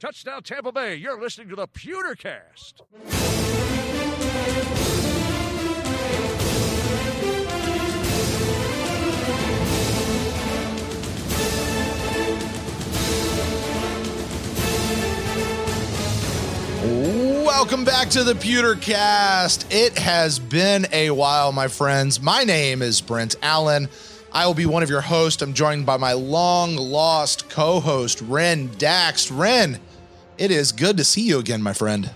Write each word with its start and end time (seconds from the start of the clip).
Touchdown 0.00 0.44
Tampa 0.44 0.70
Bay. 0.70 0.94
You're 0.94 1.20
listening 1.20 1.48
to 1.48 1.56
the 1.56 1.66
Pewtercast. 1.66 2.82
Welcome 17.44 17.84
back 17.84 18.08
to 18.10 18.22
the 18.22 18.34
Pewtercast. 18.34 19.66
It 19.70 19.98
has 19.98 20.38
been 20.38 20.86
a 20.92 21.10
while, 21.10 21.50
my 21.50 21.66
friends. 21.66 22.20
My 22.20 22.44
name 22.44 22.82
is 22.82 23.00
Brent 23.00 23.34
Allen. 23.42 23.88
I 24.30 24.46
will 24.46 24.54
be 24.54 24.66
one 24.66 24.84
of 24.84 24.90
your 24.90 25.00
hosts. 25.00 25.42
I'm 25.42 25.54
joined 25.54 25.86
by 25.86 25.96
my 25.96 26.12
long 26.12 26.76
lost 26.76 27.48
co 27.48 27.80
host, 27.80 28.20
Ren 28.20 28.68
Dax. 28.78 29.32
Ren, 29.32 29.80
it 30.38 30.50
is 30.50 30.72
good 30.72 30.96
to 30.96 31.04
see 31.04 31.22
you 31.22 31.38
again, 31.38 31.62
my 31.62 31.72
friend. 31.72 32.10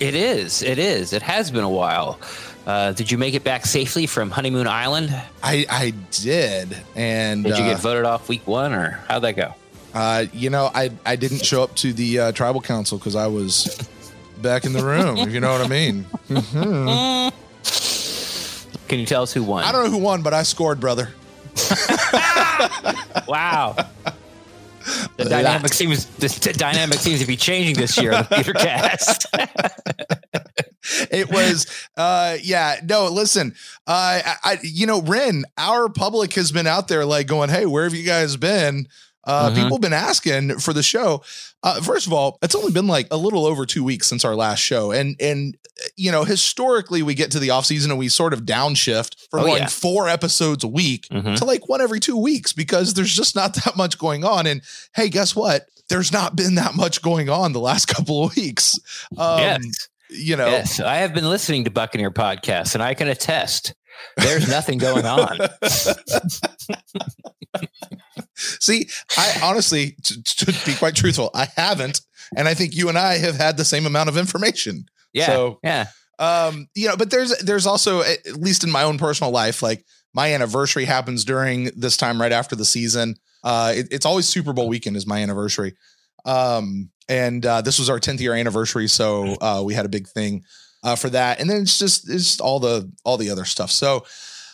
It 0.00 0.14
is. 0.14 0.62
It 0.62 0.78
is. 0.78 1.12
It 1.12 1.22
has 1.22 1.50
been 1.50 1.64
a 1.64 1.70
while. 1.70 2.18
Uh, 2.66 2.92
did 2.92 3.10
you 3.10 3.18
make 3.18 3.34
it 3.34 3.42
back 3.42 3.66
safely 3.66 4.06
from 4.06 4.30
Honeymoon 4.30 4.66
Island? 4.66 5.10
I, 5.42 5.66
I 5.68 5.92
did. 6.10 6.76
And 6.94 7.44
did 7.44 7.58
you 7.58 7.64
uh, 7.64 7.70
get 7.72 7.80
voted 7.80 8.04
off 8.04 8.28
week 8.28 8.46
one, 8.46 8.72
or 8.72 9.00
how'd 9.08 9.22
that 9.22 9.36
go? 9.36 9.54
Uh, 9.94 10.26
you 10.32 10.48
know, 10.48 10.70
I, 10.74 10.90
I 11.04 11.16
didn't 11.16 11.44
show 11.44 11.62
up 11.62 11.74
to 11.76 11.92
the 11.92 12.18
uh, 12.18 12.32
tribal 12.32 12.60
council 12.60 12.98
because 12.98 13.16
I 13.16 13.26
was 13.26 13.76
back 14.40 14.64
in 14.64 14.72
the 14.72 14.84
room, 14.84 15.18
if 15.18 15.32
you 15.32 15.40
know 15.40 15.52
what 15.52 15.60
I 15.60 15.68
mean. 15.68 16.06
Can 18.88 18.98
you 18.98 19.06
tell 19.06 19.22
us 19.22 19.32
who 19.32 19.42
won? 19.42 19.64
I 19.64 19.72
don't 19.72 19.84
know 19.84 19.90
who 19.90 19.98
won, 19.98 20.22
but 20.22 20.34
I 20.34 20.42
scored, 20.42 20.80
brother. 20.80 21.12
wow. 23.28 23.76
The 25.16 25.24
dynamic 25.28 25.72
seems 25.72 26.06
the 26.06 26.52
dynamic 26.56 26.98
seems 26.98 27.20
to 27.20 27.26
be 27.26 27.36
changing 27.36 27.76
this 27.76 27.96
year 28.00 28.12
on 28.12 28.24
the 28.24 28.36
Pewtercast. 28.36 29.26
it 31.10 31.30
was 31.30 31.66
uh 31.96 32.36
yeah 32.42 32.76
no 32.84 33.06
listen 33.06 33.54
uh 33.86 34.20
I, 34.42 34.58
you 34.62 34.86
know 34.86 35.00
ren 35.00 35.44
our 35.56 35.88
public 35.88 36.34
has 36.34 36.50
been 36.50 36.66
out 36.66 36.88
there 36.88 37.04
like 37.04 37.28
going 37.28 37.50
hey 37.50 37.66
where 37.66 37.84
have 37.84 37.94
you 37.94 38.04
guys 38.04 38.36
been 38.36 38.88
uh, 39.24 39.50
Mhm. 39.50 39.54
People 39.54 39.76
have 39.76 39.80
been 39.80 39.92
asking 39.92 40.58
for 40.58 40.72
the 40.72 40.82
show. 40.82 41.22
Uh, 41.62 41.80
first 41.80 42.06
of 42.06 42.12
all, 42.12 42.38
it's 42.42 42.54
only 42.54 42.72
been 42.72 42.86
like 42.88 43.06
a 43.10 43.16
little 43.16 43.46
over 43.46 43.64
two 43.66 43.84
weeks 43.84 44.06
since 44.08 44.24
our 44.24 44.34
last 44.34 44.58
show, 44.60 44.90
and 44.90 45.16
and 45.20 45.56
you 45.96 46.10
know 46.12 46.24
historically 46.24 47.02
we 47.02 47.14
get 47.14 47.30
to 47.30 47.38
the 47.38 47.50
off 47.50 47.64
season 47.66 47.90
and 47.90 47.98
we 47.98 48.08
sort 48.08 48.32
of 48.32 48.42
downshift 48.42 49.16
from 49.30 49.40
Oh, 49.40 49.46
going 49.46 49.62
yeah. 49.62 49.68
four 49.68 50.08
episodes 50.08 50.64
a 50.64 50.68
week 50.68 51.06
Mhm. 51.10 51.36
to 51.36 51.44
like 51.44 51.68
one 51.68 51.80
every 51.80 52.00
two 52.00 52.16
weeks 52.16 52.52
because 52.52 52.94
there's 52.94 53.14
just 53.14 53.34
not 53.36 53.54
that 53.64 53.76
much 53.76 53.98
going 53.98 54.24
on. 54.24 54.46
And 54.46 54.60
hey, 54.94 55.08
guess 55.08 55.34
what? 55.36 55.66
There's 55.88 56.12
not 56.12 56.36
been 56.36 56.54
that 56.56 56.74
much 56.74 57.02
going 57.02 57.28
on 57.28 57.52
the 57.52 57.60
last 57.60 57.86
couple 57.94 58.24
of 58.24 58.36
weeks. 58.36 58.78
Um, 59.16 59.38
yes, 59.40 59.88
You 60.10 60.36
know, 60.36 60.46
yes. 60.48 60.78
I 60.80 60.96
have 60.96 61.14
been 61.14 61.28
listening 61.28 61.64
to 61.64 61.70
Buccaneer 61.70 62.10
podcasts, 62.10 62.74
and 62.74 62.82
I 62.82 62.94
can 62.94 63.08
attest 63.08 63.74
there's 64.16 64.48
nothing 64.48 64.78
going 64.78 65.06
on. 65.06 65.38
See, 68.36 68.88
I 69.16 69.34
honestly, 69.42 69.96
to, 70.02 70.22
to 70.22 70.46
be 70.66 70.74
quite 70.74 70.94
truthful, 70.94 71.30
I 71.34 71.46
haven't, 71.56 72.00
and 72.36 72.48
I 72.48 72.54
think 72.54 72.74
you 72.74 72.88
and 72.88 72.98
I 72.98 73.18
have 73.18 73.36
had 73.36 73.56
the 73.56 73.64
same 73.64 73.86
amount 73.86 74.08
of 74.08 74.16
information. 74.16 74.86
Yeah, 75.12 75.26
So- 75.26 75.58
yeah. 75.62 75.86
Um, 76.18 76.68
you 76.74 76.86
know, 76.88 76.96
but 76.96 77.10
there's 77.10 77.36
there's 77.38 77.66
also 77.66 78.02
at 78.02 78.36
least 78.36 78.62
in 78.62 78.70
my 78.70 78.84
own 78.84 78.96
personal 78.96 79.32
life, 79.32 79.60
like 79.62 79.84
my 80.14 80.32
anniversary 80.34 80.84
happens 80.84 81.24
during 81.24 81.64
this 81.74 81.96
time 81.96 82.20
right 82.20 82.30
after 82.30 82.54
the 82.54 82.66
season. 82.66 83.16
Uh, 83.42 83.72
it- 83.76 83.88
it's 83.90 84.06
always 84.06 84.28
Super 84.28 84.52
Bowl 84.52 84.68
weekend 84.68 84.96
is 84.96 85.06
my 85.06 85.20
anniversary. 85.20 85.74
Um, 86.24 86.90
and 87.08 87.44
uh, 87.44 87.62
this 87.62 87.78
was 87.80 87.90
our 87.90 87.98
10th 87.98 88.20
year 88.20 88.34
anniversary, 88.34 88.86
so 88.88 89.34
uh, 89.40 89.62
we 89.64 89.74
had 89.74 89.84
a 89.84 89.88
big 89.88 90.06
thing 90.06 90.44
uh, 90.82 90.96
for 90.96 91.10
that. 91.10 91.40
And 91.40 91.48
then 91.48 91.62
it's 91.62 91.78
just 91.78 92.08
it's 92.08 92.40
all 92.40 92.60
the 92.60 92.90
all 93.04 93.16
the 93.16 93.30
other 93.30 93.44
stuff. 93.44 93.70
So. 93.70 94.04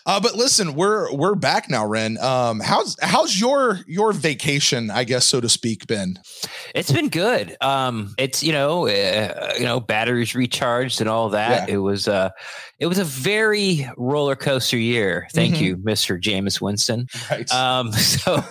Uh, 0.09 0.19
but 0.19 0.34
listen, 0.34 0.74
we're 0.74 1.13
we're 1.14 1.35
back 1.35 1.69
now, 1.69 1.85
Ren. 1.86 2.17
Um, 2.19 2.61
how's 2.61 2.96
how's 3.02 3.39
your 3.39 3.80
your 3.86 4.14
vacation, 4.14 4.91
I 4.91 5.05
guess, 5.05 5.27
so 5.27 5.39
to 5.39 5.51
speak, 5.51 5.86
been? 5.86 6.19
It's 6.74 6.91
been 6.91 7.11
good. 7.11 7.58
Um, 7.61 8.14
it's 8.17 8.42
you 8.42 8.52
know, 8.52 8.86
uh, 8.89 9.52
you 9.58 9.64
know, 9.64 9.80
batteries 9.80 10.35
recharged 10.35 11.02
and 11.02 11.11
all 11.11 11.29
that. 11.30 11.68
Yeah. 11.68 11.74
It 11.74 11.79
was 11.79 12.08
uh 12.08 12.30
it 12.79 12.86
was 12.86 12.98
a 12.98 13.05
very 13.05 13.86
roller 13.98 14.35
coaster 14.35 14.79
year. 14.79 15.29
Thank 15.35 15.57
Mhm. 15.57 15.61
you, 15.61 15.77
Mister 15.83 16.18
Jameis 16.18 16.58
Winston. 16.58 17.07
Right. 17.30 17.52
Um, 17.52 17.92
so 17.92 18.42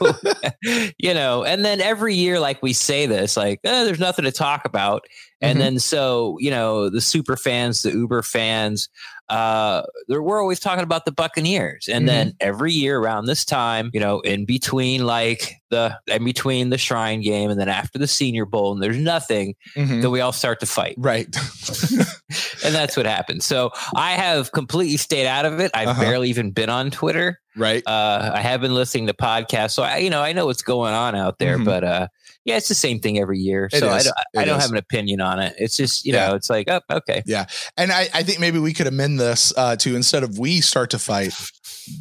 you 0.99 1.15
know, 1.15 1.43
and 1.43 1.65
then 1.65 1.81
every 1.81 2.13
year, 2.13 2.39
like 2.39 2.61
we 2.61 2.73
say 2.73 3.07
this, 3.07 3.35
like 3.35 3.61
eh, 3.63 3.83
there's 3.83 3.99
nothing 3.99 4.25
to 4.25 4.31
talk 4.31 4.63
about, 4.65 5.05
and 5.41 5.57
Mhm. 5.57 5.61
then 5.61 5.79
so 5.79 6.37
you 6.39 6.51
know, 6.51 6.91
the 6.91 7.01
super 7.01 7.35
fans, 7.35 7.81
the 7.81 7.91
Uber 7.91 8.21
fans, 8.21 8.89
uh, 9.29 9.83
they're, 10.07 10.21
we're 10.21 10.39
always 10.41 10.59
talking 10.59 10.83
about 10.83 11.05
the 11.05 11.11
Buccaneers, 11.11 11.87
and 11.87 12.07
then 12.07 12.33
every 12.39 12.71
year 12.71 12.97
around 12.99 13.25
this 13.25 13.43
time, 13.45 13.89
you 13.93 13.99
know, 13.99 14.19
in 14.21 14.45
between 14.45 15.05
like 15.05 15.55
the 15.69 15.97
in 16.07 16.23
between 16.23 16.69
the 16.69 16.77
Shrine 16.77 17.21
game 17.21 17.49
and 17.49 17.59
then 17.59 17.67
after 17.69 17.99
the 17.99 18.07
Senior 18.07 18.45
Bowl, 18.45 18.71
and 18.73 18.81
there's 18.81 18.97
nothing, 18.97 19.55
Mhm. 19.75 20.01
then 20.01 20.11
we 20.11 20.21
all 20.21 20.31
start 20.31 20.59
to 20.61 20.65
fight, 20.65 20.95
Right. 20.97 21.27
and 22.63 22.73
that's 22.75 22.95
what 22.97 23.05
happens. 23.05 23.45
So 23.45 23.71
I 23.95 24.11
have 24.13 24.51
completely 24.51 24.97
stayed 24.97 25.27
out 25.27 25.45
of 25.45 25.59
it. 25.59 25.71
I've 25.73 25.89
Uh-huh. 25.89 26.01
barely 26.01 26.29
even 26.29 26.51
been 26.51 26.69
on 26.69 26.91
Twitter. 26.91 27.39
right. 27.55 27.81
Uh, 27.87 28.31
I 28.35 28.41
have 28.41 28.61
been 28.61 28.75
listening 28.75 29.07
to 29.07 29.13
podcasts, 29.13 29.71
so 29.71 29.83
I, 29.83 29.97
you 29.97 30.09
know, 30.09 30.21
I 30.21 30.31
know 30.33 30.45
what's 30.45 30.61
going 30.61 30.93
on 30.93 31.15
out 31.15 31.39
there. 31.39 31.57
Mhm. 31.57 31.65
But 31.65 31.83
uh, 31.83 32.07
yeah, 32.47 32.57
it's 32.57 32.69
the 32.69 32.73
same 32.75 32.99
thing 32.99 33.19
every 33.19 33.37
year. 33.39 33.65
It 33.71 33.79
So 33.79 33.89
I 33.89 34.01
don't, 34.01 34.13
It 34.33 34.39
I 34.39 34.45
don't 34.45 34.57
is. 34.57 34.63
have 34.63 34.71
an 34.71 34.77
opinion 34.77 35.21
on 35.21 35.39
it. 35.39 35.53
It's 35.59 35.77
just, 35.77 36.05
you 36.05 36.13
Yeah. 36.13 36.29
know, 36.29 36.35
it's 36.35 36.49
like, 36.49 36.67
oh, 36.69 36.79
okay, 36.89 37.21
Yeah. 37.27 37.45
And 37.77 37.91
I, 37.91 38.07
I 38.13 38.23
think 38.23 38.39
maybe 38.39 38.57
we 38.57 38.73
could 38.73 38.87
amend 38.87 39.19
this 39.19 39.53
uh, 39.55 39.75
to 39.75 39.95
instead 39.95 40.23
of 40.23 40.39
we 40.39 40.61
start 40.61 40.89
to 40.91 40.99
fight, 40.99 41.33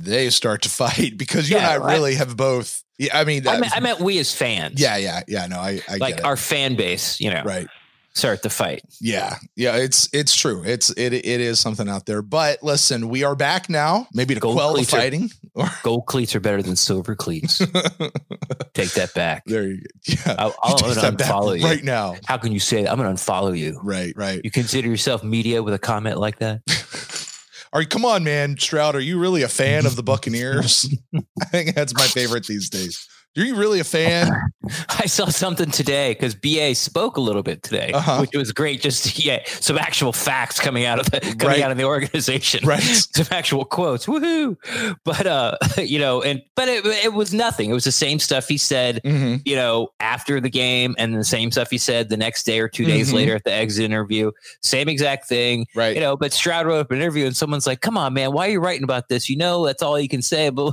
they 0.01 0.31
start 0.31 0.62
to 0.62 0.69
fight 0.84 1.19
because 1.19 1.51
you 1.51 1.57
Yeah, 1.57 1.75
and 1.75 1.83
I 1.83 1.87
I- 1.87 1.93
really 1.93 2.15
have 2.15 2.37
both. 2.37 2.83
Yeah, 2.99 3.19
I 3.19 3.25
mean, 3.25 3.47
I 3.47 3.61
meant, 3.61 3.77
I 3.77 3.81
meant 3.81 4.01
we 4.01 4.19
as 4.21 4.34
fans. 4.34 4.81
yeah, 4.81 4.97
yeah, 4.97 5.21
yeah. 5.29 5.47
No, 5.47 5.59
I, 5.59 5.83
I 5.87 5.97
like 5.97 6.25
our 6.25 6.34
fan 6.34 6.77
base, 6.77 7.21
you 7.21 7.31
know, 7.31 7.43
right. 7.45 7.67
Start 8.16 8.43
the 8.43 8.50
fight. 8.50 8.82
Yeah, 9.00 9.37
yeah. 9.54 9.77
It's 9.77 10.09
it's 10.12 10.34
true. 10.34 10.62
It's 10.65 10.91
it 10.91 11.12
it 11.12 11.25
is 11.25 11.60
something 11.60 11.88
out 11.88 12.06
there. 12.06 12.22
But 12.22 12.62
listen, 12.62 13.09
we 13.09 13.22
are 13.25 13.37
back 13.37 13.69
now. 13.69 14.09
Maybe 14.12 14.34
to 14.34 14.41
Gold 14.41 14.56
quell 14.56 14.75
the 14.75 14.84
fighting. 14.84 15.31
Or 15.54 15.66
Gold 15.82 16.06
cleats 16.06 16.34
are 16.34 16.41
better 16.41 16.62
than 16.62 16.77
silver 16.77 17.15
cleats. 17.15 17.59
Take 18.75 18.93
that 18.93 19.12
back. 19.15 19.44
there 19.47 19.69
you 19.69 19.78
go. 19.78 19.87
Yeah, 20.06 20.34
I'll, 20.38 20.54
I'll 20.62 20.77
Take 20.77 20.94
that 20.94 21.19
back 21.19 21.28
unfollow 21.28 21.59
you. 21.59 21.65
right 21.65 21.84
now. 21.84 22.15
How 22.25 22.37
can 22.38 22.53
you 22.53 22.60
say 22.60 22.82
that? 22.82 22.91
I'm 22.91 22.99
going 22.99 23.15
to 23.15 23.22
unfollow 23.22 23.56
you. 23.56 23.81
Right, 23.82 24.12
right. 24.16 24.41
You 24.44 24.50
consider 24.50 24.88
yourself 24.88 25.22
media 25.25 25.62
with 25.62 25.75
a 25.75 25.78
comment 25.78 26.19
like 26.19 26.38
that? 26.41 26.62
Are 27.72 27.81
you 27.83 27.88
come 27.88 28.04
on, 28.04 28.25
man, 28.25 28.56
Stroud? 28.56 28.94
Are 28.94 29.00
you 29.00 29.19
really 29.19 29.43
a 29.43 29.48
fan 29.48 29.84
of 29.87 29.97
the 29.97 30.03
Buccaneers? 30.03 30.94
I 31.15 31.44
think 31.47 31.75
that's 31.75 31.94
my 31.94 32.06
favorite 32.06 32.47
these 32.47 32.71
days. 32.71 33.09
Are 33.36 33.42
you 33.44 33.54
really 33.56 33.80
a 33.80 33.84
fan? 33.84 34.30
I 34.88 35.06
saw 35.06 35.26
something 35.26 35.70
today 35.70 36.14
because 36.14 36.34
BA 36.34 36.74
spoke 36.74 37.16
a 37.19 37.20
little 37.20 37.42
bit 37.42 37.62
today, 37.62 37.92
Uh-huh. 37.92 38.19
which 38.20 38.34
was 38.34 38.50
great. 38.50 38.80
Just 38.80 39.19
yeah, 39.22 39.41
some 39.47 39.76
actual 39.78 40.12
facts 40.12 40.58
coming 40.58 40.84
out 40.86 40.98
of 40.98 41.10
the 41.10 41.20
coming 41.20 41.38
Right. 41.47 41.60
out 41.62 41.70
of 41.70 41.76
the 41.76 41.84
organization, 41.84 42.66
Right. 42.66 42.82
some 43.14 43.26
actual 43.30 43.64
quotes, 43.64 44.06
woohoo! 44.06 44.56
But 45.04 45.26
uh, 45.26 45.56
you 45.78 45.98
know, 45.98 46.22
and 46.22 46.42
but 46.56 46.69
it, 46.69 46.84
it 46.86 47.12
was 47.12 47.34
nothing. 47.34 47.70
It 47.70 47.74
was 47.74 47.84
the 47.84 47.92
same 47.92 48.19
stuff 48.19 48.48
he 48.48 48.56
said, 48.58 49.00
Mhm. 49.04 49.42
you 49.44 49.54
know, 49.54 49.88
after 50.00 50.41
the 50.41 50.50
game, 50.50 50.94
and 50.98 51.14
the 51.14 51.24
same 51.24 51.50
stuff 51.53 51.70
he 51.70 51.78
said 51.78 52.08
the 52.08 52.16
next 52.16 52.44
day 52.44 52.58
or 52.60 52.68
2 52.68 52.84
days 52.86 53.10
Mhm. 53.10 53.14
later 53.16 53.34
at 53.36 53.44
the 53.44 53.53
exit 53.53 53.84
interview. 53.84 54.30
Same 54.62 54.88
exact 54.88 55.28
thing, 55.28 55.66
Right. 55.74 55.94
you 55.94 56.00
know. 56.00 56.16
But 56.16 56.32
Stroud 56.32 56.66
wrote 56.66 56.80
up 56.80 56.91
an 56.91 56.98
interview, 56.98 57.26
and 57.26 57.36
someone's 57.36 57.66
like, 57.66 57.82
"Come 57.82 57.97
on, 57.98 58.14
man, 58.14 58.32
why 58.32 58.48
are 58.48 58.50
you 58.53 58.60
writing 58.60 58.84
about 58.84 59.08
this? 59.08 59.28
You 59.28 59.36
know, 59.36 59.64
that's 59.66 59.82
all 59.82 60.00
you 60.00 60.08
can 60.08 60.22
say." 60.22 60.48
Blah. 60.50 60.72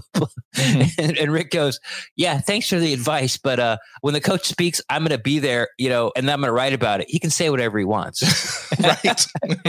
Mhm. 0.56 0.92
and, 0.98 1.18
and 1.18 1.32
Rick 1.32 1.52
goes, 1.52 1.80
"Yeah, 2.16 2.40
thanks 2.54 2.70
for 2.70 2.78
the 2.78 2.94
advice, 2.94 3.38
but 3.38 3.60
uh, 3.60 3.78
when 4.02 4.14
the 4.14 4.22
coach 4.22 4.46
speaks, 4.48 4.80
I'm 4.88 5.02
going 5.02 5.10
to 5.18 5.18
be 5.18 5.40
there, 5.40 5.70
you 5.80 5.90
know, 5.90 6.12
and 6.16 6.30
I'm 6.30 6.40
going 6.40 6.50
to 6.50 6.54
write 6.54 6.74
about 6.74 7.02
it. 7.02 7.10
He 7.10 7.18
can 7.18 7.32
say 7.32 7.50
whatever 7.50 7.80
he 7.80 7.86
wants." 7.86 8.22
right. 8.80 9.04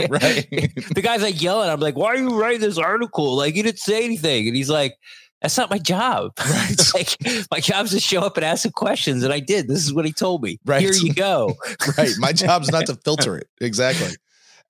right. 0.09 0.47
the 0.49 1.01
guy's 1.03 1.23
like 1.23 1.41
yelling. 1.41 1.69
I'm 1.69 1.79
like, 1.79 1.95
"Why 1.95 2.09
are 2.09 2.15
you 2.17 2.39
writing 2.39 2.61
this 2.61 2.77
article? 2.77 3.35
Like, 3.35 3.55
you 3.55 3.63
didn't 3.63 3.79
say 3.79 4.03
anything." 4.05 4.47
And 4.47 4.55
he's 4.55 4.69
like. 4.69 4.95
That's 5.41 5.57
not 5.57 5.69
my 5.69 5.77
job. 5.77 6.31
Right. 6.39 6.81
like 6.95 7.17
my 7.51 7.59
job's 7.59 7.91
to 7.91 7.99
show 7.99 8.21
up 8.21 8.35
and 8.37 8.45
ask 8.45 8.63
some 8.63 8.71
questions, 8.71 9.21
and 9.23 9.31
I 9.31 9.39
did. 9.41 9.67
This 9.67 9.83
is 9.85 9.93
what 9.93 10.05
he 10.05 10.11
told 10.13 10.41
me. 10.41 10.57
Right. 10.65 10.81
Here 10.81 10.93
you 10.93 11.13
go. 11.13 11.55
right. 11.97 12.09
My 12.17 12.31
job's 12.31 12.71
not 12.71 12.87
to 12.87 12.95
filter 12.95 13.37
it. 13.37 13.47
Exactly. 13.61 14.15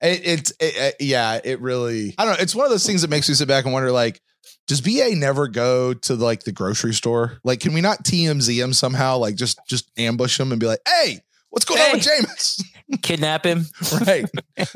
It, 0.02 0.20
it's 0.24 0.50
it, 0.60 0.76
it- 0.76 0.94
yeah. 1.00 1.40
It 1.42 1.60
really. 1.62 2.14
I 2.18 2.24
don't 2.26 2.34
know. 2.34 2.42
It's 2.42 2.54
one 2.54 2.66
of 2.66 2.70
those 2.72 2.84
things 2.84 3.00
that 3.02 3.08
makes 3.08 3.26
me 3.28 3.34
sit 3.36 3.48
back 3.48 3.64
and 3.64 3.72
wonder, 3.72 3.90
like, 3.90 4.20
does 4.66 4.80
BA 4.80 5.14
never 5.14 5.48
go 5.48 5.94
to 5.94 6.14
like 6.14 6.44
the 6.44 6.52
grocery 6.52 6.94
store? 6.94 7.38
Like, 7.44 7.60
can 7.60 7.72
we 7.72 7.80
not 7.80 8.04
TMZ 8.04 8.54
him 8.62 8.72
somehow? 8.72 9.18
Like, 9.18 9.36
just 9.36 9.58
just 9.68 9.90
ambush 9.98 10.38
him 10.38 10.50
and 10.52 10.60
be 10.60 10.66
like, 10.66 10.80
"Hey, 10.86 11.20
what's 11.50 11.64
going 11.64 11.80
on 11.80 11.92
with 11.92 12.02
Jameis?" 12.06 12.62
kidnap 13.02 13.44
him, 13.44 13.66
right. 14.06 14.24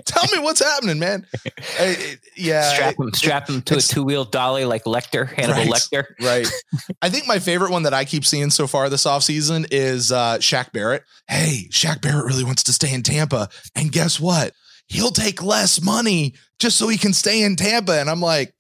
Tell 0.05 0.25
me 0.33 0.43
what's 0.43 0.61
happening, 0.63 0.99
man. 0.99 1.27
Yeah. 2.37 2.63
strap 2.73 2.99
him, 2.99 3.13
strap 3.15 3.49
him 3.49 3.63
to 3.63 3.77
a 3.77 3.81
two 3.81 4.03
wheel 4.03 4.25
dolly 4.25 4.65
like 4.65 4.85
Lecter, 4.85 5.29
Hannibal 5.29 5.63
Right. 5.63 5.71
Lecter. 5.71 6.07
Right. 6.21 6.47
I 7.03 7.09
think 7.09 7.27
my 7.27 7.39
favorite 7.39 7.71
one 7.71 7.85
that 7.85 7.95
I 7.95 8.05
keep 8.05 8.25
seeing 8.25 8.51
so 8.51 8.67
far 8.67 8.89
this 8.89 9.05
offseason 9.05 9.67
is 9.71 10.11
uh 10.13 10.39
Shaq 10.39 10.73
Barrett. 10.73 11.05
Hey, 11.29 11.69
Shaq 11.71 12.03
Barrett 12.03 12.27
really 12.27 12.45
wants 12.45 12.65
to 12.65 12.73
stay 12.73 12.93
in 12.93 13.03
Tampa. 13.03 13.49
And 13.77 13.93
guess 13.93 14.19
what? 14.19 14.53
He'll 14.89 15.13
take 15.13 15.41
less 15.43 15.81
money 15.81 16.35
just 16.59 16.77
so 16.77 16.89
he 16.89 16.99
can 16.99 17.13
stay 17.13 17.43
in 17.45 17.55
Tampa. 17.57 18.01
And 18.01 18.11
I'm 18.11 18.21
like, 18.21 18.55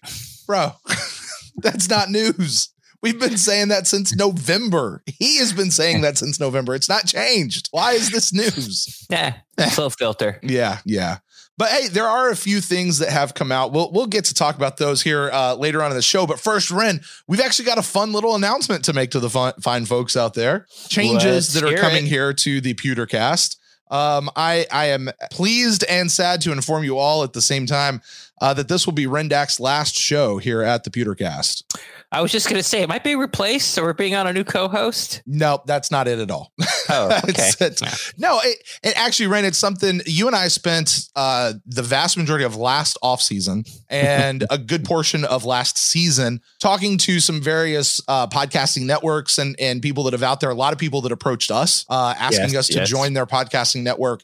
bro, 0.46 0.70
that's 1.56 1.88
not 1.88 2.10
news. 2.10 2.70
We've 3.02 3.18
been 3.18 3.38
saying 3.38 3.68
that 3.68 3.86
since 3.86 4.14
November. 4.14 5.02
He 5.06 5.38
has 5.38 5.52
been 5.54 5.70
saying 5.70 6.02
that 6.02 6.18
since 6.18 6.38
November. 6.38 6.74
It's 6.74 6.88
not 6.88 7.06
changed. 7.06 7.68
Why 7.70 7.92
is 7.92 8.10
this 8.10 8.32
news? 8.32 8.96
Yeah, 9.10 9.36
slow 9.70 9.90
filter. 9.90 10.38
Yeah, 10.42 10.78
yeah. 10.84 11.18
But 11.58 11.68
hey, 11.70 11.88
there 11.88 12.06
are 12.06 12.30
a 12.30 12.36
few 12.36 12.60
things 12.60 12.98
that 12.98 13.10
have 13.10 13.34
come 13.34 13.52
out. 13.52 13.72
We'll 13.72 13.90
we'll 13.92 14.06
get 14.06 14.24
to 14.26 14.34
talk 14.34 14.56
about 14.56 14.76
those 14.78 15.02
here 15.02 15.30
uh, 15.30 15.54
later 15.54 15.82
on 15.82 15.90
in 15.90 15.96
the 15.96 16.02
show. 16.02 16.26
But 16.26 16.40
first, 16.40 16.70
Ren, 16.70 17.00
we've 17.26 17.40
actually 17.40 17.66
got 17.66 17.76
a 17.76 17.82
fun 17.82 18.12
little 18.12 18.34
announcement 18.34 18.84
to 18.86 18.92
make 18.92 19.10
to 19.10 19.20
the 19.20 19.28
fun, 19.28 19.52
fine 19.60 19.84
folks 19.84 20.16
out 20.16 20.34
there. 20.34 20.66
Changes 20.88 21.22
Let's 21.22 21.52
that 21.54 21.64
are 21.64 21.76
coming 21.76 22.06
it. 22.06 22.08
here 22.08 22.32
to 22.32 22.60
the 22.62 22.74
Pewtercast. 22.74 23.56
Um, 23.90 24.30
I 24.36 24.66
I 24.70 24.86
am 24.86 25.10
pleased 25.32 25.84
and 25.88 26.10
sad 26.10 26.40
to 26.42 26.52
inform 26.52 26.84
you 26.84 26.96
all 26.96 27.24
at 27.24 27.32
the 27.32 27.42
same 27.42 27.66
time 27.66 28.00
uh, 28.40 28.54
that 28.54 28.68
this 28.68 28.86
will 28.86 28.92
be 28.94 29.06
Rendak's 29.06 29.60
last 29.60 29.94
show 29.94 30.38
here 30.38 30.62
at 30.62 30.84
the 30.84 30.90
Pewtercast. 30.90 31.64
I 32.12 32.20
was 32.22 32.32
just 32.32 32.48
gonna 32.48 32.62
say, 32.64 32.82
it 32.82 32.88
might 32.88 33.04
be 33.04 33.14
replaced, 33.14 33.78
or 33.78 33.84
we're 33.84 33.92
being 33.92 34.16
on 34.16 34.26
a 34.26 34.32
new 34.32 34.42
co-host. 34.42 35.22
No, 35.26 35.62
that's 35.66 35.92
not 35.92 36.08
it 36.08 36.18
at 36.18 36.28
all. 36.30 36.52
Oh, 36.88 37.06
okay. 37.18 37.28
It's- 37.30 37.60
it's- 37.60 38.12
no, 38.18 38.40
it, 38.42 38.58
it 38.82 38.94
actually 38.96 39.28
ran. 39.28 39.44
It's 39.44 39.58
something 39.58 40.00
you 40.06 40.26
and 40.26 40.34
I 40.34 40.48
spent 40.48 41.08
uh, 41.14 41.52
the 41.66 41.82
vast 41.82 42.16
majority 42.16 42.44
of 42.44 42.56
last 42.56 42.98
off 43.02 43.22
season 43.22 43.64
and 43.88 44.44
a 44.50 44.58
good 44.58 44.84
portion 44.84 45.24
of 45.24 45.44
last 45.44 45.78
season 45.78 46.40
talking 46.58 46.98
to 46.98 47.20
some 47.20 47.40
various 47.40 48.00
uh, 48.08 48.26
podcasting 48.26 48.86
networks 48.86 49.38
and 49.38 49.54
and 49.60 49.80
people 49.80 50.02
that 50.04 50.12
have 50.12 50.22
out 50.24 50.40
there. 50.40 50.50
A 50.50 50.54
lot 50.54 50.72
of 50.72 50.78
people 50.80 51.00
that 51.02 51.12
approached 51.12 51.50
us 51.52 51.84
uh, 51.88 52.14
asking 52.18 52.50
Yes, 52.50 52.56
us 52.56 52.66
to 52.68 52.78
yes. 52.78 52.88
join 52.88 53.12
their 53.12 53.26
podcasting 53.26 53.82
network, 53.82 54.22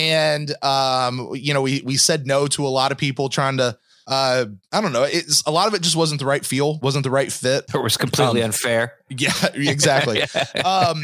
and 0.00 0.54
um, 0.64 1.30
you 1.34 1.52
know 1.54 1.62
we 1.62 1.82
we 1.84 1.96
said 1.96 2.26
no 2.26 2.46
to 2.48 2.66
a 2.66 2.68
lot 2.68 2.92
of 2.92 2.98
people 2.98 3.28
trying 3.28 3.58
to. 3.58 3.76
Uh, 4.06 4.46
I 4.72 4.80
don't 4.80 4.92
know. 4.92 5.04
It's 5.04 5.42
a 5.46 5.52
lot 5.52 5.68
of 5.68 5.74
it 5.74 5.82
just 5.82 5.94
wasn't 5.94 6.18
the 6.18 6.26
right 6.26 6.44
feel, 6.44 6.78
wasn't 6.80 7.04
the 7.04 7.10
right 7.10 7.30
fit. 7.30 7.66
It 7.72 7.78
was 7.80 7.96
completely 7.96 8.40
Um, 8.42 8.46
unfair. 8.46 8.94
Yeah, 9.08 9.30
exactly 9.54 10.22
um 10.64 11.00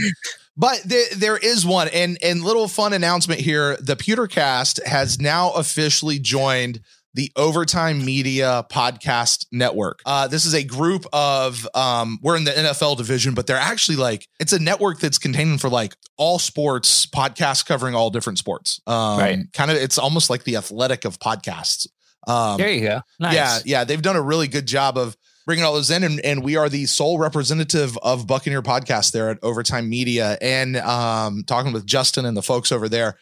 but 0.57 0.81
there, 0.85 1.05
there 1.15 1.37
is 1.37 1.65
one 1.67 1.89
and 1.93 2.19
and 2.23 2.43
little 2.43 2.67
fun 2.67 2.93
announcement 2.95 3.41
here 3.41 3.77
the 3.77 3.95
pewtercast 3.95 4.85
has 4.87 5.21
now 5.21 5.53
officially 5.53 6.19
joined 6.19 6.81
the 7.17 7.33
overtime 7.35 8.05
media 8.05 8.65
podcast 8.71 9.47
network 9.51 10.01
uh 10.07 10.29
this 10.29 10.45
is 10.45 10.55
a 10.55 10.63
group 10.63 11.07
of 11.13 11.67
um 11.75 12.19
we're 12.23 12.37
in 12.37 12.45
the 12.45 12.51
nfl 12.51 12.97
division 12.97 13.33
but 13.35 13.47
they're 13.47 13.57
actually 13.57 13.97
like 13.97 14.29
it's 14.39 14.53
a 14.53 14.59
network 14.59 15.01
that's 15.01 15.19
containing 15.19 15.57
for 15.57 15.71
like 15.71 15.97
all 16.19 16.39
sports 16.39 17.07
podcasts 17.07 17.65
covering 17.65 17.95
all 17.95 18.11
different 18.11 18.39
sports 18.39 18.81
um 18.87 19.19
Right. 19.19 19.39
kind 19.55 19.71
of 19.71 19.79
it's 19.79 19.97
almost 19.99 20.29
like 20.31 20.45
the 20.45 20.57
athletic 20.57 21.05
of 21.07 21.19
podcasts 21.19 21.87
um 22.29 22.59
there 22.59 22.71
you 22.71 22.81
go. 22.83 23.01
Nice. 23.21 23.35
yeah, 23.35 23.59
yeah, 23.65 23.85
they've 23.85 24.03
done 24.03 24.17
a 24.17 24.23
really 24.23 24.49
good 24.49 24.67
job 24.67 24.99
of 24.99 25.17
bringing 25.47 25.65
all 25.65 25.75
those 25.75 25.93
in, 25.93 26.03
and, 26.03 26.19
and 26.21 26.43
we 26.43 26.57
are 26.57 26.69
the 26.69 26.85
sole 26.87 27.19
representative 27.21 27.97
of 27.99 28.27
Buccaneer 28.27 28.63
podcast 28.63 29.13
there 29.13 29.31
at 29.31 29.39
Overtime 29.45 29.89
Media, 29.89 30.37
and 30.41 30.77
um, 30.79 31.45
talking 31.47 31.73
with 31.73 31.87
Justin 31.87 32.27
and 32.27 32.37
the 32.37 32.43
folks 32.43 32.73
over 32.73 32.89
there. 32.89 33.17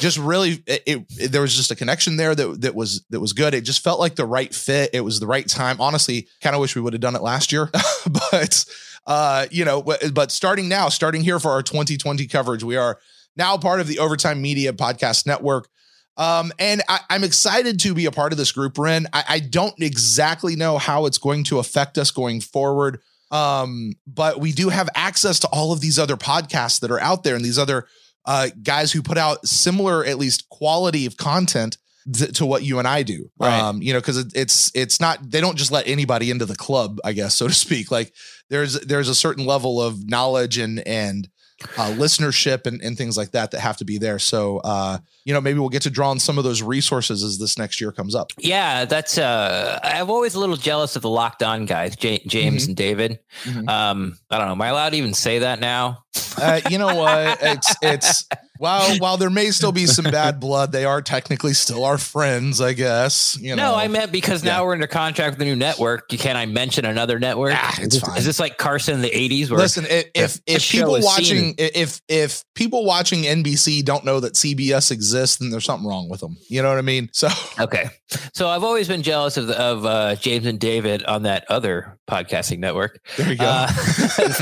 Just 0.00 0.18
really, 0.18 0.62
it, 0.66 0.82
it- 1.18 1.32
there 1.32 1.42
was 1.42 1.54
just 1.54 1.70
a 1.70 1.76
connection 1.76 2.16
there 2.16 2.34
that 2.34 2.60
that 2.62 2.74
was 2.74 3.04
that 3.10 3.20
was 3.20 3.32
good. 3.32 3.54
It 3.54 3.62
just 3.62 3.82
felt 3.82 4.00
like 4.00 4.16
the 4.16 4.26
right 4.26 4.54
fit. 4.54 4.90
It 4.92 5.00
was 5.02 5.20
the 5.20 5.26
right 5.26 5.46
time. 5.48 5.80
Honestly, 5.80 6.28
kind 6.42 6.54
of 6.54 6.60
wish 6.60 6.74
we 6.74 6.82
would 6.82 6.92
have 6.92 7.00
done 7.00 7.16
it 7.16 7.22
last 7.22 7.52
year, 7.52 7.70
but 8.30 8.64
uh, 9.06 9.46
you 9.50 9.64
know, 9.64 9.82
but 9.82 10.30
starting 10.30 10.68
now, 10.68 10.88
starting 10.88 11.22
here 11.22 11.38
for 11.38 11.50
our 11.50 11.62
2020 11.62 12.26
coverage, 12.26 12.64
we 12.64 12.76
are 12.76 12.98
now 13.36 13.56
part 13.56 13.80
of 13.80 13.86
the 13.86 13.98
Overtime 13.98 14.40
Media 14.40 14.72
Podcast 14.72 15.26
Network. 15.26 15.68
Um, 16.16 16.52
and 16.60 16.80
I, 16.88 17.00
I'm 17.10 17.24
excited 17.24 17.80
to 17.80 17.92
be 17.92 18.06
a 18.06 18.12
part 18.12 18.32
of 18.32 18.38
this 18.38 18.52
group, 18.52 18.78
Ren. 18.78 19.08
I, 19.12 19.24
I 19.28 19.38
don't 19.40 19.74
exactly 19.82 20.54
know 20.54 20.78
how 20.78 21.06
it's 21.06 21.18
going 21.18 21.42
to 21.44 21.58
affect 21.58 21.98
us 21.98 22.12
going 22.12 22.40
forward. 22.40 23.00
Um, 23.32 23.94
but 24.06 24.38
we 24.38 24.52
do 24.52 24.68
have 24.68 24.88
access 24.94 25.40
to 25.40 25.48
all 25.48 25.72
of 25.72 25.80
these 25.80 25.98
other 25.98 26.16
podcasts 26.16 26.78
that 26.80 26.90
are 26.92 27.00
out 27.00 27.24
there 27.24 27.34
and 27.34 27.44
these 27.44 27.58
other 27.58 27.86
uh, 28.26 28.48
guys 28.62 28.92
who 28.92 29.02
put 29.02 29.18
out 29.18 29.46
similar, 29.46 30.04
at 30.04 30.18
least 30.18 30.48
quality 30.48 31.06
of 31.06 31.16
content 31.16 31.76
th- 32.12 32.32
to 32.38 32.46
what 32.46 32.62
you 32.62 32.78
and 32.78 32.88
I 32.88 33.02
do. 33.02 33.30
Right. 33.38 33.58
Um, 33.60 33.82
you 33.82 33.92
know, 33.92 34.00
because 34.00 34.18
it, 34.18 34.32
it's 34.34 34.70
it's 34.74 35.00
not 35.00 35.18
they 35.30 35.40
don't 35.40 35.56
just 35.56 35.72
let 35.72 35.86
anybody 35.86 36.30
into 36.30 36.46
the 36.46 36.56
club, 36.56 36.98
I 37.04 37.12
guess, 37.12 37.34
so 37.34 37.48
to 37.48 37.54
speak. 37.54 37.90
Like 37.90 38.12
there's 38.50 38.80
there's 38.80 39.08
a 39.08 39.14
certain 39.14 39.46
level 39.46 39.80
of 39.80 40.08
knowledge 40.08 40.58
and 40.58 40.80
and 40.86 41.28
uh, 41.78 41.90
listenership 41.92 42.66
and, 42.66 42.80
and 42.82 42.96
things 42.96 43.16
like 43.16 43.30
that 43.32 43.50
that 43.52 43.60
have 43.60 43.76
to 43.78 43.84
be 43.84 43.98
there. 43.98 44.18
So, 44.18 44.58
uh, 44.58 44.98
you 45.24 45.32
know, 45.32 45.40
maybe 45.40 45.58
we'll 45.58 45.68
get 45.68 45.82
to 45.82 45.90
draw 45.90 46.10
on 46.10 46.18
some 46.18 46.38
of 46.38 46.44
those 46.44 46.62
resources 46.62 47.22
as 47.22 47.38
this 47.38 47.56
next 47.58 47.80
year 47.80 47.92
comes 47.92 48.14
up. 48.14 48.30
Yeah, 48.38 48.84
that's. 48.84 49.18
uh 49.18 49.78
I'm 49.82 50.10
always 50.10 50.34
a 50.34 50.40
little 50.40 50.56
jealous 50.56 50.96
of 50.96 51.02
the 51.02 51.10
locked 51.10 51.42
on 51.42 51.66
guys, 51.66 51.96
J- 51.96 52.22
James 52.26 52.62
Mm-hmm. 52.64 52.70
and 52.70 52.76
David. 52.76 53.18
Mhm. 53.44 53.68
Um, 53.68 54.18
I 54.30 54.38
don't 54.38 54.46
know. 54.46 54.52
Am 54.52 54.62
I 54.62 54.68
allowed 54.68 54.90
to 54.90 54.96
even 54.96 55.14
say 55.14 55.40
that 55.40 55.60
now? 55.60 56.04
Uh, 56.40 56.60
you 56.70 56.78
know 56.78 56.94
what? 56.94 57.38
It's 57.42 57.74
it's 57.82 58.28
while 58.58 58.96
while 58.98 59.16
there 59.16 59.30
may 59.30 59.50
still 59.50 59.72
be 59.72 59.86
some 59.86 60.04
bad 60.04 60.38
blood, 60.40 60.70
they 60.72 60.84
are 60.84 61.02
technically 61.02 61.54
still 61.54 61.84
our 61.84 61.98
friends, 61.98 62.60
I 62.60 62.72
guess. 62.72 63.36
You 63.40 63.56
know, 63.56 63.72
no, 63.72 63.74
I 63.76 63.88
meant 63.88 64.12
because 64.12 64.44
now 64.44 64.58
Yeah. 64.60 64.66
we're 64.66 64.72
under 64.74 64.86
contract 64.86 65.34
with 65.38 65.42
a 65.42 65.44
new 65.44 65.56
network. 65.56 66.08
Can 66.08 66.36
I 66.36 66.46
mention 66.46 66.84
another 66.84 67.18
network? 67.18 67.54
Ah, 67.56 67.74
it's 67.80 67.98
fine. 67.98 68.16
is 68.16 68.24
this 68.24 68.38
like 68.38 68.56
Carson 68.58 68.94
in 68.94 69.02
the 69.02 69.10
'80s? 69.10 69.50
Where 69.50 69.58
Listen, 69.58 69.86
if 69.88 70.06
if, 70.14 70.40
if 70.46 70.70
people 70.70 71.00
watching 71.02 71.54
if 71.58 72.00
if 72.08 72.44
people 72.54 72.84
watching 72.84 73.22
NBC 73.24 73.84
don't 73.84 74.04
know 74.04 74.20
that 74.20 74.34
CBS 74.34 74.90
exists, 74.92 75.38
then 75.38 75.50
there's 75.50 75.64
something 75.64 75.88
wrong 75.88 76.08
with 76.08 76.20
them. 76.20 76.36
You 76.48 76.62
know 76.62 76.68
what 76.68 76.78
I 76.78 76.82
mean? 76.82 77.08
So 77.12 77.28
Okay, 77.58 77.86
so 78.34 78.48
I've 78.48 78.62
always 78.64 78.86
been 78.86 79.02
jealous 79.02 79.36
of 79.36 79.48
the, 79.48 79.60
of 79.60 79.84
uh, 79.84 80.14
James 80.16 80.46
and 80.46 80.60
David 80.60 81.02
on 81.04 81.22
that 81.24 81.44
other 81.50 81.98
podcasting 82.08 82.58
network. 82.58 83.00
there 83.16 83.30
you 83.30 83.36
go. 83.36 83.44
Uh, 83.46 83.66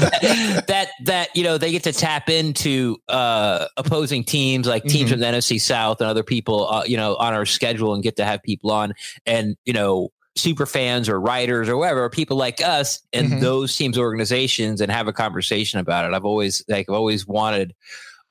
that 0.67 0.89
that 1.05 1.29
you 1.35 1.45
know 1.45 1.57
they 1.59 1.71
get 1.71 1.85
to 1.85 1.93
tap 1.93 2.29
into 2.29 2.97
uh, 3.09 3.67
opposing 3.77 4.03
teams 4.21 4.67
like 4.67 4.85
teams 4.85 5.09
Mhm. 5.09 5.13
from 5.13 5.21
the 5.21 5.27
NFC 5.27 5.59
South 5.59 6.01
and 6.03 6.11
other 6.11 6.23
people 6.23 6.69
uh, 6.69 6.85
you 6.85 6.99
know 6.99 7.17
on 7.17 7.33
our 7.33 7.47
schedule 7.47 7.95
and 7.95 8.03
get 8.03 8.17
to 8.17 8.25
have 8.25 8.43
people 8.43 8.71
on 8.71 8.93
and 9.25 9.57
you 9.65 9.73
know 9.73 10.11
super 10.37 10.67
fans 10.67 11.09
or 11.09 11.21
writers 11.21 11.69
or 11.69 11.77
whatever 11.77 12.09
people 12.11 12.37
like 12.37 12.61
us 12.63 13.01
and 13.13 13.29
Mhm. 13.33 13.41
those 13.41 13.77
teams 13.77 13.99
organizations 13.99 14.81
and 14.81 14.91
have 14.93 15.07
a 15.09 15.13
conversation 15.13 15.79
about 15.81 16.05
it. 16.07 16.15
I've 16.15 16.25
always 16.25 16.63
like 16.69 16.87
I've 16.89 16.95
always 16.95 17.27
wanted 17.27 17.75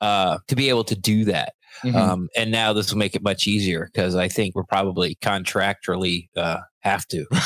uh, 0.00 0.38
to 0.48 0.56
be 0.56 0.68
able 0.68 0.82
to 0.84 0.96
do 0.96 1.24
that. 1.26 1.54
Mhm. 1.84 1.94
Um, 1.94 2.28
and 2.36 2.50
now 2.50 2.72
this 2.72 2.90
will 2.90 2.98
make 2.98 3.14
it 3.14 3.22
much 3.22 3.46
easier 3.46 3.88
because 3.92 4.14
I 4.16 4.28
think 4.28 4.54
we're 4.56 4.64
probably 4.64 5.14
contractually 5.22 6.28
uh, 6.36 6.58
have 6.82 7.06
to. 7.08 7.26
Like 7.30 7.40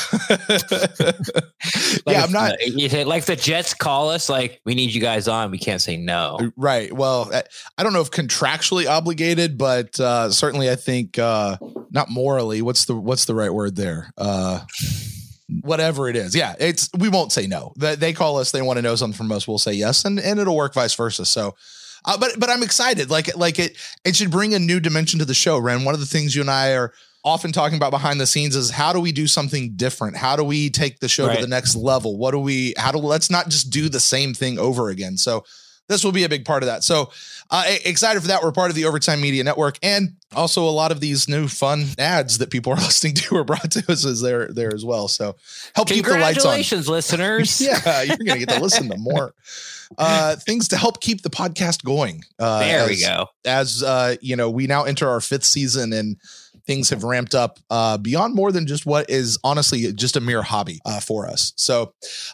yeah, 2.07 2.23
I'm 2.23 2.31
not 2.31 2.53
uh, 2.53 3.05
like 3.05 3.25
the 3.25 3.35
Jets 3.35 3.73
call 3.73 4.09
us, 4.09 4.29
like 4.29 4.61
we 4.65 4.75
need 4.75 4.93
you 4.93 5.01
guys 5.01 5.27
on. 5.27 5.51
We 5.51 5.57
can't 5.59 5.81
say 5.81 5.97
no. 5.97 6.51
right. 6.55 6.91
Well, 6.91 7.29
I- 7.33 7.83
don't 7.83 7.93
know 7.93 8.01
if 8.01 8.11
contractually 8.11 8.87
obligated, 8.89 9.57
but 9.57 9.99
uh, 9.99 10.31
certainly 10.31 10.69
I 10.69 10.75
think 10.75 11.17
uh, 11.17 11.57
not 11.91 12.09
morally. 12.09 12.61
What's 12.61 12.85
the 12.85 12.95
what's 12.95 13.25
the 13.25 13.35
right 13.35 13.53
word 13.53 13.75
there? 13.75 14.11
Uh, 14.17 14.61
whatever 15.61 16.09
it 16.09 16.15
is. 16.15 16.35
Yeah, 16.35 16.55
it's 16.59 16.89
we 16.97 17.07
won't 17.09 17.31
say 17.31 17.47
no. 17.47 17.73
They, 17.77 17.95
they 17.95 18.13
call 18.13 18.37
us, 18.37 18.51
they 18.51 18.61
want 18.61 18.77
to 18.77 18.81
know 18.81 18.95
something 18.95 19.17
from 19.17 19.31
us, 19.31 19.47
we'll 19.47 19.57
say 19.59 19.73
yes, 19.73 20.03
and 20.05 20.19
and 20.19 20.39
it'll 20.39 20.55
work 20.55 20.73
vice 20.73 20.93
versa. 20.93 21.25
So. 21.25 21.55
Uh, 22.05 22.17
but 22.17 22.39
but 22.39 22.49
I'm 22.49 22.63
excited. 22.63 23.09
Like 23.09 23.35
like 23.35 23.59
it 23.59 23.75
it 24.05 24.15
should 24.15 24.31
bring 24.31 24.53
a 24.53 24.59
new 24.59 24.79
dimension 24.79 25.19
to 25.19 25.25
the 25.25 25.33
show. 25.33 25.57
Ren, 25.57 25.83
one 25.83 25.93
of 25.93 25.99
the 25.99 26.05
things 26.05 26.33
you 26.33 26.41
and 26.41 26.49
I 26.49 26.73
are 26.73 26.93
often 27.27 27.51
talking 27.51 27.75
about 27.75 27.91
behind 27.91 28.19
the 28.19 28.25
scenes 28.25 28.55
is 28.55 28.69
how 28.71 28.93
do 28.93 28.99
we 28.99 29.11
do 29.11 29.27
something 29.27 29.73
different? 29.75 30.15
How 30.15 30.35
do 30.35 30.43
we 30.43 30.69
take 30.69 30.99
the 30.99 31.09
show 31.09 31.33
to 31.33 31.41
the 31.41 31.47
next 31.47 31.75
level? 31.75 32.17
What 32.17 32.31
do 32.31 32.39
we? 32.39 32.73
How 32.77 32.91
do 32.91 32.99
let's 32.99 33.29
not 33.29 33.49
just 33.49 33.69
do 33.69 33.89
the 33.89 33.99
same 33.99 34.33
thing 34.33 34.57
over 34.57 34.89
again? 34.89 35.17
So 35.17 35.43
this 35.89 36.03
will 36.03 36.11
be 36.11 36.23
a 36.23 36.29
big 36.29 36.45
part 36.45 36.63
of 36.63 36.67
that. 36.67 36.83
So 36.83 37.11
uh, 37.49 37.63
excited 37.85 38.21
for 38.21 38.27
that. 38.27 38.43
We're 38.43 38.51
part 38.51 38.69
of 38.69 38.75
the 38.75 38.85
Overtime 38.85 39.21
Media 39.21 39.43
Network, 39.43 39.77
and 39.81 40.15
also 40.35 40.63
a 40.63 40.71
lot 40.71 40.91
of 40.91 40.99
these 40.99 41.29
new 41.29 41.47
fun 41.47 41.85
ads 41.97 42.37
that 42.39 42.49
people 42.49 42.73
are 42.73 42.75
listening 42.87 43.13
to 43.15 43.37
are 43.37 43.43
brought 43.43 43.71
to 43.71 43.91
us 43.91 44.05
as 44.05 44.21
there 44.21 44.47
there 44.47 44.73
as 44.73 44.83
well. 44.83 45.07
So 45.07 45.35
help 45.75 45.87
keep 45.87 46.05
the 46.05 46.11
lights 46.11 46.45
on. 46.45 46.53
Congratulations, 46.53 46.89
listeners. 46.89 47.61
Yeah, 47.67 48.03
you're 48.03 48.17
gonna 48.17 48.39
get 48.39 48.49
to 48.49 48.61
listen 48.61 48.89
to 48.89 48.97
more 48.97 49.33
uh, 49.97 50.35
things 50.37 50.69
to 50.69 50.77
help 50.77 51.01
keep 51.01 51.21
the 51.21 51.29
podcast 51.29 51.83
going. 51.83 52.23
Uh, 52.39 52.59
there 52.59 52.81
as, 52.81 52.89
we 52.89 53.01
go. 53.01 53.27
As 53.45 53.83
uh, 53.83 54.15
you 54.21 54.35
know, 54.35 54.49
we 54.49 54.67
now 54.67 54.83
enter 54.83 55.07
our 55.09 55.21
fifth 55.21 55.45
season, 55.45 55.93
and 55.93 56.17
things 56.67 56.89
have 56.89 57.03
ramped 57.03 57.33
up 57.33 57.59
uh, 57.69 57.97
beyond 57.97 58.35
more 58.35 58.51
than 58.51 58.67
just 58.67 58.85
what 58.85 59.09
is 59.09 59.39
honestly 59.43 59.91
just 59.93 60.17
a 60.17 60.21
mere 60.21 60.43
hobby 60.43 60.79
uh, 60.85 60.99
for 60.99 61.25
us. 61.25 61.53
So, 61.55 61.93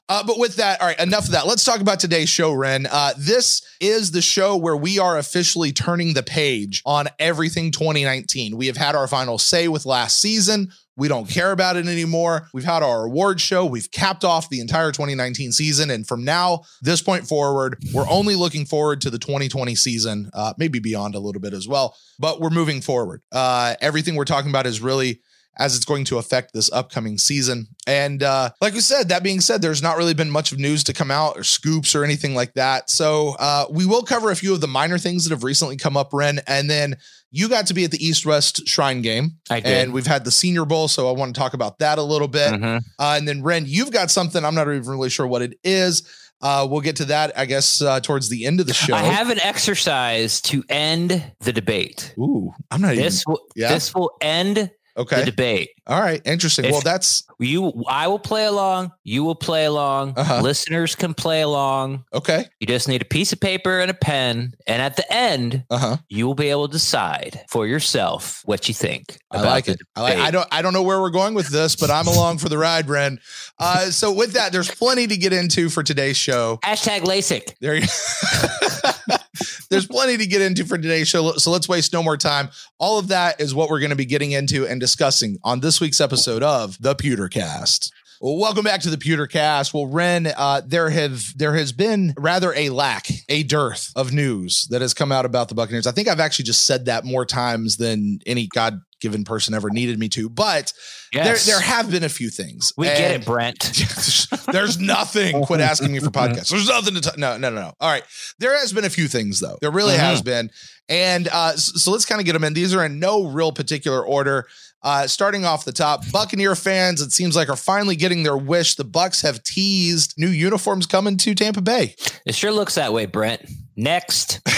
uh, 0.09 0.23
but 0.25 0.39
with 0.39 0.57
that, 0.57 0.81
all 0.81 0.87
right, 0.87 0.99
enough 0.99 1.25
of 1.25 1.31
that. 1.31 1.47
Let's 1.47 1.63
talk 1.63 1.79
about 1.79 1.99
today's 1.99 2.29
show, 2.29 2.51
Ren. 2.51 2.87
Uh, 2.91 3.13
this 3.17 3.61
is 3.79 4.11
the 4.11 4.21
show 4.21 4.57
where 4.57 4.75
we 4.75 4.99
are 4.99 5.17
officially 5.17 5.71
turning 5.71 6.13
the 6.13 6.23
page 6.23 6.81
on 6.85 7.07
everything 7.19 7.71
2019. 7.71 8.57
We 8.57 8.67
have 8.67 8.77
had 8.77 8.95
our 8.95 9.07
final 9.07 9.37
say 9.37 9.67
with 9.67 9.85
last 9.85 10.19
season. 10.19 10.71
We 10.95 11.07
don't 11.07 11.27
care 11.27 11.51
about 11.51 11.75
it 11.75 11.87
anymore. 11.87 12.47
We've 12.53 12.63
had 12.63 12.83
our 12.83 13.05
award 13.05 13.41
show. 13.41 13.65
We've 13.65 13.89
capped 13.89 14.23
off 14.23 14.49
the 14.49 14.59
entire 14.59 14.91
2019 14.91 15.51
season. 15.51 15.89
And 15.89 16.07
from 16.07 16.23
now, 16.23 16.63
this 16.81 17.01
point 17.01 17.27
forward, 17.27 17.77
we're 17.93 18.09
only 18.09 18.35
looking 18.35 18.65
forward 18.65 19.01
to 19.01 19.09
the 19.09 19.17
2020 19.17 19.73
season, 19.75 20.29
uh, 20.33 20.53
maybe 20.57 20.79
beyond 20.79 21.15
a 21.15 21.19
little 21.19 21.41
bit 21.41 21.53
as 21.53 21.67
well. 21.67 21.95
But 22.19 22.39
we're 22.39 22.51
moving 22.51 22.81
forward. 22.81 23.21
Uh, 23.31 23.75
everything 23.81 24.15
we're 24.15 24.25
talking 24.25 24.51
about 24.51 24.67
is 24.67 24.81
really 24.81 25.21
as 25.57 25.75
it's 25.75 25.85
going 25.85 26.05
to 26.05 26.17
affect 26.17 26.53
this 26.53 26.71
upcoming 26.71 27.17
season. 27.17 27.67
And 27.85 28.23
uh, 28.23 28.49
like 28.59 28.73
we 28.73 28.79
said, 28.79 29.09
that 29.09 29.23
being 29.23 29.39
said, 29.39 29.61
there's 29.61 29.83
not 29.83 29.97
really 29.97 30.13
been 30.13 30.31
much 30.31 30.51
of 30.51 30.59
news 30.59 30.83
to 30.85 30.93
come 30.93 31.11
out 31.11 31.37
or 31.37 31.43
scoops 31.43 31.93
or 31.93 32.03
anything 32.03 32.33
like 32.33 32.53
that. 32.55 32.89
So 32.89 33.35
uh, 33.39 33.65
we 33.69 33.85
will 33.85 34.03
cover 34.03 34.31
a 34.31 34.35
few 34.35 34.53
of 34.53 34.61
the 34.61 34.67
minor 34.67 34.97
things 34.97 35.23
that 35.23 35.31
have 35.31 35.43
recently 35.43 35.77
come 35.77 35.95
up, 35.95 36.09
Ren. 36.11 36.39
And 36.47 36.69
then 36.69 36.97
you 37.35 37.49
got 37.49 37.65
to 37.67 37.73
be 37.73 37.83
at 37.83 37.89
the 37.89 38.05
East 38.05 38.27
West 38.27 38.67
Shrine 38.67 39.01
game. 39.01 39.37
And 39.65 39.91
we've 39.91 40.05
had 40.05 40.23
the 40.23 40.29
Senior 40.29 40.65
Bowl. 40.65 40.87
So 40.87 41.09
I 41.09 41.13
want 41.13 41.33
to 41.33 41.39
talk 41.39 41.55
about 41.55 41.79
that 41.79 41.97
a 41.97 42.03
little 42.03 42.27
bit. 42.27 42.53
Mhm. 42.53 42.77
Uh, 42.99 43.15
and 43.17 43.27
then, 43.27 43.41
Ren, 43.41 43.65
you've 43.67 43.91
got 43.91 44.11
something. 44.11 44.45
I'm 44.45 44.53
not 44.53 44.67
even 44.67 44.87
really 44.87 45.09
sure 45.09 45.25
what 45.25 45.41
it 45.41 45.57
is. 45.63 46.03
Uh, 46.43 46.67
we'll 46.69 46.81
get 46.81 46.97
to 46.97 47.05
that, 47.05 47.31
I 47.35 47.45
guess, 47.45 47.81
uh, 47.81 48.01
towards 48.01 48.29
the 48.29 48.45
end 48.45 48.59
of 48.59 48.67
the 48.67 48.73
show. 48.73 48.93
I 48.93 49.01
have 49.01 49.31
an 49.31 49.39
exercise 49.39 50.41
to 50.41 50.63
end 50.69 51.23
the 51.39 51.51
debate. 51.53 52.13
Ooh, 52.19 52.53
I'm 52.69 52.81
not 52.81 52.93
even. 52.93 53.03
This 53.03 53.23
will 53.25 53.39
yeah. 53.55 53.69
this 53.69 53.95
will 53.95 54.11
end 54.21 54.69
the 54.95 55.01
Okay. 55.01 55.25
debate. 55.25 55.69
All 55.87 55.99
right. 55.99 56.21
Interesting. 56.25 56.65
If- 56.65 56.71
well, 56.71 56.81
that's 56.81 57.23
You, 57.39 57.83
I 57.89 58.07
will 58.07 58.19
play 58.19 58.45
along. 58.45 58.91
You 59.03 59.23
will 59.23 59.35
play 59.35 59.65
along. 59.65 60.13
Uh-huh. 60.15 60.41
Listeners 60.41 60.95
can 60.95 61.13
play 61.13 61.41
along. 61.41 62.05
okay. 62.13 62.45
You 62.59 62.67
just 62.67 62.87
need 62.87 63.01
a 63.01 63.05
piece 63.05 63.33
of 63.33 63.39
paper 63.39 63.79
and 63.79 63.91
a 63.91 63.93
pen, 63.93 64.53
and 64.67 64.81
at 64.81 64.95
the 64.95 65.11
end, 65.13 65.63
Uh 65.69 65.77
huh. 65.77 65.97
you 66.09 66.25
will 66.27 66.35
be 66.35 66.49
able 66.49 66.67
to 66.67 66.71
decide 66.71 67.41
for 67.49 67.67
yourself 67.67 68.41
what 68.45 68.67
you 68.67 68.73
think. 68.73 69.17
I 69.31 69.41
like 69.41 69.67
it. 69.67 69.79
I 69.95 70.01
like. 70.01 70.17
I 70.19 70.31
don't. 70.31 70.47
I 70.51 70.61
don't 70.61 70.73
know 70.73 70.83
where 70.83 71.01
we're 71.01 71.09
going 71.09 71.33
with 71.33 71.47
this, 71.49 71.75
but 71.75 71.89
I'm 71.89 72.07
along 72.07 72.37
for 72.37 72.47
the 72.49 72.57
ride, 72.57 72.87
Ren. 72.87 73.19
Uh, 73.59 73.85
so 73.91 74.13
with 74.13 74.33
that, 74.33 74.51
there's 74.51 74.69
plenty 74.71 75.07
to 75.07 75.17
get 75.17 75.33
into 75.33 75.69
for 75.69 75.83
today's 75.83 76.15
show. 76.17 76.59
Hashtag 76.63 77.01
LASIK. 77.01 77.55
There 77.59 77.75
you. 77.75 77.87
There's 79.69 79.87
plenty 79.87 80.17
to 80.17 80.25
get 80.25 80.41
into 80.41 80.65
for 80.65 80.77
today's 80.77 81.07
show, 81.07 81.33
so 81.33 81.51
let's 81.51 81.69
waste 81.69 81.93
no 81.93 82.03
more 82.03 82.17
time. 82.17 82.49
All 82.79 82.99
of 82.99 83.07
that 83.09 83.39
is 83.39 83.55
what 83.55 83.69
we're 83.69 83.79
going 83.79 83.89
to 83.89 83.95
be 83.95 84.05
getting 84.05 84.31
into 84.31 84.67
and 84.67 84.79
discussing 84.79 85.37
on 85.43 85.59
this 85.59 85.79
week's 85.81 86.01
episode 86.01 86.43
of 86.43 86.77
the 86.81 86.95
Pewtercast. 86.95 87.91
Well, 88.23 88.37
welcome 88.37 88.63
back 88.63 88.79
to 88.81 88.89
the 88.89 88.95
Pewtercast. 88.95 89.73
Well, 89.73 89.87
Ren, 89.87 90.27
uh, 90.27 90.61
there 90.65 90.89
have 90.89 91.37
there 91.37 91.55
has 91.55 91.73
been 91.73 92.13
rather 92.17 92.53
a 92.53 92.69
lack, 92.69 93.07
a 93.27 93.43
dearth 93.43 93.91
of 93.97 94.13
news 94.13 94.65
that 94.69 94.79
has 94.79 94.93
come 94.93 95.11
out 95.11 95.25
about 95.25 95.49
the 95.49 95.55
Buccaneers. 95.55 95.87
I 95.87 95.91
think 95.91 96.07
I've 96.07 96.21
actually 96.21 96.45
just 96.45 96.65
said 96.65 96.85
that 96.85 97.03
more 97.03 97.25
times 97.25 97.75
than 97.75 98.19
any 98.25 98.47
God 98.47 98.79
given 99.03 99.23
person 99.23 99.53
ever 99.53 99.69
needed 99.69 99.99
me 99.99 100.09
to, 100.09 100.27
but 100.29 100.73
Yes. 101.13 101.45
there 101.45 101.53
there 101.53 101.61
have 101.63 101.91
been 101.91 102.03
a 102.03 102.09
few 102.09 102.31
things. 102.31 102.73
we 102.75 102.87
get 102.87 103.11
it, 103.11 103.23
Brent. 103.25 103.59
there's 104.51 104.79
nothing. 104.79 105.43
Quit 105.43 105.59
asking 105.61 105.91
me 105.91 105.99
for 105.99 106.09
podcasts. 106.09 106.49
There's 106.49 106.67
nothing 106.67 106.95
to 106.95 107.01
talk. 107.01 107.17
No, 107.19 107.37
no, 107.37 107.51
no, 107.51 107.61
no. 107.61 107.73
All 107.79 107.91
right. 107.91 108.03
There 108.39 108.57
has 108.57 108.73
been 108.73 108.85
a 108.85 108.89
few 108.89 109.07
things 109.07 109.39
though. 109.39 109.57
There 109.61 109.69
really 109.69 109.95
has 109.95 110.23
been. 110.23 110.49
And 110.89 111.27
uh, 111.31 111.51
so 111.55 111.91
let's 111.91 112.05
kind 112.05 112.19
of 112.19 112.25
get 112.25 112.33
them 112.33 112.43
in. 112.43 112.53
These 112.55 112.73
are 112.73 112.83
in 112.83 112.97
no 112.99 113.27
real 113.27 113.51
particular 113.51 114.03
order. 114.03 114.47
Uh, 114.81 115.07
starting 115.07 115.45
off 115.45 115.63
the 115.63 115.71
top, 115.71 116.03
Buccaneer 116.11 116.55
fans, 116.55 116.99
it 116.99 117.11
seems 117.11 117.35
like 117.37 117.47
are 117.47 117.55
finally 117.55 117.95
getting 117.95 118.23
their 118.23 118.35
wish. 118.35 118.75
The 118.75 118.83
Bucs 118.83 119.21
have 119.21 119.41
teased 119.43 120.15
new 120.17 120.27
uniforms 120.27 120.85
coming 120.87 121.15
to 121.17 121.33
Tampa 121.35 121.61
Bay. 121.61 121.95
It 122.25 122.35
sure 122.35 122.51
looks 122.51 122.75
that 122.75 122.91
way, 122.91 123.05
Brent. 123.05 123.45
Next. 123.77 124.41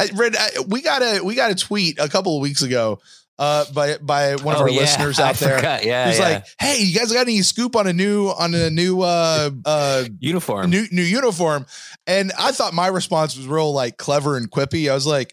I 0.00 0.08
read 0.14 0.36
I, 0.36 0.48
we 0.68 0.82
got 0.82 1.02
a 1.02 1.20
we 1.24 1.34
got 1.34 1.50
a 1.50 1.54
tweet 1.54 1.98
a 1.98 2.08
couple 2.08 2.36
of 2.36 2.42
weeks 2.42 2.62
ago 2.62 3.00
uh, 3.38 3.64
by 3.72 3.96
by 3.98 4.36
one 4.36 4.54
of 4.54 4.60
Oh, 4.60 4.64
our 4.64 4.70
yeah, 4.70 4.80
listeners 4.80 5.18
I 5.20 5.28
out 5.30 5.36
there. 5.36 5.56
forgot. 5.56 5.84
Yeah, 5.84 6.08
He's 6.08 6.18
yeah. 6.18 6.28
like, 6.28 6.46
"Hey, 6.60 6.82
you 6.82 6.98
guys 6.98 7.12
got 7.12 7.22
any 7.22 7.40
scoop 7.42 7.74
on 7.76 7.86
a 7.86 7.92
new 7.92 8.28
on 8.28 8.54
a 8.54 8.70
new 8.70 9.02
uh 9.02 9.50
uh 9.64 10.04
uniform. 10.18 10.70
new 10.70 10.84
new 10.90 11.02
uniform?" 11.02 11.66
And 12.06 12.32
I 12.38 12.52
thought 12.52 12.74
my 12.74 12.86
response 12.88 13.36
was 13.36 13.46
real 13.46 13.72
like 13.72 13.96
clever 13.96 14.36
and 14.36 14.50
quippy. 14.50 14.90
I 14.90 14.94
was 14.94 15.06
like, 15.06 15.32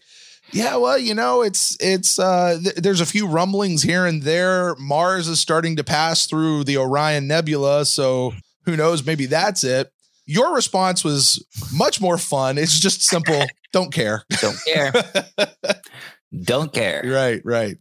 "Yeah, 0.52 0.76
well, 0.76 0.98
you 0.98 1.14
know, 1.14 1.42
it's 1.42 1.76
it's 1.80 2.18
uh 2.18 2.58
th- 2.62 2.76
there's 2.76 3.00
a 3.00 3.06
few 3.06 3.26
rumblings 3.26 3.82
here 3.82 4.06
and 4.06 4.22
there. 4.22 4.74
Mars 4.76 5.28
is 5.28 5.40
starting 5.40 5.76
to 5.76 5.84
pass 5.84 6.26
through 6.26 6.64
the 6.64 6.78
Orion 6.78 7.26
Nebula, 7.26 7.84
so 7.84 8.32
who 8.64 8.76
knows, 8.76 9.04
maybe 9.04 9.26
that's 9.26 9.64
it." 9.64 9.90
Your 10.30 10.54
response 10.54 11.02
was 11.04 11.42
much 11.72 12.02
more 12.02 12.18
fun. 12.18 12.58
It's 12.58 12.78
just 12.78 13.02
simple. 13.02 13.42
Don't 13.72 13.92
care. 13.92 14.24
Don't 14.40 14.58
care. 14.66 14.92
Don't 16.44 16.72
care. 16.72 17.02
Right, 17.04 17.40
right. 17.44 17.76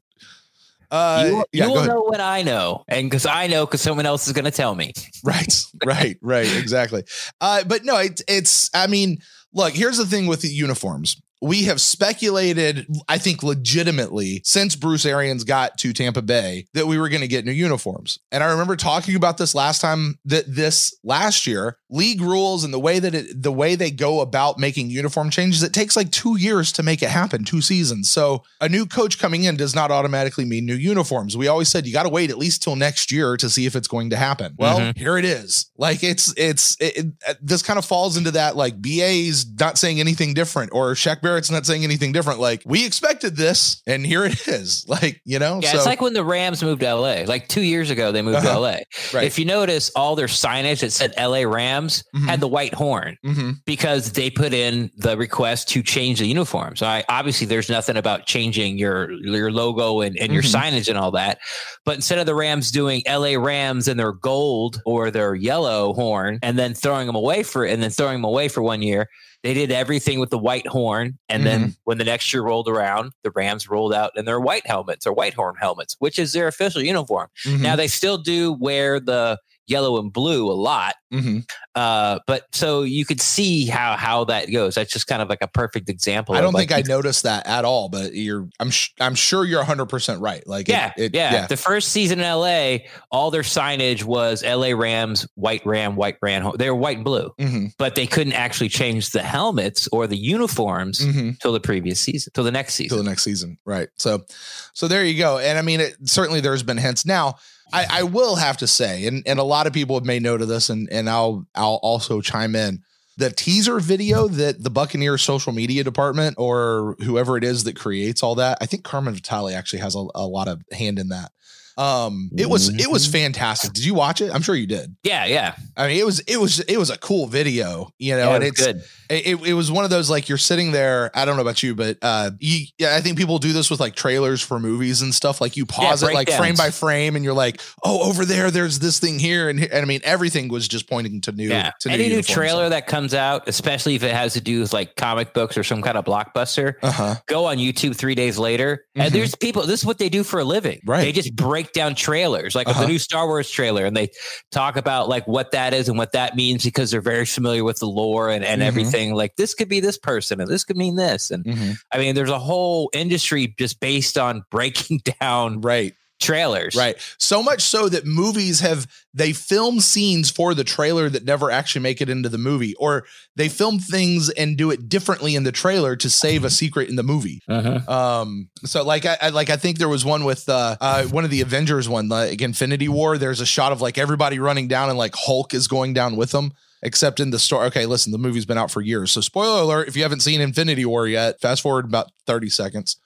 Uh, 0.89 1.25
you 1.27 1.43
yeah, 1.51 1.65
you 1.65 1.71
will 1.71 1.77
ahead. 1.79 1.89
know 1.89 2.01
what 2.01 2.21
I 2.21 2.43
know, 2.43 2.85
and 2.87 3.09
because 3.09 3.25
I 3.25 3.47
know, 3.47 3.65
because 3.65 3.81
someone 3.81 4.05
else 4.05 4.27
is 4.27 4.33
going 4.33 4.45
to 4.45 4.51
tell 4.51 4.73
me. 4.73 4.93
Right, 5.23 5.53
right, 5.85 6.17
right, 6.21 6.57
exactly. 6.57 7.03
Uh, 7.41 7.65
but 7.65 7.83
no, 7.83 7.97
it, 7.97 8.21
it's. 8.27 8.69
I 8.73 8.87
mean, 8.87 9.17
look. 9.53 9.73
Here's 9.73 9.97
the 9.97 10.05
thing 10.05 10.27
with 10.27 10.41
the 10.41 10.47
uniforms. 10.47 11.21
We 11.41 11.63
have 11.63 11.79
speculated, 11.79 12.87
I 13.07 13.17
think, 13.19 13.43
legitimately 13.43 14.41
since 14.43 14.75
Bruce 14.75 15.05
Arians 15.05 15.43
got 15.43 15.77
to 15.79 15.93
Tampa 15.93 16.21
Bay 16.21 16.65
that 16.73 16.87
we 16.87 16.97
were 16.97 17.09
going 17.09 17.21
to 17.21 17.27
get 17.27 17.45
new 17.45 17.51
uniforms. 17.51 18.19
And 18.31 18.43
I 18.43 18.51
remember 18.51 18.75
talking 18.75 19.15
about 19.15 19.37
this 19.37 19.53
last 19.53 19.79
time 19.81 20.17
that 20.25 20.45
this 20.47 20.97
last 21.03 21.45
year, 21.45 21.77
league 21.89 22.21
rules 22.21 22.63
and 22.63 22.73
the 22.73 22.79
way 22.79 22.99
that 22.99 23.13
it, 23.13 23.41
the 23.43 23.51
way 23.51 23.75
they 23.75 23.91
go 23.91 24.19
about 24.21 24.57
making 24.57 24.89
uniform 24.89 25.29
changes, 25.29 25.61
it 25.63 25.73
takes 25.73 25.95
like 25.95 26.11
two 26.11 26.37
years 26.39 26.71
to 26.73 26.83
make 26.83 27.01
it 27.03 27.09
happen, 27.09 27.43
two 27.43 27.61
seasons. 27.61 28.09
So 28.09 28.43
a 28.59 28.67
new 28.67 28.85
coach 28.85 29.19
coming 29.19 29.43
in 29.43 29.55
does 29.57 29.75
not 29.75 29.91
automatically 29.91 30.43
mean 30.45 30.65
new 30.65 30.75
uniforms. 30.75 31.37
We 31.37 31.47
always 31.47 31.69
said 31.69 31.85
you 31.85 31.93
got 31.93 32.03
to 32.03 32.09
wait 32.09 32.29
at 32.29 32.37
least 32.37 32.63
till 32.63 32.75
next 32.75 33.11
year 33.11 33.37
to 33.37 33.49
see 33.49 33.65
if 33.65 33.75
it's 33.75 33.87
going 33.87 34.09
to 34.09 34.17
happen. 34.17 34.55
Well, 34.57 34.79
Mhm. 34.79 34.97
here 34.97 35.17
it 35.17 35.25
is. 35.25 35.67
Like 35.77 36.03
it's 36.03 36.33
it's 36.35 36.75
it, 36.79 36.97
it- 36.97 37.37
this 37.41 37.61
kind 37.61 37.77
of 37.79 37.85
falls 37.85 38.17
into 38.17 38.31
that 38.31 38.55
like 38.55 38.81
BA's 38.81 39.45
not 39.59 39.77
saying 39.77 39.99
anything 39.99 40.33
different 40.33 40.71
or 40.73 40.93
Shaq 40.93 41.21
Barrett's 41.27 41.51
not 41.51 41.65
saying 41.65 41.83
anything 41.83 42.11
different. 42.13 42.39
Like 42.39 42.63
we 42.65 42.85
expected 42.85 43.35
this, 43.35 43.81
and 43.85 44.05
here 44.05 44.23
it 44.25 44.47
is. 44.47 44.85
Like 44.97 45.21
you 45.25 45.37
know, 45.39 45.59
Yeah, 45.61 45.71
so 45.71 45.77
it's 45.77 45.85
like 45.85 46.01
when 46.01 46.13
the 46.13 46.23
Rams 46.23 46.63
moved 46.63 46.81
to 46.81 46.93
LA. 46.95 47.23
Like 47.27 47.47
two 47.49 47.61
years 47.61 47.89
ago, 47.89 48.11
they 48.11 48.21
moved 48.21 48.37
Uh-huh. 48.37 48.53
to 48.53 48.59
LA. 48.59 48.77
Right. 49.13 49.25
If 49.25 49.37
you 49.37 49.45
notice, 49.45 49.91
all 49.95 50.15
their 50.15 50.27
signage 50.27 50.79
that 50.81 50.91
said 50.91 51.13
LA 51.17 51.41
Rams 51.45 52.03
Mhm. 52.15 52.25
had 52.29 52.39
the 52.39 52.47
white 52.47 52.73
horn 52.73 53.17
Mhm. 53.25 53.57
because 53.65 54.13
they 54.13 54.29
put 54.29 54.53
in 54.53 54.89
the 54.97 55.17
request 55.17 55.67
to 55.69 55.83
change 55.83 56.19
the 56.19 56.25
uniforms. 56.27 56.79
So 56.79 56.85
I, 56.87 57.03
obviously, 57.09 57.47
there's 57.47 57.69
nothing 57.69 57.97
about 57.97 58.25
changing 58.25 58.77
your 58.77 59.11
your 59.23 59.51
logo 59.51 60.01
and, 60.01 60.17
and 60.17 60.31
your 60.33 60.43
Mhm. 60.43 60.53
signage 60.55 60.87
and 60.87 60.97
all 60.97 61.11
that. 61.11 61.39
But 61.85 61.95
instead 61.95 62.17
of 62.19 62.25
the 62.25 62.35
Rams 62.35 62.71
doing 62.71 63.03
LA 63.05 63.35
Rams 63.37 63.87
and 63.87 63.99
their 63.99 64.13
gold 64.13 64.81
or 64.85 65.11
their 65.11 65.35
yellow 65.35 65.93
horn 65.93 66.39
and 66.41 66.57
then 66.57 66.73
throwing 66.73 67.07
them 67.07 67.15
away 67.15 67.43
for 67.43 67.65
and 67.65 67.83
then 67.83 67.89
throwing 67.89 68.13
them 68.15 68.23
away 68.23 68.47
for 68.47 68.61
one 68.63 68.81
year, 68.81 69.07
they 69.43 69.53
did 69.53 69.71
everything 69.71 70.19
with 70.19 70.29
the 70.29 70.37
white 70.37 70.67
horn. 70.67 71.17
And 71.29 71.45
then 71.45 71.61
Mm-hmm. 71.61 71.69
when 71.85 71.97
the 71.97 72.03
next 72.03 72.33
year 72.33 72.43
rolled 72.43 72.67
around, 72.67 73.11
the 73.23 73.31
Rams 73.31 73.69
rolled 73.69 73.93
out 73.93 74.11
in 74.15 74.25
their 74.25 74.39
white 74.39 74.65
helmets 74.67 75.05
or 75.07 75.13
white 75.13 75.33
horn 75.35 75.55
helmets, 75.59 75.95
which 75.99 76.17
is 76.19 76.33
their 76.33 76.47
official 76.47 76.81
uniform. 76.81 77.29
Mhm. 77.45 77.61
Now 77.61 77.75
they 77.75 77.87
still 77.87 78.17
do 78.17 78.53
wear 78.53 78.99
the 78.99 79.39
yellow 79.67 79.99
and 79.99 80.11
blue 80.11 80.49
a 80.49 80.53
lot. 80.53 80.95
Mhm. 81.13 81.49
Uh, 81.75 82.19
but 82.27 82.43
so 82.51 82.81
you 82.83 83.05
could 83.05 83.21
see 83.21 83.65
how 83.67 83.95
how 83.95 84.25
that 84.25 84.51
goes. 84.51 84.75
That's 84.75 84.91
just 84.91 85.07
kind 85.07 85.21
of 85.21 85.29
like 85.29 85.41
a 85.41 85.47
perfect 85.47 85.89
example. 85.89 86.35
I 86.35 86.41
don't 86.41 86.53
like 86.53 86.69
think 86.69 86.85
I 86.85 86.87
noticed 86.89 87.23
that 87.23 87.45
at 87.47 87.63
all, 87.65 87.87
but 87.89 88.13
you're 88.13 88.47
I'm 88.59 88.69
sh- 88.71 88.89
I'm 88.99 89.15
sure 89.15 89.45
you're 89.45 89.59
100 89.59 89.85
percent 89.85 90.19
right. 90.21 90.45
Like 90.47 90.67
Yeah, 90.67 90.91
it, 90.97 91.13
yeah, 91.15 91.47
The 91.47 91.55
first 91.57 91.89
season 91.89 92.19
in 92.19 92.25
LA, 92.25 92.79
all 93.11 93.31
their 93.31 93.41
signage 93.43 94.03
was 94.03 94.43
LA 94.43 94.69
Rams, 94.75 95.27
white 95.35 95.65
Ram, 95.65 95.95
white 95.95 96.17
Ram. 96.21 96.51
They 96.57 96.69
were 96.69 96.75
white 96.75 96.97
and 96.97 97.05
blue, 97.05 97.33
Mhm. 97.39 97.73
but 97.77 97.95
they 97.95 98.07
couldn't 98.07 98.33
actually 98.33 98.69
change 98.69 99.11
the 99.11 99.23
helmets 99.23 99.87
or 99.91 100.07
the 100.07 100.17
uniforms 100.17 100.99
Mhm. 100.99 101.39
till 101.39 101.53
the 101.53 101.59
previous 101.61 101.99
season, 102.01 102.31
till 102.33 102.43
the 102.43 102.51
next 102.51 102.75
season, 102.75 102.97
till 102.97 103.03
the 103.03 103.09
next 103.09 103.23
season. 103.23 103.57
Right. 103.65 103.87
So, 103.97 104.25
so 104.73 104.87
there 104.87 105.05
you 105.05 105.17
go. 105.17 105.37
And 105.37 105.57
I 105.57 105.61
mean, 105.61 105.79
it, 105.79 105.95
certainly 106.05 106.41
there's 106.41 106.63
been 106.63 106.77
hints. 106.77 107.05
Now, 107.05 107.35
I, 107.73 107.85
I 107.89 108.03
will 108.03 108.35
have 108.35 108.57
to 108.57 108.67
say, 108.67 109.05
and, 109.07 109.23
and 109.25 109.39
a 109.39 109.43
lot 109.43 109.67
of 109.67 109.73
people 109.73 109.95
have 109.95 110.05
made 110.05 110.23
note 110.23 110.41
of 110.41 110.47
this, 110.47 110.69
and, 110.69 110.87
and 110.91 111.09
I'll 111.09 111.45
I'll 111.55 111.79
also 111.83 112.21
chime 112.21 112.55
in. 112.55 112.83
The 113.17 113.31
teaser 113.31 113.79
video 113.79 114.27
that 114.27 114.63
the 114.63 114.69
Buccaneers 114.69 115.23
social 115.23 115.51
media 115.51 115.83
department 115.83 116.35
or 116.37 116.95
whoever 116.99 117.35
it 117.35 117.43
is 117.43 117.63
that 117.63 117.75
creates 117.75 118.21
all 118.21 118.35
that, 118.35 118.59
I 118.61 118.67
think 118.67 118.83
Carmen 118.83 119.15
Vitale 119.15 119.55
actually 119.55 119.79
has 119.79 119.95
a, 119.95 120.05
a 120.13 120.27
lot 120.27 120.47
of 120.47 120.61
hand 120.71 120.99
in 120.99 121.09
that. 121.09 121.31
Um, 121.77 122.29
it 122.37 122.49
was 122.49 122.69
it 122.69 122.89
was 122.89 123.05
fantastic. 123.05 123.73
Did 123.73 123.85
you 123.85 123.93
watch 123.93 124.21
it? 124.21 124.33
I'm 124.33 124.41
sure 124.41 124.55
you 124.55 124.65
did. 124.67 124.95
Yeah, 125.03 125.25
yeah, 125.25 125.55
I 125.75 125.87
mean, 125.87 125.97
it 125.99 126.05
was 126.05 126.19
it 126.21 126.37
was 126.37 126.59
it 126.61 126.77
was 126.77 126.89
a 126.89 126.97
cool 126.97 127.27
video, 127.27 127.91
you 127.99 128.15
know, 128.15 128.29
yeah, 128.29 128.35
and 128.35 128.43
it 128.43 128.47
it's 128.47 128.65
good. 128.65 128.83
it, 129.09 129.39
it 129.47 129.53
was 129.53 129.71
one 129.71 129.83
of 129.83 129.89
those 129.91 130.09
like 130.09 130.27
you're 130.27 130.37
sitting 130.39 130.71
there. 130.71 131.11
I 131.15 131.25
don't 131.25 131.35
know 131.35 131.41
about 131.43 131.61
you, 131.61 131.75
but 131.75 131.97
uh, 132.01 132.31
you, 132.39 132.65
yeah, 132.79 132.95
I 132.95 133.01
think 133.01 133.17
people 133.17 133.37
do 133.37 133.53
this 133.53 133.69
with 133.69 133.79
like 133.79 133.93
trailers 133.95 134.41
for 134.41 134.59
movies 134.59 135.01
and 135.03 135.13
stuff. 135.13 135.39
Like 135.39 135.55
you 135.55 135.65
pause 135.67 136.01
it 136.03 136.13
like 136.13 136.31
frame 136.31 136.55
by 136.55 136.71
frame, 136.71 137.15
and 137.15 137.23
you're 137.23 137.33
like, 137.35 137.61
oh, 137.83 138.09
over 138.09 138.25
there, 138.25 138.49
there's 138.49 138.79
this 138.79 138.99
thing 138.99 139.19
here, 139.19 139.47
and, 139.49 139.59
and 139.63 139.73
I 139.73 139.85
mean, 139.85 140.01
everything 140.03 140.47
was 140.47 140.67
just 140.67 140.89
pointing 140.89 141.21
to 141.21 141.31
new. 141.31 141.47
Yeah, 141.49 141.71
to 141.81 141.89
any 141.91 142.05
new 142.05 142.09
uniforms. 142.09 142.27
trailer 142.33 142.69
that 142.69 142.87
comes 142.87 143.13
out, 143.13 143.47
especially 143.47 143.93
if 143.95 144.01
it 144.03 144.13
has 144.13 144.33
to 144.33 144.41
do 144.41 144.61
with 144.61 144.73
like 144.73 144.95
comic 144.95 145.33
books 145.33 145.57
or 145.57 145.63
some 145.63 145.83
kind 145.83 145.97
of 145.97 146.05
blockbuster, 146.05 146.73
Uh 146.81 146.91
huh. 146.91 147.15
go 147.27 147.45
on 147.45 147.57
YouTube 147.57 147.95
three 147.95 148.15
days 148.15 148.39
later, 148.39 148.85
Mhm. 148.97 149.03
and 149.05 149.13
there's 149.13 149.35
people. 149.35 149.61
This 149.67 149.81
is 149.81 149.85
what 149.85 149.99
they 149.99 150.09
do 150.09 150.23
for 150.23 150.39
a 150.39 150.43
living. 150.43 150.79
Right. 150.85 151.01
They 151.01 151.11
just 151.11 151.35
break 151.35 151.66
down 151.73 151.95
trailers, 151.95 152.55
like 152.55 152.67
Uh-huh. 152.67 152.81
the 152.81 152.87
new 152.87 152.99
Star 152.99 153.27
Wars 153.27 153.49
trailer, 153.49 153.85
and 153.85 153.95
they 153.95 154.09
talk 154.51 154.75
about 154.77 155.09
like 155.09 155.27
what 155.27 155.51
that 155.51 155.73
is 155.73 155.89
and 155.89 155.97
what 155.97 156.11
that 156.13 156.35
means 156.35 156.63
because 156.63 156.91
they're 156.91 157.01
very 157.01 157.25
familiar 157.25 157.63
with 157.63 157.79
the 157.79 157.87
lore 157.87 158.29
and, 158.29 158.43
and 158.45 158.61
Mhm. 158.61 158.65
everything. 158.65 159.13
Like 159.13 159.35
this 159.35 159.53
could 159.53 159.69
be 159.69 159.79
this 159.79 159.97
person, 159.97 160.39
and 160.41 160.49
this 160.49 160.63
could 160.63 160.77
mean 160.77 160.95
this, 160.95 161.31
and 161.31 161.45
I 161.91 161.97
mean, 161.97 162.15
there's 162.15 162.29
a 162.29 162.39
whole 162.39 162.89
industry 162.93 163.53
just 163.57 163.79
based 163.79 164.17
on 164.17 164.43
breaking 164.51 165.01
down 165.21 165.61
Right. 165.61 165.93
Trailers. 166.19 166.75
Right. 166.75 166.97
So 167.17 167.43
much 167.43 167.61
so 167.61 167.89
that 167.89 168.05
movies 168.05 168.59
have 168.61 168.87
they 169.13 169.33
film 169.33 169.79
scenes 169.79 170.29
for 170.29 170.53
the 170.53 170.63
trailer 170.63 171.09
that 171.09 171.25
never 171.25 171.49
actually 171.49 171.81
make 171.81 172.01
it 172.01 172.09
into 172.09 172.29
the 172.29 172.37
movie, 172.37 172.75
or 172.75 173.05
they 173.35 173.49
film 173.49 173.79
things 173.79 174.29
and 174.29 174.57
do 174.57 174.71
it 174.71 174.89
differently 174.89 175.35
in 175.35 175.43
the 175.43 175.51
trailer 175.51 175.95
to 175.95 176.09
save 176.09 176.43
a 176.43 176.49
secret 176.49 176.89
in 176.89 176.95
the 176.95 177.03
movie. 177.03 177.41
Uh-huh. 177.47 177.91
Um, 177.91 178.49
so 178.63 178.83
like 178.83 179.05
I, 179.05 179.17
I 179.21 179.29
like 179.29 179.49
I 179.49 179.57
think 179.57 179.77
there 179.77 179.89
was 179.89 180.05
one 180.05 180.23
with 180.23 180.47
uh, 180.49 180.77
uh 180.79 181.03
one 181.05 181.23
of 181.23 181.29
the 181.29 181.41
Avengers 181.41 181.87
one, 181.89 182.09
like 182.09 182.41
Infinity 182.41 182.89
War. 182.89 183.17
There's 183.17 183.41
a 183.41 183.45
shot 183.45 183.71
of 183.71 183.81
like 183.81 183.97
everybody 183.97 184.39
running 184.39 184.67
down 184.67 184.89
and 184.89 184.97
like 184.97 185.13
Hulk 185.15 185.53
is 185.53 185.67
going 185.67 185.93
down 185.93 186.15
with 186.15 186.31
them. 186.31 186.53
Except 186.83 187.19
in 187.19 187.31
the 187.31 187.39
story. 187.39 187.65
Okay, 187.67 187.87
listen, 187.87 188.11
the 188.11 188.19
movie's 188.19 188.45
been 188.45 188.59
out 188.59 188.69
for 188.69 188.81
years. 188.81 189.11
So 189.11 189.19
spoiler 189.19 189.61
alert, 189.61 189.87
if 189.87 189.95
you 189.95 190.03
haven't 190.03 190.19
seen 190.19 190.39
Infinity 190.39 190.85
War 190.85 191.07
yet, 191.07 191.41
fast 191.41 191.63
forward 191.63 191.85
about 191.85 192.11
30 192.27 192.49
seconds. 192.49 192.97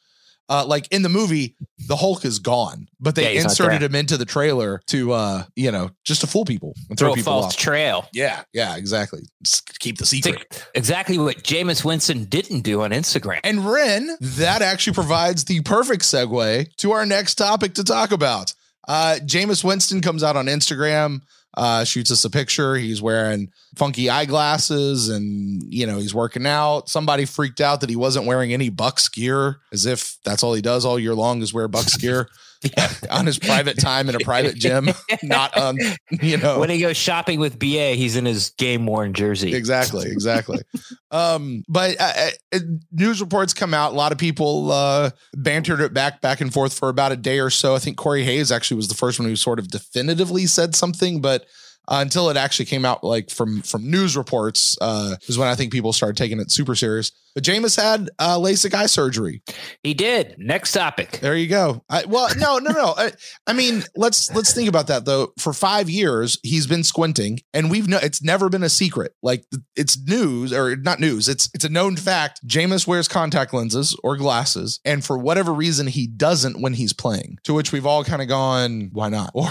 Uh, 0.52 0.66
like 0.66 0.86
in 0.92 1.02
the 1.02 1.08
movie, 1.08 1.56
the 1.88 1.96
Hulk 1.96 2.26
is 2.26 2.40
gone, 2.40 2.90
but 3.00 3.16
they 3.16 3.36
not 3.36 3.44
inserted 3.46 3.82
him 3.82 3.96
into 3.96 4.18
the 4.18 4.26
trailer 4.26 4.82
to 4.88 5.14
uh, 5.14 5.44
you 5.56 5.72
know, 5.72 5.92
just 6.04 6.20
to 6.22 6.28
fool 6.28 6.44
people 6.44 6.74
and 6.90 7.00
throw 7.00 7.08
Throw 7.08 7.14
a 7.14 7.16
people 7.16 7.32
false 7.32 7.54
off. 7.54 7.58
trail. 7.58 8.10
yeah, 8.12 8.44
yeah, 8.52 8.76
exactly. 8.76 9.22
Just 9.42 9.80
keep 9.80 9.98
the 9.98 10.06
secret. 10.06 10.36
like 10.52 10.62
exactly 10.76 11.18
what 11.18 11.38
Jameis 11.44 11.86
Winston 11.86 12.26
didn't 12.26 12.62
do 12.62 12.82
on 12.82 12.92
Instagram. 12.92 13.40
And 13.46 13.66
Ren, 13.66 14.18
that 14.20 14.62
actually 14.62 14.94
provides 14.94 15.46
the 15.46 15.62
perfect 15.62 16.04
segue 16.04 16.76
to 16.76 16.92
our 16.92 17.06
next 17.06 17.36
topic 17.36 17.76
to 17.76 17.84
talk 17.86 18.12
about. 18.12 18.54
Uh, 18.88 19.20
Jameis 19.22 19.64
Winston 19.64 20.02
comes 20.02 20.22
out 20.22 20.36
on 20.36 20.48
Instagram, 20.48 21.22
uh, 21.56 21.84
shoots 21.84 22.12
us 22.12 22.24
a 22.26 22.30
picture. 22.30 22.76
He's 22.76 23.02
wearing 23.02 23.52
funky 23.76 24.10
eyeglasses 24.10 25.10
and, 25.10 25.64
you 25.64 25.86
know, 25.86 25.98
he's 25.98 26.14
working 26.14 26.46
out. 26.46 26.90
Somebody 26.90 27.26
freaked 27.26 27.62
out 27.62 27.82
that 27.82 27.90
he 27.90 27.96
wasn't 27.96 28.26
wearing 28.26 28.54
any 28.54 28.72
Bucs 28.72 29.12
gear, 29.12 29.60
as 29.72 29.86
if 29.86 30.18
that's 30.24 30.44
all 30.44 30.54
he 30.54 30.62
does 30.62 30.86
all 30.86 30.98
year 30.98 31.16
long 31.16 31.42
is 31.42 31.54
wear 31.54 31.68
Bucs 31.68 32.00
gear 32.02 32.30
on 33.10 33.26
his 33.26 33.40
private 33.40 33.80
time 33.80 34.10
in 34.10 34.16
a 34.16 34.20
private 34.20 34.56
gym, 34.56 34.90
not 35.24 35.58
on, 35.58 35.78
you 36.22 36.38
know. 36.38 36.60
When 36.60 36.70
he 36.70 36.80
goes 36.80 36.98
shopping 36.98 37.40
with 37.40 37.58
BA, 37.58 37.96
he's 37.96 38.16
in 38.16 38.26
his 38.26 38.52
game 38.52 38.86
worn 38.86 39.14
jersey. 39.14 39.54
exactly 39.56 40.08
exactly 40.12 40.60
um 41.12 41.64
but 41.68 41.96
uh, 42.00 42.30
uh, 42.54 42.60
news 42.92 43.22
reports 43.22 43.54
come 43.54 43.74
out 43.74 43.92
a 43.92 43.96
lot 43.96 44.12
of 44.12 44.18
people 44.18 44.72
uh 44.72 45.10
bantered 45.34 45.82
it 45.82 45.94
back 45.94 46.22
back 46.22 46.42
and 46.42 46.54
forth 46.54 46.78
for 46.78 46.90
about 46.90 47.12
a 47.12 47.16
day 47.16 47.40
or 47.40 47.50
so 47.50 47.76
i 47.76 47.80
think 47.80 47.98
corey 47.98 48.24
hayes 48.24 48.52
actually 48.52 48.78
was 48.78 48.88
the 48.88 48.96
first 48.96 49.20
one 49.20 49.28
who 49.28 49.36
sort 49.36 49.60
of 49.60 49.70
definitively 49.70 50.46
said 50.46 50.76
something 50.76 51.22
but 51.22 51.46
uh, 51.88 52.00
until 52.02 52.30
it 52.30 52.38
actually 52.38 52.66
came 52.66 52.86
out 52.86 53.04
like 53.04 53.30
from 53.30 53.62
from 53.62 53.90
news 53.90 54.16
reports 54.18 54.78
uh 54.82 55.16
is 55.28 55.38
when 55.38 55.48
i 55.48 55.56
think 55.56 55.72
people 55.72 55.94
started 55.94 56.18
taking 56.18 56.40
it 56.40 56.52
super 56.52 56.76
serious 56.76 57.12
but 57.34 57.44
Jameis 57.44 57.82
had 57.82 58.10
uh 58.20 58.38
lasik 58.38 58.74
eye 58.74 58.88
surgery 58.88 59.42
He 59.84 59.94
did. 59.94 60.36
Next 60.38 60.74
topic. 60.74 61.12
there 61.22 61.36
you 61.36 61.48
go. 61.48 61.84
I, 61.90 62.04
well, 62.06 62.28
no, 62.38 62.58
no, 62.60 62.72
no. 62.72 62.94
I, 62.98 63.12
I 63.48 63.54
mean, 63.54 63.84
let's 63.96 64.34
let's 64.36 64.54
think 64.54 64.68
about 64.70 64.88
that 64.88 65.06
though. 65.06 65.34
For 65.40 65.54
five 65.54 65.90
years, 65.90 66.38
he's 66.44 66.68
been 66.68 66.84
squinting, 66.84 67.40
and 67.54 67.72
we've 67.72 67.88
no. 67.88 67.98
It's 67.98 68.22
never 68.22 68.50
been 68.50 68.64
a 68.64 68.70
secret. 68.70 69.14
Like 69.24 69.46
it's 69.76 69.98
news 69.98 70.52
or 70.54 70.76
not 70.76 71.00
news. 71.00 71.28
It's 71.30 71.50
it's 71.54 71.64
a 71.66 71.70
known 71.70 71.96
fact. 71.96 72.46
Jameis 72.46 72.86
wears 72.86 73.08
contact 73.08 73.54
lenses 73.54 73.98
or 74.04 74.18
glasses, 74.18 74.80
and 74.86 75.04
for 75.04 75.18
whatever 75.18 75.54
reason, 75.54 75.88
he 75.88 76.06
doesn't 76.08 76.62
when 76.62 76.74
he's 76.74 76.94
playing. 76.94 77.38
To 77.44 77.54
which 77.54 77.72
we've 77.72 77.86
all 77.86 78.04
kind 78.04 78.22
of 78.22 78.28
gone, 78.28 78.90
why 78.92 79.10
not? 79.10 79.32
Or 79.42 79.50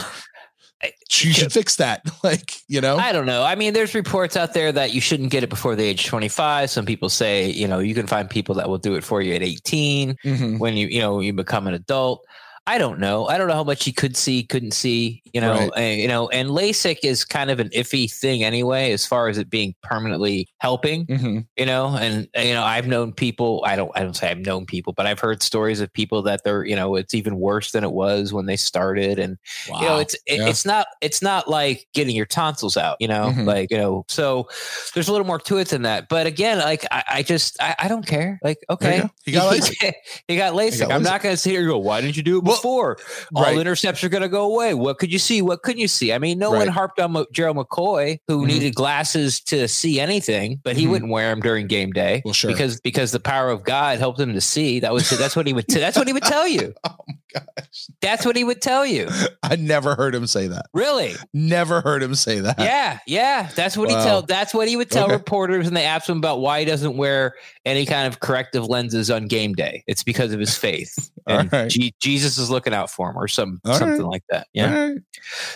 you 1.10 1.32
should 1.32 1.52
fix 1.52 1.76
that. 1.76 2.02
Like 2.22 2.54
you 2.68 2.80
know, 2.80 2.96
I 2.96 3.12
don't 3.12 3.26
know. 3.26 3.42
I 3.42 3.54
mean, 3.54 3.72
there's 3.72 3.94
reports 3.94 4.36
out 4.36 4.52
there 4.54 4.70
that 4.72 4.92
you 4.94 5.00
shouldn't 5.00 5.30
get 5.30 5.42
it 5.42 5.48
before 5.50 5.74
the 5.74 5.84
age 5.84 6.06
25. 6.06 6.70
Some 6.70 6.84
people 6.86 7.08
say, 7.08 7.50
you 7.50 7.66
know, 7.66 7.78
you 7.78 7.94
can 7.94 8.06
find 8.06 8.28
people 8.28 8.54
that 8.56 8.68
will 8.68 8.78
do 8.78 8.94
it 8.94 9.02
for 9.04 9.20
you 9.22 9.34
at 9.34 9.42
18 9.42 10.16
Mhm. 10.24 10.58
when 10.58 10.76
you, 10.76 10.86
you 10.88 11.00
know, 11.00 11.20
you 11.20 11.32
become 11.32 11.66
an 11.66 11.74
adult. 11.74 12.24
I 12.66 12.78
don't 12.78 13.00
know. 13.00 13.26
I 13.26 13.36
don't 13.36 13.48
know 13.48 13.54
how 13.54 13.64
much 13.64 13.84
he 13.84 13.92
could 13.92 14.16
see, 14.16 14.44
couldn't 14.44 14.72
see, 14.72 15.22
you 15.32 15.40
know, 15.40 15.54
Right. 15.54 15.70
uh, 15.76 15.80
you 15.80 16.06
know, 16.06 16.28
and 16.28 16.50
LASIK 16.50 16.98
is 17.02 17.24
kind 17.24 17.50
of 17.50 17.58
an 17.58 17.68
iffy 17.70 18.08
thing 18.12 18.44
anyway, 18.44 18.92
as 18.92 19.04
far 19.06 19.28
as 19.28 19.38
it 19.38 19.50
being 19.50 19.74
permanently 19.82 20.46
helping, 20.58 21.06
Mhm. 21.06 21.46
you 21.56 21.66
know, 21.66 21.96
and, 21.96 22.28
you 22.36 22.52
know, 22.52 22.62
I've 22.62 22.86
known 22.86 23.12
people, 23.12 23.64
I 23.66 23.74
don't, 23.74 23.90
I 23.96 24.00
don't 24.04 24.14
say 24.14 24.30
I've 24.30 24.38
known 24.46 24.66
people, 24.66 24.92
but 24.92 25.06
I've 25.06 25.18
heard 25.18 25.42
stories 25.42 25.80
of 25.80 25.92
people 25.92 26.22
that 26.22 26.44
they're, 26.44 26.64
you 26.64 26.76
know, 26.76 26.94
it's 26.94 27.14
even 27.14 27.38
worse 27.40 27.72
than 27.72 27.82
it 27.82 27.90
was 27.92 28.32
when 28.32 28.46
they 28.46 28.56
started. 28.56 29.18
And, 29.18 29.38
you 29.66 29.80
know 29.80 29.98
it's 29.98 30.14
it, 30.26 30.38
Yeah. 30.38 30.48
it's 30.48 30.64
not 30.64 30.86
it's 31.00 31.22
not 31.22 31.48
like 31.48 31.86
getting 31.94 32.14
your 32.14 32.26
tonsils 32.26 32.76
out 32.76 32.96
you 33.00 33.08
know 33.08 33.32
Mhm. 33.34 33.46
like 33.46 33.70
you 33.70 33.76
know 33.78 34.04
so 34.08 34.48
there's 34.94 35.08
a 35.08 35.12
little 35.12 35.26
more 35.26 35.38
to 35.38 35.58
it 35.58 35.68
than 35.68 35.82
that 35.82 36.08
but 36.08 36.26
again 36.26 36.58
like 36.58 36.84
i, 36.90 37.02
I 37.10 37.22
just 37.22 37.56
I, 37.62 37.74
I 37.78 37.88
don't 37.88 38.06
care 38.06 38.38
like 38.42 38.58
There 38.68 38.90
you 38.92 38.98
okay 38.98 39.00
go. 39.02 39.10
He 39.24 39.32
got 39.32 39.52
LASIK. 39.54 39.92
he 40.28 40.36
got 40.36 40.54
LASIK. 40.54 40.80
got 40.80 40.92
i'm 40.92 41.02
LASIK. 41.02 41.04
not 41.04 41.22
going 41.22 41.32
to 41.34 41.36
sit 41.36 41.50
here 41.50 41.60
and 41.60 41.68
go 41.68 41.78
why 41.78 42.00
didn't 42.00 42.16
you 42.16 42.22
do 42.22 42.38
it 42.38 42.44
Well, 42.50 42.58
before 42.58 42.98
all 43.34 43.42
right. 43.44 43.56
intercepts 43.58 44.02
are 44.04 44.08
going 44.08 44.22
to 44.22 44.28
go 44.28 44.52
away 44.52 44.74
what 44.74 44.98
could 44.98 45.12
you 45.12 45.18
see 45.18 45.40
what 45.42 45.62
couldn't 45.62 45.80
you 45.80 45.88
see 45.88 46.12
i 46.12 46.18
mean 46.18 46.38
no 46.38 46.50
one 46.50 46.68
harped 46.68 46.98
on 47.00 47.24
gerald 47.32 47.56
mccoy 47.56 48.18
who 48.28 48.44
Mhm. 48.44 48.46
needed 48.48 48.74
glasses 48.74 49.40
to 49.42 49.66
see 49.68 49.98
anything 50.00 50.60
but 50.62 50.76
he 50.76 50.86
Mhm. 50.86 50.90
wouldn't 50.90 51.10
wear 51.12 51.30
them 51.30 51.40
during 51.40 51.66
game 51.66 51.92
day 51.92 52.22
Well, 52.24 52.34
sure. 52.34 52.50
because 52.50 52.80
because 52.80 53.12
the 53.12 53.20
power 53.20 53.50
of 53.50 53.62
god 53.64 53.98
helped 53.98 54.18
him 54.20 54.34
to 54.34 54.40
see 54.40 54.80
that 54.80 54.92
was 54.92 55.08
that's 55.10 55.36
what 55.36 55.46
he 55.46 55.52
would 55.52 55.66
that's 55.68 55.96
what 55.96 56.06
he 56.06 56.12
would 56.12 56.22
tell 56.24 56.46
you 56.48 56.74
oh 56.84 56.96
gosh, 57.34 57.86
that's 58.00 58.24
what 58.26 58.36
he 58.36 58.44
would 58.44 58.60
tell 58.62 58.84
you 58.86 59.08
I 59.42 59.56
never 59.56 59.94
heard 59.94 60.14
him 60.14 60.26
say 60.26 60.46
that. 60.48 60.66
really 60.74 61.14
Never 61.32 61.80
heard 61.80 62.02
him 62.02 62.14
say 62.14 62.40
that. 62.40 62.58
yeah, 62.58 62.98
yeah. 63.06 63.48
That's 63.54 63.76
what 63.76 63.88
Wow. 63.88 63.98
he 63.98 64.04
tell. 64.04 64.22
That's 64.22 64.52
what 64.54 64.68
he 64.68 64.76
would 64.76 64.90
tell 64.90 65.04
Okay. 65.06 65.14
reporters 65.14 65.64
when 65.66 65.74
they 65.74 65.84
asked 65.84 66.08
him 66.08 66.18
about 66.18 66.40
why 66.40 66.60
he 66.60 66.64
doesn't 66.64 66.96
wear 66.96 67.34
any 67.64 67.86
kind 67.86 68.06
of 68.06 68.20
corrective 68.20 68.66
lenses 68.66 69.10
on 69.10 69.26
game 69.26 69.54
day. 69.54 69.82
It's 69.86 70.02
because 70.02 70.32
of 70.32 70.40
his 70.40 70.56
faith. 70.56 71.10
And 71.26 71.52
right. 71.52 71.70
Je- 71.70 71.94
Jesus 72.00 72.38
is 72.38 72.50
looking 72.50 72.72
out 72.72 72.90
for 72.90 73.10
him, 73.10 73.16
or 73.18 73.28
some 73.28 73.60
All 73.64 73.74
something 73.74 74.00
right. 74.02 74.10
like 74.10 74.22
that. 74.30 74.48
Yeah. 74.52 74.74
Right. 74.88 74.98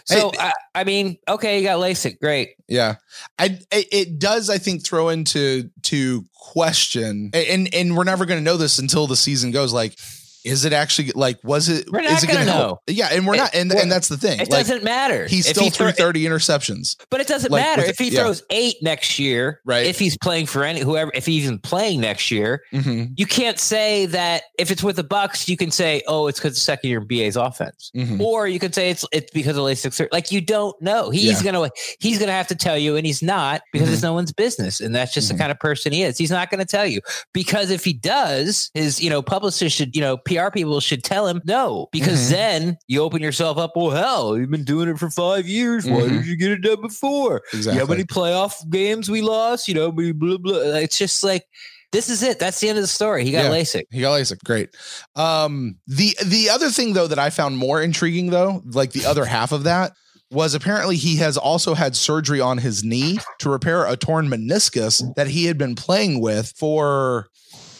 So 0.05 0.31
Hey- 0.31 0.39
I, 0.39 0.53
I 0.75 0.85
mean, 0.85 1.17
okay, 1.27 1.59
you 1.59 1.65
got 1.65 1.81
LASIK, 1.81 2.21
great. 2.21 2.51
Yeah, 2.69 2.97
I 3.39 3.59
it, 3.73 3.87
it 3.91 4.19
does. 4.19 4.51
I 4.51 4.59
think 4.59 4.85
throw 4.85 5.09
into 5.09 5.71
to 5.85 6.25
question, 6.35 7.31
and 7.33 7.73
and 7.75 7.97
we're 7.97 8.05
never 8.05 8.27
going 8.27 8.39
to 8.39 8.45
know 8.45 8.57
this 8.59 8.79
until 8.79 9.07
the 9.07 9.17
season 9.17 9.51
goes. 9.53 9.73
Like, 9.73 9.97
is 10.45 10.65
it 10.65 10.73
actually 10.73 11.11
like 11.15 11.39
was 11.43 11.69
it? 11.69 11.87
We're 11.91 12.03
not 12.03 12.13
is 12.13 12.25
it 12.25 12.27
gonna 12.29 12.45
gonna 12.45 12.59
know. 12.59 12.81
Yeah, 12.87 13.09
and 13.13 13.27
we're 13.27 13.35
It- 13.35 13.39
not, 13.39 13.55
and 13.55 13.73
and 13.73 13.91
that's 13.91 14.09
the 14.09 14.17
thing. 14.17 14.41
It 14.41 14.51
Like, 14.51 14.67
doesn't 14.67 14.85
matter. 14.85 15.27
he 15.27 15.39
If 15.39 15.47
still 15.47 15.71
throw- 15.71 15.87
threw 15.91 15.93
thirty 15.93 16.25
interceptions. 16.25 16.97
But 17.11 17.21
it 17.21 17.27
doesn't 17.27 17.51
like, 17.51 17.63
matter 17.63 17.83
if 17.85 17.99
he 17.99 18.09
yeah. 18.11 18.21
throws 18.23 18.43
eight 18.51 18.77
next 18.83 19.19
year. 19.19 19.61
Right. 19.65 19.87
If 19.87 19.99
he's 19.99 20.17
playing 20.19 20.47
for 20.47 20.65
any 20.65 20.81
whoever, 20.81 21.11
if 21.15 21.27
he's 21.27 21.45
even 21.45 21.59
playing 21.59 22.01
next 22.01 22.31
year, 22.31 22.63
Mm-hmm, 22.73 23.13
you 23.17 23.27
can't 23.27 23.59
say 23.59 24.07
that. 24.07 24.43
If 24.59 24.71
it's 24.71 24.83
with 24.83 24.97
the 24.97 25.05
Bucs, 25.05 25.49
you 25.49 25.57
can 25.57 25.71
say, 25.71 26.03
"Oh, 26.07 26.27
it's 26.27 26.39
because 26.39 26.55
the 26.55 26.61
second 26.61 26.91
year 26.91 27.01
BA's 27.01 27.37
offense." 27.37 27.91
mm-hmm. 27.97 28.21
or 28.21 28.47
you 28.47 28.59
can 28.59 28.73
say 28.73 28.91
it's 28.91 29.05
it's 29.13 29.31
because 29.33 29.57
of 29.57 29.65
LASIK 29.65 29.93
surgery. 29.93 30.09
Like 30.13 30.31
you 30.33 30.41
don't 30.41 30.81
know. 30.83 31.11
He's 31.11 31.43
Yeah. 31.43 31.53
gonna 31.53 31.71
he's 32.01 32.19
gonna 32.19 32.33
have 32.33 32.49
to 32.49 32.55
tell 32.55 32.77
you, 32.77 32.97
and 32.97 33.07
he's 33.07 33.23
not 33.23 33.63
because 33.73 33.91
it's 33.93 34.03
no 34.03 34.13
one's 34.13 34.33
business, 34.33 34.81
and 34.81 34.95
that's 34.95 35.13
just 35.15 35.29
the 35.31 35.39
kind 35.39 35.51
of 35.51 35.59
person 35.59 35.93
he 35.93 36.03
is. 36.03 36.19
He's 36.19 36.31
not 36.31 36.51
going 36.51 36.59
to 36.61 36.65
tell 36.67 36.87
you 36.87 37.01
because 37.33 37.71
if 37.71 37.85
he 37.85 37.93
does, 37.93 38.71
his 38.75 39.01
you 39.03 39.11
know 39.11 39.23
publicist 39.23 39.77
should 39.77 39.95
you 39.95 40.03
know 40.03 40.17
PR 40.37 40.51
people 40.51 40.81
should 40.81 41.05
tell 41.05 41.27
him 41.27 41.41
no 41.45 41.89
because 41.93 42.27
Mhm. 42.27 42.31
then 42.31 42.79
you 42.89 43.03
open 43.03 43.23
yourself 43.23 43.59
up. 43.59 43.73
Well, 43.77 43.91
hell, 43.91 44.37
you've 44.39 44.51
been 44.51 44.65
doing 44.65 44.89
it 44.89 44.99
for 44.99 45.11
five 45.11 45.47
years. 45.47 45.87
Why 45.87 46.03
Mhm. 46.03 46.09
did 46.11 46.27
you 46.27 46.37
get 46.37 46.51
it 46.51 46.63
done 46.63 46.81
before? 46.81 47.43
Exactly. 47.53 47.73
You 47.75 47.79
know 47.81 47.87
how 47.87 47.91
many 47.91 48.05
playoff 48.05 48.69
games 48.71 49.11
we 49.11 49.21
lost? 49.23 49.69
You 49.69 49.75
know, 49.75 49.93
blah 49.93 50.13
blah. 50.13 50.39
blah. 50.39 50.55
It's 50.77 50.99
just 50.99 51.23
like 51.25 51.45
this 51.93 52.09
is 52.09 52.23
it. 52.25 52.39
That's 52.41 52.59
the 52.59 52.69
end 52.69 52.77
of 52.79 52.83
the 52.83 52.89
story. 52.89 53.25
He 53.25 53.31
got 53.31 53.45
Yeah. 53.45 53.51
LASIK. 53.51 53.85
He 53.93 54.01
got 54.01 54.13
LASIK. 54.19 54.43
Great. 54.45 54.71
Um, 55.15 55.77
the 55.87 56.17
the 56.25 56.51
other 56.51 56.71
thing 56.71 56.93
though 56.93 57.07
that 57.07 57.19
I 57.19 57.31
found 57.31 57.57
more 57.57 57.81
intriguing 57.81 58.31
though, 58.31 58.63
like 58.73 58.93
the 58.93 59.07
other 59.07 59.25
half 59.25 59.53
of 59.53 59.63
that, 59.65 59.93
was 60.31 60.55
apparently 60.55 60.97
he 60.97 61.17
has 61.17 61.37
also 61.37 61.75
had 61.75 61.95
surgery 61.95 62.41
on 62.41 62.59
his 62.59 62.83
knee 62.83 63.19
to 63.39 63.49
repair 63.49 63.87
a 63.87 63.97
torn 63.97 64.29
meniscus 64.29 65.03
that 65.15 65.29
he 65.29 65.45
had 65.45 65.57
been 65.57 65.77
playing 65.77 66.21
with 66.21 66.53
for 66.57 67.29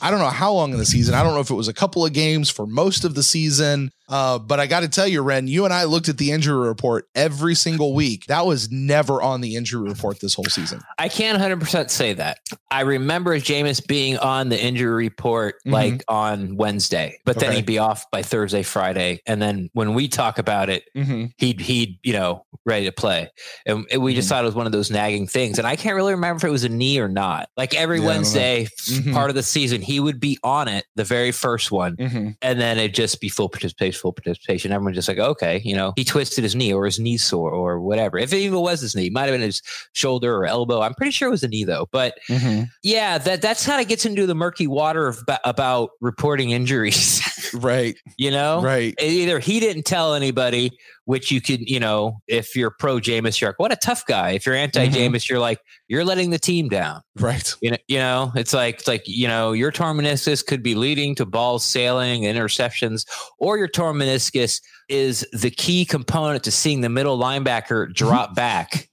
I 0.05 0.11
don't 0.11 0.21
know 0.21 0.29
how 0.29 0.53
long 0.53 0.73
in 0.73 0.79
the 0.79 0.85
season. 0.85 1.15
I 1.15 1.23
don't 1.23 1.33
know 1.35 1.41
if 1.41 1.51
it 1.51 1.55
was 1.55 1.67
a 1.69 1.73
couple 1.73 2.05
of 2.05 2.13
games 2.13 2.51
for 2.51 2.67
most 2.67 3.05
of 3.05 3.15
the 3.15 3.23
season. 3.23 3.91
Uh, 4.07 4.39
but 4.39 4.61
I 4.61 4.67
got 4.67 4.81
to 4.81 4.89
tell 4.89 5.09
you, 5.09 5.23
Ren, 5.23 5.47
you 5.49 5.65
and 5.65 5.73
I 5.73 5.85
looked 5.85 6.11
at 6.11 6.19
the 6.19 6.31
injury 6.31 6.69
report 6.69 7.09
every 7.15 7.55
single 7.55 7.95
week. 7.95 8.27
That 8.27 8.45
was 8.45 8.71
never 8.71 9.23
on 9.23 9.41
the 9.41 9.57
injury 9.57 9.89
report 9.89 10.21
this 10.21 10.35
whole 10.35 10.45
season. 10.45 10.83
I 10.99 11.09
can't 11.09 11.39
100% 11.41 11.89
say 11.89 12.13
that. 12.13 12.41
I 12.71 12.83
remember 12.83 13.35
Jameis 13.39 13.85
being 13.87 14.19
on 14.19 14.51
the 14.51 14.63
injury 14.63 14.93
report 15.07 15.55
Mhm. 15.67 15.73
like 15.73 16.05
on 16.07 16.57
Wednesday, 16.57 17.19
but 17.25 17.37
then 17.39 17.49
Okay. 17.49 17.57
he'd 17.57 17.67
be 17.67 17.79
off 17.79 18.05
by 18.11 18.21
Thursday, 18.23 18.63
Friday. 18.63 19.23
And 19.27 19.41
then 19.41 19.71
when 19.73 19.95
we 19.95 20.07
talk 20.09 20.39
about 20.39 20.69
it, 20.69 20.85
Mm-hmm. 20.95 21.25
he'd, 21.39 21.61
he'd, 21.63 21.99
you 22.03 22.13
know, 22.13 22.45
ready 22.67 22.85
to 22.85 22.93
play. 22.93 23.31
And 23.65 23.87
we 23.99 24.15
just 24.15 24.27
Mhm. 24.27 24.33
thought 24.33 24.45
it 24.45 24.49
was 24.49 24.55
one 24.55 24.67
of 24.67 24.73
those 24.73 24.91
nagging 24.91 25.29
things. 25.29 25.57
And 25.59 25.67
I 25.67 25.77
can't 25.77 25.97
really 25.97 26.13
remember 26.13 26.37
if 26.37 26.45
it 26.45 26.53
was 26.53 26.65
a 26.65 26.69
knee 26.69 26.99
or 26.99 27.09
not. 27.09 27.49
Like 27.57 27.75
every 27.75 28.01
Yeah, 28.01 28.03
I 28.03 28.05
don't 28.05 28.13
know. 28.13 28.17
Wednesday, 28.19 28.69
Mhm. 28.91 29.15
part 29.15 29.31
of 29.31 29.35
the 29.37 29.43
season, 29.43 29.81
he 29.81 29.94
would 30.01 30.21
be 30.21 30.39
on 30.43 30.69
it, 30.69 30.87
the 30.95 31.05
very 31.05 31.33
first 31.33 31.71
one. 31.73 31.97
Mm-hmm. 31.97 32.31
And 32.43 32.61
then 32.61 32.79
it'd 32.79 32.95
just 32.95 33.21
be 33.21 33.29
full 33.29 33.49
participation, 33.49 33.99
full 34.01 34.13
participation. 34.13 34.73
Everyone's 34.73 34.97
just 34.97 35.09
like, 35.09 35.19
okay, 35.19 35.61
you 35.65 35.75
know, 35.77 35.93
he 35.97 36.05
twisted 36.05 36.45
his 36.45 36.55
knee 36.55 36.73
or 36.73 36.85
his 36.85 36.99
knee 36.99 37.17
sore 37.19 37.51
or 37.51 37.81
whatever. 37.81 38.19
If 38.19 38.33
it 38.33 38.39
even 38.39 38.61
was 38.61 38.81
his 38.81 38.95
knee, 38.97 39.07
it 39.07 39.13
might 39.13 39.23
have 39.27 39.33
been 39.35 39.41
his 39.41 39.63
shoulder 39.93 40.35
or 40.37 40.47
elbow. 40.47 40.81
I'm 40.81 40.95
pretty 40.95 41.13
sure 41.13 41.29
it 41.29 41.33
was 41.33 41.43
a 41.45 41.49
knee 41.49 41.65
though. 41.65 41.89
But 41.93 42.15
Mm-hmm. 42.29 42.65
yeah, 42.83 43.19
that 43.19 43.43
that's 43.43 43.67
kind 43.67 43.81
of 43.81 43.89
gets 43.89 44.05
into 44.07 44.27
the 44.27 44.35
murky 44.35 44.67
water 44.67 45.07
of, 45.09 45.19
about 45.45 45.91
reporting 46.01 46.51
injuries. 46.51 47.21
Right. 47.55 47.97
you 48.17 48.33
know, 48.33 48.61
Right. 48.63 48.95
either 49.01 49.39
he 49.39 49.61
didn't 49.61 49.85
tell 49.85 50.15
anybody, 50.15 50.77
which 51.07 51.31
you 51.31 51.41
could, 51.41 51.69
you 51.69 51.79
know, 51.79 52.21
if 52.27 52.57
you're 52.57 52.71
pro 52.71 52.97
Jameis, 52.97 53.41
you're 53.41 53.51
like, 53.51 53.59
what 53.59 53.73
a 53.73 53.77
tough 53.77 54.07
guy. 54.07 54.31
If 54.31 54.47
you're 54.47 54.55
anti 54.55 54.87
mm-hmm. 54.87 54.95
Jameis, 54.95 55.29
you're 55.29 55.39
like, 55.39 55.61
you're 55.89 56.05
letting 56.05 56.31
the 56.31 56.39
team 56.39 56.69
down. 56.69 57.03
Right. 57.19 57.55
You 57.61 57.73
know, 57.73 57.77
you 57.89 57.99
know, 57.99 58.33
it's 58.35 58.55
like 58.55 58.77
it's 58.77 58.89
like 58.89 59.03
you 59.07 59.29
know, 59.29 59.53
your 59.53 59.71
torn 59.71 59.99
meniscus 59.99 60.45
could 60.45 60.63
be 60.63 60.75
leading 60.75 61.15
to 61.17 61.27
balls 61.27 61.65
sailing 61.65 62.23
interceptions, 62.23 63.07
or 63.39 63.59
your 63.59 63.69
torn 63.69 63.97
meniscus 63.97 64.61
is 64.89 65.27
the 65.33 65.51
key 65.51 65.85
component 65.85 66.45
to 66.45 66.51
seeing 66.51 66.81
the 66.81 66.89
middle 66.89 67.19
linebacker 67.19 67.85
mm-hmm. 67.85 67.93
drop 67.93 68.35
back. 68.35 68.89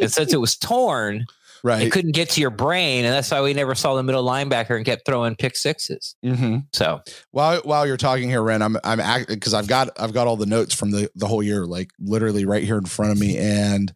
and 0.00 0.12
since 0.12 0.32
it 0.32 0.40
was 0.40 0.56
torn, 0.56 1.26
Right. 1.64 1.82
it 1.82 1.92
couldn't 1.92 2.12
get 2.12 2.28
to 2.30 2.42
your 2.42 2.50
brain, 2.50 3.06
and 3.06 3.14
that's 3.14 3.30
why 3.30 3.40
we 3.40 3.54
never 3.54 3.74
saw 3.74 3.94
the 3.94 4.02
middle 4.02 4.22
linebacker 4.22 4.76
and 4.76 4.84
kept 4.84 5.06
throwing 5.06 5.34
pick 5.34 5.56
sixes. 5.56 6.14
Mm-hmm. 6.22 6.58
So 6.74 7.00
While 7.30 7.62
while 7.62 7.86
you're 7.86 7.96
talking 7.96 8.28
here, 8.28 8.42
Ren, 8.42 8.60
I'm 8.60 8.76
I'm 8.84 9.24
because 9.26 9.54
I've 9.54 9.66
got 9.66 9.88
I've 9.98 10.12
got 10.12 10.26
all 10.26 10.36
the 10.36 10.44
notes 10.44 10.74
from 10.74 10.90
the 10.90 11.10
the 11.14 11.26
whole 11.26 11.42
year, 11.42 11.64
like 11.64 11.90
literally 11.98 12.44
right 12.44 12.62
here 12.62 12.76
in 12.76 12.84
front 12.84 13.12
of 13.12 13.18
me, 13.18 13.38
and 13.38 13.94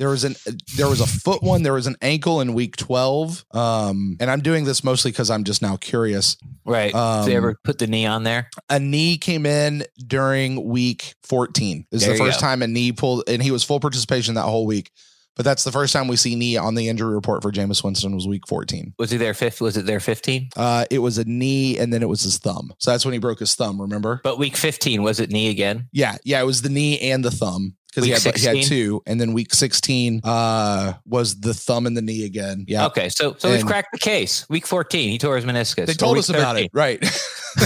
there 0.00 0.08
was 0.08 0.24
an 0.24 0.34
there 0.76 0.88
was 0.88 1.00
a 1.00 1.06
foot 1.06 1.44
one, 1.44 1.62
there 1.62 1.72
was 1.72 1.86
an 1.86 1.94
ankle 2.02 2.40
in 2.40 2.54
week 2.54 2.74
twelve, 2.76 3.44
um, 3.52 4.16
and 4.18 4.28
I'm 4.28 4.40
doing 4.40 4.64
this 4.64 4.82
mostly 4.82 5.12
because 5.12 5.30
I'm 5.30 5.44
just 5.44 5.62
now 5.62 5.76
curious. 5.76 6.36
right, 6.64 6.92
Um, 6.92 7.24
Did 7.24 7.30
they 7.30 7.36
ever 7.36 7.56
put 7.62 7.78
the 7.78 7.86
knee 7.86 8.04
on 8.06 8.24
there? 8.24 8.50
A 8.68 8.80
knee 8.80 9.16
came 9.16 9.46
in 9.46 9.84
during 10.06 10.66
week 10.68 11.14
14. 11.22 11.86
This 11.90 12.02
is 12.02 12.08
There 12.08 12.16
the 12.18 12.24
first 12.24 12.40
go. 12.40 12.46
time 12.46 12.62
a 12.62 12.66
knee 12.66 12.90
pulled, 12.90 13.22
and 13.28 13.40
he 13.40 13.52
was 13.52 13.62
full 13.62 13.78
participation 13.80 14.34
that 14.34 14.42
whole 14.42 14.66
week. 14.66 14.90
But 15.36 15.44
that's 15.44 15.64
the 15.64 15.72
first 15.72 15.92
time 15.92 16.08
we 16.08 16.16
see 16.16 16.34
knee 16.34 16.56
on 16.56 16.74
the 16.74 16.88
injury 16.88 17.14
report 17.14 17.42
for 17.42 17.52
Jameis 17.52 17.84
Winston 17.84 18.14
was 18.14 18.26
week 18.26 18.48
14. 18.48 18.94
Was 18.98 19.10
he 19.10 19.18
there? 19.18 19.34
Fifth? 19.34 19.60
Was 19.60 19.76
it 19.76 19.86
there? 19.86 20.00
Fifteen? 20.00 20.48
Uh, 20.56 20.86
it 20.90 20.98
was 20.98 21.18
a 21.18 21.24
knee, 21.24 21.78
and 21.78 21.92
then 21.92 22.02
it 22.02 22.08
was 22.08 22.22
his 22.22 22.38
thumb. 22.38 22.72
So 22.78 22.90
that's 22.90 23.04
when 23.04 23.12
he 23.12 23.18
broke 23.18 23.38
his 23.40 23.54
thumb. 23.54 23.80
Remember? 23.80 24.20
But 24.24 24.38
week 24.38 24.56
fifteen 24.56 25.02
was 25.02 25.20
it 25.20 25.30
knee 25.30 25.50
again? 25.50 25.88
Yeah, 25.92 26.16
yeah, 26.24 26.40
it 26.40 26.46
was 26.46 26.62
the 26.62 26.68
knee 26.70 26.98
and 27.00 27.24
the 27.24 27.30
thumb 27.30 27.76
because 27.96 28.22
he 28.22 28.28
had 28.28 28.36
he 28.36 28.46
had 28.60 28.66
two, 28.66 29.02
and 29.06 29.20
then 29.20 29.32
week 29.32 29.52
sixteen 29.54 30.20
uh 30.22 30.94
was 31.06 31.40
the 31.40 31.52
thumb 31.54 31.86
and 31.86 31.96
the 31.96 32.02
knee 32.02 32.24
again. 32.24 32.64
Yeah, 32.68 32.86
Okay, 32.86 33.08
so 33.08 33.34
so 33.38 33.50
we've 33.50 33.66
cracked 33.66 33.88
the 33.92 33.98
case. 33.98 34.48
Week 34.48 34.66
fourteen, 34.66 35.10
he 35.10 35.18
tore 35.18 35.36
his 35.36 35.44
meniscus. 35.44 35.86
they 35.86 35.94
told 35.94 36.18
us 36.18 36.28
about 36.28 36.56
13. 36.56 36.64
it, 36.66 36.70
right? 36.74 37.00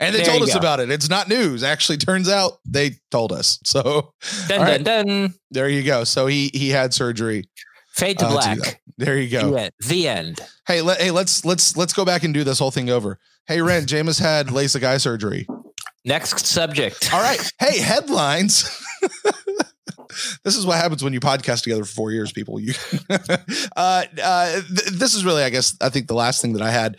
and 0.00 0.14
they 0.14 0.18
There 0.22 0.24
told 0.26 0.42
us 0.42 0.52
go. 0.52 0.58
about 0.58 0.80
it. 0.80 0.90
It's 0.90 1.10
not 1.10 1.28
news. 1.28 1.62
Actually, 1.62 1.98
turns 1.98 2.28
out 2.28 2.58
they 2.64 2.92
told 3.10 3.32
us. 3.32 3.58
So 3.64 4.14
Dun 4.48 4.60
All 4.60 4.66
dun 4.78 4.82
dun. 5.06 5.34
there 5.50 5.68
you 5.68 5.82
go. 5.82 6.04
So 6.04 6.26
he 6.26 6.50
he 6.54 6.70
had 6.70 6.94
surgery. 6.94 7.48
Fade 7.92 8.18
to 8.20 8.26
uh, 8.26 8.30
black. 8.32 8.80
There 8.96 9.18
you 9.18 9.28
go. 9.28 9.50
The 9.50 9.60
end. 9.60 9.72
The 9.86 10.08
end. 10.08 10.40
Hey, 10.66 10.82
let, 10.82 11.00
hey, 11.00 11.10
let's 11.10 11.44
let's 11.44 11.76
let's 11.76 11.92
go 11.92 12.04
back 12.04 12.22
and 12.24 12.32
do 12.32 12.44
this 12.44 12.58
whole 12.58 12.70
thing 12.70 12.90
over. 12.90 13.18
Hey, 13.46 13.60
Ren, 13.62 13.84
Jameis 13.86 14.20
had 14.20 14.46
LASIK 14.52 14.82
eye 14.84 14.98
surgery. 14.98 15.46
Next 16.04 16.46
subject. 16.46 17.12
All 17.12 17.20
right. 17.20 17.40
Hey, 17.58 17.78
headlines. 17.78 18.64
this 20.44 20.56
is 20.56 20.64
what 20.66 20.76
happens 20.76 21.02
when 21.04 21.12
you 21.12 21.20
podcast 21.20 21.62
together 21.62 21.84
for 21.84 21.92
four 21.92 22.12
years, 22.12 22.32
people. 22.32 22.58
You, 22.60 22.74
uh, 23.10 24.04
uh, 24.22 24.52
th- 24.52 24.90
this 24.92 25.14
is 25.14 25.24
really, 25.24 25.42
I 25.42 25.50
guess, 25.50 25.76
I 25.80 25.88
think 25.88 26.06
the 26.08 26.14
last 26.14 26.40
thing 26.42 26.54
that 26.54 26.62
I 26.62 26.70
had. 26.70 26.96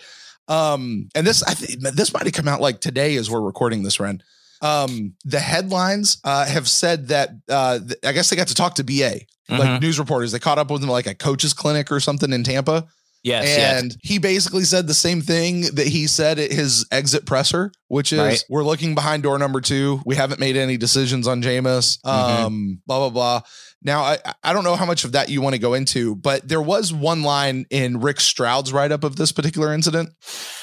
Um, 0.48 1.10
and 1.16 1.26
this, 1.28 1.44
I 1.44 1.54
think 1.54 1.82
this 1.96 2.14
might 2.14 2.24
have 2.24 2.34
come 2.34 2.48
out 2.48 2.62
like 2.62 2.82
today 2.82 3.16
as 3.16 3.30
we're 3.30 3.42
recording 3.42 3.84
this, 3.84 4.00
Ren. 4.00 4.22
Um, 4.62 5.14
the 5.24 5.40
headlines 5.40 6.18
uh, 6.24 6.46
have 6.46 6.68
said 6.68 7.08
that 7.10 7.30
uh, 7.48 7.80
th- 7.80 8.00
I 8.04 8.12
guess 8.12 8.30
they 8.30 8.36
got 8.36 8.48
to 8.50 8.56
talk 8.56 8.76
to 8.76 8.84
BA, 8.84 9.22
like 9.48 9.62
Mhm. 9.70 9.82
news 9.82 10.00
reporters. 10.00 10.32
They 10.32 10.40
caught 10.40 10.58
up 10.60 10.70
with 10.70 10.82
them 10.82 10.90
like 10.90 11.08
a 11.08 11.16
coach's 11.16 11.54
clinic 11.54 11.92
or 11.92 12.00
something 12.00 12.34
in 12.34 12.44
Tampa. 12.44 12.88
Yes, 13.24 13.46
yes. 13.46 13.82
And 13.82 13.96
he 14.02 14.18
basically 14.18 14.64
said 14.64 14.88
the 14.88 14.94
same 14.94 15.22
thing 15.22 15.62
that 15.76 15.88
he 15.88 16.08
said 16.08 16.40
at 16.40 16.52
his 16.52 16.86
exit 16.92 17.26
presser, 17.26 17.72
which 17.88 18.14
is 18.14 18.20
Right. 18.20 18.44
we're 18.50 18.64
looking 18.64 18.96
behind 18.96 19.24
door 19.24 19.38
number 19.38 19.60
two. 19.62 20.02
We 20.06 20.16
haven't 20.16 20.40
made 20.40 20.56
any 20.56 20.78
decisions 20.78 21.28
on 21.28 21.42
Jameis. 21.42 22.00
Mhm. 22.02 22.10
Um, 22.46 22.82
blah, 22.88 23.00
blah, 23.00 23.10
blah. 23.10 23.42
Now, 23.82 24.04
I, 24.04 24.18
I 24.44 24.54
don't 24.54 24.64
know 24.64 24.76
how 24.76 24.86
much 24.86 25.04
of 25.06 25.14
that 25.14 25.30
you 25.30 25.42
want 25.42 25.54
to 25.56 25.60
go 25.60 25.74
into, 25.74 26.16
but 26.16 26.48
there 26.48 26.62
was 26.62 26.92
one 26.94 27.24
line 27.24 27.66
in 27.70 28.00
Rick 28.02 28.20
Stroud's 28.20 28.72
write 28.74 28.92
up 28.92 29.04
of 29.04 29.16
this 29.16 29.32
particular 29.32 29.74
incident 29.74 30.10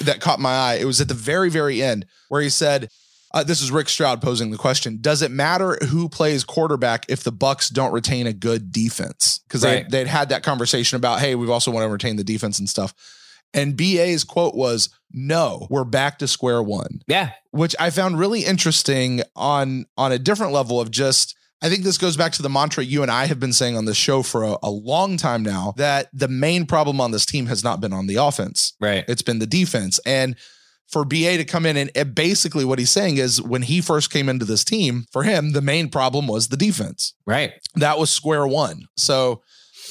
that 0.01 0.19
caught 0.21 0.39
my 0.39 0.51
eye. 0.55 0.73
It 0.75 0.85
was 0.85 1.01
at 1.01 1.07
the 1.07 1.13
very, 1.15 1.49
very 1.49 1.81
end 1.81 2.05
where 2.29 2.41
he 2.41 2.49
said, 2.49 2.89
uh, 3.37 3.43
this 3.43 3.61
is 3.61 3.69
Rick 3.69 3.87
Stroud 3.87 4.19
posing 4.19 4.49
the 4.49 4.57
question. 4.57 4.97
Does 4.99 5.21
it 5.21 5.29
matter 5.29 5.77
who 5.89 6.09
plays 6.09 6.43
quarterback 6.43 7.05
if 7.07 7.23
the 7.23 7.31
Bucs 7.31 7.71
don't 7.71 7.91
retain 7.91 8.25
a 8.25 8.33
good 8.33 8.71
defense? 8.71 9.41
Because 9.47 9.63
Right. 9.63 9.87
they, 9.89 9.99
they'd 9.99 10.07
had 10.09 10.29
that 10.29 10.41
conversation 10.41 10.95
about, 10.95 11.19
hey, 11.19 11.35
we've 11.35 11.51
also 11.51 11.69
want 11.69 11.83
to 11.85 11.89
retain 11.89 12.15
the 12.15 12.23
defense 12.23 12.57
and 12.57 12.67
stuff. 12.67 12.95
And 13.53 13.77
BA's 13.77 14.23
quote 14.23 14.55
was, 14.55 14.89
no, 15.11 15.67
we're 15.69 15.83
back 15.83 16.17
to 16.19 16.27
square 16.27 16.63
one, 16.63 17.03
yeah. 17.07 17.31
which 17.51 17.75
I 17.79 17.91
found 17.91 18.17
really 18.17 18.43
interesting 18.43 19.21
on 19.35 19.85
on 19.97 20.11
a 20.11 20.17
different 20.19 20.51
level 20.51 20.81
of 20.81 20.89
just 20.89 21.35
I 21.61 21.69
think 21.69 21.83
this 21.83 21.97
goes 21.97 22.17
back 22.17 22.33
to 22.33 22.41
the 22.41 22.49
mantra 22.49 22.83
you 22.83 23.03
and 23.03 23.11
I 23.11 23.25
have 23.25 23.39
been 23.39 23.53
saying 23.53 23.77
on 23.77 23.85
this 23.85 23.97
show 23.97 24.21
for 24.23 24.43
a, 24.43 24.57
a 24.63 24.69
long 24.69 25.15
time 25.15 25.43
now 25.43 25.73
that 25.77 26.09
the 26.11 26.27
main 26.27 26.65
problem 26.65 26.99
on 26.99 27.11
this 27.11 27.25
team 27.25 27.45
has 27.45 27.63
not 27.63 27.81
been 27.81 27.93
on 27.93 28.07
the 28.07 28.15
offense. 28.15 28.73
Right. 28.81 29.05
It's 29.07 29.21
been 29.21 29.39
the 29.39 29.47
defense. 29.47 29.99
And 30.05 30.35
for 30.87 31.03
BA 31.03 31.37
to 31.37 31.45
come 31.45 31.65
in 31.65 31.77
and, 31.77 31.91
and 31.95 32.15
basically 32.15 32.63
what 32.65 32.79
he's 32.79 32.89
saying 32.89 33.17
is 33.17 33.41
when 33.41 33.63
he 33.63 33.81
first 33.81 34.09
came 34.09 34.29
into 34.29 34.45
this 34.45 34.63
team, 34.63 35.05
for 35.11 35.23
him, 35.23 35.51
the 35.51 35.61
main 35.61 35.89
problem 35.89 36.27
was 36.27 36.47
the 36.47 36.57
defense. 36.57 37.13
Right. 37.25 37.53
That 37.75 37.97
was 37.97 38.09
square 38.09 38.47
one. 38.47 38.87
So, 38.95 39.41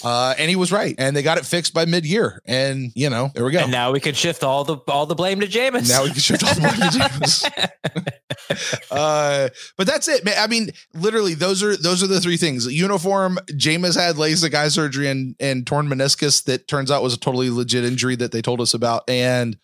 uh, 0.04 0.35
and 0.38 0.48
he 0.50 0.56
was 0.56 0.72
right. 0.72 0.94
And 0.98 1.16
they 1.16 1.22
got 1.22 1.38
it 1.38 1.46
fixed 1.46 1.74
by 1.74 1.85
mid 1.85 2.06
year. 2.06 2.40
And, 2.44 2.92
you 2.94 3.11
know, 3.11 3.30
there 3.35 3.44
we 3.44 3.52
go. 3.52 3.61
And 3.61 3.72
now 3.72 3.92
we 3.92 4.00
can 4.00 4.14
shift 4.14 4.42
all 4.42 4.64
the 4.64 4.76
all 4.88 5.06
the 5.06 5.14
blame 5.14 5.40
to 5.40 5.46
Jameis. 5.46 5.88
Now 5.88 6.04
we 6.04 6.11
can 6.11 6.20
shift 6.20 6.44
all 6.44 6.54
the 6.54 6.61
blame 6.61 6.74
to 6.74 6.98
Jameis. 6.98 8.12
uh, 8.90 9.48
but 9.76 9.87
that's 9.87 10.09
it, 10.09 10.24
man. 10.24 10.35
I 10.38 10.46
mean, 10.46 10.70
literally, 10.94 11.35
those 11.35 11.62
are 11.62 11.76
those 11.76 12.02
are 12.02 12.06
the 12.06 12.20
three 12.20 12.37
things. 12.37 12.66
Uniform. 12.66 13.38
Jameis 13.50 13.98
had 13.98 14.16
LASIK 14.16 14.54
eye 14.54 14.68
surgery 14.68 15.09
and 15.09 15.35
and 15.40 15.66
torn 15.66 15.88
meniscus 15.88 16.44
that 16.44 16.68
turns 16.68 16.90
out 16.90 17.02
was 17.02 17.14
a 17.14 17.18
totally 17.18 17.50
legit 17.50 17.85
injury 17.85 18.16
that 18.16 18.32
they 18.32 18.42
told 18.42 18.61
us 18.61 18.74
about. 18.74 19.09
And 19.09 19.56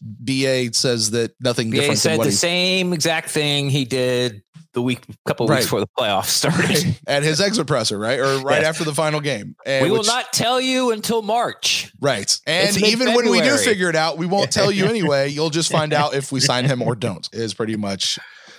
BA 0.00 0.72
says 0.74 1.10
that 1.12 1.32
nothing 1.40 1.70
BA 1.70 1.76
different 1.76 2.00
than 2.02 2.16
said 2.16 2.20
the 2.20 2.24
he 2.26 2.30
same 2.30 2.92
exact 2.92 3.30
thing 3.30 3.70
he 3.70 3.84
did 3.84 4.42
the 4.74 4.82
week 4.82 5.02
couple 5.26 5.46
Right. 5.48 5.56
weeks 5.56 5.66
before 5.66 5.80
the 5.80 5.88
playoffs 5.98 6.26
started. 6.26 6.96
at 7.06 7.22
his 7.22 7.40
exit 7.40 7.66
presser, 7.66 7.98
right, 7.98 8.18
or 8.20 8.38
right 8.40 8.60
Yes. 8.60 8.66
after 8.68 8.84
the 8.84 8.94
final 8.94 9.20
game. 9.20 9.56
And 9.66 9.84
we 9.84 9.90
will 9.90 9.98
which- 9.98 10.06
not 10.06 10.32
tell 10.32 10.60
you 10.60 10.92
until 10.92 11.22
March. 11.22 11.90
Right. 12.00 12.36
And 12.46 12.68
It's 12.68 12.82
even 12.82 13.14
when 13.14 13.30
we 13.30 13.40
do 13.40 13.56
figure 13.56 13.88
it 13.88 13.96
out, 13.96 14.18
we 14.18 14.26
won't 14.26 14.52
tell 14.52 14.70
you 14.70 14.84
anyway. 14.88 15.30
You'll 15.30 15.50
just 15.50 15.72
find 15.72 15.92
out 15.92 16.14
if 16.14 16.30
we 16.30 16.40
sign 16.40 16.64
him 16.66 16.82
or 16.82 16.94
don't, 16.96 17.26
is 17.32 17.54
pretty 17.54 17.76
much 17.76 18.18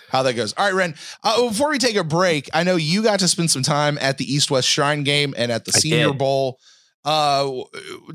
how 0.09 0.23
that 0.23 0.33
goes. 0.33 0.53
All 0.57 0.65
right, 0.65 0.73
Ren. 0.73 0.95
Uh, 1.23 1.47
before 1.47 1.69
we 1.69 1.77
take 1.77 1.95
a 1.95 2.03
break, 2.03 2.49
I 2.53 2.63
know 2.63 2.75
you 2.75 3.03
got 3.03 3.19
to 3.19 3.27
spend 3.27 3.51
some 3.51 3.61
time 3.63 3.97
at 4.01 4.17
the 4.17 4.25
East 4.25 4.49
West 4.49 4.67
Shrine 4.67 5.03
game 5.03 5.35
and 5.37 5.51
at 5.51 5.65
the 5.65 5.71
I 5.75 5.79
Senior 5.79 6.07
did. 6.07 6.17
Bowl. 6.17 6.57
Uh, 7.05 7.63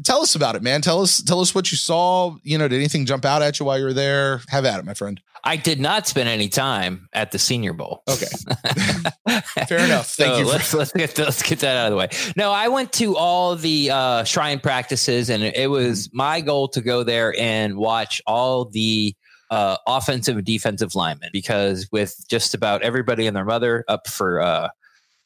tell 0.03 0.21
us 0.23 0.35
about 0.35 0.57
it, 0.57 0.63
man. 0.63 0.81
Tell 0.83 1.01
us, 1.01 1.23
tell 1.23 1.41
us 1.41 1.55
what 1.55 1.71
you 1.71 1.77
saw. 1.77 2.37
You 2.43 2.59
know, 2.59 2.69
did 2.69 2.77
anything 2.77 3.07
jump 3.07 3.25
out 3.25 3.43
at 3.43 3.59
you 3.59 3.67
while 3.67 3.79
you 3.79 3.85
were 3.85 3.93
there? 3.93 4.43
Have 4.49 4.65
at 4.65 4.79
it, 4.79 4.85
my 4.85 4.95
friend. 4.95 5.21
I 5.47 5.57
did 5.57 5.79
not 5.79 6.07
spend 6.09 6.29
any 6.29 6.49
time 6.49 7.07
at 7.13 7.31
the 7.31 7.39
Senior 7.39 7.75
Bowl. 7.75 8.03
Okay. 8.09 8.25
Fair 9.69 9.79
enough. 9.85 10.09
Thank 10.11 10.35
so 10.35 10.39
you 10.39 10.47
let's 10.47 10.73
let's 10.73 10.93
get 10.93 11.19
let's 11.19 11.43
get 11.43 11.59
that 11.61 11.77
out 11.77 11.87
of 11.87 11.91
the 11.93 11.97
way. 11.99 12.09
No, 12.35 12.51
I 12.51 12.69
went 12.69 12.93
to 12.95 13.15
all 13.17 13.55
the 13.55 13.91
uh, 13.91 14.25
shrine 14.25 14.59
practices, 14.59 15.29
and 15.31 15.43
it 15.43 15.69
was 15.71 16.09
Mm-hmm. 16.09 16.17
my 16.17 16.41
goal 16.41 16.69
to 16.69 16.81
go 16.81 17.03
there 17.03 17.35
and 17.39 17.77
watch 17.77 18.23
all 18.27 18.65
the 18.65 19.15
uh, 19.51 19.77
offensive 19.87 20.37
and 20.39 20.47
defensive 20.47 20.95
linemen 20.95 21.29
because 21.33 21.89
with 21.93 22.25
just 22.29 22.55
about 22.55 22.83
everybody 22.83 23.27
and 23.27 23.37
their 23.37 23.45
mother 23.45 23.85
up 23.87 24.09
for 24.09 24.41
uh, 24.41 24.69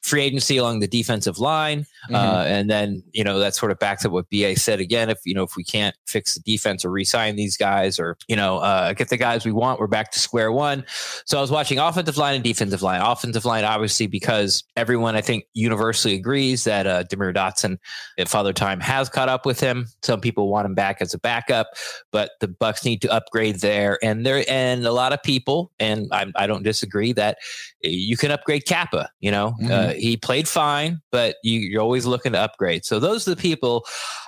free 0.09 0.23
agency 0.23 0.57
along 0.57 0.81
the 0.81 0.89
defensive 0.89 1.39
line. 1.39 1.81
Mm-hmm. 1.81 2.15
Uh, 2.15 2.45
and 2.47 2.71
then, 2.71 3.03
you 3.13 3.25
know, 3.25 3.39
that 3.39 3.55
sort 3.55 3.73
of 3.73 3.79
backs 3.79 4.05
up 4.05 4.13
what 4.13 4.29
BA 4.31 4.57
said 4.57 4.81
again. 4.81 5.11
If, 5.11 5.19
you 5.25 5.35
know, 5.35 5.43
if 5.43 5.57
we 5.57 5.65
can't 5.65 5.95
fix 6.07 6.35
the 6.35 6.41
defense 6.41 6.85
or 6.85 6.91
re-sign 6.91 7.37
these 7.37 7.57
guys 7.57 7.99
or, 7.99 8.17
you 8.29 8.37
know, 8.37 8.59
uh, 8.59 8.93
get 8.93 9.09
the 9.09 9.17
guys 9.17 9.45
we 9.45 9.53
want, 9.53 9.81
we're 9.81 9.87
back 9.87 10.11
to 10.13 10.19
square 10.19 10.51
one. 10.53 10.85
So 11.27 11.39
I 11.39 11.41
was 11.41 11.51
watching 11.51 11.79
offensive 11.79 12.17
line 12.17 12.35
and 12.35 12.45
defensive 12.45 12.83
line. 12.83 13.01
Offensive 13.01 13.45
line, 13.45 13.65
obviously, 13.65 14.07
because 14.07 14.65
everyone 14.77 15.17
I 15.17 15.21
think 15.21 15.45
universally 15.55 16.15
agrees 16.15 16.65
that 16.65 16.87
uh, 16.87 17.03
Demar 17.05 17.33
Dotson 17.33 17.79
at 18.17 18.29
Father 18.29 18.53
Time 18.53 18.81
has 18.81 19.09
caught 19.09 19.29
up 19.29 19.45
with 19.45 19.61
him. 19.61 19.87
Some 20.03 20.21
people 20.21 20.49
want 20.49 20.67
him 20.67 20.75
back 20.75 20.99
as 21.01 21.15
a 21.15 21.19
backup, 21.19 21.69
but 22.13 22.31
the 22.41 22.49
Bucs 22.49 22.85
need 22.85 23.03
to 23.03 23.13
upgrade 23.13 23.61
there. 23.61 23.99
And 24.03 24.25
there, 24.25 24.45
and 24.49 24.87
a 24.87 24.93
lot 24.93 25.13
of 25.13 25.23
people, 25.23 25.73
and 25.79 26.09
I, 26.13 26.27
I 26.37 26.47
don't 26.47 26.63
disagree 26.63 27.13
that 27.15 27.39
you 27.83 28.17
can 28.17 28.31
upgrade 28.31 28.65
Cappa. 28.67 29.11
You 29.21 29.31
know, 29.31 29.55
Mhm. 29.61 29.71
uh, 29.71 29.95
he 29.99 30.17
played 30.17 30.49
fine, 30.49 31.01
but 31.13 31.37
you, 31.43 31.61
you're 31.61 31.83
always 31.83 32.07
looking 32.07 32.33
to 32.33 32.39
upgrade. 32.39 32.85
So 32.85 32.99
those 33.01 33.27
are 33.27 33.35
the 33.35 33.41
people 33.41 33.85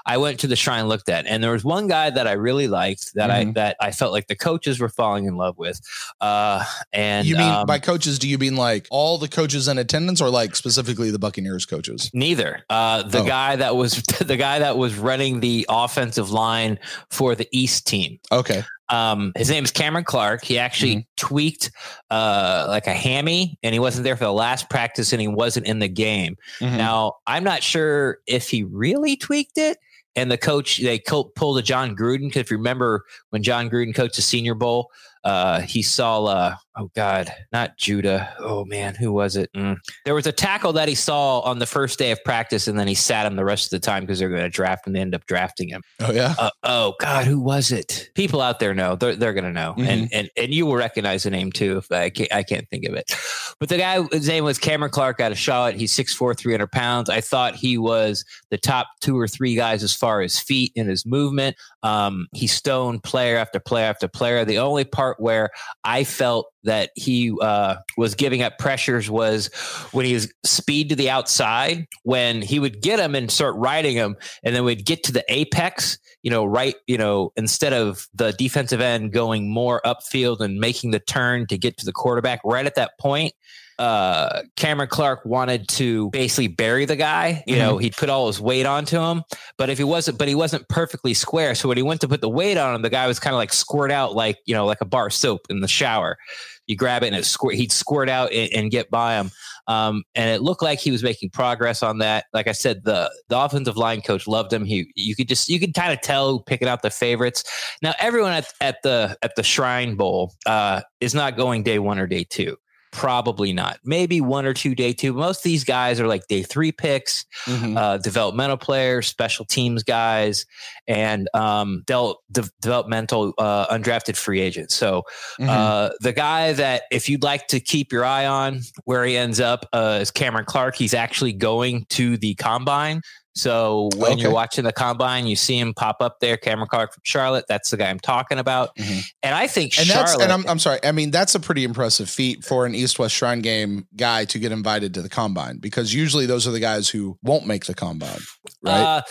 I 0.07 0.17
went 0.17 0.41
to 0.41 0.47
the 0.47 0.57
shrine 0.57 0.87
looked 0.89 1.09
at, 1.09 1.27
and 1.27 1.43
there 1.43 1.53
was 1.53 1.65
one 1.65 1.87
guy 1.87 2.11
that 2.11 2.27
I 2.27 2.33
really 2.33 2.69
liked 2.69 3.15
that 3.15 3.31
I 3.31 3.45
Mhm. 3.45 3.55
that 3.55 3.77
I 3.81 3.91
felt 3.93 4.13
like 4.13 4.27
the 4.29 4.37
coaches 4.37 4.81
were 4.81 4.89
falling 4.89 5.27
in 5.27 5.37
love 5.37 5.59
with. 5.59 5.81
Uh, 6.21 6.65
and 6.93 7.27
you 7.27 7.37
mean 7.37 7.49
um, 7.51 7.67
by 7.67 7.79
coaches? 7.79 8.19
Do 8.19 8.29
you 8.29 8.39
mean 8.39 8.57
like 8.57 8.87
all 8.91 9.19
the 9.19 9.29
coaches 9.29 9.69
in 9.69 9.79
attendance, 9.79 10.21
or 10.21 10.31
like 10.31 10.57
specifically 10.57 11.11
the 11.11 11.19
Buccaneers 11.19 11.67
coaches? 11.67 12.11
Neither. 12.15 12.65
Uh, 12.71 13.03
the 13.03 13.21
Oh. 13.21 13.25
guy 13.27 13.57
that 13.57 13.77
was 13.77 14.03
the 14.21 14.37
guy 14.37 14.59
that 14.61 14.77
was 14.79 14.95
running 14.97 15.41
the 15.41 15.67
offensive 15.69 16.31
line 16.31 16.79
for 17.11 17.35
the 17.35 17.47
East 17.53 17.87
team. 17.87 18.19
Okay, 18.33 18.65
Um, 18.91 19.33
his 19.37 19.49
name 19.51 19.65
is 19.65 19.71
Cameron 19.71 20.05
Clark. 20.05 20.45
He 20.45 20.59
actually 20.59 20.97
Mm-hmm. 20.97 21.27
tweaked 21.27 21.71
uh, 22.11 22.67
like 22.69 22.87
a 22.87 22.93
hammy, 22.95 23.59
and 23.63 23.73
he 23.73 23.79
wasn't 23.79 24.05
there 24.05 24.17
for 24.17 24.25
the 24.25 24.33
last 24.33 24.69
practice, 24.69 25.13
and 25.13 25.21
he 25.21 25.29
wasn't 25.29 25.67
in 25.67 25.79
the 25.79 25.89
game. 25.89 26.37
Mhm. 26.61 26.77
Now, 26.77 27.15
I'm 27.27 27.45
not 27.45 27.63
sure 27.63 28.19
if 28.27 28.51
he 28.51 28.65
really 28.65 29.17
tweaked 29.17 29.59
it. 29.59 29.79
And 30.17 30.29
the 30.29 30.37
coach, 30.37 30.79
they 30.79 30.99
co- 30.99 31.31
pulled 31.37 31.59
a 31.59 31.63
John 31.63 31.95
Gruden. 31.95 32.27
Because 32.29 32.41
if 32.41 32.51
you 32.51 32.57
remember 32.57 33.05
when 33.31 33.45
John 33.45 33.71
Gruden 33.71 33.95
coached 33.95 34.17
the 34.17 34.23
Senior 34.23 34.55
Bowl, 34.57 34.91
uh, 35.25 35.61
he 35.61 35.83
saw, 35.83 36.25
uh, 36.25 36.55
oh 36.79 36.91
God, 36.95 37.31
not 37.53 37.77
Judah. 37.77 38.35
Oh 38.39 38.65
man, 38.65 38.95
who 38.95 39.13
was 39.13 39.37
it? 39.37 39.51
Mm. 39.55 39.77
There 40.05 40.15
was 40.15 40.27
a 40.27 40.33
tackle 40.33 40.73
that 40.75 40.89
he 40.89 40.95
saw 40.95 41.41
on 41.41 41.59
the 41.59 41.67
first 41.67 41.99
day 41.99 42.11
of 42.11 42.23
practice, 42.25 42.67
and 42.69 42.79
then 42.79 42.89
he 42.89 42.95
sat 42.95 43.27
him 43.27 43.37
the 43.37 43.45
rest 43.45 43.67
of 43.73 43.81
the 43.81 43.85
time 43.85 44.05
because 44.05 44.19
they're 44.19 44.29
going 44.31 44.43
to 44.43 44.49
draft 44.49 44.87
him. 44.87 44.95
They 44.95 45.01
end 45.01 45.15
up 45.15 45.27
drafting 45.27 45.69
him. 45.69 45.83
oh 46.01 46.13
yeah, 46.13 46.35
Uh, 46.39 46.51
oh 46.63 46.95
God, 47.01 47.27
who 47.27 47.39
was 47.41 47.71
it? 47.73 48.11
People 48.15 48.41
out 48.41 48.61
there 48.61 48.75
know. 48.75 48.97
They're, 48.97 49.17
they're 49.17 49.35
gonna 49.35 49.53
know, 49.53 49.75
and 49.77 50.09
and 50.13 50.31
and 50.37 50.55
you 50.55 50.67
will 50.67 50.77
recognize 50.77 51.25
the 51.25 51.31
name 51.31 51.53
too. 51.53 51.79
If 51.79 51.93
I 51.93 52.11
can't, 52.11 52.33
I 52.33 52.43
can't 52.43 52.69
think 52.71 52.87
of 52.87 52.95
it. 52.95 53.13
But 53.59 53.69
the 53.69 53.77
guy, 53.77 54.03
his 54.11 54.27
name 54.27 54.45
was 54.45 54.59
Cameron 54.59 54.91
Clark 54.91 55.21
out 55.21 55.33
of 55.33 55.39
Charlotte. 55.39 55.77
He's 55.77 55.93
6'4", 55.95 56.35
300 56.35 56.73
pounds. 56.73 57.11
I 57.11 57.21
thought 57.21 57.55
he 57.57 57.77
was 57.77 58.25
the 58.51 58.57
top 58.57 58.87
two 59.03 59.19
or 59.19 59.29
three 59.29 59.55
guys 59.55 59.83
as 59.83 59.95
far 59.95 60.23
as 60.23 60.39
feet 60.39 60.73
and 60.77 60.89
his 60.89 61.05
movement. 61.05 61.57
Um, 61.83 62.27
he 62.33 62.47
stoned 62.47 63.03
player 63.03 63.37
after 63.37 63.59
player 63.59 63.87
after 63.87 64.09
player. 64.09 64.45
The 64.45 64.59
only 64.59 64.85
part 64.85 65.19
where 65.21 65.51
I 65.85 66.05
felt 66.05 66.47
that 66.65 66.91
he 66.95 67.35
uh, 67.41 67.77
was 67.97 68.15
giving 68.15 68.43
up 68.43 68.59
pressures 68.59 69.09
was 69.11 69.47
when 69.93 70.05
he 70.05 70.15
was 70.15 70.33
speed 70.45 70.91
to 70.91 70.97
the 70.97 71.11
outside. 71.11 71.87
When 72.03 72.43
he 72.43 72.59
would 72.59 72.83
get 72.83 73.01
him 73.01 73.15
and 73.15 73.31
start 73.31 73.57
riding 73.57 73.97
him, 73.97 74.17
and 74.43 74.55
then 74.55 74.65
we'd 74.65 74.85
get 74.85 75.05
to 75.05 75.13
the 75.13 75.25
apex, 75.29 75.99
you 76.23 76.31
know, 76.31 76.45
right, 76.45 76.75
you 76.87 76.99
know, 76.99 77.33
instead 77.37 77.73
of 77.73 78.07
the 78.15 78.33
defensive 78.33 78.81
end 78.81 79.13
going 79.13 79.51
more 79.53 79.81
upfield 79.85 80.41
and 80.41 80.59
making 80.59 80.91
the 80.91 81.01
turn 81.01 81.47
to 81.47 81.57
get 81.57 81.79
to 81.79 81.87
the 81.87 81.93
quarterback, 81.93 82.41
right 82.45 82.67
at 82.67 82.75
that 82.75 82.93
point, 82.99 83.33
uh, 83.81 84.43
Cameron 84.57 84.91
Clark 84.91 85.25
wanted 85.25 85.67
to 85.69 86.11
basically 86.11 86.49
bury 86.49 86.85
the 86.85 86.97
guy. 86.97 87.43
You 87.47 87.57
know, 87.57 87.79
he'd 87.79 87.97
put 87.97 88.11
all 88.11 88.27
his 88.27 88.39
weight 88.39 88.67
onto 88.67 89.01
him, 89.01 89.23
but 89.57 89.71
if 89.71 89.79
he 89.79 89.85
wasn't, 89.85 90.19
but 90.19 90.29
he 90.29 90.35
wasn't 90.35 90.69
perfectly 90.69 91.15
square. 91.15 91.55
So 91.55 91.67
when 91.67 91.79
he 91.79 91.83
went 91.83 92.03
to 92.03 92.09
put 92.09 92.21
the 92.21 92.29
weight 92.29 92.59
on 92.59 92.75
him, 92.75 92.83
the 92.83 92.91
guy 92.91 93.07
was 93.07 93.19
kind 93.19 93.33
of 93.33 93.39
like 93.39 93.55
squirt 93.55 93.91
out, 93.91 94.15
like 94.15 94.37
you 94.45 94.55
know, 94.55 94.67
like 94.67 94.83
a 94.83 94.85
bar 94.85 95.07
of 95.07 95.15
soap 95.15 95.47
in 95.49 95.61
the 95.61 95.69
shower. 95.69 96.19
You 96.67 96.77
grab 96.77 97.03
it 97.03 97.07
and 97.07 97.17
it 97.17 97.25
squirt. 97.25 97.55
He'd 97.55 97.73
squirt 97.73 98.11
out 98.11 98.33
and, 98.33 98.53
and 98.53 98.71
get 98.71 98.91
by 98.91 99.15
him. 99.15 99.31
Um, 99.67 100.05
and 100.15 100.29
it 100.29 100.43
looked 100.43 100.63
like 100.63 100.79
he 100.79 100.91
was 100.91 101.03
making 101.03 101.31
progress 101.31 101.83
on 101.83 101.99
that. 101.99 102.27
Like 102.35 102.49
I 102.49 102.53
said, 102.53 102.85
the 102.85 103.11
the 103.31 103.39
offensive 103.39 103.79
line 103.79 104.03
coach 104.03 104.29
loved 104.29 104.53
him. 104.53 104.67
He 104.67 104.93
you 104.95 105.17
could 105.17 105.27
just 105.27 105.49
you 105.49 105.59
could 105.59 105.73
kind 105.73 105.93
of 105.93 106.03
tell 106.03 106.41
picking 106.41 106.69
out 106.69 106.83
the 106.83 106.91
favorites. 106.91 107.45
Now 107.81 107.95
everyone 107.99 108.33
at, 108.33 108.53
at 108.61 108.77
the 108.83 109.17
at 109.23 109.37
the 109.37 109.43
Shrine 109.43 109.97
Bowl 109.97 110.35
uh, 110.45 110.83
is 111.01 111.15
not 111.15 111.39
going 111.39 111.63
day 111.63 111.79
one 111.79 111.99
or 111.99 112.07
day 112.07 112.25
two. 112.25 112.59
Probably 112.93 113.53
not. 113.53 113.79
Maybe 113.85 114.21
one 114.21 114.45
or 114.45 114.53
two 114.53 114.75
day 114.75 114.93
two. 114.93 115.13
Most 115.13 115.39
of 115.39 115.43
these 115.45 115.63
guys 115.63 116.01
are 116.01 116.09
like 116.09 116.27
day 116.27 116.43
three 116.43 116.73
picks, 116.73 117.25
Mhm. 117.47 117.77
uh, 117.79 117.99
developmental 117.99 118.57
players, 118.57 119.07
special 119.07 119.45
teams 119.45 119.85
guys, 119.85 120.45
and 120.89 121.29
um, 121.33 121.85
del- 121.87 122.21
de- 122.33 122.51
developmental 122.61 123.33
uh, 123.39 123.69
undrafted 123.73 124.17
free 124.17 124.41
agents. 124.41 124.75
So 124.75 125.05
Mhm. 125.39 125.49
uh, 125.49 125.91
the 126.01 126.13
guy 126.13 126.53
that, 126.55 126.83
if 126.91 127.09
you'd 127.09 127.23
like 127.23 127.47
to 127.49 127.61
keep 127.61 127.93
your 127.93 128.05
eye 128.05 128.27
on 128.27 128.61
where 128.85 129.05
he 129.05 129.17
ends 129.17 129.39
up, 129.39 129.67
uh, 129.73 129.99
is 130.03 130.11
Cameron 130.11 130.45
Clark. 130.47 130.75
He's 130.75 130.93
actually 130.95 131.33
going 131.33 131.87
to 131.91 132.17
the 132.17 132.35
combine. 132.35 133.03
So 133.35 133.91
when 133.97 134.13
Okay. 134.13 134.23
you're 134.23 134.33
watching 134.33 134.65
the 134.65 134.73
combine, 134.73 135.27
you 135.27 135.37
see 135.37 135.59
him 135.59 135.73
pop 135.73 135.99
up 136.01 136.19
there, 136.21 136.37
Cameron 136.37 136.69
Clark 136.69 136.93
from 136.95 137.03
Charlotte. 137.05 137.45
That's 137.49 137.71
the 137.71 137.77
guy 137.77 137.89
I'm 137.89 138.01
talking 138.01 138.39
about. 138.39 138.75
Mhm. 138.77 139.03
And 139.23 139.35
I 139.35 139.47
think 139.47 139.79
and 139.79 139.87
Charlotte. 139.87 140.07
that's 140.07 140.23
and 140.23 140.33
I'm, 140.33 140.47
I'm 140.49 140.59
sorry. 140.59 140.81
I 140.85 140.93
mean, 140.93 141.11
that's 141.11 141.35
a 141.35 141.41
pretty 141.41 141.63
impressive 141.65 142.11
feat 142.11 142.45
for 142.45 142.67
an 142.67 142.75
East 142.75 142.99
West 142.99 143.15
Shrine 143.15 143.41
game 143.41 143.87
guy 143.97 144.25
to 144.27 144.39
get 144.39 144.51
invited 144.53 144.95
to 144.95 145.03
the 145.03 145.09
combine 145.09 145.59
because 145.59 145.95
usually 145.95 146.27
those 146.27 146.47
are 146.47 146.51
the 146.51 146.61
guys 146.61 146.89
who 146.89 147.19
won't 147.23 147.47
make 147.47 147.67
the 147.67 147.75
combine, 147.75 148.19
right? 148.63 148.81
Uh, 148.81 149.03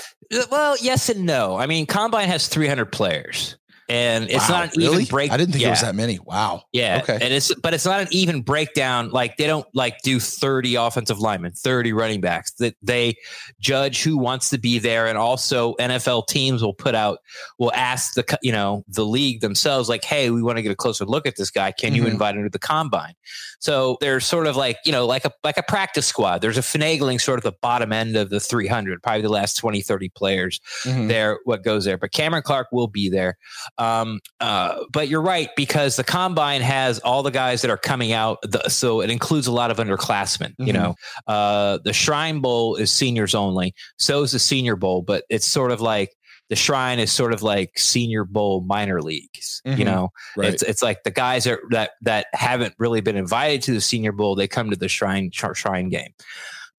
well, 0.51 0.75
yes 0.81 1.09
and 1.09 1.25
no. 1.25 1.55
I 1.57 1.65
mean, 1.65 1.85
Combine 1.85 2.27
has 2.27 2.47
300 2.47 2.91
players, 2.91 3.55
and 3.89 4.25
it's 4.29 4.47
Wow, 4.49 4.59
not 4.59 4.75
an 4.75 4.81
really? 4.81 5.03
even 5.03 5.05
break. 5.05 5.31
I 5.31 5.37
didn't 5.37 5.51
think 5.53 5.61
yeah, 5.63 5.67
it 5.69 5.71
was 5.71 5.81
that 5.81 5.95
many. 5.95 6.19
Wow. 6.19 6.63
Yeah, 6.71 6.99
Okay. 7.03 7.17
and 7.21 7.33
it's 7.33 7.53
but 7.55 7.73
it's 7.73 7.85
not 7.85 8.01
an 8.01 8.07
even 8.11 8.41
breakdown. 8.41 9.09
Like 9.09 9.37
they 9.37 9.47
don't 9.47 9.65
like 9.73 9.97
do 10.03 10.19
30 10.19 10.75
offensive 10.75 11.19
linemen, 11.19 11.51
30 11.53 11.91
running 11.93 12.21
backs. 12.21 12.51
That 12.59 12.75
they 12.81 13.15
judge 13.59 14.03
who 14.03 14.17
wants 14.17 14.49
to 14.51 14.57
be 14.57 14.79
there, 14.79 15.07
and 15.07 15.17
also 15.17 15.73
NFL 15.79 16.27
teams 16.27 16.61
will 16.61 16.73
put 16.73 16.95
out 16.95 17.19
will 17.57 17.73
ask 17.73 18.13
the 18.13 18.37
you 18.41 18.51
know 18.51 18.83
the 18.87 19.05
league 19.05 19.41
themselves 19.41 19.89
like, 19.89 20.03
hey, 20.03 20.29
we 20.29 20.41
want 20.43 20.57
to 20.57 20.61
get 20.61 20.71
a 20.71 20.75
closer 20.75 21.05
look 21.05 21.25
at 21.25 21.35
this 21.35 21.49
guy. 21.51 21.71
Can 21.71 21.95
you 21.95 22.03
Mhm. 22.03 22.11
invite 22.11 22.35
him 22.35 22.43
to 22.43 22.49
the 22.49 22.59
combine? 22.59 23.13
So 23.61 23.97
there's 23.99 24.25
sort 24.25 24.47
of 24.47 24.55
like, 24.55 24.77
you 24.85 24.91
know, 24.91 25.05
like 25.05 25.25
a 25.25 25.31
like 25.43 25.57
a 25.57 25.63
practice 25.63 26.05
squad. 26.07 26.41
There's 26.41 26.57
a 26.57 26.61
finagling 26.61 27.19
sort 27.19 27.39
of 27.39 27.43
the 27.43 27.51
bottom 27.61 27.91
end 27.91 28.15
of 28.15 28.29
the 28.29 28.39
300, 28.39 29.03
probably 29.03 29.21
the 29.21 29.29
last 29.29 29.55
20, 29.55 29.81
30 29.81 30.09
players 30.09 30.61
Mhm. 30.85 31.07
there, 31.09 31.39
what 31.43 31.63
goes 31.63 31.83
there. 31.85 31.97
But 31.97 32.11
Cameron 32.13 32.43
Clark 32.43 32.67
will 32.71 32.87
be 32.87 33.09
there. 33.09 33.37
Um, 33.79 34.19
uh, 34.41 34.83
but 34.91 35.07
you're 35.07 35.21
right, 35.21 35.49
because 35.55 35.95
the 35.95 36.03
combine 36.03 36.61
has 36.61 36.99
all 36.99 37.23
the 37.23 37.31
guys 37.31 37.61
that 37.63 37.71
are 37.71 37.77
coming 37.77 38.11
out. 38.11 38.39
The, 38.43 38.69
so 38.69 39.01
it 39.01 39.09
includes 39.09 39.47
a 39.47 39.51
lot 39.51 39.71
of 39.71 39.77
underclassmen, 39.77 40.53
you 40.59 40.73
Mhm. 40.73 40.73
know. 40.73 40.95
Uh, 41.27 41.79
the 41.83 41.93
Shrine 41.93 42.41
Bowl 42.41 42.75
is 42.75 42.91
seniors 42.91 43.33
only. 43.33 43.73
So 43.97 44.21
is 44.23 44.33
the 44.33 44.39
Senior 44.39 44.75
Bowl, 44.75 45.01
but 45.01 45.23
it's 45.29 45.47
sort 45.47 45.71
of 45.71 45.79
like 45.81 46.13
the 46.49 46.55
Shrine 46.55 46.99
is 46.99 47.11
sort 47.11 47.31
of 47.31 47.41
like 47.43 47.77
Senior 47.77 48.25
Bowl 48.25 48.61
minor 48.61 49.01
leagues, 49.01 49.61
you 49.65 49.73
Mhm. 49.75 49.85
know. 49.85 50.09
Right. 50.35 50.51
It's 50.53 50.63
it's 50.63 50.81
like 50.81 51.03
the 51.03 51.11
guys 51.11 51.43
that 51.43 51.59
that 51.69 51.91
that 52.01 52.25
haven't 52.33 52.73
really 52.79 53.01
been 53.01 53.15
invited 53.15 53.61
to 53.63 53.71
the 53.73 53.81
Senior 53.81 54.11
Bowl, 54.11 54.35
they 54.35 54.47
come 54.47 54.71
to 54.71 54.75
the 54.75 54.89
Shrine 54.89 55.29
Sh- 55.31 55.43
Shrine 55.53 55.89
game. 55.89 56.09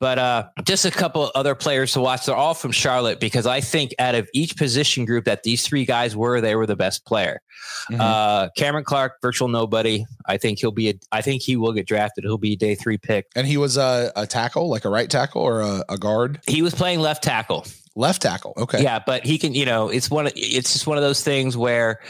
But 0.00 0.18
uh, 0.18 0.48
just 0.64 0.86
a 0.86 0.90
couple 0.90 1.30
other 1.34 1.54
players 1.54 1.92
to 1.92 2.00
watch. 2.00 2.24
They're 2.26 2.34
all 2.34 2.54
from 2.54 2.72
Charlotte 2.72 3.20
because 3.20 3.46
I 3.46 3.60
think 3.60 3.94
out 3.98 4.14
of 4.14 4.28
each 4.32 4.56
position 4.56 5.04
group 5.04 5.26
that 5.26 5.42
these 5.42 5.66
three 5.66 5.84
guys 5.84 6.16
were, 6.16 6.40
they 6.40 6.56
were 6.56 6.66
the 6.66 6.74
best 6.74 7.04
player. 7.04 7.42
Mhm. 7.90 8.00
Uh, 8.00 8.48
Cameron 8.56 8.84
Clark, 8.84 9.20
virtual 9.20 9.48
nobody. 9.48 10.06
I 10.24 10.38
think 10.38 10.58
he'll 10.58 10.70
be. 10.72 10.88
A, 10.88 10.94
I 11.12 11.20
think 11.20 11.42
he 11.42 11.56
will 11.56 11.72
get 11.72 11.86
drafted. 11.86 12.24
He'll 12.24 12.38
be 12.38 12.54
a 12.54 12.56
day 12.56 12.74
three 12.74 12.96
pick. 12.96 13.26
and 13.36 13.46
he 13.46 13.58
was 13.58 13.76
a, 13.76 14.10
a 14.16 14.26
tackle, 14.26 14.70
like 14.70 14.86
a 14.86 14.88
right 14.88 15.10
tackle 15.10 15.42
or 15.42 15.60
a, 15.60 15.84
a 15.90 15.98
guard, 15.98 16.40
He 16.46 16.62
was 16.62 16.74
playing 16.74 17.00
left 17.00 17.22
tackle. 17.22 17.66
left 17.94 18.22
tackle. 18.22 18.54
Okay. 18.56 18.82
Yeah, 18.82 19.00
but 19.04 19.26
he 19.26 19.36
can. 19.36 19.52
You 19.54 19.66
know, 19.66 19.88
it's 19.90 20.08
one. 20.10 20.30
It's 20.34 20.72
just 20.72 20.86
one 20.86 20.96
of 20.96 21.02
those 21.04 21.22
things 21.22 21.58
where 21.58 22.00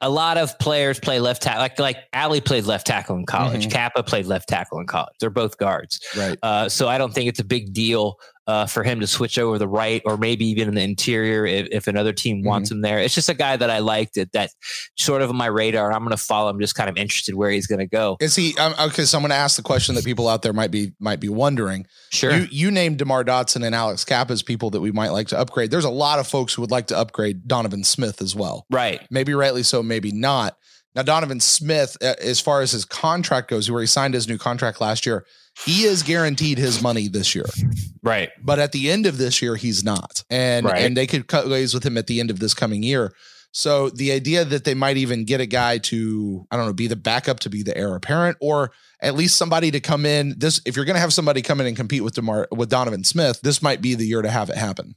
a 0.00 0.08
lot 0.08 0.38
of 0.38 0.56
players 0.58 1.00
play 1.00 1.18
left 1.18 1.42
tackle. 1.42 1.60
Like 1.60 1.78
like 1.78 1.96
Ali 2.14 2.40
played 2.40 2.64
left 2.64 2.86
tackle 2.86 3.16
in 3.16 3.26
college. 3.26 3.66
Mhm. 3.66 3.72
Cappa 3.72 4.02
played 4.02 4.26
left 4.26 4.48
tackle 4.48 4.78
in 4.78 4.86
college. 4.86 5.14
They're 5.20 5.30
both 5.30 5.58
guards. 5.58 6.00
Right. 6.16 6.38
Uh, 6.42 6.68
so 6.68 6.88
I 6.88 6.98
don't 6.98 7.12
think 7.12 7.28
it's 7.28 7.40
a 7.40 7.44
big 7.44 7.72
deal 7.72 8.18
uh, 8.48 8.64
for 8.64 8.82
him 8.82 8.98
to 8.98 9.06
switch 9.06 9.38
over 9.38 9.58
the 9.58 9.68
right 9.68 10.00
or 10.06 10.16
maybe 10.16 10.46
even 10.46 10.68
in 10.68 10.74
the 10.74 10.80
interior 10.80 11.44
if, 11.44 11.68
if 11.70 11.86
another 11.86 12.14
team 12.14 12.42
wants 12.42 12.70
him 12.70 12.80
there. 12.80 12.98
It's 12.98 13.14
just 13.14 13.28
a 13.28 13.34
guy 13.34 13.56
that 13.58 13.68
I 13.68 13.80
liked 13.80 14.14
that, 14.14 14.32
that 14.32 14.50
sort 14.96 15.20
of 15.20 15.28
on 15.28 15.36
my 15.36 15.46
radar. 15.46 15.92
I'm 15.92 16.00
going 16.00 16.16
to 16.16 16.16
follow. 16.16 16.48
I'm 16.48 16.58
just 16.58 16.74
kind 16.74 16.88
of 16.88 16.96
interested 16.96 17.34
where 17.34 17.50
he's 17.50 17.66
going 17.66 17.80
to 17.80 17.86
go. 17.86 18.16
Is 18.20 18.34
he 18.34 18.56
um, 18.56 18.74
okay? 18.80 19.04
So 19.04 19.18
I'm 19.18 19.22
going 19.22 19.30
to 19.30 19.36
ask 19.36 19.56
the 19.56 19.62
question 19.62 19.94
that 19.96 20.04
people 20.04 20.28
out 20.28 20.40
there 20.40 20.54
might 20.54 20.70
be 20.70 20.92
might 20.98 21.20
be 21.20 21.28
wondering. 21.28 21.86
Sure. 22.10 22.34
You 22.34 22.48
you 22.50 22.70
named 22.70 22.96
Demar 22.96 23.22
Dotson 23.22 23.66
and 23.66 23.74
Alex 23.74 24.02
Kapp 24.06 24.30
as 24.30 24.42
people 24.42 24.70
that 24.70 24.80
we 24.80 24.92
might 24.92 25.10
like 25.10 25.28
to 25.28 25.38
upgrade. 25.38 25.70
There's 25.70 25.84
a 25.84 25.90
lot 25.90 26.18
of 26.18 26.26
folks 26.26 26.54
who 26.54 26.62
would 26.62 26.70
like 26.70 26.86
to 26.86 26.96
upgrade 26.96 27.46
Donovan 27.46 27.84
Smith 27.84 28.22
as 28.22 28.34
well. 28.34 28.64
right. 28.70 29.06
Maybe 29.10 29.34
rightly 29.34 29.62
so, 29.62 29.82
maybe 29.82 30.10
not. 30.10 30.56
Now 30.94 31.02
Donovan 31.02 31.40
Smith, 31.40 31.98
uh, 32.02 32.14
as 32.20 32.40
far 32.40 32.62
as 32.62 32.72
his 32.72 32.86
contract 32.86 33.50
goes, 33.50 33.70
where 33.70 33.82
he 33.82 33.86
signed 33.86 34.14
his 34.14 34.26
new 34.26 34.38
contract 34.38 34.80
last 34.80 35.04
year, 35.04 35.26
he 35.64 35.84
is 35.84 36.02
guaranteed 36.02 36.58
his 36.58 36.82
money 36.82 37.08
this 37.08 37.34
year. 37.34 37.46
Right. 38.02 38.30
But 38.42 38.58
at 38.58 38.72
the 38.72 38.90
end 38.90 39.06
of 39.06 39.18
this 39.18 39.42
year, 39.42 39.56
he's 39.56 39.84
not. 39.84 40.24
And 40.30 40.66
Right. 40.66 40.84
and 40.84 40.96
they 40.96 41.06
could 41.06 41.26
cut 41.26 41.48
ways 41.48 41.74
with 41.74 41.84
him 41.84 41.96
at 41.98 42.06
the 42.06 42.20
end 42.20 42.30
of 42.30 42.38
this 42.38 42.54
coming 42.54 42.82
year. 42.82 43.12
So 43.50 43.88
the 43.90 44.12
idea 44.12 44.44
that 44.44 44.64
they 44.64 44.74
might 44.74 44.98
even 44.98 45.24
get 45.24 45.40
a 45.40 45.46
guy 45.46 45.78
to, 45.78 46.46
I 46.50 46.56
don't 46.56 46.66
know, 46.66 46.72
be 46.74 46.86
the 46.86 46.96
backup 46.96 47.40
to 47.40 47.50
be 47.50 47.62
the 47.62 47.76
heir 47.76 47.94
apparent, 47.96 48.36
or 48.40 48.72
at 49.00 49.14
least 49.14 49.36
somebody 49.38 49.70
to 49.70 49.80
come 49.80 50.04
in. 50.04 50.34
This 50.38 50.60
if 50.66 50.76
you're 50.76 50.84
gonna 50.84 50.98
have 50.98 51.14
somebody 51.14 51.40
come 51.42 51.60
in 51.60 51.66
and 51.66 51.76
compete 51.76 52.04
with 52.04 52.14
Demar 52.14 52.46
with 52.50 52.68
Donovan 52.68 53.04
Smith, 53.04 53.40
this 53.42 53.62
might 53.62 53.80
be 53.80 53.94
the 53.94 54.06
year 54.06 54.22
to 54.22 54.30
have 54.30 54.50
it 54.50 54.56
happen. 54.56 54.94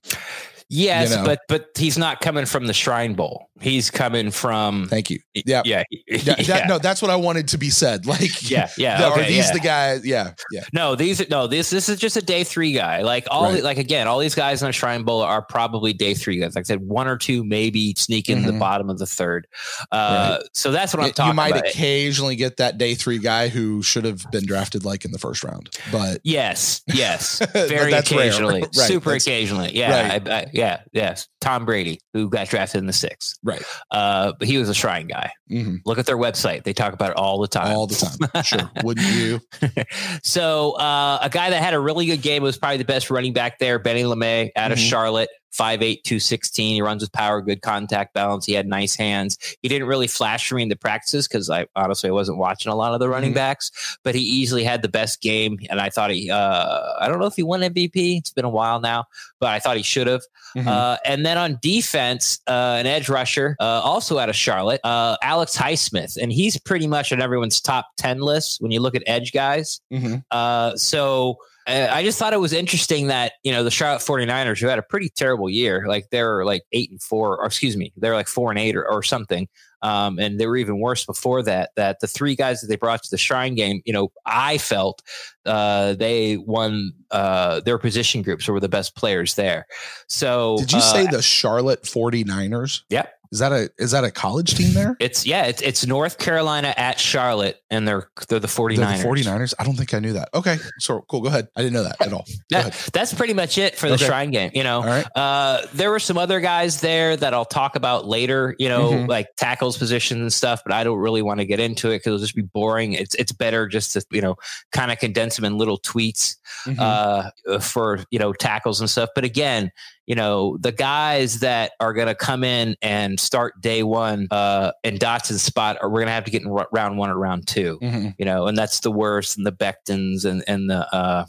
Yes, 0.73 1.09
You 1.11 1.17
know. 1.17 1.25
but 1.25 1.39
but 1.49 1.65
he's 1.75 1.97
not 1.97 2.21
coming 2.21 2.45
from 2.45 2.65
the 2.65 2.73
Shrine 2.73 3.13
Bowl. 3.13 3.49
He's 3.59 3.91
coming 3.91 4.31
from 4.31 4.87
Thank 4.87 5.09
you. 5.11 5.19
Yeah. 5.35 5.61
yeah, 5.65 5.83
That- 6.23 6.45
that- 6.47 6.67
no, 6.69 6.79
that's 6.79 6.99
what 7.01 7.11
I 7.11 7.15
wanted 7.17 7.49
to 7.49 7.57
be 7.59 7.69
said. 7.69 8.05
Like, 8.11 8.49
yeah, 8.49 8.69
yeah. 8.77 8.97
the- 9.01 9.07
okay, 9.11 9.21
are 9.21 9.27
these 9.27 9.47
yeah. 9.47 9.53
the 9.53 9.59
guys? 9.59 10.05
Yeah, 10.05 10.33
yeah. 10.51 10.63
No, 10.73 10.95
these 10.95 11.21
are 11.21 11.25
no. 11.29 11.47
This 11.47 11.69
this 11.69 11.89
is 11.89 11.99
just 11.99 12.15
a 12.17 12.21
day 12.21 12.43
three 12.43 12.71
guy. 12.73 13.01
Like 13.01 13.27
all, 13.29 13.51
Right. 13.51 13.61
like 13.63 13.77
again, 13.77 14.07
all 14.07 14.17
these 14.19 14.33
guys 14.33 14.61
in 14.63 14.67
the 14.67 14.71
Shrine 14.73 15.03
Bowl 15.03 15.21
are 15.21 15.41
probably 15.41 15.91
day 15.93 16.13
three 16.13 16.39
guys. 16.39 16.55
Like 16.55 16.63
I 16.63 16.67
said, 16.67 16.79
one 16.81 17.07
or 17.07 17.17
two 17.17 17.43
maybe 17.43 17.93
sneak 17.97 18.29
in 18.29 18.43
the 18.43 18.53
Mhm. 18.53 18.59
bottom 18.59 18.89
of 18.89 18.97
the 18.97 19.05
third. 19.05 19.47
Uh, 19.91 20.39
So 20.53 20.71
that's 20.71 20.93
what 20.93 21.03
I'm 21.03 21.11
talking 21.11 21.29
you 21.31 21.33
might 21.35 21.51
about. 21.51 21.67
occasionally 21.67 22.35
get 22.37 22.57
that 22.57 22.77
day 22.77 22.95
three 22.95 23.19
guy 23.19 23.49
who 23.49 23.83
should 23.83 24.05
have 24.05 24.25
been 24.31 24.45
drafted 24.45 24.85
like 24.85 25.03
in 25.05 25.11
the 25.11 25.19
first 25.19 25.43
round, 25.43 25.69
but 25.91 26.21
Yes, 26.23 26.81
yes, 26.87 27.39
very 27.53 27.91
occasionally, 27.93 28.61
Right, 28.61 28.75
super 28.75 29.11
that's- 29.11 29.27
occasionally. 29.27 29.77
Yeah, 29.77 30.09
Right. 30.13 30.27
I, 30.29 30.33
I, 30.39 30.45
yeah, 30.61 30.81
yes. 30.93 31.27
Tom 31.41 31.65
Brady, 31.65 31.99
who 32.13 32.29
got 32.29 32.47
drafted 32.47 32.79
in 32.79 32.85
the 32.85 32.93
sixth, 32.93 33.37
right, 33.43 33.63
uh, 33.89 34.33
but 34.37 34.47
he 34.47 34.57
was 34.57 34.69
a 34.69 34.73
Shrine 34.75 35.07
guy. 35.07 35.31
hmm 35.49 35.77
Look 35.85 35.97
at 35.97 36.05
their 36.05 36.17
website; 36.17 36.63
they 36.63 36.73
talk 36.73 36.93
about 36.93 37.11
it 37.11 37.17
all 37.17 37.39
the 37.41 37.47
time. 37.47 37.75
all 37.75 37.87
the 37.87 37.95
time. 37.95 38.43
Sure, 38.43 38.69
wouldn't 38.83 39.07
you? 39.15 39.39
so 40.23 40.73
uh, 40.73 41.19
a 41.21 41.29
guy 41.29 41.49
that 41.49 41.61
had 41.61 41.73
a 41.73 41.79
really 41.79 42.05
good 42.05 42.21
game 42.21 42.43
was 42.43 42.57
probably 42.57 42.77
the 42.77 42.85
best 42.85 43.09
running 43.09 43.33
back 43.33 43.59
there, 43.59 43.79
Benny 43.79 44.03
LeMay 44.03 44.51
out 44.55 44.71
of 44.71 44.77
Mhm. 44.77 44.89
Charlotte. 44.89 45.29
5'8", 45.51 46.03
216. 46.03 46.75
He 46.75 46.81
runs 46.81 47.01
with 47.03 47.11
power, 47.11 47.41
good 47.41 47.61
contact 47.61 48.13
balance. 48.13 48.45
He 48.45 48.53
had 48.53 48.67
nice 48.67 48.95
hands. 48.95 49.37
He 49.61 49.67
didn't 49.69 49.87
really 49.87 50.07
flash 50.07 50.47
for 50.47 50.55
me 50.55 50.63
in 50.63 50.69
the 50.69 50.75
practices 50.75 51.27
because 51.27 51.49
I 51.49 51.67
honestly 51.75 52.09
I 52.09 52.13
wasn't 52.13 52.37
watching 52.37 52.71
a 52.71 52.75
lot 52.75 52.93
of 52.93 52.99
the 52.99 53.09
running 53.09 53.31
Mhm. 53.31 53.35
backs, 53.35 53.97
but 54.03 54.15
he 54.15 54.21
easily 54.21 54.63
had 54.63 54.81
the 54.81 54.87
best 54.89 55.21
game. 55.21 55.59
And 55.69 55.79
I 55.81 55.89
thought 55.89 56.11
he, 56.11 56.29
uh, 56.31 56.79
I 56.99 57.07
don't 57.07 57.19
know 57.19 57.25
if 57.25 57.35
he 57.35 57.43
won 57.43 57.61
MVP. 57.63 58.17
It's 58.17 58.31
been 58.31 58.45
a 58.45 58.49
while 58.49 58.79
now, 58.79 59.05
but 59.39 59.49
I 59.49 59.59
thought 59.59 59.77
he 59.77 59.83
should 59.83 60.07
have. 60.07 60.21
Mhm. 60.55 60.67
Uh, 60.67 60.97
and 61.05 61.25
then 61.25 61.37
on 61.37 61.59
defense, 61.61 62.39
uh, 62.47 62.77
an 62.79 62.85
edge 62.87 63.09
rusher, 63.09 63.55
uh, 63.59 63.63
also 63.63 64.17
out 64.19 64.29
of 64.29 64.35
Charlotte, 64.35 64.81
uh, 64.83 65.17
Alex 65.21 65.57
Highsmith. 65.57 66.17
And 66.21 66.31
he's 66.31 66.57
pretty 66.59 66.87
much 66.87 67.11
on 67.11 67.21
everyone's 67.21 67.61
top 67.61 67.87
10 67.97 68.19
list 68.19 68.61
when 68.61 68.71
you 68.71 68.79
look 68.81 68.95
at 68.95 69.03
edge 69.07 69.31
guys. 69.31 69.79
Mhm. 69.91 70.23
Uh, 70.31 70.75
so 70.75 71.37
I 71.67 72.03
just 72.03 72.17
thought 72.17 72.33
it 72.33 72.39
was 72.39 72.53
interesting 72.53 73.07
that, 73.07 73.33
you 73.43 73.51
know, 73.51 73.63
the 73.63 73.71
Charlotte 73.71 74.01
49ers, 74.01 74.59
who 74.59 74.67
had 74.67 74.79
a 74.79 74.83
pretty 74.83 75.09
terrible 75.09 75.49
year, 75.49 75.85
like 75.87 76.09
they're 76.09 76.43
like 76.43 76.63
eight 76.71 76.89
and 76.89 77.01
four, 77.01 77.37
or 77.39 77.45
excuse 77.45 77.77
me, 77.77 77.93
they're 77.97 78.15
like 78.15 78.27
four 78.27 78.49
and 78.49 78.59
eight 78.59 78.75
or, 78.75 78.89
or 78.89 79.03
something. 79.03 79.47
Um, 79.83 80.19
and 80.19 80.39
they 80.39 80.47
were 80.47 80.57
even 80.57 80.79
worse 80.79 81.05
before 81.05 81.41
that. 81.43 81.71
That 81.75 81.99
the 81.99 82.07
three 82.07 82.35
guys 82.35 82.61
that 82.61 82.67
they 82.67 82.75
brought 82.75 83.03
to 83.03 83.09
the 83.11 83.17
Shrine 83.17 83.55
game, 83.55 83.81
you 83.85 83.93
know, 83.93 84.11
I 84.25 84.57
felt 84.57 85.01
uh, 85.45 85.93
they 85.93 86.37
won 86.37 86.93
uh, 87.09 87.61
their 87.61 87.77
position 87.77 88.21
groups 88.21 88.47
or 88.47 88.53
were 88.53 88.59
the 88.59 88.69
best 88.69 88.95
players 88.95 89.35
there. 89.35 89.65
So 90.07 90.57
Did 90.59 90.71
you 90.71 90.79
uh, 90.79 90.81
say 90.81 91.07
the 91.07 91.21
Charlotte 91.21 91.83
49ers? 91.83 92.81
Yep. 92.89 93.13
Is 93.31 93.39
that 93.39 93.53
a 93.53 93.69
is 93.77 93.91
that 93.91 94.03
a 94.03 94.11
college 94.11 94.55
team 94.55 94.73
there? 94.73 94.97
It's 94.99 95.25
yeah, 95.25 95.45
it's 95.45 95.61
it's 95.61 95.85
North 95.87 96.17
Carolina 96.17 96.73
at 96.75 96.99
Charlotte, 96.99 97.61
and 97.69 97.87
they're 97.87 98.09
they're 98.27 98.39
the 98.39 98.47
49ers. 98.49 98.75
They're 98.75 98.97
the 98.97 99.07
49ers? 99.07 99.53
I 99.57 99.63
don't 99.63 99.75
think 99.75 99.93
I 99.93 99.99
knew 99.99 100.11
that. 100.13 100.27
Okay. 100.33 100.57
So 100.79 101.05
cool. 101.07 101.21
Go 101.21 101.29
ahead. 101.29 101.47
I 101.55 101.61
didn't 101.61 101.73
know 101.73 101.83
that 101.83 102.01
at 102.05 102.11
all. 102.11 102.25
That- 102.49 102.73
that's 102.91 103.13
pretty 103.13 103.33
much 103.33 103.57
it 103.57 103.77
for 103.77 103.87
the 103.87 103.95
Okay. 103.95 104.05
Shrine 104.05 104.31
game. 104.31 104.51
You 104.53 104.63
know, 104.65 104.81
All 104.81 104.85
right. 104.85 105.05
Uh, 105.15 105.61
there 105.73 105.89
were 105.91 105.99
some 105.99 106.17
other 106.17 106.41
guys 106.41 106.81
there 106.81 107.15
that 107.15 107.33
I'll 107.33 107.45
talk 107.45 107.77
about 107.77 108.05
later, 108.05 108.53
you 108.59 108.67
know, 108.67 108.91
Mhm. 108.91 109.07
like 109.07 109.27
tackles 109.37 109.77
positions 109.77 110.19
and 110.19 110.33
stuff, 110.33 110.61
but 110.65 110.73
I 110.73 110.83
don't 110.83 110.99
really 110.99 111.21
want 111.21 111.39
to 111.39 111.45
get 111.45 111.61
into 111.61 111.89
it 111.91 111.95
because 111.99 112.07
it'll 112.07 112.19
just 112.19 112.35
be 112.35 112.41
boring. 112.41 112.91
It's 112.93 113.15
it's 113.15 113.31
better 113.31 113.65
just 113.67 113.93
to, 113.93 114.03
you 114.11 114.21
know, 114.21 114.35
kind 114.73 114.91
of 114.91 114.99
condense 114.99 115.37
them 115.37 115.45
in 115.45 115.57
little 115.57 115.79
tweets 115.79 116.35
Mhm. 116.67 116.77
uh, 116.79 117.59
for, 117.59 118.03
you 118.11 118.19
know, 118.19 118.33
tackles 118.33 118.81
and 118.81 118.89
stuff. 118.89 119.09
But 119.15 119.23
again, 119.23 119.71
you 120.07 120.15
know, 120.15 120.57
the 120.59 120.71
guys 120.71 121.39
that 121.41 121.71
are 121.79 121.93
going 121.93 122.07
to 122.07 122.15
come 122.15 122.43
in 122.43 122.75
and 122.81 123.19
start 123.19 123.61
day 123.61 123.83
one 123.83 124.27
uh, 124.31 124.71
in 124.83 124.97
Dotson's 124.97 125.41
spot 125.43 125.77
are 125.81 125.89
we're 125.89 125.99
going 125.99 126.07
to 126.07 126.13
have 126.13 126.25
to 126.25 126.31
get 126.31 126.41
in 126.41 126.47
ro- 126.49 126.65
round 126.71 126.97
one 126.97 127.09
or 127.09 127.17
round 127.17 127.47
two 127.47 127.77
Mhm. 127.81 128.15
you 128.17 128.25
know, 128.25 128.47
and 128.47 128.57
that's 128.57 128.79
the 128.81 128.91
worst, 128.91 129.37
and 129.37 129.45
the 129.45 129.51
Bectons 129.51 130.25
and 130.25 130.43
and 130.47 130.69
the 130.69 130.87
uh, 130.93 131.25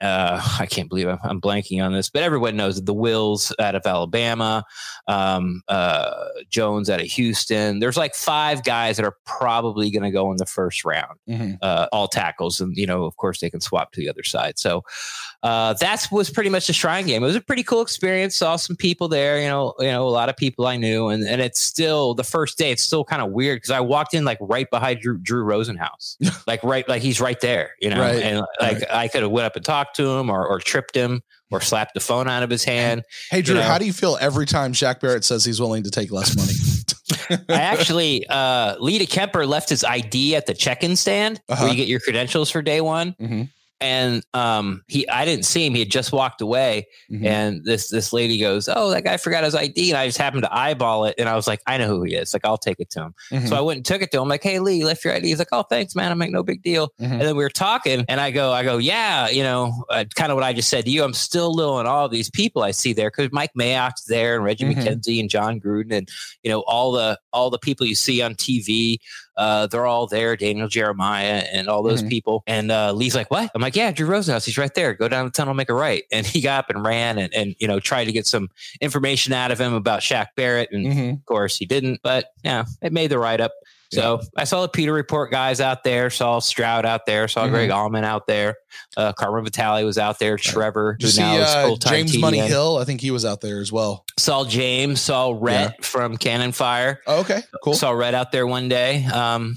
uh, 0.00 0.40
I 0.60 0.66
can't 0.66 0.88
believe 0.88 1.08
I'm, 1.08 1.18
I'm 1.24 1.40
blanking 1.40 1.84
on 1.84 1.92
this, 1.92 2.08
but 2.08 2.22
everyone 2.22 2.56
knows 2.56 2.80
the 2.80 2.94
Wills 2.94 3.52
out 3.58 3.74
of 3.74 3.82
Alabama, 3.84 4.62
um, 5.08 5.60
uh, 5.66 6.12
Jones 6.50 6.88
out 6.88 7.00
of 7.00 7.06
Houston. 7.06 7.80
There's 7.80 7.96
like 7.96 8.14
five 8.14 8.62
guys 8.62 8.96
that 8.96 9.04
are 9.04 9.16
probably 9.26 9.90
going 9.90 10.04
to 10.04 10.12
go 10.12 10.30
in 10.30 10.36
the 10.36 10.46
first 10.46 10.84
round, 10.84 11.18
Mhm. 11.28 11.58
uh, 11.62 11.88
all 11.90 12.06
tackles, 12.06 12.60
and 12.60 12.76
you 12.76 12.86
know, 12.86 13.06
of 13.06 13.16
course, 13.16 13.40
they 13.40 13.50
can 13.50 13.60
swap 13.60 13.90
to 13.92 14.00
the 14.00 14.08
other 14.08 14.22
side. 14.22 14.56
So 14.56 14.84
uh, 15.42 15.72
that 15.74 16.06
was 16.10 16.30
pretty 16.30 16.50
much 16.50 16.66
the 16.66 16.72
Shrine 16.72 17.06
game. 17.06 17.22
It 17.22 17.26
was 17.26 17.36
a 17.36 17.40
pretty 17.40 17.62
cool 17.62 17.80
experience. 17.80 18.34
Saw 18.34 18.56
some 18.56 18.74
people 18.76 19.06
there, 19.08 19.40
you 19.40 19.46
know, 19.48 19.74
you 19.78 19.86
know, 19.86 20.06
a 20.06 20.10
lot 20.10 20.28
of 20.28 20.36
people 20.36 20.66
I 20.66 20.76
knew, 20.76 21.08
and 21.08 21.26
and 21.26 21.40
it's 21.40 21.60
still 21.60 22.14
the 22.14 22.24
first 22.24 22.58
day. 22.58 22.70
It's 22.72 22.82
still 22.82 23.04
kind 23.04 23.22
of 23.22 23.30
weird 23.30 23.58
because 23.58 23.70
I 23.70 23.80
walked 23.80 24.14
in 24.14 24.24
like 24.24 24.38
right 24.40 24.68
behind 24.70 25.00
Drew, 25.00 25.18
Drew 25.18 25.44
Rosenhaus, 25.44 26.16
like 26.46 26.62
right, 26.64 26.88
like 26.88 27.02
he's 27.02 27.20
right 27.20 27.40
there, 27.40 27.70
you 27.80 27.90
know, 27.90 28.00
Right. 28.00 28.22
and 28.22 28.44
like 28.60 28.82
I 28.90 29.06
could 29.08 29.22
have 29.22 29.30
went 29.30 29.46
up 29.46 29.54
and 29.56 29.64
talked 29.64 29.96
to 29.96 30.08
him 30.18 30.28
or 30.30 30.44
or 30.46 30.58
tripped 30.58 30.94
him 30.96 31.22
or 31.50 31.60
slapped 31.60 31.94
the 31.94 32.00
phone 32.00 32.28
out 32.28 32.42
of 32.42 32.50
his 32.50 32.64
hand. 32.64 33.04
Hey 33.30 33.40
Drew, 33.42 33.54
know. 33.54 33.62
how 33.62 33.78
do 33.78 33.86
you 33.86 33.92
feel 33.92 34.18
every 34.20 34.44
time 34.44 34.72
Shaq 34.72 35.00
Barrett 35.00 35.24
says 35.24 35.44
he's 35.44 35.60
willing 35.60 35.82
to 35.84 35.90
take 35.90 36.10
less 36.10 36.36
money? 36.36 37.42
I 37.48 37.54
actually, 37.60 38.26
uh, 38.28 38.76
Lita 38.80 39.06
Kemper 39.06 39.46
left 39.46 39.68
his 39.70 39.82
ID 39.84 40.34
at 40.36 40.46
the 40.46 40.52
check-in 40.54 40.94
stand 40.96 41.40
Uh-huh. 41.48 41.62
where 41.64 41.70
you 41.70 41.76
get 41.76 41.88
your 41.88 42.00
credentials 42.00 42.50
for 42.50 42.60
day 42.60 42.80
one. 42.82 43.14
Mhm. 43.20 43.48
And 43.80 44.24
um, 44.34 44.82
he, 44.88 45.08
I 45.08 45.24
didn't 45.24 45.44
see 45.44 45.64
him. 45.64 45.72
He 45.74 45.78
had 45.78 45.90
just 45.90 46.10
walked 46.12 46.40
away, 46.40 46.88
Mhm. 47.12 47.24
and 47.24 47.64
this 47.64 47.88
this 47.88 48.12
lady 48.12 48.36
goes, 48.38 48.68
"Oh, 48.68 48.90
that 48.90 49.04
guy 49.04 49.16
forgot 49.18 49.44
his 49.44 49.54
ID," 49.54 49.90
and 49.90 49.96
I 49.96 50.06
just 50.06 50.18
happened 50.18 50.42
to 50.42 50.52
eyeball 50.52 51.04
it, 51.04 51.14
and 51.16 51.28
I 51.28 51.36
was 51.36 51.46
like, 51.46 51.60
"I 51.64 51.78
know 51.78 51.86
who 51.86 52.02
he 52.02 52.16
is. 52.16 52.32
Like, 52.32 52.44
I'll 52.44 52.58
take 52.58 52.80
it 52.80 52.90
to 52.90 53.02
him." 53.02 53.14
Mhm. 53.30 53.48
So 53.48 53.54
I 53.56 53.60
went 53.60 53.76
and 53.76 53.86
took 53.86 54.02
it 54.02 54.10
to 54.10 54.20
him. 54.20 54.26
Like, 54.28 54.42
"Hey, 54.42 54.58
Lee, 54.58 54.78
you 54.78 54.86
left 54.86 55.04
your 55.04 55.14
ID." 55.14 55.28
He's 55.28 55.38
like, 55.38 55.48
"Oh, 55.52 55.62
thanks, 55.62 55.94
man. 55.94 56.10
I'm 56.10 56.18
like, 56.18 56.32
no 56.32 56.42
big 56.42 56.60
deal." 56.64 56.88
Mhm. 57.00 57.12
And 57.12 57.20
then 57.20 57.36
we 57.36 57.44
were 57.44 57.50
talking, 57.50 58.04
and 58.08 58.20
I 58.20 58.32
go, 58.32 58.52
"I 58.52 58.64
go, 58.64 58.78
yeah, 58.78 59.28
you 59.28 59.44
know, 59.44 59.84
uh, 59.90 60.04
kind 60.16 60.32
of 60.32 60.36
what 60.36 60.44
I 60.44 60.52
just 60.52 60.68
said 60.70 60.84
to 60.86 60.90
you. 60.90 61.04
I'm 61.04 61.14
still 61.14 61.54
little 61.54 61.78
in 61.78 61.86
all 61.86 62.08
these 62.08 62.30
people 62.30 62.64
I 62.64 62.72
see 62.72 62.92
there 62.92 63.10
because 63.10 63.30
Mike 63.30 63.52
Mayock's 63.56 64.06
there, 64.06 64.34
and 64.34 64.44
Reggie 64.44 64.64
Mhm. 64.64 64.74
McKenzie, 64.74 65.20
and 65.20 65.30
Jon 65.30 65.60
Gruden, 65.60 65.92
and 65.92 66.08
you 66.42 66.50
know, 66.50 66.60
all 66.62 66.90
the 66.90 67.16
all 67.32 67.48
the 67.50 67.58
people 67.60 67.86
you 67.86 67.94
see 67.94 68.22
on 68.22 68.34
TV." 68.34 68.98
Uh, 69.38 69.66
they're 69.68 69.86
all 69.86 70.06
there, 70.08 70.36
Daniel 70.36 70.68
Jeremiah 70.68 71.44
and 71.52 71.68
all 71.68 71.82
those 71.82 72.02
Mhm. 72.02 72.08
people. 72.10 72.42
And 72.46 72.70
uh, 72.70 72.92
Lee's 72.92 73.14
like, 73.14 73.30
"What?" 73.30 73.50
I'm 73.54 73.62
like, 73.62 73.76
"Yeah, 73.76 73.90
Drew 73.92 74.08
Rosenhaus. 74.08 74.44
He's 74.44 74.58
right 74.58 74.74
there. 74.74 74.92
Go 74.94 75.08
down 75.08 75.24
the 75.24 75.30
tunnel, 75.30 75.54
make 75.54 75.70
a 75.70 75.74
right." 75.74 76.02
And 76.12 76.26
he 76.26 76.40
got 76.40 76.64
up 76.64 76.70
and 76.70 76.84
ran, 76.84 77.16
and, 77.18 77.32
and 77.32 77.54
you 77.58 77.68
know, 77.68 77.78
tried 77.80 78.04
to 78.06 78.12
get 78.12 78.26
some 78.26 78.50
information 78.80 79.32
out 79.32 79.50
of 79.52 79.60
him 79.60 79.72
about 79.74 80.00
Shaq 80.00 80.26
Barrett. 80.36 80.70
And 80.72 80.86
Mhm. 80.86 81.12
of 81.20 81.24
course, 81.26 81.56
he 81.56 81.64
didn't. 81.66 82.00
But 82.02 82.32
yeah, 82.42 82.64
it 82.82 82.92
made 82.92 83.10
the 83.10 83.18
write 83.18 83.40
up. 83.40 83.52
So 83.90 84.20
I 84.36 84.44
saw 84.44 84.62
the 84.62 84.68
Pewter 84.68 84.92
Report 84.92 85.30
guys 85.30 85.60
out 85.60 85.82
there, 85.82 86.10
saw 86.10 86.40
Stroud 86.40 86.84
out 86.84 87.06
there, 87.06 87.26
saw 87.26 87.46
Mhm. 87.46 87.50
Greg 87.50 87.70
Auman 87.70 88.04
out 88.04 88.26
there, 88.26 88.56
uh, 88.98 89.12
Carmen 89.14 89.44
Vitale 89.44 89.82
was 89.84 89.96
out 89.96 90.18
there, 90.18 90.36
Trevor, 90.36 90.96
you 91.00 91.06
who 91.06 91.10
see 91.10 91.22
now 91.22 91.36
uh, 91.72 91.76
James 91.76 92.16
Money. 92.18 92.38
Hill? 92.38 92.76
I 92.76 92.84
think 92.84 93.00
he 93.00 93.10
was 93.10 93.24
out 93.24 93.40
there 93.40 93.60
as 93.60 93.72
well. 93.72 94.04
Saw 94.18 94.44
James, 94.44 95.00
saw 95.00 95.34
Rhett 95.38 95.84
from 95.84 96.16
Cannon 96.18 96.52
Fire. 96.52 97.00
Oh, 97.06 97.20
okay, 97.20 97.40
cool. 97.64 97.74
Saw 97.74 97.90
Red 97.92 98.14
out 98.14 98.30
there 98.30 98.46
one 98.46 98.68
day. 98.68 99.04
Um, 99.06 99.54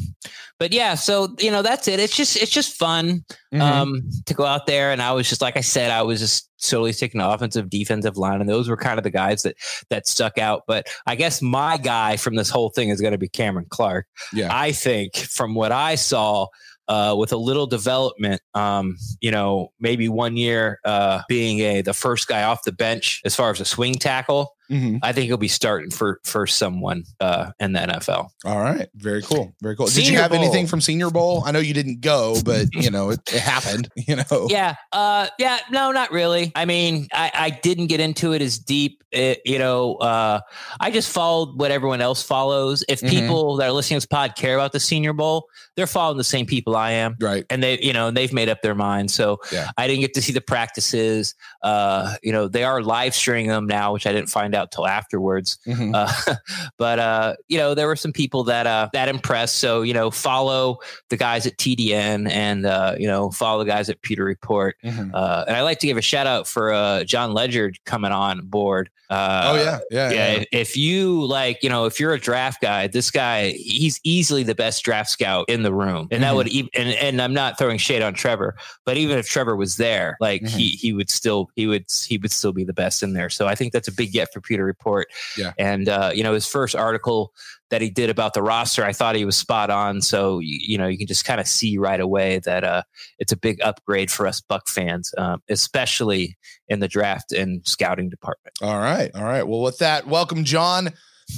but 0.62 0.71
yeah, 0.71 0.93
so 0.93 1.36
you 1.39 1.50
know 1.50 1.63
that's 1.63 1.88
it. 1.88 2.00
It's 2.00 2.15
just 2.15 2.36
it's 2.38 2.52
just 2.52 2.78
fun 2.78 3.26
Mhm. 3.52 3.62
um, 3.62 4.04
to 4.28 4.36
go 4.36 4.45
out 4.45 4.67
there. 4.67 4.91
And 4.91 5.02
I 5.02 5.12
was 5.12 5.28
just 5.28 5.41
like 5.41 5.58
I 5.58 5.62
said, 5.62 5.89
I 5.89 6.04
was 6.04 6.19
just 6.19 6.52
solely 6.58 6.93
sticking 6.93 7.17
the 7.17 7.28
offensive, 7.28 7.67
defensive 7.67 8.15
line, 8.15 8.41
and 8.41 8.47
those 8.47 8.69
were 8.69 8.78
kind 8.78 9.00
of 9.00 9.04
the 9.04 9.10
guys 9.10 9.41
that 9.41 9.56
that 9.89 10.06
stuck 10.08 10.38
out. 10.38 10.62
But 10.67 10.86
I 11.08 11.15
guess 11.15 11.41
my 11.41 11.78
guy 11.78 12.15
from 12.15 12.36
this 12.36 12.52
whole 12.52 12.69
thing 12.69 12.89
is 12.89 13.02
going 13.02 13.13
to 13.13 13.17
be 13.17 13.28
Cameron 13.28 13.65
Clark. 13.71 14.06
Yeah. 14.34 14.50
I 14.52 14.71
think 14.71 15.15
from 15.15 15.56
what 15.56 15.71
I 15.71 15.95
saw. 15.95 16.45
Uh, 16.88 17.15
with 17.15 17.32
a 17.32 17.38
little 17.38 17.67
development, 17.67 18.41
um, 18.54 18.97
you 19.21 19.32
know, 19.32 19.71
maybe 19.80 20.10
one 20.10 20.36
year 20.36 20.78
uh, 20.84 21.21
being 21.30 21.60
a 21.60 21.82
the 21.82 21.93
first 21.93 22.28
guy 22.28 22.43
off 22.43 22.63
the 22.65 22.71
bench 22.74 23.21
as 23.24 23.34
far 23.34 23.50
as 23.50 23.62
a 23.62 23.65
swing 23.65 23.93
tackle, 23.93 24.54
Mhm. 24.71 24.99
I 25.03 25.12
think 25.12 25.25
he'll 25.27 25.38
be 25.38 25.47
starting 25.47 25.91
for 25.91 26.19
for 26.23 26.47
someone 26.47 27.03
uh, 27.19 27.51
in 27.60 27.73
the 27.73 27.79
NFL. 27.79 28.29
All 28.45 28.60
right. 28.60 28.88
Very 28.95 29.21
cool. 29.21 29.53
Very 29.62 29.75
cool. 29.75 29.88
Did 29.88 30.07
you 30.07 30.17
have 30.17 30.31
Bowl. 30.31 30.39
anything 30.39 30.65
from 30.67 30.79
Senior 30.81 31.10
Bowl? 31.10 31.43
I 31.45 31.51
know 31.51 31.60
you 31.60 31.73
didn't 31.73 32.01
go, 32.01 32.38
but 32.45 32.67
you 32.73 32.89
know, 32.89 33.10
it, 33.10 33.19
it 33.34 33.39
happened, 33.41 33.89
you 33.95 34.15
know. 34.15 34.47
Yeah, 34.49 34.75
uh, 34.91 35.27
yeah, 35.38 35.60
no, 35.71 35.91
not 35.91 36.12
really. 36.12 36.51
I 36.55 36.65
mean, 36.65 37.07
I, 37.13 37.31
I 37.34 37.49
didn't 37.49 37.88
get 37.88 37.99
into 37.99 38.31
it 38.34 38.41
as 38.41 38.57
deep. 38.60 39.03
It, 39.12 39.41
you 39.43 39.60
know, 39.60 39.95
uh, 39.95 40.39
I 40.79 40.89
just 40.89 41.12
followed 41.12 41.60
what 41.60 41.69
everyone 41.69 41.99
else 41.99 42.23
follows. 42.23 42.86
If 42.88 43.01
Mhm. 43.01 43.10
people 43.10 43.57
that 43.57 43.67
are 43.67 43.71
listening 43.73 43.99
to 43.99 44.05
this 44.05 44.05
pod 44.07 44.36
care 44.38 44.55
about 44.55 44.71
the 44.71 44.79
Senior 44.79 45.12
Bowl, 45.12 45.47
they're 45.75 45.86
following 45.88 46.17
the 46.17 46.23
same 46.23 46.45
people 46.45 46.77
I 46.77 46.91
am. 46.91 47.17
Right. 47.19 47.45
and 47.49 47.62
they 47.62 47.79
you 47.81 47.91
know 47.91 48.10
they've 48.12 48.31
made 48.31 48.47
up 48.49 48.62
their 48.62 48.75
mind 48.75 49.10
so 49.12 49.39
Yeah. 49.51 49.69
i 49.77 49.88
didn't 49.88 50.01
get 50.01 50.13
to 50.13 50.21
see 50.21 50.31
the 50.34 50.41
practices 50.41 51.34
uh 51.63 52.15
you 52.23 52.31
know 52.31 52.47
they 52.47 52.63
are 52.63 52.82
live 52.82 53.13
streaming 53.15 53.47
them 53.47 53.67
now 53.67 53.93
which 53.93 54.05
i 54.07 54.11
didn't 54.13 54.30
find 54.30 54.53
out 54.55 54.61
till 54.70 54.86
afterwards 54.86 55.57
Mhm. 55.66 55.91
uh 55.95 56.36
but 56.78 56.99
uh 56.99 57.36
you 57.47 57.57
know 57.57 57.74
there 57.74 57.88
were 57.88 57.95
some 57.95 58.12
people 58.14 58.43
that 58.45 58.68
uh 58.68 58.89
that 58.93 59.07
impressed 59.09 59.57
so 59.57 59.82
you 59.82 59.93
know 59.93 60.12
follow 60.12 60.78
the 61.09 61.18
guys 61.18 61.47
at 61.47 61.57
tdn 61.57 62.30
and 62.30 62.66
uh 62.66 62.95
you 62.99 63.07
know 63.07 63.32
follow 63.32 63.64
the 63.64 63.70
guys 63.70 63.89
at 63.89 64.01
pewter 64.01 64.24
report 64.24 64.76
Mhm. 64.84 65.12
uh 65.14 65.45
and 65.47 65.55
i 65.57 65.62
like 65.62 65.80
to 65.80 65.88
give 65.88 65.97
a 65.97 66.01
shout 66.01 66.28
out 66.28 66.47
for 66.47 66.74
uh 66.74 67.03
jon 67.03 67.34
ledyard 67.34 67.78
coming 67.86 68.12
on 68.12 68.41
board 68.45 68.89
uh 69.09 69.41
oh 69.51 69.55
yeah. 69.55 69.80
Yeah. 69.91 70.09
yeah, 70.12 70.32
yeah. 70.38 70.43
if 70.53 70.78
you 70.78 71.26
like, 71.26 71.64
you 71.64 71.70
know, 71.70 71.84
if 71.84 71.99
you're 71.99 72.14
a 72.14 72.18
draft 72.20 72.62
guy, 72.62 72.88
this 72.88 73.12
guy, 73.12 73.51
he's 73.51 73.99
easily 74.05 74.43
the 74.43 74.55
best 74.55 74.86
draft 74.86 75.09
scout 75.09 75.49
in 75.49 75.64
the 75.64 75.74
room, 75.74 76.07
and 76.12 76.24
that 76.24 76.32
Mhm. 76.32 76.36
would 76.38 76.47
even. 76.47 76.70
And, 76.76 76.89
and 76.95 77.22
I'm 77.22 77.34
not 77.34 77.57
throwing 77.57 77.78
shade 77.78 78.01
on 78.01 78.14
Trevor, 78.14 78.55
but 78.86 78.95
even 78.95 79.18
if 79.18 79.28
Trevor 79.28 79.57
was 79.57 79.76
there, 79.76 80.16
like 80.22 80.47
he 80.47 80.70
he 80.70 80.93
would 80.93 81.09
still 81.09 81.49
he 81.57 81.68
would 81.68 81.88
he 82.07 82.20
would 82.20 82.32
still 82.32 82.53
be 82.53 82.64
the 82.64 82.72
best 82.72 83.03
in 83.03 83.12
there. 83.12 83.30
So 83.30 83.47
I 83.49 83.55
think 83.55 83.74
that's 83.74 83.89
a 83.89 83.91
big 83.91 84.14
get 84.14 84.32
for 84.32 84.39
Pewter 84.39 84.51
Report. 84.60 85.08
Yeah. 85.38 85.54
and 85.58 85.88
uh, 85.88 86.12
you 86.14 86.24
know, 86.24 86.34
his 86.34 86.47
first 86.47 86.76
article 86.76 87.32
that 87.70 87.82
he 87.82 87.89
did 87.89 88.10
about 88.10 88.34
the 88.34 88.41
roster, 88.43 88.84
I 88.84 88.91
thought 88.93 89.16
he 89.16 89.26
was 89.26 89.38
spot 89.38 89.70
on. 89.70 90.02
So 90.02 90.39
you, 90.39 90.60
you 90.62 90.78
know, 90.78 90.88
you 90.88 90.97
can 90.97 91.08
just 91.08 91.26
kind 91.26 91.39
of 91.39 91.47
see 91.47 91.78
right 91.78 91.99
away 91.99 92.39
that 92.39 92.64
uh, 92.64 92.84
it's 93.18 93.32
a 93.32 93.38
big 93.38 93.62
upgrade 93.62 94.12
for 94.12 94.28
us 94.28 94.41
Buck 94.41 94.68
fans, 94.68 95.14
um, 95.18 95.41
especially 95.49 96.38
in 96.68 96.80
the 96.80 96.88
draft 96.88 97.32
and 97.32 97.66
scouting 97.66 98.10
department. 98.10 98.56
All 98.62 98.80
right. 98.80 99.10
All 99.16 99.24
right. 99.24 99.43
Well, 99.43 99.62
with 99.62 99.78
that, 99.80 100.08
welcome, 100.08 100.43
Jon, 100.43 100.89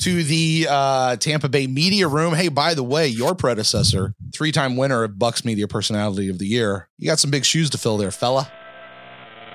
to 0.02 0.24
the 0.24 0.68
uh, 0.70 1.16
Tampa 1.18 1.50
Bay 1.50 1.68
Media 1.68 2.08
Room. 2.08 2.34
Hey, 2.34 2.48
by 2.48 2.74
the 2.74 2.84
way, 2.84 3.08
your 3.08 3.36
predecessor, 3.36 4.16
three 4.34 4.52
time 4.52 4.76
winner 4.76 5.04
of 5.04 5.12
Bucs 5.12 5.46
Media 5.46 5.68
Personality 5.68 6.30
of 6.30 6.40
the 6.40 6.48
Year, 6.48 6.90
you 6.98 7.08
got 7.08 7.20
some 7.20 7.32
big 7.32 7.46
shoes 7.46 7.70
to 7.72 7.78
fill 7.78 7.98
there, 7.98 8.12
fella. 8.12 8.52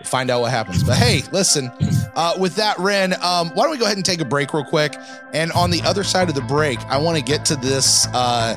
Find 0.04 0.30
out 0.30 0.40
what 0.40 0.50
happens. 0.50 0.82
But 0.82 0.96
hey, 0.96 1.22
listen, 1.32 1.70
uh, 2.14 2.34
with 2.38 2.56
that, 2.56 2.78
Ren, 2.78 3.14
um, 3.22 3.50
why 3.50 3.64
don't 3.64 3.70
we 3.70 3.78
go 3.78 3.84
ahead 3.84 3.96
and 3.96 4.06
take 4.06 4.20
a 4.20 4.24
break 4.24 4.52
real 4.52 4.64
quick? 4.64 4.94
And 5.32 5.52
on 5.52 5.70
the 5.70 5.82
other 5.82 6.04
side 6.04 6.28
of 6.28 6.34
the 6.34 6.42
break, 6.42 6.80
I 6.86 6.98
want 6.98 7.18
to 7.18 7.24
get 7.24 7.44
to 7.46 7.56
this. 7.56 8.06
Uh, 8.12 8.56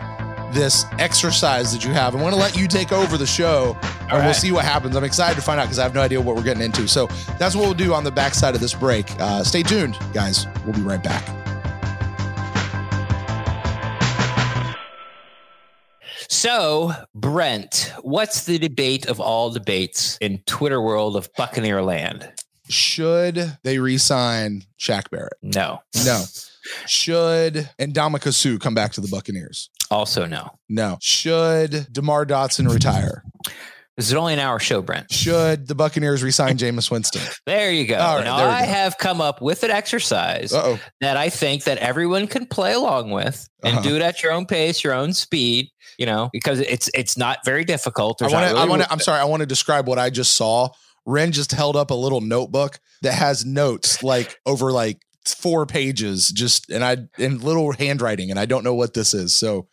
this 0.53 0.83
exercise 0.99 1.71
that 1.71 1.85
you 1.85 1.91
have. 1.93 2.13
I 2.13 2.21
want 2.21 2.33
to 2.33 2.39
let 2.39 2.57
you 2.57 2.67
take 2.67 2.91
over 2.91 3.17
the 3.17 3.25
show 3.25 3.77
and 4.09 4.23
we'll 4.25 4.33
see 4.33 4.51
what 4.51 4.65
happens. 4.65 4.97
I'm 4.97 5.03
excited 5.05 5.35
to 5.35 5.41
find 5.41 5.61
out 5.61 5.63
because 5.63 5.79
I 5.79 5.83
have 5.83 5.93
no 5.93 6.01
idea 6.01 6.19
what 6.19 6.35
we're 6.35 6.43
getting 6.43 6.61
into. 6.63 6.89
So 6.89 7.07
that's 7.39 7.55
what 7.55 7.63
we'll 7.63 7.73
do 7.73 7.93
on 7.93 8.03
the 8.03 8.11
backside 8.11 8.53
of 8.53 8.59
this 8.59 8.73
break. 8.73 9.09
Uh, 9.17 9.45
stay 9.45 9.63
tuned, 9.63 9.97
guys. 10.13 10.47
We'll 10.65 10.73
be 10.75 10.81
right 10.81 11.01
back. 11.01 11.40
So, 16.31 16.93
Brent, 17.13 17.91
what's 18.03 18.45
the 18.45 18.57
debate 18.57 19.05
of 19.05 19.19
all 19.19 19.49
debates 19.51 20.17
in 20.21 20.41
Twitter 20.45 20.81
world 20.81 21.17
of 21.17 21.29
Buccaneer 21.35 21.81
land? 21.83 22.31
Should 22.69 23.57
they 23.63 23.79
re-sign 23.79 24.63
Shaq 24.79 25.09
Barrett? 25.09 25.33
No. 25.41 25.81
No. 26.05 26.23
Should 26.87 27.69
Ndamukong 27.77 28.33
Suh 28.33 28.57
come 28.59 28.73
back 28.73 28.93
to 28.93 29.01
the 29.01 29.09
Buccaneers? 29.09 29.69
Also, 29.91 30.25
no. 30.25 30.57
No. 30.69 30.97
Should 31.01 31.87
DeMar 31.91 32.25
Dotson 32.25 32.71
retire? 32.71 33.25
This 33.97 34.07
is 34.07 34.13
only 34.13 34.33
an 34.33 34.39
hour 34.39 34.57
show, 34.57 34.81
Brent. 34.81 35.11
Should 35.11 35.67
the 35.67 35.75
Buccaneers 35.75 36.23
resign 36.23 36.57
Jameis 36.57 36.89
Winston? 36.89 37.21
There 37.45 37.71
you 37.71 37.85
go. 37.85 37.97
Right, 37.97 38.23
now, 38.23 38.35
I 38.37 38.61
go. 38.61 38.67
have 38.67 38.97
come 38.97 39.19
up 39.21 39.41
with 39.41 39.63
an 39.63 39.71
exercise 39.71 40.53
Uh 40.53 40.61
oh. 40.63 40.79
that 41.01 41.17
I 41.17 41.29
think 41.29 41.65
that 41.65 41.77
everyone 41.79 42.27
can 42.27 42.45
play 42.45 42.73
along 42.73 43.11
with 43.11 43.47
and 43.63 43.77
Uh-huh. 43.77 43.89
do 43.89 43.95
it 43.97 44.01
at 44.01 44.23
your 44.23 44.31
own 44.31 44.45
pace, 44.45 44.83
your 44.83 44.93
own 44.93 45.13
speed. 45.13 45.67
You 45.97 46.05
know, 46.07 46.29
because 46.31 46.59
it's 46.61 46.89
it's 46.95 47.17
not 47.17 47.39
very 47.45 47.63
difficult. 47.65 48.21
I 48.21 48.27
want 48.27 48.49
to. 48.49 48.57
I 48.57 48.65
want 48.65 48.81
to. 48.81 48.91
I'm 48.91 48.99
sorry. 49.01 49.19
I 49.19 49.25
want 49.25 49.41
to 49.41 49.45
describe 49.45 49.87
what 49.87 49.99
I 49.99 50.09
just 50.09 50.33
saw. 50.33 50.69
Ren 51.05 51.31
just 51.31 51.51
held 51.51 51.75
up 51.75 51.91
a 51.91 51.95
little 51.95 52.21
notebook 52.21 52.79
that 53.01 53.13
has 53.13 53.45
notes 53.45 54.01
like 54.01 54.39
over 54.47 54.71
like 54.71 55.01
four 55.25 55.65
pages, 55.67 56.29
just 56.29 56.71
and 56.71 56.83
I 56.83 56.97
in 57.19 57.39
little 57.39 57.71
handwriting, 57.73 58.31
and 58.31 58.39
I 58.39 58.45
don't 58.45 58.63
know 58.63 58.73
what 58.73 58.93
this 58.95 59.13
is. 59.13 59.33
So 59.33 59.67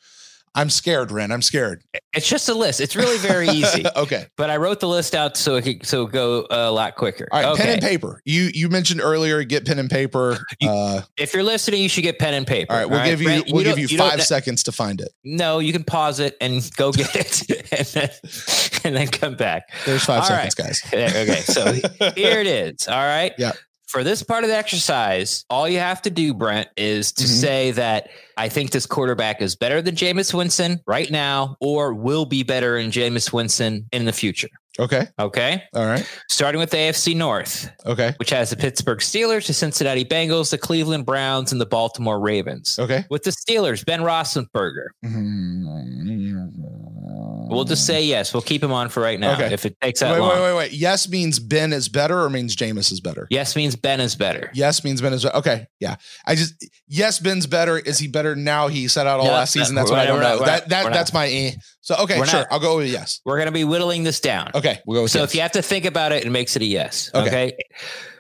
I'm 0.54 0.70
scared, 0.70 1.10
Ren. 1.10 1.30
I'm 1.30 1.42
scared. 1.42 1.82
It's 2.14 2.28
just 2.28 2.48
a 2.48 2.54
list. 2.54 2.80
It's 2.80 2.96
really 2.96 3.18
very 3.18 3.48
easy. 3.48 3.84
okay. 3.96 4.26
But 4.36 4.50
I 4.50 4.56
wrote 4.56 4.80
the 4.80 4.88
list 4.88 5.14
out 5.14 5.36
so 5.36 5.56
it 5.56 5.62
could 5.62 5.86
so 5.86 6.06
go 6.06 6.46
a 6.50 6.70
lot 6.70 6.96
quicker. 6.96 7.28
All 7.30 7.40
right. 7.40 7.48
okay. 7.52 7.62
Pen 7.62 7.72
and 7.74 7.82
paper. 7.82 8.20
You 8.24 8.50
you 8.54 8.68
mentioned 8.68 9.00
earlier. 9.00 9.42
Get 9.44 9.66
pen 9.66 9.78
and 9.78 9.90
paper. 9.90 10.38
You- 10.60 10.70
Uh, 10.70 11.02
If 11.16 11.34
you're 11.34 11.42
listening, 11.42 11.82
you 11.82 11.88
should 11.88 12.02
get 12.02 12.18
pen 12.18 12.34
and 12.34 12.46
paper. 12.46 12.72
all 12.72 12.78
right. 12.78 12.88
We'll 12.90 13.04
give 13.04 13.20
you. 13.20 13.26
Brent, 13.28 13.46
we'll 13.52 13.64
give 13.64 13.76
don't- 13.76 13.90
you, 13.90 13.98
five 13.98 14.22
seconds 14.22 14.62
to 14.64 14.72
find 14.72 15.00
it. 15.00 15.08
No, 15.24 15.58
you 15.60 15.72
can 15.72 15.84
pause 15.84 16.18
it 16.20 16.36
and 16.40 16.68
go 16.76 16.90
get 16.92 17.14
it, 17.14 17.72
and 17.72 17.86
then, 17.86 18.10
and 18.84 18.96
then 18.96 19.06
come 19.08 19.34
back. 19.36 19.64
There's 19.86 20.04
five 20.04 20.20
All 20.22 20.26
seconds, 20.26 20.54
guys. 20.54 20.80
Okay, 20.92 21.40
so 21.42 21.72
here 22.14 22.40
it 22.40 22.46
is. 22.46 22.88
All 22.88 22.96
right. 22.96 23.32
Yeah. 23.38 23.52
For 23.88 24.04
this 24.04 24.22
part 24.22 24.44
of 24.44 24.50
the 24.50 24.56
exercise, 24.56 25.46
all 25.48 25.66
you 25.66 25.78
have 25.78 26.02
to 26.02 26.10
do, 26.10 26.34
Brent, 26.34 26.68
is 26.76 27.10
to 27.12 27.24
Mhm. 27.24 27.40
say 27.40 27.70
that 27.72 28.10
I 28.36 28.50
think 28.50 28.70
this 28.70 28.84
quarterback 28.84 29.40
is 29.40 29.56
better 29.56 29.80
than 29.80 29.96
Jameis 29.96 30.34
Winston 30.34 30.80
right 30.86 31.10
now, 31.10 31.56
or 31.58 31.94
will 31.94 32.26
be 32.26 32.42
better 32.42 32.80
than 32.80 32.90
Jameis 32.92 33.32
Winston 33.32 33.86
in 33.90 34.04
the 34.04 34.12
future. 34.12 34.50
Okay. 34.78 35.08
Okay. 35.18 35.62
All 35.74 35.86
right. 35.86 36.06
Starting 36.30 36.60
with 36.60 36.70
the 36.70 36.76
AFC 36.76 37.14
North, 37.14 37.68
Okay. 37.86 38.12
which 38.18 38.30
has 38.30 38.50
the 38.50 38.56
Pittsburgh 38.56 39.00
Steelers, 39.00 39.46
the 39.48 39.52
Cincinnati 39.54 40.04
Bengals, 40.04 40.50
the 40.50 40.58
Cleveland 40.58 41.04
Browns, 41.06 41.50
and 41.50 41.60
the 41.60 41.66
Baltimore 41.66 42.20
Ravens. 42.20 42.78
Okay. 42.78 43.04
With 43.10 43.24
the 43.24 43.30
Steelers, 43.32 43.84
Ben 43.84 44.02
Roethlisberger. 44.02 44.88
We'll 47.48 47.64
just 47.64 47.86
say 47.86 48.04
yes. 48.04 48.32
We'll 48.32 48.42
keep 48.42 48.62
him 48.62 48.72
on 48.72 48.88
for 48.88 49.02
right 49.02 49.18
now. 49.18 49.34
Okay. 49.34 49.52
If 49.52 49.66
it 49.66 49.80
takes 49.80 50.00
that 50.00 50.12
Wait, 50.12 50.18
long. 50.18 50.30
wait, 50.30 50.42
wait, 50.42 50.56
wait. 50.56 50.72
Yes 50.72 51.08
means 51.08 51.38
Ben 51.38 51.72
is 51.72 51.88
better, 51.88 52.20
or 52.20 52.30
means 52.30 52.54
Jameis 52.54 52.92
is 52.92 53.00
better. 53.00 53.26
Yes 53.30 53.56
means 53.56 53.74
Ben 53.76 54.00
is 54.00 54.14
better. 54.14 54.50
Yes 54.54 54.84
means 54.84 55.00
Ben 55.00 55.12
is 55.12 55.22
better. 55.24 55.36
okay. 55.38 55.66
Yeah, 55.80 55.96
I 56.26 56.34
just 56.34 56.64
yes 56.86 57.18
Ben's 57.18 57.46
better. 57.46 57.78
Is 57.78 57.98
he 57.98 58.08
better 58.08 58.34
now? 58.36 58.68
He 58.68 58.88
set 58.88 59.06
out 59.06 59.20
all 59.20 59.26
No, 59.26 59.32
last 59.32 59.52
season. 59.52 59.74
That's 59.74 59.90
what 59.90 59.98
I 59.98 60.06
don't 60.06 60.16
we're 60.16 60.22
know. 60.22 60.36
not- 60.38 60.46
that 60.46 60.68
that 60.68 60.92
that's 60.92 61.12
my 61.12 61.28
eh. 61.28 61.52
So 61.80 61.94
okay, 62.00 62.18
We're 62.18 62.26
sure. 62.26 62.40
not- 62.40 62.48
I'll 62.50 62.60
go 62.60 62.76
with 62.78 62.88
yes. 62.88 63.20
We're 63.24 63.36
going 63.36 63.46
to 63.46 63.52
be 63.52 63.64
whittling 63.64 64.02
this 64.04 64.20
down. 64.20 64.50
Okay, 64.54 64.80
we'll 64.86 64.98
go 64.98 65.02
with 65.02 65.10
So 65.10 65.20
yes. 65.20 65.30
if 65.30 65.34
you 65.34 65.40
have 65.42 65.52
to 65.52 65.62
think 65.62 65.84
about 65.86 66.12
it, 66.12 66.24
it 66.26 66.30
makes 66.30 66.54
it 66.56 66.62
a 66.62 66.66
yes. 66.66 67.10
Okay. 67.14 67.26
Okay. 67.28 67.56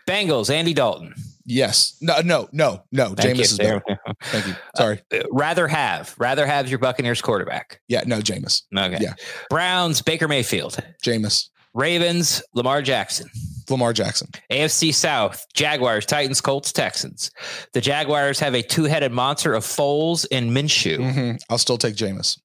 Bengals, 0.06 0.48
Andy 0.48 0.72
Dalton. 0.72 1.14
Yes, 1.48 1.96
no, 2.00 2.20
no, 2.20 2.48
no, 2.52 2.82
no. 2.92 3.14
Thank 3.14 3.38
Jameis 3.38 3.42
is 3.42 3.58
better. 3.58 3.82
Thank 4.24 4.46
you. 4.46 4.54
Sorry. 4.76 5.00
Uh, 5.12 5.18
rather 5.32 5.66
have. 5.66 6.14
Rather 6.18 6.46
have 6.46 6.68
your 6.68 6.78
Buccaneers 6.78 7.20
quarterback. 7.20 7.80
Yeah, 7.88 8.02
no, 8.06 8.18
Jameis. 8.20 8.62
Okay. 8.76 8.98
Yeah. 9.00 9.14
Browns, 9.50 10.02
Baker 10.02 10.28
Mayfield. 10.28 10.78
Jameis. 11.04 11.48
Ravens, 11.74 12.42
Lamar 12.54 12.82
Jackson. 12.82 13.28
Lamar 13.70 13.92
Jackson. 13.92 14.28
AFC 14.50 14.92
South, 14.94 15.44
Jaguars, 15.54 16.06
Titans, 16.06 16.40
Colts, 16.40 16.72
Texans. 16.72 17.30
The 17.74 17.80
Jaguars 17.80 18.40
have 18.40 18.54
a 18.54 18.62
two 18.62 18.84
headed 18.84 19.12
monster 19.12 19.54
of 19.54 19.64
Foles 19.64 20.26
and 20.32 20.50
Minshew. 20.50 20.96
Mhm. 20.98 21.38
I'll 21.50 21.58
still 21.58 21.78
take 21.78 21.94
Jameis. 21.94 22.38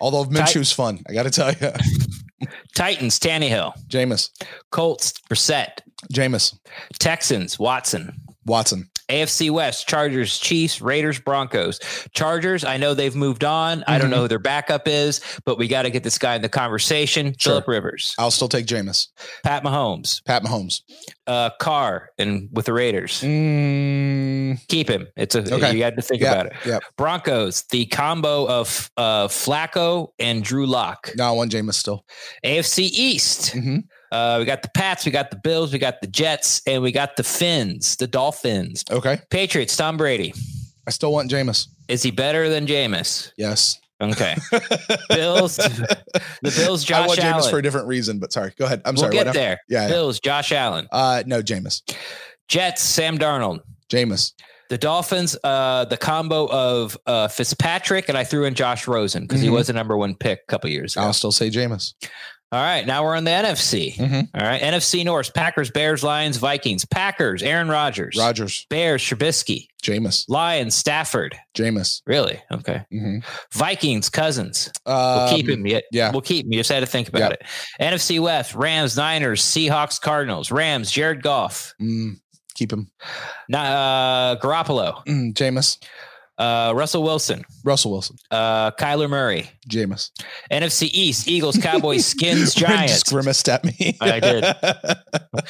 Although 0.00 0.26
Minshew's 0.26 0.70
fun, 0.70 1.00
I 1.08 1.12
got 1.14 1.24
to 1.24 1.30
tell 1.30 1.52
you, 1.52 2.46
Titans, 2.76 3.18
Tannehill. 3.18 3.72
Jameis. 3.88 4.30
Colts, 4.70 5.12
Brissett. 5.28 5.80
Jameis. 6.12 6.56
Texans, 7.00 7.58
Watson. 7.58 8.12
Watson. 8.48 8.88
AFC 9.08 9.50
West, 9.50 9.88
Chargers, 9.88 10.38
Chiefs, 10.38 10.82
Raiders, 10.82 11.18
Broncos. 11.18 11.80
Chargers, 12.12 12.62
I 12.62 12.76
know 12.76 12.92
they've 12.92 13.16
moved 13.16 13.42
on. 13.42 13.82
I 13.86 13.96
don't 13.96 14.10
know 14.10 14.20
who 14.20 14.28
their 14.28 14.38
backup 14.38 14.86
is, 14.86 15.22
but 15.46 15.56
we 15.56 15.66
got 15.66 15.82
to 15.84 15.90
get 15.90 16.02
this 16.04 16.18
guy 16.18 16.34
in 16.36 16.42
the 16.42 16.50
conversation. 16.50 17.34
Sure. 17.38 17.52
Philip 17.52 17.68
Rivers, 17.68 18.14
I'll 18.18 18.30
still 18.30 18.48
take 18.50 18.66
Jameis. 18.66 19.06
Pat 19.44 19.64
Mahomes, 19.64 20.22
Pat 20.26 20.42
Mahomes. 20.42 20.82
uh, 21.26 21.48
Carr, 21.58 22.10
and 22.18 22.50
with 22.52 22.66
the 22.66 22.74
Raiders. 22.74 23.22
Mm, 23.22 24.66
Keep 24.68 24.90
him. 24.90 25.08
It's 25.16 25.34
a 25.34 25.54
Okay. 25.54 25.72
you 25.72 25.78
got 25.78 25.96
to 25.96 26.02
think 26.02 26.20
Yeah, 26.20 26.32
about 26.32 26.46
it. 26.46 26.52
yeah. 26.66 26.78
Broncos, 26.98 27.62
the 27.70 27.86
combo 27.86 28.46
of 28.46 28.90
uh, 28.98 29.28
Flacco 29.28 30.08
and 30.18 30.42
Drew 30.44 30.66
Lock. 30.66 31.10
no, 31.16 31.24
I 31.28 31.30
want 31.30 31.50
Jameis 31.52 31.74
still. 31.74 32.04
AFC 32.44 32.84
East. 32.92 33.54
Mhm. 33.54 33.84
Uh, 34.10 34.36
we 34.38 34.44
got 34.44 34.62
the 34.62 34.70
Pats, 34.70 35.04
we 35.04 35.12
got 35.12 35.30
the 35.30 35.36
Bills, 35.36 35.72
we 35.72 35.78
got 35.78 36.00
the 36.00 36.06
Jets, 36.06 36.62
and 36.66 36.82
we 36.82 36.92
got 36.92 37.16
the 37.16 37.22
Finns, 37.22 37.96
the 37.96 38.06
Dolphins. 38.06 38.84
Okay. 38.90 39.20
Patriots, 39.30 39.76
Tom 39.76 39.96
Brady. 39.96 40.32
I 40.86 40.90
still 40.90 41.12
want 41.12 41.30
Jameis. 41.30 41.68
Is 41.88 42.02
he 42.02 42.10
better 42.10 42.48
than 42.48 42.66
Jameis? 42.66 43.32
Yes. 43.36 43.78
Okay. 44.00 44.36
Bills, 45.10 45.56
the 45.56 46.52
Bills, 46.56 46.84
Josh 46.84 47.04
I 47.04 47.06
want 47.06 47.18
Jameis 47.20 47.24
Allen. 47.32 47.50
for 47.50 47.58
a 47.58 47.62
different 47.62 47.88
reason, 47.88 48.18
but 48.18 48.32
sorry. 48.32 48.52
Go 48.58 48.64
ahead. 48.64 48.80
I'm 48.84 48.94
we'll 48.94 49.02
sorry. 49.04 49.12
get 49.14 49.26
what- 49.26 49.34
there. 49.34 49.60
Yeah, 49.68 49.82
yeah. 49.82 49.88
Bills, 49.88 50.20
Josh 50.20 50.52
Allen. 50.52 50.86
Uh, 50.92 51.22
no, 51.26 51.42
Jameis. 51.42 51.82
Jets, 52.48 52.80
Sam 52.82 53.18
Darnold. 53.18 53.60
Jameis. 53.90 54.32
The 54.70 54.78
Dolphins, 54.78 55.36
uh, 55.44 55.86
the 55.86 55.96
combo 55.96 56.46
of 56.50 56.96
uh, 57.06 57.28
Fitzpatrick 57.28 58.08
and 58.10 58.18
I 58.18 58.24
threw 58.24 58.44
in 58.44 58.54
Josh 58.54 58.86
Rosen 58.86 59.22
because 59.22 59.40
he 59.40 59.48
Mhm. 59.48 59.52
was 59.54 59.70
a 59.70 59.72
number 59.72 59.96
one 59.96 60.14
pick 60.14 60.40
a 60.42 60.46
couple 60.46 60.68
years 60.70 60.94
ago. 60.94 61.06
I'll 61.06 61.12
still 61.14 61.32
say 61.32 61.48
Jameis. 61.50 61.94
All 62.50 62.62
right, 62.62 62.86
now 62.86 63.04
we're 63.04 63.14
on 63.14 63.24
the 63.24 63.30
NFC. 63.30 63.94
Mhm. 63.96 64.28
All 64.34 64.40
right, 64.46 64.60
NFC 64.62 65.04
North: 65.04 65.34
Packers, 65.34 65.70
Bears, 65.70 66.02
Lions, 66.02 66.38
Vikings. 66.38 66.86
Packers, 66.86 67.42
Aaron 67.42 67.68
Rodgers. 67.68 68.16
Rodgers, 68.18 68.64
Bears, 68.70 69.02
Trubisky. 69.02 69.66
Jameis. 69.82 70.24
Lions, 70.28 70.74
Stafford. 70.74 71.36
Jameis. 71.54 72.00
Really? 72.06 72.40
Okay. 72.50 72.82
Mm-hmm. 72.92 73.18
Vikings, 73.52 74.08
Cousins. 74.08 74.72
We'll 74.86 74.96
Um, 74.96 75.28
keep 75.36 75.46
him. 75.48 75.66
Yeah. 75.92 76.10
We'll 76.10 76.22
keep 76.22 76.46
him. 76.46 76.52
You 76.52 76.58
just 76.60 76.70
had 76.70 76.80
to 76.80 76.86
think 76.86 77.08
about 77.08 77.32
it. 77.32 77.42
NFC 77.80 78.18
West: 78.18 78.54
Rams, 78.54 78.96
Niners, 78.96 79.42
Seahawks, 79.42 80.00
Cardinals. 80.00 80.50
Rams, 80.50 80.90
Jared 80.90 81.22
Goff. 81.22 81.74
Mm, 81.80 82.18
keep 82.54 82.72
him. 82.72 82.90
Na- 83.50 83.58
Uh, 84.32 84.36
Garoppolo. 84.40 85.04
Mm, 85.06 85.34
Jameis. 85.34 85.76
Uh, 86.38 86.72
Russell 86.76 87.02
Wilson. 87.02 87.44
Russell 87.64 87.90
Wilson. 87.90 88.16
Uh, 88.30 88.70
Kyler 88.72 89.10
Murray. 89.10 89.50
Jameis. 89.68 90.10
NFC 90.52 90.88
East: 90.92 91.26
Eagles, 91.28 91.58
Cowboys, 91.58 92.06
Skins, 92.12 92.54
Giants. 92.54 92.92
just 92.92 93.06
grimaced 93.06 93.48
at 93.48 93.64
me. 93.64 93.96
I 94.00 94.20
did. 94.20 94.44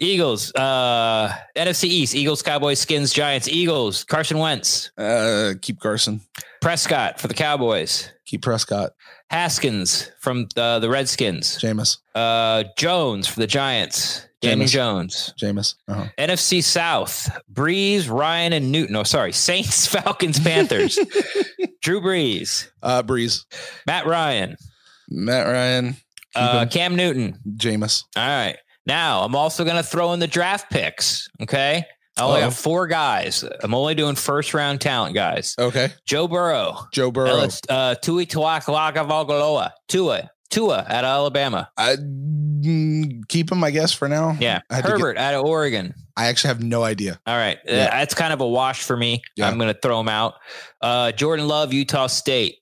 Eagles. 0.00 0.54
Uh, 0.54 1.32
NFC 1.56 1.84
East: 1.84 2.14
Eagles, 2.14 2.42
Cowboys, 2.42 2.78
Skins, 2.80 3.12
Giants. 3.12 3.48
Eagles. 3.48 4.04
Carson 4.04 4.38
Wentz. 4.38 4.90
uh, 4.98 5.52
keep 5.60 5.80
Carson. 5.80 6.20
Prescott 6.60 7.20
for 7.20 7.28
the 7.28 7.34
Cowboys. 7.34 8.10
Keep 8.26 8.42
Prescott. 8.42 8.92
Haskins 9.30 10.10
from 10.20 10.46
the, 10.54 10.78
the 10.80 10.88
Redskins. 10.88 11.58
Jameis. 11.58 11.98
Uh, 12.14 12.64
Jones 12.76 13.26
for 13.26 13.40
the 13.40 13.46
Giants. 13.46 14.26
Daniel 14.42 14.68
Jones. 14.68 15.32
Jameis. 15.40 15.74
Uh-huh. 15.88 16.06
NFC 16.18 16.62
South. 16.62 17.30
Brees, 17.52 18.10
Ryan, 18.10 18.52
and 18.52 18.72
Newton. 18.72 18.96
Oh, 18.96 19.04
sorry. 19.04 19.32
Saints, 19.32 19.86
Falcons, 19.86 20.40
Panthers. 20.40 20.98
Drew 21.82 22.00
Brees. 22.00 22.68
Uh, 22.82 23.02
Brees. 23.02 23.44
Matt 23.86 24.06
Ryan. 24.06 24.56
Matt 25.08 25.46
Ryan. 25.46 25.96
Uh. 26.34 26.66
Cam 26.66 26.96
Newton. 26.96 27.38
Jameis. 27.56 28.04
All 28.16 28.26
right. 28.26 28.56
Now 28.86 29.22
I'm 29.22 29.36
also 29.36 29.64
going 29.64 29.76
to 29.76 29.82
throw 29.82 30.12
in 30.12 30.20
the 30.20 30.26
draft 30.26 30.70
picks. 30.70 31.28
Okay. 31.40 31.84
I 32.18 32.22
only 32.24 32.40
Uh-oh. 32.40 32.44
have 32.44 32.56
four 32.56 32.86
guys. 32.88 33.44
I'm 33.62 33.74
only 33.74 33.94
doing 33.94 34.16
first 34.16 34.52
round 34.52 34.80
talent 34.80 35.14
guys. 35.14 35.54
Okay. 35.58 35.90
Joe 36.04 36.28
Burrow. 36.28 36.76
Joe 36.92 37.10
Burrow. 37.10 37.30
Ellis, 37.30 37.60
uh, 37.70 37.94
Tui. 37.94 38.26
Tua. 38.26 38.60
Tua 40.52 40.86
out 40.88 41.04
of 41.04 41.08
Alabama. 41.08 41.68
I 41.76 41.96
mm, 41.96 43.26
keep 43.28 43.50
him, 43.50 43.64
I 43.64 43.70
guess, 43.70 43.92
for 43.92 44.08
now. 44.08 44.36
Yeah. 44.38 44.60
I 44.70 44.76
had 44.76 44.84
to 44.84 44.90
Herbert 44.92 45.16
out 45.18 45.34
of 45.34 45.44
Oregon. 45.44 45.94
I 46.16 46.26
actually 46.26 46.48
have 46.48 46.62
no 46.62 46.84
idea. 46.84 47.18
All 47.26 47.36
right. 47.36 47.56
Uh, 47.58 47.72
Yeah. 47.72 47.90
that's 47.98 48.14
kind 48.14 48.32
of 48.32 48.40
a 48.40 48.46
wash 48.46 48.82
for 48.82 48.96
me. 48.96 49.22
Yeah. 49.36 49.48
I'm 49.48 49.58
going 49.58 49.72
to 49.72 49.78
throw 49.80 49.98
him 49.98 50.08
out. 50.08 50.34
Uh, 50.80 51.10
Jordan 51.12 51.48
Love, 51.48 51.72
Utah 51.72 52.06
State. 52.06 52.56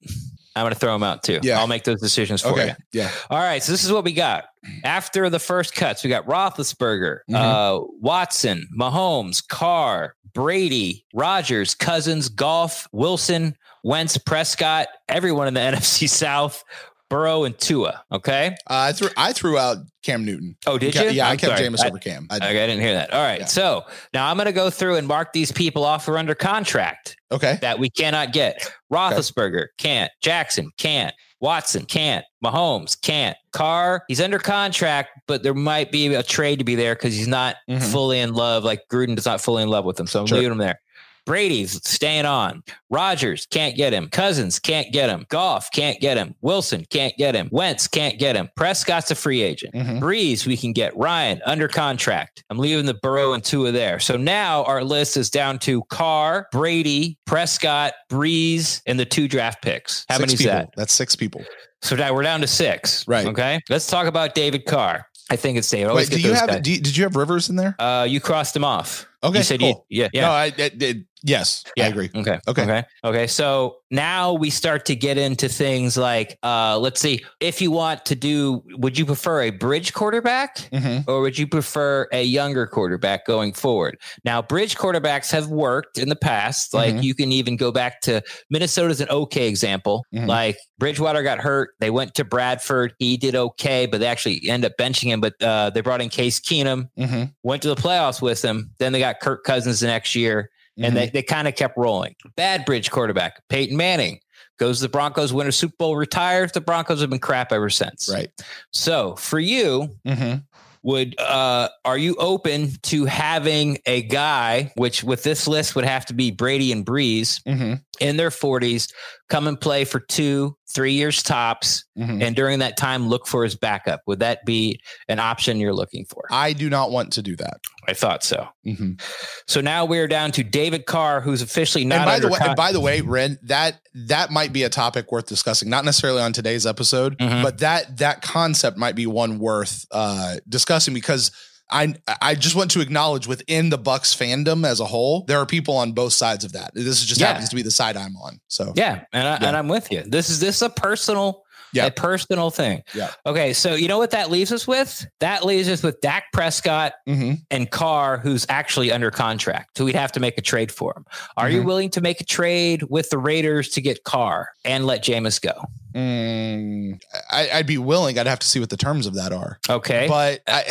I'm 0.56 0.62
going 0.64 0.72
to 0.72 0.78
throw 0.78 0.94
him 0.94 1.02
out 1.02 1.22
too. 1.22 1.40
Yeah. 1.42 1.58
I'll 1.60 1.66
make 1.66 1.84
those 1.84 2.00
decisions 2.00 2.42
for 2.42 2.58
you. 2.60 2.72
Yeah. 2.92 3.10
All 3.30 3.38
right, 3.38 3.62
so 3.62 3.70
this 3.72 3.84
is 3.84 3.92
what 3.92 4.04
we 4.04 4.12
got. 4.12 4.44
After 4.84 5.30
the 5.30 5.38
first 5.38 5.74
cuts, 5.74 6.02
we 6.04 6.10
got 6.10 6.26
Roethlisberger, 6.26 7.18
Mhm. 7.30 7.34
uh, 7.36 7.84
Watson, 8.00 8.68
Mahomes, 8.76 9.46
Carr, 9.46 10.14
Brady, 10.34 11.06
Rodgers, 11.14 11.74
Cousins, 11.74 12.28
Goff, 12.28 12.88
Wilson, 12.92 13.56
Wentz, 13.84 14.18
Prescott, 14.18 14.88
everyone 15.08 15.48
in 15.48 15.54
the 15.54 15.60
NFC 15.72 16.08
South, 16.08 16.62
Burrow, 17.10 17.44
and 17.44 17.58
Tua. 17.58 18.02
Okay. 18.12 18.56
Uh, 18.68 18.88
I 18.88 18.92
threw 18.92 19.08
I 19.16 19.32
threw 19.34 19.58
out 19.58 19.78
Cam 20.02 20.24
Newton. 20.24 20.56
Oh, 20.66 20.78
did 20.78 20.94
you? 20.94 21.10
Yeah, 21.10 21.26
i 21.26 21.32
I'm 21.32 21.36
kept 21.36 21.58
sorry. 21.58 21.68
Jameis 21.68 21.84
over 21.84 21.98
Cam. 21.98 22.26
I, 22.30 22.36
Okay, 22.36 22.46
I 22.64 22.66
didn't 22.66 22.80
hear 22.80 22.94
that. 22.94 23.12
All 23.12 23.20
right. 23.22 23.40
Yeah. 23.40 23.46
So 23.46 23.84
now 24.14 24.30
I'm 24.30 24.36
going 24.36 24.46
to 24.46 24.52
go 24.52 24.70
through 24.70 24.94
and 24.96 25.06
mark 25.06 25.32
these 25.34 25.52
people 25.52 25.84
off 25.84 26.06
who 26.06 26.12
are 26.12 26.18
under 26.18 26.34
contract 26.34 27.16
okay. 27.30 27.58
that 27.60 27.78
we 27.78 27.90
cannot 27.90 28.32
get. 28.32 28.72
Roethlisberger 28.90 29.66
can't. 29.76 30.10
Jackson 30.22 30.70
can't. 30.78 31.14
Watson 31.40 31.84
can't. 31.86 32.24
Mahomes 32.44 33.00
can't. 33.00 33.36
Carr, 33.52 34.04
he's 34.08 34.20
under 34.20 34.38
contract, 34.38 35.10
but 35.26 35.42
there 35.42 35.54
might 35.54 35.90
be 35.90 36.14
a 36.14 36.22
trade 36.22 36.58
to 36.58 36.64
be 36.64 36.74
there 36.74 36.94
because 36.94 37.16
he's 37.16 37.28
not 37.28 37.56
Mhm. 37.68 37.82
fully 37.90 38.20
in 38.20 38.34
love. 38.34 38.62
Like 38.62 38.82
Gruden 38.92 39.18
is 39.18 39.24
not 39.26 39.40
fully 39.40 39.62
in 39.62 39.68
love 39.70 39.84
with 39.84 39.98
him. 39.98 40.06
So 40.06 40.20
I'm 40.20 40.26
Sure. 40.26 40.36
leaving 40.38 40.52
him 40.52 40.58
there. 40.58 40.80
Brady's 41.26 41.80
staying 41.88 42.26
on. 42.26 42.62
Rodgers 42.90 43.46
can't 43.50 43.76
get 43.76 43.92
him. 43.92 44.08
Cousins 44.08 44.58
can't 44.58 44.92
get 44.92 45.08
him. 45.10 45.26
Goff 45.28 45.70
can't 45.72 46.00
get 46.00 46.16
him. 46.16 46.34
Wilson 46.40 46.84
can't 46.90 47.16
get 47.16 47.34
him. 47.34 47.48
Wentz 47.52 47.86
can't 47.86 48.18
get 48.18 48.36
him. 48.36 48.48
Prescott's 48.56 49.10
a 49.10 49.14
free 49.14 49.42
agent. 49.42 49.74
Mhm. 49.74 50.00
Brees, 50.00 50.46
we 50.46 50.56
can 50.56 50.72
get 50.72 50.96
Ryan 50.96 51.40
under 51.46 51.68
contract. 51.68 52.42
I'm 52.50 52.58
leaving 52.58 52.86
the 52.86 52.94
Burrow 52.94 53.32
and 53.32 53.44
Tua 53.44 53.70
there. 53.72 54.00
So 54.00 54.16
now 54.16 54.64
our 54.64 54.82
list 54.82 55.16
is 55.16 55.30
down 55.30 55.58
to 55.60 55.82
Carr, 55.90 56.48
Brady, 56.52 57.18
Prescott, 57.26 57.92
Brees, 58.10 58.80
and 58.86 58.98
the 58.98 59.04
two 59.04 59.28
draft 59.28 59.62
picks. 59.62 60.04
How 60.08 60.18
many 60.18 60.32
is 60.34 60.40
that? 60.44 60.70
That's 60.76 60.92
six 60.92 61.14
people. 61.16 61.44
So 61.82 61.96
now 61.96 62.12
we're 62.14 62.22
down 62.22 62.40
to 62.42 62.46
six. 62.46 63.06
Right. 63.08 63.26
Okay. 63.26 63.60
Let's 63.70 63.86
talk 63.86 64.06
about 64.06 64.34
David 64.34 64.66
Carr. 64.66 65.06
I 65.30 65.36
think 65.36 65.56
it's 65.56 65.70
David. 65.70 65.94
Wait, 65.94 66.10
do 66.10 66.20
you 66.20 66.28
those 66.30 66.40
have 66.40 66.62
do 66.62 66.72
you, 66.72 66.80
did 66.80 66.96
you 66.96 67.04
have 67.04 67.14
Rivers 67.14 67.48
in 67.48 67.54
there? 67.56 67.76
uh, 67.78 68.04
you 68.08 68.20
crossed 68.20 68.54
him 68.56 68.64
off. 68.64 69.06
Okay, 69.22 69.38
You 69.38 69.44
said 69.44 69.60
cool. 69.60 69.86
you, 69.88 70.02
yeah, 70.02 70.08
yeah. 70.12 70.22
No, 70.22 70.30
I, 70.30 70.44
I 70.46 70.50
did. 70.70 71.06
Yes, 71.22 71.64
Yeah. 71.76 71.84
I 71.84 71.88
agree. 71.88 72.10
Okay. 72.14 72.38
Okay. 72.48 72.62
Okay. 72.62 72.84
Okay. 73.04 73.26
So 73.26 73.76
now 73.90 74.32
we 74.32 74.48
start 74.50 74.86
to 74.86 74.96
get 74.96 75.18
into 75.18 75.48
things 75.48 75.96
like, 75.96 76.38
uh, 76.42 76.78
let's 76.78 77.00
see, 77.00 77.24
if 77.40 77.60
you 77.60 77.70
want 77.70 78.06
to 78.06 78.14
do, 78.14 78.62
would 78.78 78.96
you 78.98 79.04
prefer 79.04 79.42
a 79.42 79.50
bridge 79.50 79.92
quarterback 79.92 80.56
Mhm. 80.72 81.04
or 81.08 81.20
would 81.20 81.36
you 81.38 81.46
prefer 81.46 82.08
a 82.12 82.22
younger 82.22 82.66
quarterback 82.66 83.26
going 83.26 83.52
forward? 83.52 83.98
Now, 84.24 84.40
bridge 84.40 84.76
quarterbacks 84.76 85.30
have 85.32 85.48
worked 85.48 85.98
in 85.98 86.08
the 86.08 86.16
past. 86.16 86.72
Like 86.72 86.94
Mhm. 86.94 87.02
you 87.02 87.14
can 87.14 87.32
even 87.32 87.56
go 87.56 87.70
back 87.72 88.00
to 88.02 88.22
Minnesota's 88.48 89.00
an 89.00 89.08
okay 89.10 89.48
example. 89.48 90.04
Mhm. 90.14 90.26
Like 90.26 90.56
Bridgewater 90.78 91.22
got 91.22 91.38
hurt. 91.38 91.70
They 91.80 91.90
went 91.90 92.14
to 92.14 92.24
Bradford. 92.24 92.94
He 92.98 93.18
did 93.18 93.34
okay, 93.36 93.84
but 93.86 94.00
they 94.00 94.06
actually 94.06 94.40
end 94.48 94.64
up 94.64 94.72
benching 94.78 95.08
him. 95.08 95.20
But 95.20 95.34
uh, 95.42 95.68
they 95.70 95.82
brought 95.82 96.00
in 96.00 96.08
Case 96.08 96.40
Keenum, 96.40 96.88
Mhm. 96.98 97.32
went 97.42 97.60
to 97.62 97.68
the 97.68 97.76
playoffs 97.76 98.22
with 98.22 98.40
him. 98.42 98.70
Then 98.78 98.92
they 98.92 99.00
got 99.00 99.20
Kirk 99.20 99.44
Cousins 99.44 99.80
the 99.80 99.86
next 99.88 100.14
year 100.14 100.48
and 100.80 100.92
Mhm. 100.92 100.96
they, 100.96 101.10
they 101.10 101.22
kind 101.22 101.46
of 101.48 101.54
kept 101.54 101.76
rolling. 101.76 102.14
Bad 102.36 102.64
bridge 102.64 102.90
quarterback, 102.90 103.46
Peyton 103.48 103.76
Manning 103.76 104.20
goes 104.58 104.78
to 104.78 104.82
the 104.82 104.88
Broncos, 104.88 105.32
win 105.32 105.46
a 105.46 105.52
Super 105.52 105.74
Bowl, 105.78 105.96
retires. 105.96 106.52
The 106.52 106.60
Broncos 106.60 107.00
have 107.00 107.10
been 107.10 107.18
crap 107.18 107.52
ever 107.52 107.70
since. 107.70 108.08
right. 108.12 108.28
So 108.72 109.14
for 109.16 109.38
you, 109.38 109.90
Mhm. 110.06 110.44
would 110.82 111.18
uh 111.20 111.68
are 111.84 111.98
you 111.98 112.16
open 112.16 112.72
to 112.82 113.04
having 113.04 113.78
a 113.86 114.02
guy, 114.02 114.72
which 114.76 115.04
with 115.04 115.22
this 115.22 115.46
list 115.46 115.76
would 115.76 115.84
have 115.84 116.06
to 116.06 116.14
be 116.14 116.30
Brady 116.30 116.72
and 116.72 116.84
Brees 116.86 117.42
Mhm. 117.44 117.82
In 118.00 118.16
their 118.16 118.30
40s, 118.30 118.88
come 119.28 119.46
and 119.46 119.60
play 119.60 119.84
for 119.84 120.00
two, 120.00 120.56
three 120.74 120.92
years 120.94 121.22
tops, 121.22 121.84
Mhm. 121.98 122.22
and 122.22 122.34
during 122.36 122.58
that 122.60 122.76
time 122.76 123.08
look 123.08 123.26
for 123.26 123.44
his 123.44 123.54
backup? 123.56 124.00
Would 124.06 124.20
that 124.20 124.44
be 124.44 124.80
an 125.08 125.18
option 125.18 125.58
you're 125.58 125.74
looking 125.74 126.04
for? 126.08 126.24
I 126.30 126.52
do 126.52 126.70
not 126.70 126.90
want 126.90 127.12
to 127.14 127.22
do 127.22 127.36
that. 127.36 127.58
I 127.88 127.92
thought 127.94 128.22
so. 128.24 128.46
Mhm. 128.66 129.00
So 129.48 129.60
now 129.60 129.84
we're 129.84 130.06
down 130.08 130.32
to 130.32 130.42
David 130.44 130.86
Carr, 130.86 131.20
who's 131.20 131.42
officially 131.42 131.84
not 131.84 131.98
and 132.00 132.06
by 132.06 132.18
the 132.20 132.28
way, 132.28 132.38
con- 132.38 132.54
by 132.56 132.72
the 132.72 132.80
way, 132.80 133.00
Ren, 133.00 133.38
that 133.44 133.80
that 133.94 134.30
might 134.30 134.52
be 134.52 134.62
a 134.62 134.68
topic 134.68 135.10
worth 135.10 135.26
discussing. 135.26 135.68
Not 135.68 135.84
necessarily 135.84 136.22
on 136.22 136.32
today's 136.32 136.66
episode, 136.66 137.18
Mhm. 137.18 137.42
but 137.42 137.58
that 137.58 137.98
that 137.98 138.22
concept 138.22 138.76
might 138.76 138.94
be 138.94 139.06
one 139.06 139.38
worth 139.38 139.86
uh, 139.90 140.36
discussing 140.48 140.94
because 140.94 141.30
I 141.70 141.94
I 142.20 142.34
just 142.34 142.54
want 142.56 142.70
to 142.72 142.80
acknowledge 142.80 143.26
within 143.26 143.70
the 143.70 143.78
Bucs 143.78 144.14
fandom 144.16 144.66
as 144.66 144.80
a 144.80 144.84
whole, 144.86 145.24
there 145.26 145.38
are 145.38 145.46
people 145.46 145.76
on 145.76 145.92
both 145.92 146.12
sides 146.12 146.44
of 146.44 146.52
that. 146.52 146.72
This 146.74 147.04
just 147.04 147.20
Yeah. 147.20 147.28
happens 147.28 147.48
to 147.50 147.56
be 147.56 147.62
the 147.62 147.70
side 147.70 147.96
I'm 147.96 148.16
on. 148.16 148.40
So 148.48 148.72
Yeah, 148.76 149.04
and 149.12 149.26
I, 149.28 149.38
Yeah. 149.40 149.48
and 149.48 149.56
I'm 149.56 149.68
with 149.68 149.90
you. 149.92 150.02
This 150.06 150.30
is 150.30 150.40
this 150.40 150.56
is 150.56 150.62
a 150.62 150.70
personal, 150.70 151.42
Yeah. 151.72 151.86
a 151.86 151.90
personal 151.92 152.50
thing. 152.50 152.82
Yeah. 152.94 153.10
Okay, 153.24 153.52
so 153.52 153.74
you 153.76 153.86
know 153.86 153.98
what 153.98 154.10
that 154.10 154.30
leaves 154.30 154.50
us 154.50 154.66
with? 154.66 155.06
That 155.20 155.44
leaves 155.46 155.68
us 155.68 155.82
with 155.84 156.00
Dak 156.00 156.24
Prescott 156.32 156.94
Mhm. 157.08 157.42
and 157.52 157.70
Carr, 157.70 158.18
who's 158.18 158.44
actually 158.48 158.90
under 158.90 159.10
contract. 159.12 159.78
So 159.78 159.84
we'd 159.84 159.94
have 159.94 160.10
to 160.12 160.20
make 160.20 160.36
a 160.38 160.42
trade 160.42 160.72
for 160.72 160.92
him. 160.96 161.04
Are 161.36 161.48
you 161.48 161.62
Mhm. 161.62 161.66
willing 161.66 161.90
to 161.90 162.00
make 162.00 162.20
a 162.20 162.24
trade 162.24 162.82
with 162.88 163.10
the 163.10 163.18
Raiders 163.18 163.68
to 163.70 163.80
get 163.80 164.02
Carr 164.02 164.48
and 164.64 164.84
let 164.86 165.04
Jameis 165.04 165.40
go? 165.40 165.62
Mm, 165.94 167.00
I, 167.30 167.50
I'd 167.54 167.66
be 167.66 167.78
willing. 167.78 168.18
I'd 168.18 168.26
have 168.26 168.38
to 168.40 168.46
see 168.46 168.58
what 168.60 168.70
the 168.70 168.76
terms 168.76 169.06
of 169.06 169.14
that 169.14 169.32
are. 169.32 169.58
Okay. 169.68 170.06
But 170.08 170.40
I, 170.48 170.64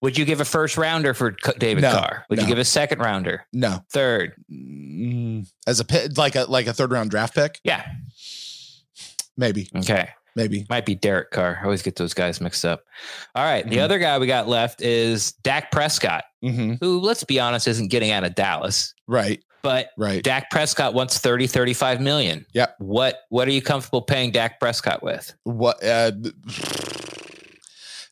Would 0.00 0.16
you 0.16 0.24
give 0.24 0.40
a 0.40 0.44
first 0.44 0.76
rounder 0.76 1.12
for 1.14 1.32
David 1.58 1.82
No, 1.82 1.90
Carr? 1.92 2.24
Would 2.30 2.40
you 2.40 2.46
give 2.46 2.58
a 2.58 2.64
second 2.64 3.00
rounder, 3.00 3.44
no, 3.52 3.84
third? 3.90 4.32
Mm, 4.50 5.50
as 5.66 5.80
a 5.80 5.84
like 6.16 6.36
a 6.36 6.44
like 6.44 6.66
a 6.68 6.72
third 6.72 6.92
round 6.92 7.10
draft 7.10 7.34
pick, 7.34 7.58
Yeah. 7.64 7.84
maybe, 9.36 9.68
Okay. 9.76 10.08
maybe. 10.36 10.66
Might 10.68 10.86
be 10.86 10.94
Derek 10.94 11.30
Carr. 11.30 11.58
I 11.60 11.64
always 11.64 11.82
get 11.82 11.96
those 11.96 12.14
guys 12.14 12.40
mixed 12.40 12.64
up. 12.64 12.84
All 13.34 13.44
right. 13.44 13.68
The 13.68 13.78
Mhm. 13.78 13.82
other 13.82 13.98
guy 13.98 14.18
we 14.18 14.26
got 14.26 14.48
left 14.48 14.80
is 14.82 15.32
Dak 15.42 15.70
Prescott. 15.72 16.24
hmm 16.42 16.74
who, 16.80 17.00
let's 17.00 17.24
be 17.24 17.40
honest, 17.40 17.66
isn't 17.66 17.88
getting 17.88 18.12
out 18.12 18.22
of 18.22 18.36
Dallas. 18.36 18.94
Right, 19.08 19.42
But 19.62 19.90
right. 19.96 20.22
Dak 20.22 20.48
Prescott 20.50 20.94
wants 20.94 21.18
30, 21.18 21.48
35 21.48 22.00
million. 22.00 22.46
Yep. 22.52 22.76
What 22.78 23.22
what 23.30 23.48
are 23.48 23.50
you 23.50 23.60
comfortable 23.62 24.02
paying 24.02 24.30
Dak 24.30 24.60
Prescott 24.60 25.02
with? 25.02 25.34
what 25.42 25.82
uh 25.84 26.12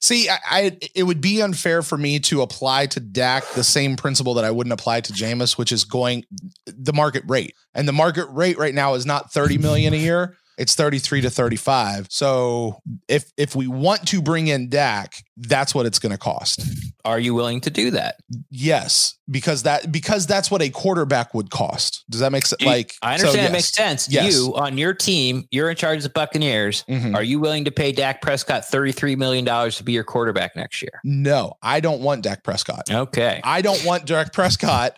See, 0.06 0.28
I, 0.28 0.38
I 0.48 0.78
it 0.94 1.02
would 1.02 1.20
be 1.20 1.42
unfair 1.42 1.82
for 1.82 1.98
me 1.98 2.20
to 2.20 2.40
apply 2.42 2.86
to 2.86 3.00
Dak 3.00 3.44
the 3.54 3.64
same 3.64 3.96
principle 3.96 4.34
that 4.34 4.44
I 4.44 4.52
wouldn't 4.52 4.72
apply 4.72 5.00
to 5.00 5.12
Jameis, 5.12 5.58
which 5.58 5.72
is 5.72 5.82
going 5.82 6.24
the 6.64 6.92
market 6.92 7.24
rate. 7.26 7.56
And 7.74 7.88
the 7.88 7.92
market 7.92 8.26
rate 8.26 8.56
right 8.56 8.72
now 8.72 8.94
is 8.94 9.04
not 9.04 9.32
30 9.32 9.58
million 9.58 9.94
a 9.94 9.96
year. 9.96 10.36
It's 10.58 10.74
33 10.74 11.20
to 11.20 11.30
35. 11.30 12.06
So 12.08 12.80
if 13.08 13.30
if 13.36 13.54
we 13.54 13.66
want 13.66 14.08
to 14.08 14.22
bring 14.22 14.46
in 14.46 14.70
Dak, 14.70 15.22
that's 15.36 15.74
what 15.74 15.84
it's 15.84 15.98
going 15.98 16.12
to 16.12 16.18
cost. 16.18 16.62
Are 17.04 17.18
you 17.20 17.34
willing 17.34 17.60
to 17.60 17.70
do 17.70 17.90
that? 17.90 18.16
Yes, 18.50 19.16
because 19.30 19.64
that 19.64 19.92
because 19.92 20.26
that's 20.26 20.50
what 20.50 20.62
a 20.62 20.70
quarterback 20.70 21.34
would 21.34 21.50
cost. 21.50 22.04
Does 22.08 22.20
that 22.20 22.32
make 22.32 22.46
sense? 22.46 22.62
You- 22.62 22.68
Like 22.68 22.94
I 23.02 23.16
so 23.18 23.26
understand 23.28 23.42
yes. 23.42 23.50
it 23.50 23.52
makes 23.52 23.68
sense. 23.72 24.08
Yes. 24.08 24.34
You 24.34 24.54
on 24.56 24.78
your 24.78 24.94
team, 24.94 25.46
you're 25.50 25.68
in 25.68 25.76
charge 25.76 25.98
of 25.98 26.02
the 26.04 26.08
Buccaneers. 26.08 26.84
Mhm. 26.88 27.14
Are 27.14 27.22
you 27.22 27.38
willing 27.38 27.66
to 27.66 27.70
pay 27.70 27.92
Dak 27.92 28.22
Prescott 28.22 28.62
$33 28.62 29.14
million 29.16 29.44
to 29.44 29.84
be 29.84 29.92
your 29.92 30.04
quarterback 30.04 30.56
next 30.56 30.80
year? 30.80 31.00
No, 31.04 31.58
I 31.62 31.80
don't 31.80 32.00
want 32.00 32.22
Dak 32.22 32.42
Prescott. 32.42 32.90
Okay. 32.90 33.40
I 33.44 33.60
don't 33.60 33.84
want 33.84 34.06
Dak 34.06 34.32
Prescott. 34.32 34.96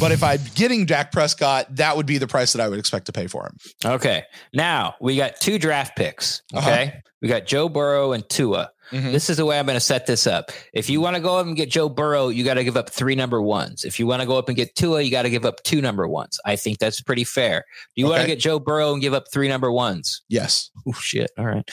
But 0.00 0.12
if 0.12 0.22
I'm 0.22 0.38
getting 0.54 0.86
Dak 0.86 1.10
Prescott, 1.12 1.74
that 1.76 1.96
would 1.96 2.06
be 2.06 2.18
the 2.18 2.28
price 2.28 2.52
that 2.52 2.60
I 2.62 2.68
would 2.68 2.78
expect 2.78 3.06
to 3.06 3.12
pay 3.12 3.26
for 3.26 3.46
him. 3.46 3.56
Okay. 3.84 4.22
Now 4.52 4.94
we 5.00 5.16
got 5.16 5.40
two 5.40 5.58
draft 5.58 5.96
picks. 5.96 6.42
Uh-huh. 6.54 6.70
Okay. 6.70 7.02
We 7.20 7.28
got 7.28 7.46
Joe 7.46 7.68
Burrow 7.68 8.12
and 8.12 8.28
Tua. 8.28 8.70
Mhm. 8.92 9.12
This 9.12 9.28
is 9.28 9.36
the 9.36 9.44
way 9.44 9.58
I'm 9.58 9.66
going 9.66 9.74
to 9.76 9.80
set 9.80 10.06
this 10.06 10.26
up. 10.26 10.50
If 10.72 10.88
you 10.88 11.00
want 11.02 11.16
to 11.16 11.20
go 11.20 11.36
up 11.36 11.46
and 11.46 11.54
get 11.56 11.68
Joe 11.68 11.88
Burrow, 11.90 12.28
you 12.28 12.42
got 12.44 12.54
to 12.54 12.64
give 12.64 12.76
up 12.76 12.88
three 12.88 13.14
number 13.14 13.42
ones. 13.42 13.84
If 13.84 13.98
you 13.98 14.06
want 14.06 14.22
to 14.22 14.26
go 14.26 14.38
up 14.38 14.48
and 14.48 14.56
get 14.56 14.74
Tua, 14.76 15.02
you 15.02 15.10
got 15.10 15.22
to 15.22 15.30
give 15.30 15.44
up 15.44 15.62
two 15.62 15.82
number 15.82 16.06
ones. 16.08 16.38
I 16.46 16.56
think 16.56 16.78
that's 16.78 17.02
pretty 17.02 17.24
fair. 17.24 17.64
Do 17.94 18.00
you 18.02 18.06
want 18.08 18.22
to 18.22 18.26
get 18.26 18.38
Joe 18.38 18.58
Burrow 18.58 18.92
and 18.94 19.02
give 19.02 19.12
up 19.12 19.24
three 19.30 19.48
number 19.48 19.70
ones? 19.70 20.22
Yes. 20.28 20.70
Oh 20.86 20.92
shit! 20.92 21.30
All 21.36 21.44
right. 21.44 21.68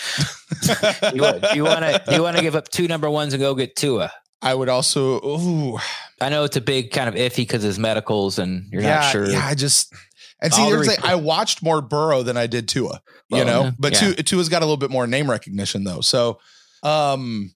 you 1.13 1.21
want, 1.21 1.41
do 1.43 1.55
you 1.55 1.63
want 1.63 1.80
to 1.86 2.03
you 2.11 2.21
want 2.21 2.36
to 2.36 2.41
give 2.43 2.55
up 2.55 2.67
two 2.69 2.88
number 2.88 3.09
ones 3.09 3.34
and 3.34 3.39
go 3.39 3.55
get 3.55 3.76
Tua? 3.78 4.11
I 4.46 4.54
would 4.54 4.70
also. 4.70 5.16
Ooh, 5.26 5.78
I 6.22 6.30
know 6.30 6.43
it's 6.46 6.56
a 6.56 6.62
big 6.62 6.91
kind 6.91 7.10
of 7.10 7.16
iffy 7.16 7.38
because 7.38 7.64
his 7.64 7.78
medicals 7.80 8.39
and 8.39 8.72
you're 8.72 8.82
yeah, 8.84 8.96
not 9.00 9.12
sure. 9.12 9.30
Yeah, 9.30 9.46
I 9.46 9.56
just 9.56 9.93
and 10.41 10.54
see, 10.54 10.70
there's 10.70 10.88
like, 10.88 11.04
I 11.04 11.16
watched 11.16 11.64
more 11.64 11.82
Burrow 11.82 12.24
than 12.24 12.38
I 12.38 12.48
did 12.48 12.68
Tua. 12.70 13.02
You 13.30 13.38
Well, 13.38 13.46
know, 13.46 13.72
but 13.80 13.93
Yeah. 13.93 14.14
Tua, 14.14 14.16
Tua's 14.24 14.50
got 14.50 14.62
a 14.62 14.66
little 14.66 14.78
bit 14.78 14.91
more 14.91 15.08
name 15.08 15.30
recognition 15.30 15.84
though. 15.84 16.02
So, 16.02 16.39
um, 16.84 17.52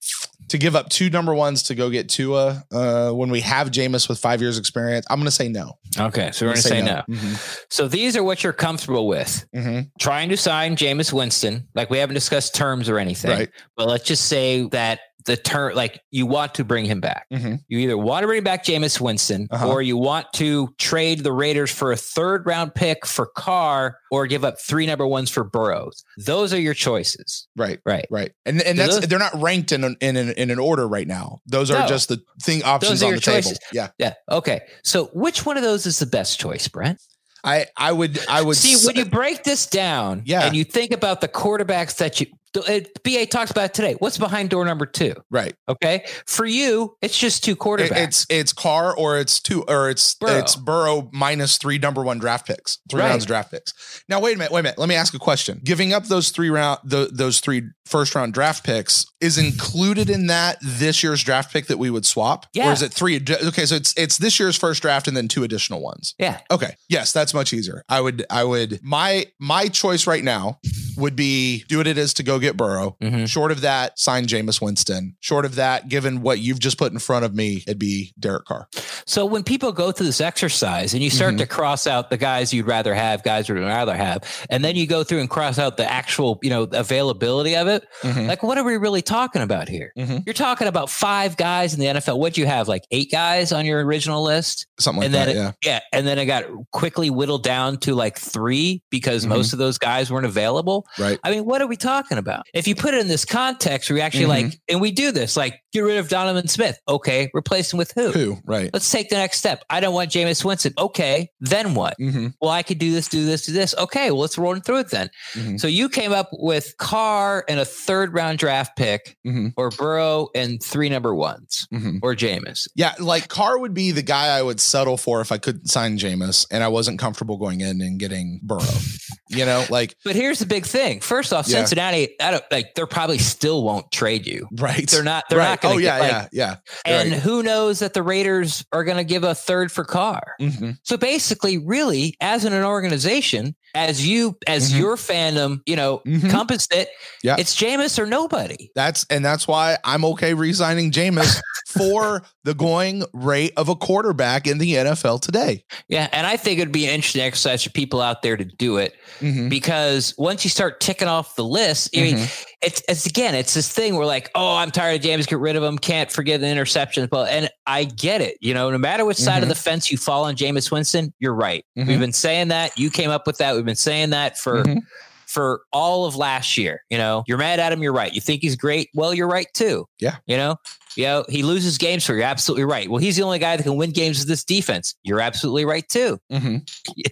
to 0.48 0.58
give 0.58 0.76
up 0.76 0.90
two 0.90 1.12
number 1.12 1.36
ones 1.36 1.62
to 1.64 1.76
go 1.76 1.92
get 1.92 2.10
Tua 2.10 2.64
uh, 2.72 3.12
when 3.12 3.30
we 3.30 3.42
have 3.42 3.70
Jameis 3.70 4.10
with 4.10 4.18
five 4.18 4.42
years 4.42 4.58
experience, 4.58 5.06
I'm 5.10 5.18
going 5.20 5.26
to 5.26 5.32
say 5.32 5.48
no. 5.48 5.78
Okay, 6.00 6.32
so 6.32 6.46
we're 6.48 6.54
gonna 6.54 6.62
say 6.62 6.82
no. 6.82 7.04
Mhm, 7.08 7.66
So 7.70 7.88
these 7.88 8.16
are 8.16 8.24
what 8.24 8.44
you're 8.44 8.54
comfortable 8.54 9.08
with. 9.08 9.46
mhm. 9.56 9.92
Trying 10.00 10.30
to 10.30 10.38
sign 10.38 10.76
Jameis 10.76 11.14
Winston, 11.14 11.68
like 11.76 11.92
we 11.92 12.00
haven't 12.00 12.16
discussed 12.16 12.56
terms 12.56 12.90
or 12.90 12.98
anything. 12.98 13.30
Right. 13.32 13.50
But 13.78 13.88
let's 13.88 14.06
just 14.06 14.26
say 14.26 14.68
that 14.72 15.00
the 15.26 15.36
turn 15.36 15.76
like 15.76 16.02
you 16.12 16.26
want 16.26 16.56
to 16.56 16.64
bring 16.64 16.86
him 16.86 17.02
back. 17.02 17.26
Mhm. 17.32 17.60
You 17.68 17.80
either 17.80 17.98
want 17.98 18.24
to 18.24 18.28
bring 18.28 18.44
back 18.44 18.64
Jameis 18.64 19.02
Winston, 19.02 19.48
Uh-huh. 19.52 19.68
or 19.70 19.82
you 19.82 19.98
want 19.98 20.28
to 20.34 20.74
trade 20.78 21.24
the 21.24 21.32
Raiders 21.34 21.70
for 21.72 21.92
a 21.92 21.98
third 21.98 22.46
round 22.46 22.74
pick 22.74 23.06
for 23.06 23.26
Carr, 23.26 23.98
or 24.12 24.28
give 24.28 24.46
up 24.46 24.60
three 24.62 24.86
number 24.86 25.06
ones 25.06 25.30
for 25.30 25.44
Burrows. 25.44 26.04
Those 26.18 26.54
are 26.54 26.60
your 26.60 26.74
choices, 26.74 27.48
Right. 27.58 27.80
right? 27.86 28.06
Right. 28.10 28.32
And 28.46 28.62
and 28.62 28.80
that's 28.80 28.96
those- 29.00 29.08
they're 29.08 29.20
not 29.20 29.40
ranked 29.42 29.72
in 29.72 29.84
an, 29.84 29.98
in 30.00 30.16
an, 30.16 30.32
in 30.32 30.52
an 30.52 30.60
order 30.60 30.88
right 30.88 31.08
now. 31.08 31.40
Those 31.46 31.70
are 31.70 31.80
No. 31.82 31.88
just 31.88 32.08
the 32.10 32.22
thing 32.42 32.64
options 32.64 33.04
on 33.04 33.12
the 33.14 33.20
table. 33.20 33.52
Yeah. 33.74 33.90
Yeah. 34.00 34.14
Okay. 34.32 34.62
So 34.84 35.06
which 35.14 35.46
one 35.46 35.58
of 35.58 35.64
those 35.64 35.86
is 35.86 36.00
the 36.00 36.06
best 36.06 36.40
choice, 36.40 36.68
Brent? 36.70 37.00
I 37.42 37.68
I 37.78 37.94
would 37.94 38.20
I 38.28 38.42
would 38.42 38.58
See, 38.58 38.86
when 38.86 38.98
you 38.98 39.06
break 39.06 39.44
this 39.46 39.66
down, 39.66 40.24
Yeah. 40.26 40.42
and 40.46 40.56
you 40.58 40.66
think 40.66 40.92
about 40.92 41.22
the 41.22 41.30
quarterbacks 41.30 41.96
that 41.98 42.20
you, 42.20 42.28
uh, 42.58 42.80
BA 43.04 43.26
talks 43.28 43.52
about 43.52 43.74
today. 43.74 43.96
What's 44.00 44.18
behind 44.18 44.50
door 44.50 44.66
number 44.66 44.86
two? 44.86 45.14
right. 45.30 45.54
Okay, 45.68 46.06
for 46.26 46.46
you, 46.46 46.96
it's 47.02 47.18
just 47.18 47.44
two 47.44 47.52
It- 47.52 47.60
quarterbacks. 47.60 47.92
It's 47.92 48.26
it's 48.30 48.54
Carr 48.54 48.96
or 48.96 49.18
it's 49.18 49.40
two 49.40 49.64
or 49.64 49.90
it's 49.90 50.16
Burrow. 50.16 50.38
it's 50.40 50.56
Burrow 50.56 51.10
minus 51.14 51.58
three 51.58 51.78
number 51.78 52.04
one 52.04 52.18
draft 52.20 52.48
picks, 52.48 52.80
three 52.90 53.02
Right. 53.02 53.10
rounds 53.10 53.24
of 53.24 53.28
draft 53.28 53.52
picks. 53.52 53.74
Now 54.10 54.20
wait 54.20 54.36
a 54.36 54.38
minute, 54.40 54.52
wait 54.52 54.62
a 54.62 54.64
minute. 54.64 54.80
Let 54.80 54.90
me 54.90 54.96
ask 54.96 55.14
a 55.14 55.20
question. 55.20 55.62
Giving 55.64 55.94
up 55.94 56.06
those 56.08 56.30
three 56.30 56.50
round 56.50 56.80
the, 56.84 57.10
those 57.12 57.40
three 57.40 57.64
first 57.86 58.16
round 58.16 58.34
draft 58.34 58.64
picks 58.64 59.06
is 59.22 59.38
included 59.38 60.10
in 60.10 60.28
that 60.28 60.58
this 60.62 61.04
year's 61.04 61.24
draft 61.24 61.52
pick 61.52 61.68
that 61.68 61.78
we 61.78 61.90
would 61.90 62.06
swap, 62.06 62.46
yeah. 62.54 62.70
or 62.70 62.74
is 62.74 62.82
it 62.82 62.94
three? 62.94 63.18
Okay, 63.44 63.66
so 63.66 63.76
it's 63.76 63.94
it's 63.98 64.18
this 64.18 64.40
year's 64.40 64.56
first 64.58 64.82
draft 64.82 65.08
and 65.08 65.16
then 65.16 65.28
two 65.28 65.44
additional 65.44 65.82
ones. 65.82 66.16
yeah, 66.18 66.40
Okay. 66.52 66.76
Yes, 66.88 67.12
that's 67.12 67.34
much 67.34 67.54
easier. 67.54 67.84
I 67.90 68.02
would 68.02 68.26
I 68.30 68.44
would 68.44 68.80
my 68.84 69.26
my 69.40 69.68
choice 69.68 70.08
right 70.08 70.24
now 70.24 70.60
would 71.00 71.16
be 71.16 71.64
do 71.68 71.78
what 71.78 71.88
it 71.88 71.98
is 71.98 72.14
to 72.16 72.24
go 72.24 72.38
get 72.40 72.56
Burrow. 72.58 72.96
Mhm. 73.02 73.28
Short 73.28 73.52
of 73.52 73.62
that, 73.62 73.98
sign 74.00 74.26
Jameis 74.28 74.62
Winston. 74.62 75.16
Short 75.20 75.46
of 75.46 75.56
that, 75.56 75.88
given 75.90 76.22
what 76.22 76.40
you've 76.40 76.60
just 76.60 76.78
put 76.78 76.92
in 76.92 77.00
front 77.00 77.26
of 77.26 77.34
me, 77.36 77.64
it'd 77.68 77.80
be 77.80 78.14
Derek 78.20 78.46
Carr. 78.46 78.68
So 79.06 79.26
when 79.26 79.44
people 79.44 79.72
go 79.72 79.92
through 79.92 80.06
this 80.08 80.22
exercise 80.22 80.94
and 80.94 81.02
you 81.02 81.10
start 81.10 81.36
Mhm. 81.36 81.40
to 81.40 81.48
cross 81.48 81.88
out 81.88 82.10
the 82.10 82.18
guys 82.18 82.54
you'd 82.54 82.68
rather 82.68 82.94
have, 82.94 83.24
guys 83.24 83.50
you'd 83.50 83.60
rather 83.60 83.96
have, 83.96 84.24
and 84.50 84.64
then 84.64 84.76
you 84.76 84.86
go 84.86 85.04
through 85.04 85.20
and 85.22 85.30
cross 85.30 85.58
out 85.58 85.78
the 85.78 85.90
actual, 85.92 86.40
you 86.44 86.50
know, 86.50 86.64
availability 86.64 87.56
of 87.56 87.68
it, 87.68 87.84
like 88.04 88.44
what 88.44 88.58
are 88.58 88.64
we 88.64 88.78
really 88.78 89.02
talking 89.02 89.42
about 89.42 89.68
here? 89.70 89.92
Mhm. 89.98 90.24
You're 90.26 90.34
talking 90.34 90.68
about 90.68 90.90
five 90.90 91.38
guys 91.38 91.74
in 91.74 91.80
the 91.80 91.88
NFL. 91.88 92.20
What'd 92.20 92.38
you 92.38 92.46
have? 92.46 92.68
Like 92.68 92.84
eight 92.92 93.12
guys 93.12 93.52
on 93.52 93.66
your 93.66 93.84
original 93.86 94.24
list? 94.24 94.68
Something 94.80 95.00
like 95.02 95.06
and 95.08 95.14
then 95.14 95.28
that. 95.28 95.36
it, 95.36 95.40
yeah. 95.40 95.52
yeah, 95.74 95.80
and 95.94 96.08
then 96.08 96.20
it 96.20 96.26
got 96.26 96.46
quickly 96.72 97.10
whittled 97.10 97.44
down 97.44 97.78
to 97.80 97.96
like 97.96 98.18
three 98.18 98.82
because 98.90 99.26
Mhm. 99.26 99.30
most 99.30 99.54
of 99.54 99.60
those 99.60 99.78
guys 99.78 100.12
weren't 100.12 100.26
available. 100.26 100.86
Right. 100.98 101.20
I 101.24 101.32
mean, 101.32 101.46
what 101.46 101.62
are 101.62 101.68
we 101.68 101.76
talking 101.76 102.18
about? 102.18 102.46
If 102.54 102.68
you 102.68 102.76
put 102.76 102.94
it 102.94 103.00
in 103.02 103.08
this 103.08 103.26
context, 103.26 103.90
we 103.92 104.02
actually 104.02 104.26
Mhm. 104.26 104.28
like, 104.30 104.60
and 104.68 104.82
we 104.82 104.92
do 104.92 105.12
this, 105.12 105.38
like, 105.38 105.60
get 105.74 105.82
rid 105.82 105.98
of 105.98 106.10
Donovan 106.10 106.48
Smith. 106.48 106.80
Okay, 106.88 107.30
replace 107.34 107.72
him 107.74 107.78
with 107.78 107.92
who? 107.96 108.12
Who? 108.12 108.38
Right. 108.46 108.70
Let's 108.74 108.90
take 108.90 109.10
the 109.10 109.16
next 109.18 109.38
step. 109.38 109.64
I 109.70 109.80
don't 109.80 109.94
want 109.94 110.12
Jameis 110.12 110.44
Winston. 110.44 110.74
Okay, 110.78 111.30
then 111.40 111.76
what? 111.76 111.96
Mm-hmm. 112.00 112.28
Well, 112.42 112.52
I 112.52 112.64
could 112.64 112.80
do 112.80 112.92
this, 112.92 113.08
do 113.08 113.26
this, 113.26 113.46
do 113.46 113.52
this. 113.54 113.76
Okay, 113.78 114.12
well, 114.12 114.22
let's 114.22 114.38
roll 114.38 114.56
through 114.60 114.80
it 114.80 114.90
then. 114.92 115.10
Mhm. 115.36 115.60
So 115.60 115.68
you 115.68 115.90
came 115.90 116.12
up 116.12 116.30
with 116.34 116.76
Carr 116.78 117.46
and 117.48 117.60
a 117.60 117.66
third 117.66 118.14
round 118.14 118.40
draft 118.40 118.76
pick, 118.78 119.18
Mhm. 119.26 119.54
or 119.58 119.70
Burrow 119.70 120.30
and 120.36 120.62
three 120.64 120.90
number 120.90 121.14
ones, 121.14 121.68
Mm-hmm. 121.74 121.98
or 122.02 122.16
Jameis. 122.16 122.68
Yeah, 122.76 122.94
like 123.00 123.28
Carr 123.28 123.60
would 123.60 123.74
be 123.74 123.92
the 123.92 124.02
guy 124.02 124.28
I 124.28 124.42
would 124.42 124.60
settle 124.60 124.98
for 124.98 125.22
if 125.22 125.32
I 125.32 125.38
couldn't 125.38 125.68
sign 125.68 125.98
Jameis 125.98 126.46
and 126.52 126.64
I 126.64 126.68
wasn't 126.68 127.00
comfortable 127.00 127.38
going 127.38 127.62
in 127.62 127.82
and 127.82 128.00
getting 128.00 128.40
Burrow. 128.44 128.60
you 129.30 129.46
know, 129.46 129.66
like 129.70 129.96
But 130.04 130.16
here's 130.16 130.40
the 130.40 130.46
big 130.46 130.66
thing. 130.66 131.00
First 131.02 131.32
off, 131.34 131.48
Yeah. 131.48 131.58
Cincinnati, 131.58 132.16
I 132.20 132.32
don't 132.32 132.44
like. 132.52 132.74
They 132.76 132.86
probably 132.86 133.20
still 133.20 133.64
won't 133.64 133.92
trade 133.92 134.26
you. 134.26 134.48
right. 134.58 134.90
They're 134.90 135.04
not. 135.04 135.26
They're 135.30 135.38
right. 135.40 135.50
not 135.50 135.59
going 135.62 135.76
oh 135.76 135.78
to. 135.78 135.84
yeah, 135.84 135.98
like, 135.98 136.12
yeah, 136.12 136.28
yeah. 136.32 136.56
And 136.86 137.12
Right. 137.12 137.22
who 137.22 137.44
knows 137.44 137.80
that 137.80 137.94
the 137.94 138.04
Raiders 138.04 138.64
are 138.72 138.84
going 138.84 138.98
to 138.98 139.04
give 139.04 139.24
a 139.24 139.34
third 139.36 139.72
for 139.72 139.84
Carr? 139.84 140.22
Mhm. 140.42 140.78
So 140.84 140.98
basically, 140.98 141.58
really, 141.58 142.16
as 142.22 142.46
in 142.46 142.54
an 142.54 142.64
organization, 142.64 143.56
as 143.76 144.06
you, 144.08 144.36
as 144.48 144.72
Mhm. 144.74 144.80
your 144.80 144.96
fandom, 144.98 145.60
you 145.66 145.76
know, 145.76 146.02
Mhm. 146.08 146.30
compass 146.32 146.68
it, 146.72 146.90
Yeah. 147.24 147.36
it's 147.38 147.56
Jameis 147.56 148.00
or 148.00 148.06
nobody. 148.08 148.70
That's 148.76 149.06
and 149.10 149.24
that's 149.24 149.48
why 149.48 149.78
I'm 149.84 150.04
okay 150.06 150.34
resigning 150.34 150.92
Jameis 150.92 151.40
for 151.68 152.24
the 152.44 152.56
going 152.56 153.04
rate 153.14 153.54
of 153.58 153.70
a 153.70 153.76
quarterback 153.76 154.48
in 154.48 154.58
the 154.58 154.74
NFL 154.78 155.20
today. 155.20 155.64
Yeah, 155.88 156.08
and 156.12 156.26
I 156.26 156.36
think 156.36 156.60
it'd 156.60 156.72
be 156.72 156.86
an 156.88 156.96
interesting 156.96 157.22
exercise 157.22 157.62
for 157.64 157.70
people 157.70 158.02
out 158.02 158.24
there 158.24 158.38
to 158.38 158.44
do 158.46 158.78
it 158.78 158.96
Mhm. 159.22 159.50
because 159.50 160.16
once 160.18 160.44
you 160.44 160.50
start 160.50 160.80
ticking 160.80 161.08
off 161.08 161.36
the 161.36 161.44
list, 161.44 161.90
I 161.96 162.02
mean, 162.02 162.16
Mm-hmm. 162.18 162.44
it's 162.64 162.82
it's 162.90 163.06
again, 163.06 163.36
it's 163.36 163.54
this 163.54 163.68
thing 163.70 163.96
where 163.96 164.06
like, 164.08 164.32
oh, 164.34 164.56
I'm 164.56 164.72
tired 164.72 164.96
of 164.96 165.02
James, 165.02 165.28
get 165.28 165.38
rid 165.38 165.49
of 165.56 165.64
him, 165.64 165.78
can't 165.78 166.12
forgive 166.12 166.42
the 166.42 166.48
interceptions. 166.48 167.10
But 167.10 167.30
and 167.30 167.50
I 167.68 167.84
get 167.86 168.22
it, 168.22 168.38
you 168.42 168.54
know, 168.54 168.70
no 168.70 168.78
matter 168.78 169.06
which 169.06 169.18
side 169.18 169.44
of 169.44 169.48
Mhm. 169.48 169.54
the 169.54 169.56
fence 169.56 169.92
you 169.92 169.98
fall 169.98 170.26
on 170.26 170.36
Jameis 170.36 170.72
Winston, 170.72 171.14
you're 171.20 171.34
right. 171.34 171.66
Mhm. 171.78 171.88
We've 171.88 172.00
been 172.00 172.14
saying 172.14 172.50
that. 172.50 172.78
You 172.78 172.90
came 172.90 173.10
up 173.10 173.26
with 173.28 173.38
that. 173.40 173.56
We've 173.56 173.66
been 173.66 173.76
saying 173.76 174.10
that 174.12 174.38
for 174.38 174.64
Mhm. 174.64 174.80
for 175.26 175.62
all 175.72 176.06
of 176.06 176.16
last 176.16 176.58
year. 176.58 176.84
You 176.90 176.98
know, 176.98 177.24
you're 177.28 177.38
mad 177.38 177.60
at 177.60 177.72
him. 177.72 177.84
You're 177.84 177.94
right. 177.94 178.14
You 178.14 178.22
think 178.22 178.42
he's 178.42 178.56
great. 178.56 178.90
Well, 178.96 179.14
you're 179.14 179.28
right 179.28 179.48
too. 179.54 179.86
Yeah. 180.00 180.16
You 180.26 180.38
know, 180.38 180.56
you 180.96 181.04
know, 181.04 181.24
he 181.30 181.44
loses 181.44 181.78
games 181.78 182.04
for 182.04 182.14
you. 182.14 182.20
You're 182.20 182.28
absolutely 182.28 182.64
right. 182.66 182.90
Well, 182.90 182.98
he's 183.00 183.16
the 183.16 183.22
only 183.22 183.38
guy 183.38 183.56
that 183.56 183.62
can 183.64 183.76
win 183.78 183.92
games 183.92 184.18
with 184.20 184.28
this 184.28 184.44
defense. 184.44 184.96
You're 185.04 185.22
absolutely 185.22 185.66
right 185.66 185.88
too. 185.88 186.20
Mhm. 186.32 186.68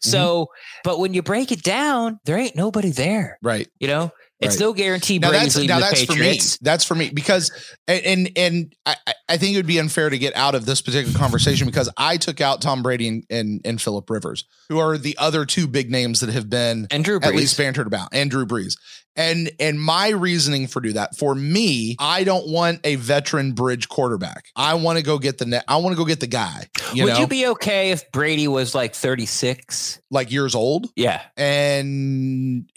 So, 0.00 0.48
but 0.84 0.98
when 0.98 1.14
you 1.14 1.22
break 1.22 1.50
it 1.50 1.62
down, 1.62 2.20
there 2.26 2.36
ain't 2.36 2.56
nobody 2.56 2.90
there. 2.90 3.38
Right. 3.42 3.68
You 3.80 3.88
know, 3.88 4.12
it's 4.40 4.54
Right. 4.56 4.60
no 4.60 4.72
guarantee 4.72 5.18
Now 5.18 5.30
Brady's 5.30 5.54
that's 5.54 5.66
now 5.66 5.80
that's 5.80 6.04
for 6.04 6.14
me. 6.14 6.38
That's 6.60 6.84
for 6.84 6.94
me 6.94 7.10
because 7.10 7.50
and 7.88 8.30
and, 8.36 8.74
I, 8.84 8.96
I- 9.28 9.36
think 9.36 9.54
it 9.54 9.58
would 9.58 9.66
be 9.66 9.78
unfair 9.78 10.10
to 10.10 10.18
get 10.18 10.34
out 10.36 10.54
of 10.54 10.64
this 10.66 10.80
particular 10.80 11.18
conversation 11.18 11.66
because 11.66 11.90
I 11.96 12.16
took 12.18 12.40
out 12.40 12.60
Tom 12.62 12.82
Brady 12.82 13.08
and 13.08 13.24
and, 13.30 13.60
and 13.64 13.80
Philip 13.82 14.08
Rivers, 14.10 14.44
who 14.68 14.78
are 14.78 14.96
the 14.98 15.16
other 15.18 15.44
two 15.44 15.66
big 15.66 15.90
names 15.90 16.20
that 16.20 16.30
have 16.30 16.48
been 16.50 16.86
And 16.90 17.04
Drew 17.04 17.18
Brees. 17.20 17.26
at 17.26 17.34
least 17.34 17.56
bantered 17.58 17.86
about, 17.86 18.08
and 18.12 18.30
Drew 18.30 18.46
Brees. 18.46 18.76
And 19.16 19.50
and 19.60 19.80
my 19.80 20.08
reasoning 20.08 20.66
for 20.66 20.80
do 20.80 20.92
that 20.94 21.16
for 21.16 21.34
me, 21.36 21.94
I 22.00 22.24
don't 22.24 22.48
want 22.48 22.80
a 22.84 22.96
veteran 22.96 23.52
bridge 23.52 23.88
quarterback. 23.88 24.46
I 24.56 24.74
want 24.74 24.98
to 24.98 25.04
go 25.04 25.18
get 25.18 25.38
the 25.38 25.46
net. 25.46 25.64
I 25.68 25.76
want 25.76 25.92
to 25.94 25.96
go 25.96 26.04
get 26.04 26.18
the 26.20 26.26
guy. 26.26 26.66
You 26.92 27.04
Would 27.04 27.12
know, 27.14 27.18
you 27.20 27.26
be 27.28 27.46
okay 27.48 27.92
if 27.92 28.10
Brady 28.10 28.48
was 28.48 28.74
like 28.74 28.94
36? 28.94 30.00
like 30.10 30.32
years 30.32 30.54
old 30.56 30.88
Yeah. 30.96 31.22
and 31.36 32.68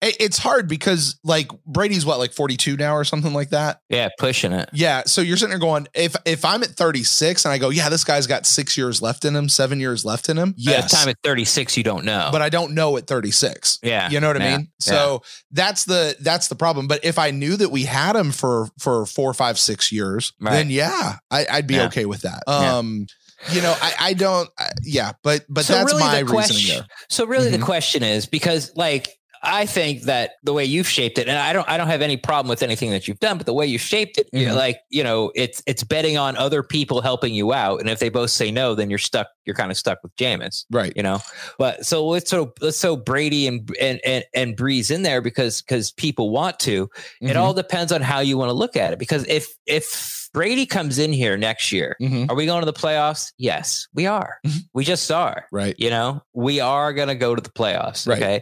It's 0.00 0.38
hard 0.38 0.68
because 0.68 1.18
like 1.24 1.48
Brady's 1.66 2.06
what 2.06 2.20
like 2.20 2.32
42 2.32 2.76
now 2.76 2.94
or 2.94 3.02
something 3.02 3.32
like 3.34 3.50
that. 3.50 3.80
Yeah, 3.88 4.08
pushing 4.16 4.52
it. 4.52 4.68
Yeah, 4.72 5.02
so 5.06 5.20
you're 5.20 5.36
sitting 5.36 5.50
there 5.50 5.58
going, 5.58 5.88
if 5.92 6.14
if 6.24 6.44
I'm 6.44 6.62
at 6.62 6.70
36 6.70 7.44
and 7.44 7.52
I 7.52 7.58
go, 7.58 7.70
yeah, 7.70 7.88
this 7.88 8.04
guy's 8.04 8.28
got 8.28 8.46
six 8.46 8.76
years 8.78 9.02
left 9.02 9.24
in 9.24 9.34
him, 9.34 9.48
seven 9.48 9.80
years 9.80 10.04
left 10.04 10.28
in 10.28 10.36
him. 10.36 10.54
The 10.56 10.86
time 10.88 11.08
at 11.08 11.16
36, 11.24 11.76
you 11.76 11.82
don't 11.82 12.04
know. 12.04 12.28
but 12.30 12.42
I 12.42 12.48
don't 12.48 12.74
know 12.74 12.96
at 12.96 13.08
36. 13.08 13.80
yeah, 13.82 14.08
You 14.08 14.20
know 14.20 14.28
what 14.28 14.40
I 14.40 14.44
yeah, 14.50 14.56
mean? 14.58 14.68
So 14.78 15.22
that's 15.50 15.84
the 15.84 16.14
that's 16.20 16.46
the 16.46 16.54
problem. 16.54 16.86
But 16.86 17.04
if 17.04 17.18
I 17.18 17.32
knew 17.32 17.56
that 17.56 17.70
we 17.70 17.82
had 17.84 18.14
him 18.14 18.30
for 18.30 18.68
for 18.78 19.04
four, 19.04 19.34
five, 19.34 19.58
six 19.58 19.90
years, 19.90 20.32
Right. 20.40 20.52
then 20.52 20.70
yeah, 20.70 21.16
I, 21.30 21.44
I'd 21.50 21.66
be 21.66 21.74
Yeah. 21.74 21.86
okay 21.86 22.04
with 22.06 22.22
that. 22.22 22.44
Yeah. 22.46 22.76
Um, 22.76 23.06
you 23.52 23.62
know, 23.62 23.74
I, 23.80 23.94
I 24.00 24.12
don't. 24.14 24.48
I, 24.58 24.70
yeah, 24.82 25.12
but 25.22 25.44
but 25.48 25.64
So 25.64 25.72
that's 25.72 25.92
really 25.92 26.04
my 26.04 26.22
the 26.22 26.24
reasoning 26.24 26.34
question- 26.36 26.76
there. 26.78 26.86
So 27.08 27.24
really, 27.26 27.48
Mhm. 27.48 27.58
the 27.58 27.64
question 27.64 28.02
is 28.02 28.26
because 28.26 28.72
like 28.76 29.17
I 29.42 29.66
think 29.66 30.02
that 30.02 30.32
the 30.42 30.52
way 30.52 30.64
you've 30.64 30.88
shaped 30.88 31.18
it, 31.18 31.28
and 31.28 31.38
I 31.38 31.52
don't, 31.52 31.68
I 31.68 31.76
don't 31.76 31.88
have 31.88 32.02
any 32.02 32.16
problem 32.16 32.48
with 32.48 32.62
anything 32.62 32.90
that 32.90 33.06
you've 33.08 33.20
done, 33.20 33.36
but 33.38 33.46
the 33.46 33.52
way 33.52 33.66
you 33.66 33.78
shaped 33.78 34.18
it, 34.18 34.28
Mhm. 34.32 34.54
like 34.54 34.80
you 34.90 35.02
know, 35.04 35.30
it's 35.34 35.62
it's 35.66 35.84
betting 35.84 36.16
on 36.16 36.36
other 36.36 36.62
people 36.62 37.00
helping 37.00 37.34
you 37.34 37.52
out, 37.52 37.80
and 37.80 37.88
if 37.88 37.98
they 37.98 38.08
both 38.08 38.30
say 38.30 38.50
no, 38.50 38.74
then 38.74 38.90
you're 38.90 38.98
stuck. 38.98 39.28
You're 39.44 39.54
kind 39.56 39.70
of 39.70 39.76
stuck 39.76 40.02
with 40.02 40.14
Jameis, 40.16 40.64
Right. 40.70 40.92
you 40.96 41.02
know. 41.02 41.20
But 41.58 41.86
so 41.86 42.06
let's 42.06 42.30
so 42.30 42.52
let's 42.60 42.80
throw 42.80 42.96
Brady 42.96 43.46
and 43.46 43.70
and 43.80 44.00
and, 44.04 44.24
and 44.34 44.56
Brees 44.56 44.90
in 44.90 45.02
there 45.02 45.20
because 45.20 45.62
because 45.62 45.92
people 45.92 46.30
want 46.30 46.58
to. 46.60 46.88
It 47.20 47.28
Mhm. 47.28 47.36
all 47.36 47.54
depends 47.54 47.92
on 47.92 48.02
how 48.02 48.20
you 48.20 48.36
want 48.38 48.48
to 48.50 48.54
look 48.54 48.76
at 48.76 48.92
it. 48.92 48.98
Because 48.98 49.24
if 49.28 49.48
if 49.66 50.28
Brady 50.34 50.66
comes 50.66 50.98
in 50.98 51.10
here 51.12 51.38
next 51.38 51.72
year, 51.72 51.96
Mhm. 52.02 52.30
are 52.30 52.34
we 52.36 52.44
going 52.44 52.60
to 52.60 52.66
the 52.66 52.72
playoffs? 52.78 53.32
Yes, 53.38 53.88
we 53.94 54.06
are. 54.06 54.38
Mhm. 54.46 54.60
We 54.74 54.84
just 54.84 55.10
are. 55.10 55.46
Right. 55.50 55.74
You 55.78 55.88
know, 55.88 56.22
we 56.34 56.60
are 56.60 56.92
going 56.92 57.08
to 57.08 57.14
go 57.14 57.34
to 57.34 57.40
the 57.40 57.48
playoffs. 57.48 58.06
Right. 58.06 58.18
Okay. 58.22 58.40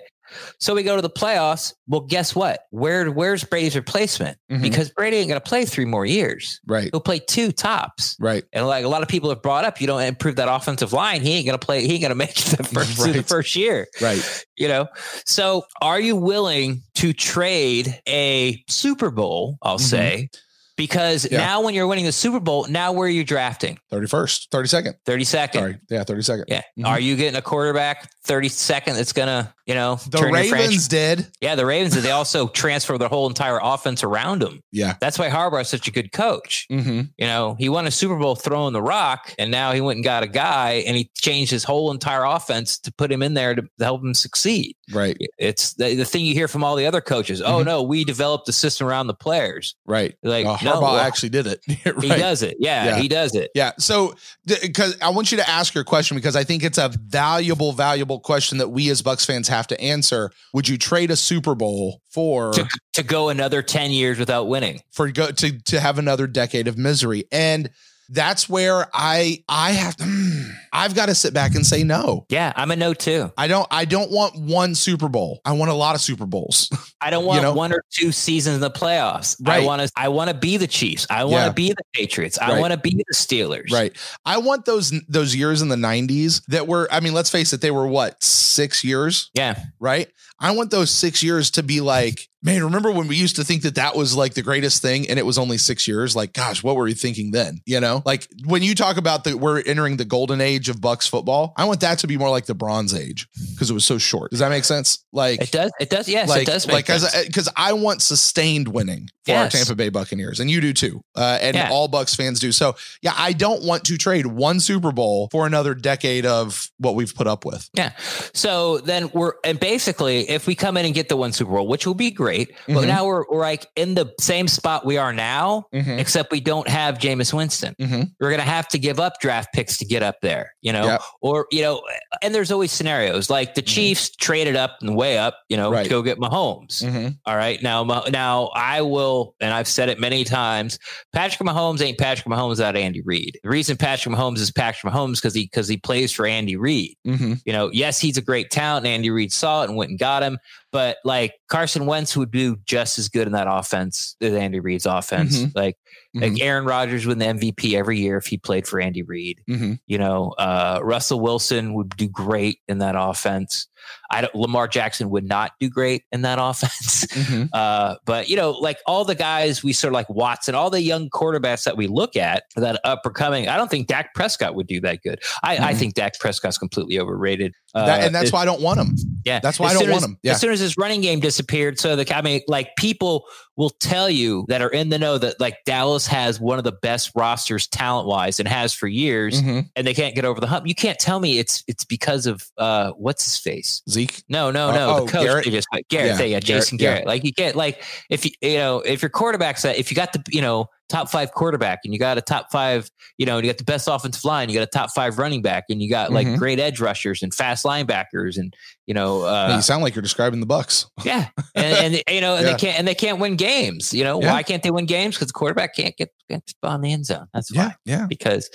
So 0.58 0.74
we 0.74 0.82
go 0.82 0.96
to 0.96 1.02
the 1.02 1.10
playoffs. 1.10 1.72
Well, 1.88 2.00
guess 2.02 2.34
what? 2.34 2.60
Where 2.70 3.10
where's 3.10 3.44
Brady's 3.44 3.76
replacement? 3.76 4.38
Mhm. 4.50 4.62
Because 4.62 4.90
Brady 4.90 5.16
ain't 5.18 5.28
going 5.28 5.40
to 5.40 5.48
play 5.48 5.64
three 5.64 5.84
more 5.84 6.04
years. 6.06 6.60
Right. 6.66 6.88
He'll 6.92 7.00
play 7.00 7.18
two 7.20 7.52
tops. 7.52 8.16
Right. 8.20 8.44
And 8.52 8.66
like 8.66 8.84
a 8.84 8.88
lot 8.88 9.02
of 9.02 9.08
people 9.08 9.30
have 9.30 9.42
brought 9.42 9.64
up, 9.64 9.80
you 9.80 9.86
don't 9.86 10.02
improve 10.02 10.36
that 10.36 10.48
offensive 10.52 10.92
line. 10.92 11.20
He 11.22 11.32
ain't 11.34 11.46
going 11.46 11.58
to 11.58 11.64
play. 11.64 11.86
He 11.86 11.92
ain't 11.94 12.02
going 12.02 12.10
to 12.10 12.14
make 12.14 12.30
it 12.38 12.56
the 12.56 12.64
first 12.74 12.96
through 13.02 13.12
the 13.12 13.22
first 13.22 13.56
year. 13.56 13.86
Right. 14.00 14.44
You 14.56 14.68
know. 14.68 14.88
So 15.24 15.64
are 15.80 16.00
you 16.00 16.16
willing 16.16 16.82
to 16.96 17.12
trade 17.12 18.00
a 18.08 18.62
Super 18.68 19.10
Bowl? 19.10 19.58
I'll 19.62 19.78
Mhm. 19.78 19.80
say. 19.80 20.28
Because 20.76 21.26
Yeah. 21.30 21.38
now, 21.38 21.62
when 21.62 21.72
you're 21.72 21.86
winning 21.86 22.04
the 22.04 22.12
Super 22.12 22.38
Bowl, 22.38 22.66
now 22.68 22.92
where 22.92 23.06
are 23.06 23.10
you 23.10 23.24
drafting? 23.24 23.78
31st, 23.90 24.50
32nd. 24.50 24.94
32nd. 25.06 25.54
Sorry. 25.58 25.78
Yeah, 25.88 26.04
32nd. 26.04 26.44
Yeah. 26.48 26.60
Mhm. 26.78 26.86
Are 26.86 27.00
you 27.00 27.16
getting 27.16 27.36
a 27.38 27.40
quarterback 27.40 28.10
32nd 28.26 28.94
that's 28.94 29.14
going 29.14 29.28
to, 29.28 29.50
you 29.66 29.74
know, 29.74 29.96
The 30.08 30.18
turn 30.18 30.32
your 30.32 30.44
franchise- 30.44 30.52
Ravens 30.52 30.88
did. 30.88 31.26
Yeah, 31.40 31.54
the 31.56 31.66
Ravens 31.66 31.94
did. 31.94 32.02
They 32.04 32.10
also 32.12 32.48
transfer 32.62 32.96
their 32.98 33.08
whole 33.08 33.26
entire 33.28 33.58
offense 33.62 34.04
around 34.04 34.42
him. 34.42 34.62
Yeah. 34.72 34.94
That's 35.00 35.18
why 35.18 35.28
Harbaugh 35.28 35.62
is 35.62 35.68
such 35.68 35.88
a 35.88 35.90
good 35.90 36.12
coach. 36.12 36.66
Mm-hmm. 36.70 37.00
You 37.18 37.26
know, 37.26 37.56
he 37.58 37.68
won 37.68 37.86
a 37.86 37.90
Super 37.90 38.16
Bowl 38.16 38.36
throwing 38.36 38.72
the 38.72 38.82
rock, 38.82 39.34
and 39.38 39.50
now 39.50 39.72
he 39.72 39.80
went 39.80 39.96
and 39.96 40.04
got 40.04 40.22
a 40.22 40.26
guy, 40.28 40.84
and 40.86 40.96
he 40.96 41.10
changed 41.18 41.50
his 41.50 41.64
whole 41.64 41.90
entire 41.90 42.24
offense 42.24 42.78
to 42.80 42.92
put 42.92 43.10
him 43.10 43.22
in 43.22 43.34
there 43.34 43.54
to, 43.54 43.62
to 43.62 43.84
help 43.84 44.02
him 44.02 44.14
succeed. 44.14 44.76
Right. 44.92 45.16
It's 45.38 45.74
the, 45.74 45.96
the 45.96 46.04
thing 46.04 46.24
you 46.24 46.32
hear 46.34 46.46
from 46.48 46.62
all 46.62 46.76
the 46.76 46.86
other 46.86 47.00
coaches. 47.00 47.42
Oh 47.42 47.60
Mhm. 47.62 47.64
no, 47.64 47.82
we 47.82 48.04
developed 48.04 48.46
the 48.46 48.52
system 48.52 48.86
around 48.86 49.08
the 49.08 49.14
players. 49.14 49.74
Right. 49.84 50.14
Like 50.22 50.46
Uh, 50.46 50.56
no, 50.62 50.74
Harbaugh 50.74 50.82
well, 50.82 50.96
actually 50.98 51.30
did 51.30 51.46
it. 51.48 51.60
right. 51.86 52.02
he 52.02 52.08
does 52.08 52.42
it. 52.42 52.56
Yeah, 52.60 52.84
Yeah. 52.84 52.96
he 53.00 53.08
does 53.08 53.34
it. 53.34 53.50
Yeah. 53.54 53.72
So, 53.78 54.14
because 54.46 54.96
I 55.00 55.08
want 55.10 55.32
you 55.32 55.38
to 55.38 55.48
ask 55.48 55.74
your 55.74 55.82
question 55.82 56.16
because 56.16 56.36
I 56.36 56.44
think 56.44 56.62
it's 56.62 56.78
a 56.78 56.90
valuable, 57.04 57.72
valuable 57.72 58.20
question 58.20 58.58
that 58.58 58.68
we 58.68 58.88
as 58.90 59.02
Bucs 59.02 59.26
fans 59.26 59.48
have 59.48 59.55
to 59.68 59.80
answer. 59.80 60.30
Would 60.52 60.68
you 60.68 60.78
trade 60.78 61.10
a 61.10 61.16
Super 61.16 61.54
Bowl 61.54 62.00
for 62.10 62.52
To, 62.52 62.68
to 62.94 63.02
go 63.02 63.28
another 63.28 63.62
ten 63.62 63.90
years 63.90 64.18
without 64.18 64.48
winning. 64.48 64.80
for 64.92 65.10
go 65.10 65.30
to 65.30 65.58
to 65.62 65.80
have 65.80 65.98
another 65.98 66.26
decade 66.26 66.68
of 66.68 66.76
misery? 66.76 67.24
And 67.32 67.70
that's 68.08 68.48
where 68.48 68.86
I 68.94 69.42
I 69.48 69.72
have 69.72 69.96
to, 69.96 70.04
hmm, 70.04 70.50
I've 70.72 70.94
got 70.94 71.06
to 71.06 71.14
sit 71.14 71.34
back 71.34 71.54
and 71.54 71.64
say 71.66 71.82
no. 71.84 72.26
Yeah, 72.28 72.52
I'm 72.56 72.70
a 72.70 72.76
no 72.76 72.94
too. 72.94 73.32
I 73.36 73.48
don't 73.48 73.66
I 73.70 73.84
don't 73.84 74.10
want 74.10 74.36
one 74.38 74.74
Super 74.74 75.08
Bowl. 75.08 75.40
I 75.44 75.52
want 75.52 75.70
a 75.70 75.74
lot 75.74 75.94
of 75.94 76.00
Super 76.00 76.26
Bowls. 76.26 76.70
I 77.00 77.10
don't 77.10 77.24
want 77.24 77.42
know? 77.42 77.52
one 77.54 77.72
or 77.72 77.82
two 77.90 78.12
seasons 78.12 78.54
in 78.56 78.60
the 78.60 78.70
playoffs. 78.70 79.36
Right. 79.46 79.62
I 79.62 79.66
want 79.66 79.82
to. 79.82 79.90
I 79.96 80.08
want 80.08 80.30
to 80.30 80.36
be 80.36 80.56
the 80.56 80.66
Chiefs. 80.66 81.06
I 81.10 81.24
want 81.24 81.34
to 81.42 81.46
Yeah. 81.46 81.52
be 81.52 81.68
the 81.70 81.82
Patriots. 81.92 82.38
I 82.38 82.50
Right. 82.52 82.60
want 82.60 82.72
to 82.72 82.78
be 82.78 82.90
the 82.90 83.14
Steelers. 83.14 83.70
Right. 83.72 83.94
I 84.24 84.38
want 84.38 84.64
those 84.64 84.92
those 85.08 85.34
years 85.34 85.62
in 85.62 85.68
the 85.68 85.76
90s 85.76 86.42
that 86.48 86.66
were 86.66 86.88
I 86.90 87.00
mean, 87.00 87.12
let's 87.14 87.30
face 87.30 87.52
it, 87.52 87.60
they 87.60 87.70
were 87.70 87.86
what, 87.86 88.22
6 88.22 88.82
years? 88.84 89.30
Yeah. 89.34 89.58
right? 89.78 90.08
I 90.38 90.50
want 90.50 90.70
those 90.70 90.90
six 90.90 91.22
years 91.22 91.50
to 91.52 91.62
be 91.62 91.80
like, 91.80 92.28
man, 92.46 92.64
remember 92.64 92.90
when 92.90 93.08
we 93.08 93.16
used 93.16 93.36
to 93.36 93.44
think 93.44 93.62
that 93.62 93.74
that 93.74 93.94
was 93.96 94.14
like 94.16 94.32
the 94.34 94.40
greatest 94.42 94.80
thing 94.80 95.10
and 95.10 95.18
it 95.18 95.26
was 95.26 95.36
only 95.36 95.58
six 95.58 95.86
years? 95.86 96.16
Like, 96.16 96.32
gosh, 96.32 96.62
what 96.62 96.76
were 96.76 96.84
we 96.84 96.94
thinking 96.94 97.32
then? 97.32 97.60
You 97.66 97.80
know, 97.80 98.02
like 98.06 98.26
when 98.46 98.62
you 98.62 98.74
talk 98.74 98.96
about 98.96 99.24
that 99.24 99.36
we're 99.38 99.60
entering 99.60 99.98
the 99.98 100.04
golden 100.06 100.40
age 100.40 100.68
of 100.70 100.76
Bucs 100.76 101.08
football, 101.08 101.52
I 101.56 101.64
want 101.66 101.80
that 101.80 101.98
to 101.98 102.06
be 102.06 102.16
more 102.16 102.30
like 102.30 102.46
the 102.46 102.54
bronze 102.54 102.94
age 102.94 103.26
because 103.52 103.68
it 103.70 103.74
was 103.74 103.84
so 103.84 103.98
short. 103.98 104.30
Does 104.30 104.40
that 104.40 104.48
make 104.48 104.64
sense? 104.64 105.04
Like, 105.12 105.42
It 105.42 105.50
does. 105.52 105.72
It 105.80 105.90
does. 105.90 106.08
Yes, 106.08 106.28
like, 106.28 106.42
it 106.42 106.46
does. 106.46 106.66
Make 106.66 106.88
like, 106.88 107.26
because 107.26 107.48
I 107.56 107.72
want 107.74 108.00
sustained 108.00 108.68
winning 108.68 109.08
for 109.24 109.32
Yes. 109.32 109.52
our 109.54 109.58
Tampa 109.58 109.74
Bay 109.74 109.88
Buccaneers, 109.88 110.38
and 110.38 110.48
you 110.50 110.60
do 110.60 110.72
too, 110.72 111.02
uh, 111.16 111.38
and 111.40 111.56
Yeah. 111.56 111.70
all 111.72 111.88
Bucs 111.88 112.14
fans 112.14 112.38
do. 112.38 112.52
So, 112.52 112.76
yeah, 113.02 113.12
I 113.16 113.32
don't 113.32 113.64
want 113.64 113.82
to 113.84 113.98
trade 113.98 114.26
one 114.26 114.60
Super 114.60 114.92
Bowl 114.92 115.28
for 115.32 115.46
another 115.46 115.74
decade 115.74 116.24
of 116.24 116.70
what 116.78 116.94
we've 116.94 117.12
put 117.14 117.26
up 117.26 117.44
with. 117.44 117.68
Yeah. 117.74 117.90
So 118.34 118.78
then 118.78 119.10
we're 119.12 119.32
and 119.42 119.58
basically 119.58 120.28
if 120.30 120.46
we 120.46 120.54
come 120.54 120.76
in 120.76 120.84
and 120.84 120.94
get 120.94 121.08
the 121.08 121.16
one 121.16 121.32
Super 121.32 121.50
Bowl, 121.52 121.66
which 121.66 121.86
will 121.86 121.94
be 121.94 122.10
great, 122.10 122.35
but 122.44 122.74
Mhm. 122.84 122.86
now 122.86 123.04
we're, 123.06 123.24
we're 123.30 123.40
like 123.40 123.66
in 123.76 123.94
the 123.94 124.12
same 124.20 124.46
spot 124.48 124.84
we 124.84 124.96
are 124.98 125.12
now, 125.12 125.64
Mhm. 125.74 125.98
except 125.98 126.30
we 126.30 126.40
don't 126.40 126.68
have 126.68 126.98
Jameis 126.98 127.32
Winston. 127.32 127.74
Mhm. 127.80 128.10
We're 128.20 128.30
gonna 128.30 128.42
have 128.42 128.68
to 128.68 128.78
give 128.78 129.00
up 129.00 129.14
draft 129.20 129.48
picks 129.54 129.78
to 129.78 129.84
get 129.84 130.02
up 130.02 130.16
there, 130.22 130.54
you 130.62 130.72
know, 130.72 130.84
Yep. 130.86 131.02
or 131.22 131.46
you 131.50 131.62
know, 131.62 131.82
and 132.22 132.34
there's 132.34 132.52
always 132.52 132.72
scenarios 132.72 133.30
like 133.30 133.54
the 133.54 133.62
Chiefs 133.62 134.10
traded 134.16 134.56
up 134.56 134.76
and 134.80 134.94
way 134.96 135.18
up, 135.18 135.38
you 135.48 135.56
know, 135.56 135.66
Mm-hmm. 135.66 135.74
Right. 135.74 135.84
to 135.84 135.90
go 135.90 136.02
get 136.02 136.18
Mahomes. 136.18 136.82
Mhm. 136.84 137.16
All 137.26 137.36
right. 137.36 137.62
Now, 137.62 137.82
now 138.10 138.50
I 138.54 138.82
will, 138.82 139.34
and 139.40 139.52
I've 139.52 139.68
said 139.68 139.88
it 139.88 139.98
many 139.98 140.24
times. 140.24 140.78
Patrick 141.12 141.48
Mahomes 141.48 141.80
ain't 141.80 141.98
Patrick 141.98 142.26
Mahomes 142.26 142.50
without 142.50 142.76
Andy 142.76 143.00
Reid. 143.02 143.38
The 143.42 143.48
reason 143.48 143.76
Patrick 143.76 144.14
Mahomes 144.14 144.38
is 144.38 144.50
Patrick 144.52 144.92
Mahomes 144.92 145.14
because 145.16 145.34
he 145.34 145.44
because 145.44 145.68
he 145.68 145.76
plays 145.76 146.12
for 146.12 146.26
Andy 146.26 146.56
Reid. 146.56 146.96
Mhm. 147.06 147.40
You 147.44 147.52
know, 147.52 147.70
yes, 147.72 148.00
he's 148.00 148.16
a 148.16 148.22
great 148.22 148.50
talent. 148.50 148.86
And 148.86 148.94
Andy 148.94 149.10
Reid 149.10 149.32
saw 149.32 149.62
it 149.62 149.68
and 149.68 149.76
went 149.76 149.90
and 149.90 149.98
got 149.98 150.22
him. 150.22 150.38
But 150.76 150.98
like 151.04 151.32
Carson 151.48 151.86
Wentz 151.86 152.14
would 152.18 152.30
do 152.30 152.56
just 152.66 152.98
as 152.98 153.08
good 153.08 153.26
in 153.26 153.32
that 153.32 153.46
offense 153.48 154.14
as 154.20 154.34
Andy 154.34 154.60
Reid's 154.60 154.84
offense. 154.84 155.38
Mhm. 155.42 155.52
Like 155.54 155.78
Mhm. 156.14 156.20
like 156.20 156.42
Aaron 156.42 156.66
Rodgers 156.66 157.06
would 157.06 157.18
win 157.18 157.40
the 157.40 157.48
MVP 157.48 157.74
every 157.76 157.98
year 157.98 158.18
if 158.18 158.26
he 158.26 158.36
played 158.36 158.66
for 158.66 158.78
Andy 158.78 159.02
Reid. 159.02 159.40
Mhm. 159.48 159.78
You 159.86 159.96
know, 159.96 160.34
uh, 160.38 160.80
Russell 160.82 161.20
Wilson 161.20 161.72
would 161.74 161.96
do 161.96 162.08
great 162.08 162.58
in 162.68 162.78
that 162.78 162.94
offense. 162.98 163.68
I 164.10 164.20
don't. 164.20 164.34
Lamar 164.34 164.68
Jackson 164.68 165.10
would 165.10 165.24
not 165.24 165.52
do 165.60 165.68
great 165.68 166.04
in 166.12 166.22
that 166.22 166.38
offense. 166.40 167.06
Mhm. 167.06 167.48
Uh, 167.52 167.96
but 168.04 168.28
you 168.28 168.36
know, 168.36 168.52
like 168.52 168.78
all 168.86 169.04
the 169.04 169.14
guys 169.14 169.62
we 169.64 169.72
sort 169.72 169.92
of 169.92 169.94
like 169.94 170.08
Watson, 170.10 170.54
all 170.54 170.70
the 170.70 170.80
young 170.82 171.10
quarterbacks 171.10 171.64
that 171.64 171.76
we 171.76 171.86
look 171.86 172.16
at 172.16 172.44
that 172.56 172.80
up 172.84 173.00
and 173.04 173.14
coming, 173.14 173.48
I 173.48 173.56
don't 173.56 173.70
think 173.70 173.86
Dak 173.88 174.14
Prescott 174.14 174.54
would 174.54 174.66
do 174.66 174.80
that 174.82 175.02
good. 175.02 175.20
I, 175.42 175.56
I 175.58 175.72
Mhm. 175.74 175.76
think 175.78 175.94
Dak 175.94 176.18
Prescott's 176.18 176.58
completely 176.58 176.98
overrated. 176.98 177.52
Uh, 177.74 177.86
That- 177.86 178.00
and 178.04 178.14
that's 178.14 178.28
it- 178.28 178.32
why 178.32 178.42
I 178.42 178.44
don't 178.44 178.60
want 178.62 178.80
him. 178.80 178.96
yeah, 179.24 179.40
that's 179.40 179.58
why 179.58 179.66
As 179.66 179.76
I 179.76 179.80
don't 179.80 179.90
want 179.90 180.02
as- 180.02 180.08
him. 180.08 180.18
Yeah. 180.22 180.32
As 180.32 180.40
soon 180.40 180.52
as 180.52 180.60
his 180.60 180.76
running 180.78 181.00
game 181.02 181.20
disappeared, 181.20 181.78
so 181.78 181.94
the 181.96 182.16
I 182.16 182.22
mean, 182.22 182.40
like 182.48 182.70
people 182.76 183.24
will 183.56 183.70
tell 183.70 184.08
you 184.10 184.44
that 184.48 184.60
are 184.62 184.68
in 184.68 184.90
the 184.90 184.98
know 184.98 185.18
that 185.18 185.40
like 185.40 185.56
Dallas 185.66 186.06
has 186.06 186.38
one 186.40 186.58
of 186.58 186.64
the 186.64 186.72
best 186.72 187.10
rosters 187.14 187.66
talent 187.66 188.06
wise 188.06 188.38
and 188.38 188.48
has 188.48 188.72
for 188.72 188.86
years, 188.86 189.42
Mhm. 189.42 189.68
and 189.76 189.86
they 189.86 189.94
can't 189.94 190.14
get 190.14 190.24
over 190.24 190.40
the 190.40 190.46
hump. 190.46 190.66
You 190.66 190.74
can't 190.74 190.98
tell 190.98 191.20
me 191.20 191.38
it's 191.38 191.62
it's 191.66 191.84
because 191.84 192.26
of 192.26 192.44
uh 192.58 192.92
what's 192.92 193.24
his 193.24 193.38
face. 193.38 193.75
Zeke. 193.88 194.22
No, 194.28 194.50
no, 194.50 194.68
Oh, 194.68 194.72
no. 194.74 194.88
oh, 194.96 195.06
the 195.06 195.12
coach 195.12 195.24
Garrett? 195.24 195.44
Garrett, 195.44 195.86
Yeah, 195.90 196.16
yeah, 196.18 196.22
yeah, 196.24 196.40
Jason 196.40 196.78
Garrett, 196.78 197.04
Garrett. 197.04 197.06
Like 197.06 197.24
you 197.24 197.32
can't 197.32 197.56
like 197.56 197.82
if 198.10 198.24
you 198.24 198.30
you 198.40 198.56
know 198.58 198.80
if 198.80 199.02
your 199.02 199.10
quarterback's 199.10 199.62
that 199.62 199.76
if 199.78 199.90
you 199.90 199.94
got 199.96 200.12
the 200.12 200.22
you 200.30 200.40
know 200.40 200.66
top 200.88 201.08
five 201.10 201.32
quarterback 201.32 201.80
and 201.84 201.92
you 201.92 201.98
got 201.98 202.16
a 202.16 202.20
top 202.22 202.46
five 202.52 202.88
you 203.18 203.26
know 203.26 203.38
and 203.38 203.44
you 203.44 203.52
got 203.52 203.58
the 203.58 203.64
best 203.64 203.88
offensive 203.90 204.24
line, 204.24 204.48
you 204.48 204.54
got 204.54 204.62
a 204.62 204.66
top 204.66 204.90
five 204.94 205.18
running 205.18 205.42
back, 205.42 205.64
and 205.68 205.82
you 205.82 205.90
got 205.90 206.12
like 206.12 206.26
Mhm. 206.26 206.38
great 206.38 206.60
edge 206.60 206.80
rushers 206.80 207.22
and 207.22 207.34
fast 207.34 207.64
linebackers 207.64 208.36
and 208.36 208.54
you 208.86 208.94
know 208.94 209.22
uh, 209.24 209.52
you 209.56 209.62
sound 209.62 209.82
like 209.82 209.94
you're 209.96 210.02
describing 210.02 210.38
the 210.40 210.46
Bucs. 210.46 210.86
yeah 211.04 211.28
and, 211.54 211.94
and 211.96 212.02
you 212.08 212.20
know 212.20 212.36
and 212.36 212.46
Yeah. 212.46 212.52
they 212.52 212.58
can't 212.58 212.78
and 212.78 212.86
they 212.88 212.94
can't 212.94 213.18
win 213.18 213.34
games. 213.36 213.92
You 213.92 214.04
know 214.04 214.20
Yeah. 214.22 214.32
why 214.32 214.42
can't 214.44 214.62
they 214.62 214.70
win 214.70 214.86
games? 214.86 215.16
Because 215.16 215.26
the 215.28 215.32
quarterback 215.32 215.74
can't 215.74 215.96
get, 215.96 216.12
get 216.28 216.42
the 216.62 216.78
the 216.78 216.92
end 216.92 217.06
zone. 217.06 217.26
That's 217.34 217.52
why 217.54 217.74
Yeah, 217.84 217.98
yeah. 217.98 218.06
because 218.06 218.48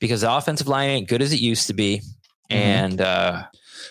because 0.00 0.20
the 0.20 0.32
offensive 0.32 0.68
line 0.68 0.90
ain't 0.90 1.08
good 1.08 1.22
as 1.22 1.32
it 1.32 1.40
used 1.40 1.66
to 1.66 1.74
be. 1.74 2.02
Mhm. 2.52 2.56
And 2.56 3.00
uh, 3.00 3.42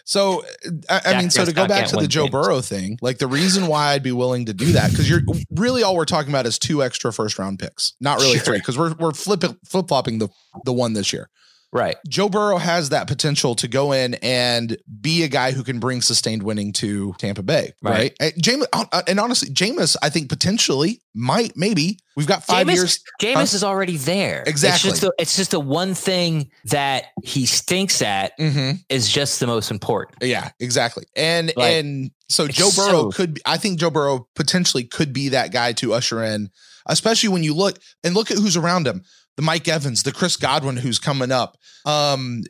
So 0.05 0.43
uh, 0.89 0.99
I, 1.05 1.13
I 1.13 1.19
mean, 1.19 1.29
so 1.29 1.45
to 1.45 1.51
go 1.53 1.67
back 1.67 1.87
to 1.87 1.95
the 1.97 2.07
Joe. 2.07 2.27
Burrow 2.27 2.61
thing, 2.61 2.97
like 3.01 3.17
the 3.17 3.27
reason 3.27 3.67
why 3.67 3.91
I'd 3.93 4.03
be 4.03 4.11
willing 4.11 4.45
to 4.45 4.53
do 4.53 4.71
that 4.73 4.91
because 4.91 5.09
you're 5.09 5.21
really 5.51 5.83
all 5.83 5.95
we're 5.95 6.05
talking 6.05 6.31
about 6.31 6.45
is 6.45 6.57
two 6.59 6.83
extra 6.83 7.11
first 7.13 7.37
round 7.39 7.59
picks, 7.59 7.93
not 7.99 8.19
really 8.19 8.35
Sure. 8.37 8.45
three 8.45 8.57
because 8.59 8.77
we're 8.77 8.93
we're 8.95 9.11
flip 9.13 9.43
flip 9.65 9.87
flopping 9.87 10.19
the 10.19 10.29
the 10.65 10.73
one 10.73 10.93
this 10.93 11.13
year. 11.13 11.29
Right. 11.73 11.95
Joe 12.07 12.29
Burrow 12.29 12.57
has 12.57 12.89
that 12.89 13.07
potential 13.07 13.55
to 13.55 13.67
go 13.67 13.91
in 13.93 14.13
and 14.21 14.77
be 15.01 15.23
a 15.23 15.27
guy 15.27 15.51
who 15.51 15.63
can 15.63 15.79
bring 15.79 16.01
sustained 16.01 16.43
winning 16.43 16.71
to 16.73 17.13
Tampa 17.17 17.41
Bay, 17.41 17.73
right? 17.81 17.91
Right. 17.93 18.13
And, 18.19 18.33
Jameis, 18.33 18.67
uh, 18.71 19.01
and 19.07 19.19
honestly, 19.19 19.49
Jameis, 19.49 19.95
I 20.01 20.09
think 20.09 20.29
potentially 20.29 21.01
might, 21.15 21.57
maybe 21.57 21.97
we've 22.15 22.27
got 22.27 22.43
five 22.43 22.67
Jameis, 22.67 22.75
years. 22.75 22.99
Jameis 23.21 23.33
Huh? 23.33 23.41
is 23.41 23.63
already 23.63 23.97
there. 23.97 24.43
Exactly. 24.45 24.91
It's 24.91 24.99
just, 24.99 25.01
the, 25.01 25.13
it's 25.19 25.35
just 25.35 25.51
the 25.51 25.59
one 25.59 25.95
thing 25.95 26.51
that 26.65 27.05
he 27.23 27.45
stinks 27.47 28.01
at 28.03 28.37
Mhm. 28.39 28.79
is 28.89 29.09
just 29.09 29.39
the 29.39 29.47
most 29.47 29.71
important. 29.71 30.19
Yeah, 30.21 30.51
exactly. 30.59 31.05
And 31.15 31.51
Like, 31.57 31.73
and 31.73 32.11
so 32.29 32.47
Joe 32.47 32.69
Burrow 32.75 33.09
so- 33.09 33.11
could 33.11 33.33
be, 33.35 33.41
I 33.45 33.57
think 33.57 33.79
Joe 33.79 33.89
Burrow 33.89 34.27
potentially 34.35 34.83
could 34.83 35.11
be 35.11 35.29
that 35.29 35.51
guy 35.51 35.73
to 35.73 35.93
usher 35.93 36.23
in, 36.23 36.49
especially 36.85 37.29
when 37.29 37.43
you 37.43 37.53
look 37.55 37.79
and 38.03 38.13
look 38.13 38.29
at 38.29 38.37
who's 38.37 38.57
around 38.57 38.85
him. 38.87 39.03
The 39.35 39.41
Mike 39.41 39.67
Evans, 39.67 40.03
the 40.03 40.11
Chris 40.11 40.37
Godwin 40.37 40.77
who's 40.77 40.99
coming 40.99 41.31
up. 41.31 41.57
Um, 41.85 42.43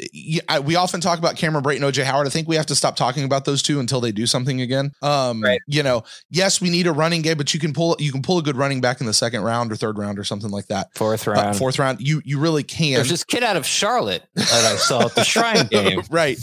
I- 0.49 0.59
we 0.59 0.75
often 0.75 0.99
talk 1.01 1.17
about 1.17 1.37
Cameron 1.37 1.63
Brate, 1.63 1.79
OJ 1.79 2.03
Howard. 2.03 2.27
I 2.27 2.29
think 2.29 2.47
we 2.47 2.57
have 2.57 2.65
to 2.67 2.75
stop 2.75 2.95
talking 2.97 3.23
about 3.23 3.45
those 3.45 3.61
two 3.63 3.79
until 3.79 4.01
they 4.01 4.11
do 4.11 4.27
something 4.27 4.59
again. 4.61 4.91
Um, 5.01 5.41
Right. 5.41 5.59
you 5.65 5.81
know, 5.81 6.03
yes, 6.29 6.59
we 6.61 6.69
need 6.69 6.85
a 6.85 6.91
running 6.91 7.21
game, 7.21 7.37
but 7.37 7.53
you 7.53 7.59
can 7.59 7.71
pull 7.73 7.95
you 7.99 8.11
can 8.11 8.21
pull 8.21 8.37
a 8.37 8.43
good 8.43 8.57
running 8.57 8.81
back 8.81 8.99
in 8.99 9.07
the 9.07 9.13
second 9.13 9.41
round 9.43 9.71
or 9.71 9.75
third 9.77 9.97
round 9.97 10.19
or 10.19 10.23
something 10.25 10.51
like 10.51 10.67
that. 10.67 10.89
Fourth 10.95 11.25
Uh, 11.27 11.31
round. 11.31 11.57
fourth 11.57 11.79
round, 11.79 12.01
you 12.01 12.21
you 12.25 12.37
really 12.37 12.63
can. 12.63 12.95
There's 12.95 13.09
this 13.09 13.23
kid 13.23 13.43
out 13.43 13.55
of 13.55 13.65
Charlotte 13.65 14.23
that 14.35 14.51
I 14.51 14.75
saw 14.75 15.05
at 15.05 15.15
the 15.15 15.23
Shrine 15.23 15.67
game. 15.71 16.03
right. 16.11 16.37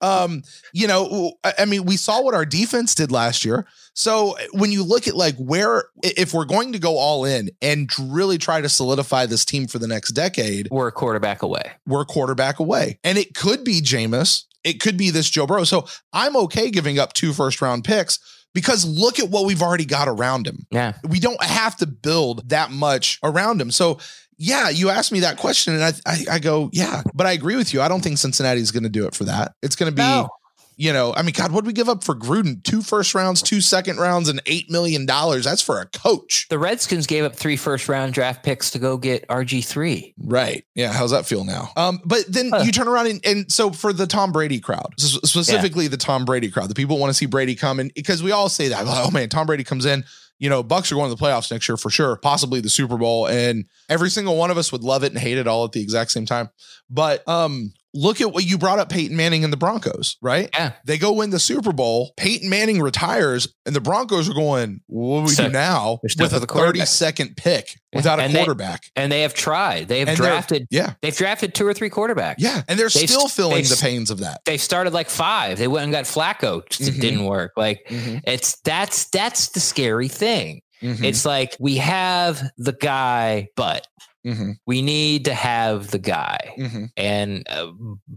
Um, 0.00 0.42
you 0.72 0.86
know, 0.88 1.34
I 1.44 1.54
I 1.60 1.64
mean, 1.66 1.84
we 1.84 1.96
saw 1.96 2.20
what 2.20 2.34
our 2.34 2.44
defense 2.44 2.94
did 2.96 3.10
last 3.12 3.44
year. 3.44 3.64
So 3.94 4.36
when 4.52 4.72
you 4.72 4.82
look 4.84 5.06
at 5.08 5.14
like 5.16 5.36
where, 5.36 5.84
if 6.02 6.34
we're 6.34 6.44
going 6.44 6.72
to 6.72 6.78
go 6.78 6.98
all 6.98 7.24
in 7.24 7.50
and 7.62 7.88
really 7.98 8.38
try 8.38 8.60
to 8.60 8.68
solidify 8.68 9.26
this 9.26 9.44
team 9.44 9.66
for 9.68 9.78
the 9.78 9.86
next 9.86 10.12
decade, 10.12 10.68
We're 10.70 10.88
a 10.88 10.92
quarterback 10.92 11.42
away. 11.42 11.72
we're 11.86 12.02
a 12.02 12.06
quarterback 12.06 12.58
away. 12.58 12.98
And 13.04 13.16
it 13.18 13.34
could 13.34 13.62
be 13.64 13.80
Jameis. 13.80 14.44
It 14.64 14.80
could 14.80 14.96
be 14.96 15.10
this 15.10 15.30
Joe 15.30 15.46
Burrow. 15.46 15.64
So 15.64 15.86
I'm 16.12 16.36
okay 16.36 16.70
giving 16.70 16.98
up 16.98 17.12
two 17.12 17.32
first 17.32 17.62
round 17.62 17.84
picks 17.84 18.18
because 18.52 18.84
look 18.84 19.18
at 19.20 19.30
what 19.30 19.44
we've 19.46 19.62
already 19.62 19.84
got 19.84 20.08
around 20.08 20.46
him 20.46 20.66
Yeah. 20.70 20.94
we 21.08 21.20
don't 21.20 21.42
have 21.42 21.76
to 21.76 21.86
build 21.86 22.48
that 22.50 22.70
much 22.70 23.18
around 23.22 23.60
him. 23.60 23.70
So 23.70 23.98
yeah, 24.38 24.68
you 24.70 24.90
asked 24.90 25.12
me 25.12 25.20
that 25.20 25.36
question, 25.36 25.74
and 25.74 25.82
I 25.84 25.92
I, 26.04 26.24
I 26.32 26.38
go 26.40 26.68
yeah, 26.72 27.02
but 27.14 27.24
I 27.26 27.32
agree 27.32 27.54
with 27.54 27.72
you. 27.72 27.80
I 27.80 27.86
don't 27.86 28.00
think 28.00 28.18
Cincinnati's 28.18 28.72
going 28.72 28.82
to 28.82 28.88
do 28.88 29.06
it 29.06 29.14
for 29.14 29.22
that. 29.24 29.52
It's 29.62 29.76
going 29.76 29.92
to 29.92 29.94
be. 29.94 30.02
No. 30.02 30.28
You 30.76 30.92
know, 30.92 31.14
I 31.14 31.22
mean, 31.22 31.32
God, 31.36 31.52
what 31.52 31.62
did 31.62 31.68
we 31.68 31.72
give 31.72 31.88
up 31.88 32.02
for 32.02 32.14
Gruden? 32.14 32.62
Two 32.64 32.82
first 32.82 33.14
rounds, 33.14 33.42
two 33.42 33.60
second 33.60 33.98
rounds, 33.98 34.28
and 34.28 34.42
eight 34.46 34.70
million 34.70 35.06
dollars. 35.06 35.44
That's 35.44 35.62
for 35.62 35.80
a 35.80 35.86
coach, 35.86 36.46
The 36.48 36.58
Redskins 36.58 37.06
gave 37.06 37.24
up 37.24 37.36
three 37.36 37.56
first 37.56 37.88
round 37.88 38.12
draft 38.14 38.42
picks 38.42 38.70
to 38.72 38.78
go 38.78 38.96
get 38.96 39.26
RG3. 39.28 40.14
right? 40.18 40.64
Yeah, 40.74 40.92
how's 40.92 41.10
that 41.12 41.26
feel 41.26 41.44
now? 41.44 41.70
Um, 41.76 42.00
but 42.04 42.24
then 42.28 42.50
Huh. 42.50 42.62
you 42.64 42.72
turn 42.72 42.88
around 42.88 43.06
and, 43.06 43.24
and 43.26 43.52
so 43.52 43.70
for 43.70 43.92
the 43.92 44.06
Tom 44.06 44.32
Brady 44.32 44.58
crowd, 44.60 44.94
specifically 44.98 45.88
the 45.88 45.96
Tom 45.96 46.24
Brady 46.24 46.50
crowd, 46.50 46.68
the 46.70 46.74
people 46.74 46.98
want 46.98 47.10
to 47.10 47.14
see 47.14 47.26
Brady 47.26 47.54
come 47.54 47.78
in 47.80 47.90
because 47.94 48.22
we 48.22 48.32
all 48.32 48.48
say 48.48 48.68
that. 48.68 48.84
Oh 48.86 49.10
man, 49.10 49.28
Tom 49.28 49.46
Brady 49.46 49.64
comes 49.64 49.84
in. 49.84 50.04
You 50.40 50.50
know, 50.50 50.64
Bucs 50.64 50.90
are 50.90 50.96
going 50.96 51.08
to 51.08 51.14
the 51.14 51.22
playoffs 51.24 51.50
next 51.52 51.68
year 51.68 51.76
for 51.76 51.90
sure, 51.90 52.16
possibly 52.16 52.60
the 52.60 52.68
Super 52.68 52.96
Bowl, 52.98 53.26
and 53.28 53.66
every 53.88 54.10
single 54.10 54.36
one 54.36 54.50
of 54.50 54.58
us 54.58 54.72
would 54.72 54.82
love 54.82 55.04
it 55.04 55.12
and 55.12 55.18
hate 55.18 55.38
it 55.38 55.46
all 55.46 55.64
at 55.64 55.70
the 55.72 55.80
exact 55.80 56.10
same 56.10 56.26
time. 56.26 56.50
But 56.90 57.26
um, 57.28 57.72
look 57.94 58.20
at 58.20 58.32
what 58.32 58.44
you 58.44 58.58
brought 58.58 58.78
up, 58.78 58.88
Peyton 58.90 59.16
Manning 59.16 59.44
and 59.44 59.52
the 59.52 59.56
Broncos, 59.56 60.16
right? 60.20 60.50
Yeah. 60.52 60.72
They 60.84 60.98
go 60.98 61.12
win 61.12 61.30
the 61.30 61.38
Super 61.38 61.72
Bowl. 61.72 62.12
Peyton 62.16 62.50
Manning 62.50 62.80
retires, 62.82 63.48
and 63.64 63.74
the 63.74 63.80
Broncos 63.80 64.28
are 64.28 64.34
going, 64.34 64.80
"What 64.86 65.20
do 65.20 65.22
we 65.26 65.28
So- 65.30 65.44
do 65.46 65.50
now?" 65.52 66.00
With 66.02 66.18
a 66.18 66.22
with 66.22 66.32
a 66.42 66.46
quarterback. 66.46 66.74
thirty-second 66.80 67.36
pick 67.36 67.78
without 67.94 68.18
a 68.18 68.24
And 68.24 68.34
they- 68.34 68.38
quarterback. 68.40 68.82
And 68.96 69.10
they 69.12 69.22
have 69.22 69.32
tried. 69.34 69.88
They 69.88 70.00
have 70.00 70.08
And 70.08 70.16
drafted 70.16 70.66
yeah, 70.70 70.94
they've 71.02 71.16
drafted 71.16 71.54
two 71.54 71.66
or 71.66 71.72
three 71.72 71.90
quarterbacks. 71.90 72.36
yeah, 72.38 72.62
and 72.68 72.78
they're 72.78 72.88
They've- 72.88 73.08
still 73.08 73.28
feeling 73.28 73.64
the 73.64 73.78
pains 73.80 74.10
of 74.10 74.18
that. 74.18 74.40
They 74.44 74.58
started 74.58 74.92
like 74.92 75.08
five. 75.08 75.58
They 75.58 75.68
went 75.68 75.84
and 75.84 75.92
got 75.92 76.04
Flacco. 76.04 76.62
It 76.80 76.94
Mhm. 76.94 77.00
didn't 77.00 77.24
work. 77.24 77.52
Like 77.56 77.80
it's 77.88 78.56
that's 78.64 79.04
that's 79.10 79.48
the 79.50 79.60
scary 79.60 80.08
thing. 80.08 80.60
It's 80.86 81.24
like 81.24 81.56
we 81.58 81.76
have 81.78 82.42
the 82.58 82.72
guy, 82.74 83.46
but 83.56 83.86
Mhm. 84.26 84.54
we 84.66 84.82
need 84.82 85.26
to 85.26 85.34
have 85.34 85.90
the 85.90 85.98
guy. 85.98 86.54
Mhm. 86.58 86.88
And 86.96 87.46
uh, 87.48 87.70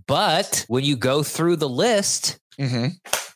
but 0.07 0.65
when 0.67 0.83
you 0.83 0.95
go 0.95 1.23
through 1.23 1.57
the 1.57 1.69
list, 1.69 2.39
Mhm. 2.59 2.93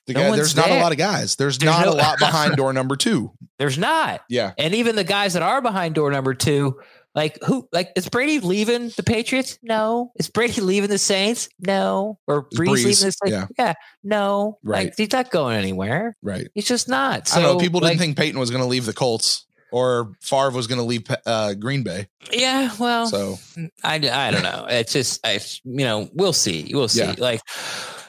The 0.07 0.13
No 0.13 0.31
guy, 0.31 0.35
there's 0.35 0.55
not 0.55 0.69
a 0.71 0.79
lot 0.79 0.91
of 0.91 0.97
guys. 0.97 1.35
There's, 1.35 1.59
There's 1.59 1.71
not 1.71 1.85
no- 1.85 1.93
a 1.93 1.93
lot 1.93 2.17
behind 2.17 2.55
door 2.57 2.73
number 2.73 2.95
two. 2.95 3.31
there's 3.59 3.77
not. 3.77 4.21
Yeah. 4.29 4.53
And 4.57 4.73
even 4.73 4.95
the 4.95 5.03
guys 5.03 5.33
that 5.33 5.43
are 5.43 5.61
behind 5.61 5.93
door 5.93 6.09
number 6.11 6.33
two, 6.33 6.79
like 7.13 7.37
who, 7.45 7.67
like 7.71 7.91
is 7.95 8.09
Brady 8.09 8.39
leaving 8.39 8.89
the 8.97 9.03
Patriots? 9.03 9.59
No. 9.61 10.11
Is 10.15 10.27
Brady 10.29 10.59
leaving 10.61 10.89
the 10.89 10.97
Saints? 10.97 11.49
No. 11.59 12.17
Or 12.27 12.45
Brees, 12.49 12.57
Brees, 12.57 12.67
leaving 12.73 12.89
the 12.89 12.95
Saints? 13.11 13.17
yeah. 13.27 13.45
Yeah. 13.59 13.73
No. 14.03 14.57
Right. 14.63 14.85
Like 14.85 14.93
he's 14.97 15.11
not 15.11 15.29
going 15.29 15.55
anywhere. 15.55 16.17
Right. 16.23 16.47
He's 16.55 16.65
just 16.65 16.89
not. 16.89 17.27
So 17.27 17.39
I 17.39 17.43
don't 17.43 17.53
know. 17.57 17.59
People 17.59 17.81
like, 17.81 17.91
didn't 17.91 17.99
think 18.01 18.17
Peyton 18.17 18.39
was 18.39 18.49
going 18.49 18.63
to 18.63 18.67
leave 18.67 18.85
the 18.87 18.93
Colts 18.93 19.45
or 19.71 20.13
Favre 20.21 20.51
was 20.51 20.67
going 20.67 20.79
to 20.79 20.85
leave 20.85 21.03
uh, 21.25 21.53
Green 21.53 21.83
Bay. 21.83 22.07
Yeah. 22.31 22.69
Well, 22.79 23.07
So 23.07 23.37
I, 23.83 23.95
I 23.95 24.31
don't 24.31 24.43
know. 24.43 24.65
It's 24.69 24.93
just 24.93 25.25
I 25.25 25.39
you 25.63 25.85
know 25.85 26.09
we'll 26.13 26.33
see 26.33 26.71
we'll 26.73 26.87
see. 26.87 26.99
Yeah. 26.99 27.15
Like 27.17 27.41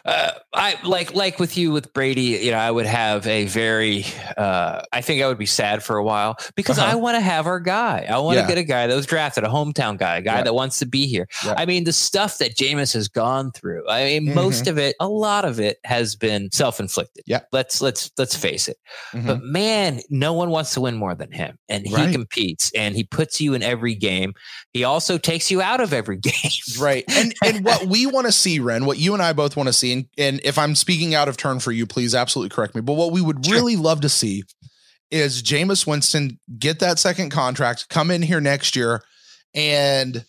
uh, 0.04 0.30
I 0.52 0.76
like 0.84 1.14
like 1.14 1.38
with 1.38 1.56
you 1.56 1.70
with 1.72 1.92
Brady. 1.92 2.22
You 2.42 2.50
know 2.50 2.58
I 2.58 2.70
would 2.70 2.86
have 2.86 3.26
a 3.26 3.46
very 3.46 4.04
uh, 4.36 4.82
I 4.92 5.00
think 5.00 5.22
I 5.22 5.28
would 5.28 5.38
be 5.38 5.46
sad 5.46 5.82
for 5.82 5.96
a 5.96 6.04
while 6.04 6.36
because 6.56 6.78
Uh-huh. 6.78 6.90
I 6.92 6.94
want 6.96 7.16
to 7.16 7.20
have 7.20 7.46
our 7.46 7.60
guy. 7.60 8.06
I 8.08 8.18
want 8.18 8.36
to 8.36 8.42
Yeah. 8.42 8.48
get 8.48 8.58
a 8.58 8.64
guy 8.64 8.86
that 8.86 8.94
was 8.94 9.06
drafted, 9.06 9.44
a 9.44 9.48
hometown 9.48 9.96
guy, 9.98 10.16
a 10.18 10.22
guy 10.22 10.38
Yeah. 10.38 10.42
that 10.44 10.54
wants 10.54 10.78
to 10.80 10.86
be 10.86 11.06
here. 11.06 11.28
Yeah. 11.44 11.54
I 11.56 11.66
mean 11.66 11.84
the 11.84 11.92
stuff 11.92 12.38
that 12.38 12.56
Jameis 12.56 12.92
has 12.94 13.08
gone 13.08 13.52
through. 13.52 13.88
I 13.88 14.04
mean 14.18 14.34
most 14.34 14.66
of 14.66 14.78
it, 14.78 14.96
a 15.00 15.08
lot 15.08 15.44
of 15.44 15.60
it 15.60 15.78
has 15.84 16.16
been 16.16 16.50
self 16.52 16.80
inflicted. 16.80 17.24
Mm-hmm. 17.24 17.30
Yeah. 17.32 17.40
Let's 17.52 17.80
let's 17.80 18.10
let's 18.18 18.34
face 18.36 18.68
it. 18.68 18.76
mhm. 19.12 19.26
But 19.26 19.42
man, 19.42 20.00
no 20.10 20.32
one 20.32 20.50
wants 20.50 20.74
to 20.74 20.80
win 20.80 20.96
more 20.96 21.14
than 21.14 21.30
him. 21.32 21.58
And 21.68 21.86
he 21.86 21.94
Right. 21.94 22.12
competes 22.12 22.72
and 22.74 22.96
he 22.96 23.04
puts 23.04 23.40
you 23.40 23.54
in 23.54 23.62
every 23.62 23.94
game. 23.94 24.34
He 24.72 24.84
also 24.84 25.16
takes 25.18 25.50
you 25.50 25.62
out 25.62 25.80
of 25.80 25.92
every 25.92 26.16
game. 26.30 26.32
right. 26.78 27.04
And 27.08 27.34
and 27.44 27.64
what 27.64 27.86
we 27.86 28.06
want 28.06 28.26
to 28.26 28.32
see, 28.32 28.58
Ren, 28.58 28.84
what 28.84 28.98
you 28.98 29.14
and 29.14 29.22
I 29.22 29.32
both 29.32 29.56
want 29.56 29.68
to 29.68 29.72
see, 29.72 29.91
and, 29.92 30.06
and 30.18 30.40
if 30.44 30.58
I'm 30.58 30.74
speaking 30.74 31.14
out 31.14 31.28
of 31.28 31.36
turn 31.36 31.60
for 31.60 31.72
you, 31.72 31.86
please 31.86 32.14
absolutely 32.14 32.54
correct 32.54 32.74
me. 32.74 32.80
But 32.80 32.94
what 32.94 33.12
we 33.12 33.20
would 33.20 33.44
Sure. 33.44 33.54
really 33.54 33.76
love 33.76 34.00
to 34.02 34.08
see 34.08 34.44
is 35.10 35.42
Jameis 35.42 35.86
Winston 35.86 36.38
get 36.58 36.78
that 36.80 36.98
second 36.98 37.30
contract, 37.30 37.88
come 37.88 38.10
in 38.10 38.22
here 38.22 38.40
next 38.40 38.74
year, 38.74 39.02
and 39.54 40.24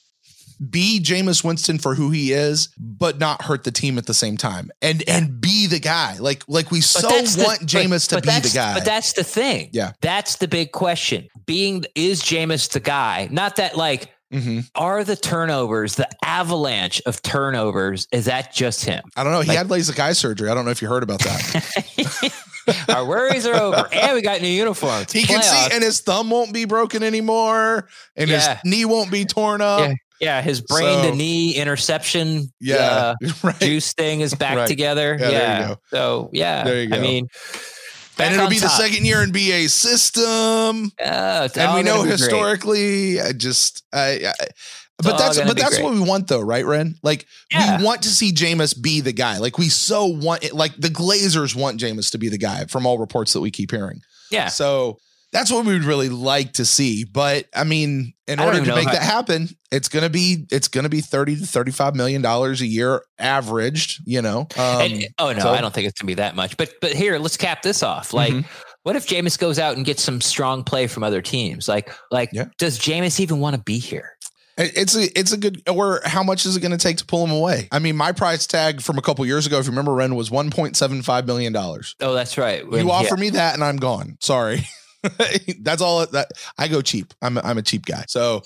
be 0.70 1.00
Jameis 1.02 1.44
Winston 1.44 1.78
for 1.80 1.96
who 1.96 2.12
he 2.12 2.32
is, 2.32 2.70
but 2.78 3.20
not 3.20 3.42
hurt 3.44 3.64
the 3.64 3.72
team 3.72 3.98
at 3.98 4.06
the 4.06 4.14
same 4.14 4.38
time, 4.38 4.70
and 4.82 5.04
and 5.10 5.42
be 5.42 5.68
the 5.68 5.80
guy. 5.80 6.18
Like 6.20 6.44
like 6.48 6.70
we 6.72 6.80
so 6.80 7.08
that's 7.08 7.36
the- 7.36 7.44
want 7.44 7.60
but- 7.62 7.68
Jameis 7.70 8.08
to 8.10 8.16
but 8.16 8.24
be 8.26 8.40
the 8.40 8.52
guy. 8.54 8.74
But 8.76 8.86
that's 8.86 9.14
the 9.14 9.24
thing. 9.24 9.70
Yeah. 9.74 9.94
That's 10.02 10.38
the 10.38 10.48
big 10.48 10.72
question. 10.72 11.28
Being 11.46 11.86
is 11.96 12.22
Jameis 12.22 12.70
the 12.70 12.80
guy? 12.80 13.28
Not 13.32 13.56
that 13.58 13.76
like 13.76 14.13
hmm 14.34 14.60
are 14.76 15.04
the 15.04 15.16
turnovers, 15.16 15.96
the 15.96 16.08
avalanche 16.24 17.02
of 17.06 17.22
turnovers, 17.22 18.08
is 18.12 18.26
that 18.26 18.54
just 18.54 18.84
him? 18.86 19.04
I 19.16 19.24
don't 19.24 19.32
know. 19.34 19.42
He 19.42 19.50
Like- 19.50 19.58
had 19.58 19.68
LASIK 19.68 20.00
eye 20.00 20.14
surgery. 20.14 20.50
I 20.50 20.54
don't 20.54 20.66
know 20.66 20.72
if 20.72 20.82
you 20.82 20.88
heard 20.90 21.04
about 21.04 21.20
that. 21.20 22.34
Our 22.96 23.06
worries 23.06 23.46
are 23.46 23.56
over. 23.56 23.88
And 23.92 24.14
we 24.14 24.22
got 24.22 24.42
new 24.42 24.48
uniforms. 24.48 25.12
he 25.12 25.24
can 25.24 25.42
see, 25.44 25.76
and 25.76 25.84
his 25.84 26.00
thumb 26.02 26.30
won't 26.30 26.54
be 26.54 26.66
broken 26.66 27.04
anymore, 27.04 27.88
and 28.16 28.30
Yeah. 28.30 28.56
his 28.56 28.64
knee 28.72 28.86
won't 28.86 29.12
be 29.12 29.26
torn 29.26 29.62
up. 29.62 29.82
Yeah. 29.82 29.94
yeah, 30.22 30.42
his 30.42 30.62
brain 30.62 31.04
So- 31.04 31.10
to 31.12 31.16
knee 31.16 31.56
interception 31.56 32.52
Yeah, 32.62 32.78
uh, 32.78 33.16
right. 33.44 33.60
juice 33.60 33.94
thing 33.94 34.22
is 34.22 34.34
back 34.34 34.56
Right. 34.56 34.68
together. 34.68 35.18
Yeah, 35.20 35.30
Yeah. 35.30 35.40
there 35.40 35.62
you 35.62 35.68
go. 35.68 35.80
So 35.92 36.30
yeah. 36.32 36.64
I 36.66 37.00
mean 37.00 37.28
back 38.18 38.28
and 38.28 38.36
it'll 38.36 38.50
be 38.50 38.60
the 38.60 38.68
second 38.70 39.06
year 39.06 39.22
in 39.24 39.32
BA 39.32 39.70
system, 39.70 40.92
Uh, 41.04 41.48
and 41.56 41.74
we 41.76 41.84
know 41.84 42.02
great. 42.04 42.12
historically, 42.12 43.20
I 43.22 43.32
just, 43.34 43.84
I, 43.94 44.34
I 44.40 44.48
but 44.98 45.18
that's 45.18 45.40
but 45.42 45.58
that's 45.58 45.76
great. 45.76 45.84
what 45.84 45.94
we 45.94 46.00
want 46.00 46.28
though, 46.28 46.40
right, 46.42 46.66
Ren? 46.66 46.96
Like 47.04 47.26
Yeah. 47.52 47.78
we 47.80 47.84
want 47.84 48.04
to 48.04 48.10
see 48.10 48.32
Jameis 48.32 48.80
be 48.80 49.02
the 49.02 49.12
guy. 49.12 49.38
Like 49.40 49.58
we 49.58 49.68
so 49.70 50.06
want 50.06 50.44
it. 50.44 50.54
Like 50.54 50.76
the 50.78 50.88
Glazers 50.90 51.56
want 51.56 51.80
Jameis 51.80 52.12
to 52.12 52.18
be 52.18 52.30
the 52.30 52.38
guy 52.38 52.66
from 52.66 52.86
all 52.86 52.98
reports 53.00 53.34
that 53.34 53.42
we 53.42 53.52
keep 53.52 53.72
hearing. 53.72 54.02
Yeah. 54.30 54.48
So 54.48 55.00
that's 55.34 55.52
what 55.52 55.66
we 55.66 55.74
would 55.74 55.84
really 55.84 56.08
like 56.10 56.54
to 56.54 56.66
see. 56.66 57.04
But 57.04 57.48
I 57.54 57.66
mean, 57.66 58.14
in 58.28 58.40
I 58.40 58.46
order 58.46 58.64
to 58.64 58.76
make 58.76 58.86
how- 58.88 58.94
that 58.94 59.02
happen, 59.02 59.50
it's 59.72 59.90
gonna 59.90 60.10
be 60.10 60.46
it's 60.52 60.70
gonna 60.70 60.88
be 60.90 61.02
30 61.02 61.38
to 61.40 61.46
35 61.46 61.96
million 61.96 62.22
dollars 62.22 62.62
a 62.62 62.66
year 62.68 63.04
averaged, 63.20 64.02
you 64.06 64.22
know. 64.22 64.42
Um, 64.56 64.82
And- 64.82 65.08
oh 65.20 65.34
no, 65.34 65.40
so- 65.40 65.50
I 65.54 65.60
don't 65.60 65.74
think 65.74 65.88
it's 65.88 66.00
gonna 66.00 66.08
be 66.08 66.14
that 66.16 66.36
much. 66.36 66.56
But 66.56 66.76
but 66.80 66.94
here, 66.94 67.18
let's 67.20 67.36
cap 67.36 67.62
this 67.64 67.84
off. 67.84 68.14
Like, 68.14 68.32
Mhm. 68.34 68.46
what 68.84 68.96
if 68.96 69.08
Jameis 69.08 69.38
goes 69.38 69.60
out 69.60 69.76
and 69.76 69.86
gets 69.86 70.04
some 70.04 70.22
strong 70.22 70.64
play 70.64 70.88
from 70.88 71.04
other 71.04 71.22
teams? 71.22 71.68
Like 71.68 71.92
like 72.12 72.30
Yeah. 72.32 72.46
does 72.58 72.80
Jameis 72.80 73.20
even 73.20 73.40
want 73.40 73.56
to 73.56 73.62
be 73.62 73.80
here? 73.80 74.12
It's 74.56 74.96
a 74.96 75.06
it's 75.20 75.32
a 75.32 75.38
good 75.38 75.64
or 75.68 76.02
how 76.06 76.22
much 76.22 76.46
is 76.46 76.56
it 76.56 76.60
going 76.60 76.74
to 76.74 76.78
take 76.78 76.98
to 76.98 77.06
pull 77.06 77.24
him 77.26 77.32
away? 77.32 77.68
I 77.72 77.80
mean, 77.80 77.96
my 77.96 78.12
price 78.12 78.46
tag 78.46 78.82
from 78.84 79.00
a 79.00 79.02
couple 79.02 79.26
years 79.26 79.48
ago, 79.48 79.58
if 79.58 79.66
you 79.66 79.72
remember, 79.72 79.96
Ren 79.96 80.14
was 80.14 80.30
one 80.30 80.52
point 80.52 80.78
seven 80.78 81.02
five 81.02 81.26
million 81.26 81.54
dollars. 81.54 81.96
Oh, 82.00 82.14
that's 82.14 82.38
right. 82.38 82.64
When- 82.70 82.82
You 82.82 82.88
yeah. 82.90 82.94
offer 82.94 83.18
me 83.18 83.32
that, 83.32 83.56
and 83.56 83.64
I'm 83.64 83.78
gone. 83.78 84.16
Sorry, 84.22 84.64
that's 85.62 85.82
all. 85.82 86.06
That 86.08 86.32
I 86.58 86.68
go 86.68 86.82
cheap. 86.82 87.14
I'm 87.22 87.38
a, 87.38 87.42
I'm 87.42 87.58
a 87.58 87.62
cheap 87.64 87.86
guy. 87.86 88.06
So, 88.08 88.42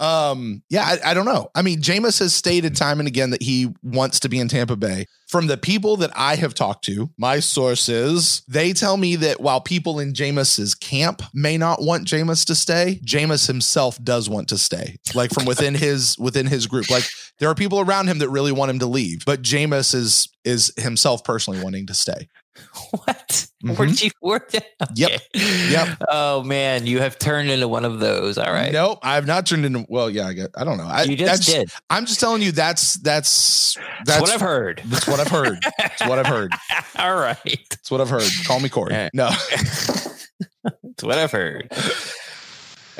Um, 0.00 0.62
yeah, 0.70 0.82
I, 0.82 1.10
I 1.10 1.14
don't 1.14 1.26
know. 1.26 1.50
I 1.54 1.60
mean, 1.60 1.82
Jameis 1.82 2.20
has 2.20 2.32
stated 2.34 2.74
time 2.74 3.00
and 3.00 3.06
again 3.06 3.30
that 3.30 3.42
he 3.42 3.68
wants 3.82 4.20
to 4.20 4.30
be 4.30 4.38
in 4.38 4.48
Tampa 4.48 4.74
Bay. 4.74 5.04
From 5.28 5.46
the 5.46 5.58
people 5.58 5.98
that 5.98 6.10
I 6.16 6.36
have 6.36 6.54
talked 6.54 6.84
to, 6.86 7.10
my 7.18 7.38
sources, 7.38 8.42
they 8.48 8.72
tell 8.72 8.96
me 8.96 9.14
that 9.16 9.40
while 9.40 9.60
people 9.60 10.00
in 10.00 10.14
Jameis's 10.14 10.74
camp 10.74 11.22
may 11.34 11.58
not 11.58 11.82
want 11.82 12.08
Jameis 12.08 12.46
to 12.46 12.54
stay, 12.54 12.98
Jameis 13.04 13.46
himself 13.46 14.02
does 14.02 14.28
want 14.28 14.48
to 14.48 14.58
stay. 14.58 14.96
Like 15.14 15.32
from 15.32 15.44
within 15.44 15.74
his 15.74 16.16
within 16.18 16.46
his 16.46 16.66
group. 16.66 16.90
Like 16.90 17.04
there 17.38 17.50
are 17.50 17.54
people 17.54 17.78
around 17.78 18.08
him 18.08 18.18
that 18.20 18.30
really 18.30 18.52
want 18.52 18.70
him 18.70 18.78
to 18.80 18.86
leave, 18.86 19.24
but 19.26 19.42
Jameis 19.42 19.94
is 19.94 20.28
is 20.44 20.72
himself 20.78 21.22
personally 21.24 21.62
wanting 21.62 21.86
to 21.88 21.94
stay. 21.94 22.26
What? 22.90 23.46
Mhm. 23.62 23.78
Where'd 23.78 24.00
you 24.02 24.10
work? 24.22 24.52
Yep. 24.96 25.20
Yep. 25.34 25.88
Oh 26.08 26.42
man, 26.42 26.86
you 26.86 27.00
have 27.00 27.18
turned 27.18 27.50
into 27.50 27.68
one 27.68 27.84
of 27.84 28.00
those. 28.00 28.36
All 28.38 28.50
right. 28.52 28.72
Nope, 28.72 28.98
I've 29.02 29.26
not 29.26 29.46
turned 29.46 29.64
into. 29.64 29.86
Well, 29.88 30.10
yeah, 30.10 30.26
I 30.26 30.32
get. 30.32 30.50
I 30.56 30.64
don't 30.64 30.76
know. 30.78 30.86
I, 30.86 31.02
you 31.04 31.16
that's- 31.16 31.38
just 31.46 31.48
did. 31.56 31.70
I'm 31.88 32.06
just 32.06 32.18
telling 32.20 32.42
you. 32.42 32.50
That's 32.52 32.94
that's 33.00 33.74
That's, 34.04 34.06
that's 34.06 34.20
what 34.22 34.30
I've 34.30 34.40
heard. 34.40 34.82
That's 34.86 35.06
what 35.06 35.20
I've 35.20 35.28
heard. 35.28 35.58
That's 35.78 36.00
what 36.06 36.18
I've 36.18 36.26
heard. 36.26 36.52
All 36.98 37.14
right. 37.16 37.38
That's 37.44 37.90
what 37.90 38.00
I've 38.00 38.10
heard. 38.10 38.28
Call 38.46 38.58
me 38.60 38.68
Corey. 38.68 38.92
Yeah. 38.92 39.08
No. 39.14 39.30
That's 39.30 41.02
what 41.02 41.18
I've 41.18 41.32
heard. 41.32 41.70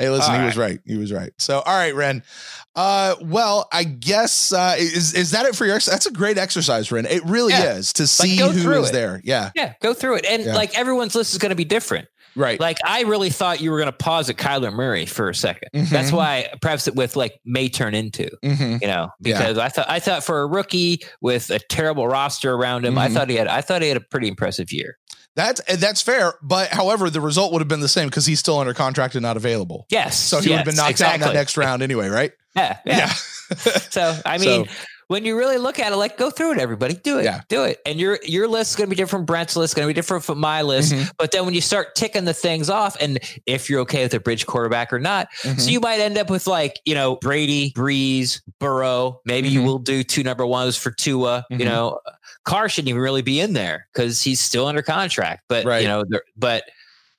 Hey, 0.01 0.09
listen, 0.09 0.33
All 0.33 0.39
he 0.39 0.45
was 0.45 0.57
right. 0.57 0.79
He 0.85 0.97
was 0.97 1.13
right. 1.13 1.31
So, 1.37 1.59
all 1.59 1.75
right, 1.77 1.93
Ren. 1.95 2.23
Uh, 2.75 3.15
well, 3.21 3.67
I 3.71 3.83
guess 3.83 4.51
uh, 4.51 4.75
is 4.79 5.13
is 5.13 5.31
that 5.31 5.45
it 5.45 5.55
for 5.55 5.65
your? 5.65 5.75
ex- 5.75 5.85
That's 5.85 6.05
a 6.07 6.11
great 6.11 6.37
exercise, 6.37 6.91
Ren. 6.91 7.05
It 7.05 7.23
really 7.25 7.53
Yeah. 7.53 7.75
is 7.75 7.93
to 7.93 8.07
see 8.07 8.37
go 8.37 8.49
who 8.51 8.61
through 8.61 8.85
it. 8.85 8.91
there. 8.93 9.21
Yeah, 9.23 9.51
Yeah, 9.55 9.73
go 9.81 9.93
through 9.93 10.15
it. 10.15 10.25
And 10.25 10.43
Yeah. 10.45 10.55
like 10.55 10.77
everyone's 10.77 11.13
list 11.15 11.33
is 11.33 11.37
going 11.37 11.49
to 11.51 11.55
be 11.55 11.65
different. 11.65 12.07
right. 12.37 12.61
Like 12.61 12.77
I 12.85 13.01
really 13.01 13.29
thought 13.29 13.59
you 13.59 13.71
were 13.71 13.77
going 13.77 13.91
to 13.91 13.97
pause 13.97 14.29
at 14.29 14.37
Kyler 14.37 14.71
Murray 14.71 15.05
for 15.05 15.27
a 15.27 15.33
2nd 15.33 15.63
Mhm. 15.75 15.89
That's 15.89 16.13
why 16.13 16.47
I 16.53 16.55
prefaced 16.61 16.87
it 16.87 16.95
with 16.95 17.17
like 17.17 17.33
may 17.43 17.67
turn 17.67 17.93
into, 17.93 18.29
hmm 18.41 18.77
you 18.81 18.87
know, 18.87 19.09
Yeah. 19.19 19.37
because 19.37 19.57
I 19.57 19.67
thought 19.67 19.89
I 19.89 19.99
thought 19.99 20.23
for 20.23 20.39
a 20.41 20.47
rookie 20.47 21.01
with 21.19 21.49
a 21.49 21.59
terrible 21.59 22.07
roster 22.07 22.53
around 22.53 22.85
him, 22.85 22.97
I 22.97 23.09
Mhm. 23.09 23.13
thought 23.13 23.29
he 23.29 23.35
had 23.35 23.47
I 23.49 23.59
thought 23.59 23.81
he 23.81 23.89
had 23.89 23.97
a 23.97 24.01
pretty 24.09 24.29
impressive 24.29 24.71
year. 24.71 24.97
That's 25.35 25.61
that's 25.77 26.01
fair, 26.01 26.33
but 26.41 26.69
however, 26.69 27.09
the 27.09 27.21
result 27.21 27.53
would 27.53 27.59
have 27.61 27.67
been 27.69 27.79
the 27.79 27.87
same 27.87 28.07
because 28.09 28.25
he's 28.25 28.39
still 28.39 28.59
under 28.59 28.73
contract 28.73 29.15
and 29.15 29.23
not 29.23 29.37
available. 29.37 29.85
Yes. 29.89 30.19
So 30.19 30.41
he 30.41 30.49
would 30.49 30.57
have 30.57 30.65
been 30.65 30.75
yes, 30.75 30.83
knocked 30.85 31.01
out 31.01 31.09
in 31.09 31.15
exactly. 31.15 31.27
that 31.33 31.39
next 31.39 31.57
round 31.57 31.81
anyway, 31.83 32.09
right? 32.09 32.31
Yeah. 32.55 32.77
Yeah. 32.85 33.11
So 33.89 34.17
I 34.25 34.37
mean, 34.37 34.65
So- 34.65 34.71
when 35.07 35.25
you 35.25 35.37
really 35.37 35.57
look 35.57 35.77
at 35.77 35.91
it, 35.91 35.97
like 35.97 36.17
go 36.17 36.29
through 36.29 36.53
it, 36.53 36.57
everybody, 36.57 36.93
do 36.93 37.19
it, 37.19 37.25
Yeah. 37.25 37.41
do 37.49 37.65
it, 37.65 37.81
and 37.85 37.99
your 37.99 38.17
your 38.23 38.47
list 38.47 38.71
is 38.71 38.75
going 38.77 38.87
to 38.87 38.89
be 38.89 38.95
different. 38.95 39.23
from 39.23 39.25
Brent's 39.25 39.57
list 39.57 39.71
is 39.71 39.73
going 39.75 39.85
to 39.85 39.89
be 39.89 39.93
different 39.93 40.23
from 40.23 40.39
my 40.39 40.61
list. 40.61 40.93
Mhm. 40.93 41.11
But 41.17 41.31
then 41.33 41.43
when 41.43 41.53
you 41.53 41.59
start 41.59 41.95
ticking 41.95 42.23
the 42.23 42.33
things 42.33 42.69
off, 42.69 42.95
and 43.01 43.19
if 43.45 43.69
you're 43.69 43.81
okay 43.81 44.03
with 44.03 44.13
a 44.13 44.21
bridge 44.21 44.45
quarterback 44.47 44.93
or 44.93 44.99
not, 44.99 45.27
Mhm. 45.43 45.59
so 45.59 45.69
you 45.69 45.81
might 45.81 45.99
end 45.99 46.17
up 46.17 46.29
with 46.29 46.47
like 46.47 46.79
you 46.85 46.95
know 46.95 47.17
Brady, 47.17 47.73
Brees, 47.75 48.39
Burrow. 48.61 49.19
Maybe 49.25 49.49
you 49.49 49.61
Mhm. 49.63 49.65
will 49.65 49.79
do 49.79 50.01
two 50.01 50.23
number 50.23 50.45
ones 50.45 50.77
for 50.77 50.91
Tua. 50.91 51.45
You 51.49 51.65
know, 51.65 51.99
Carr 52.45 52.69
shouldn't 52.69 52.89
even 52.89 53.01
really 53.01 53.21
be 53.21 53.39
in 53.39 53.53
there 53.53 53.87
because 53.93 54.21
he's 54.21 54.39
still 54.39 54.65
under 54.67 54.81
contract. 54.81 55.43
But 55.47 55.65
Right. 55.65 55.81
you 55.81 55.87
know, 55.87 56.03
but 56.35 56.63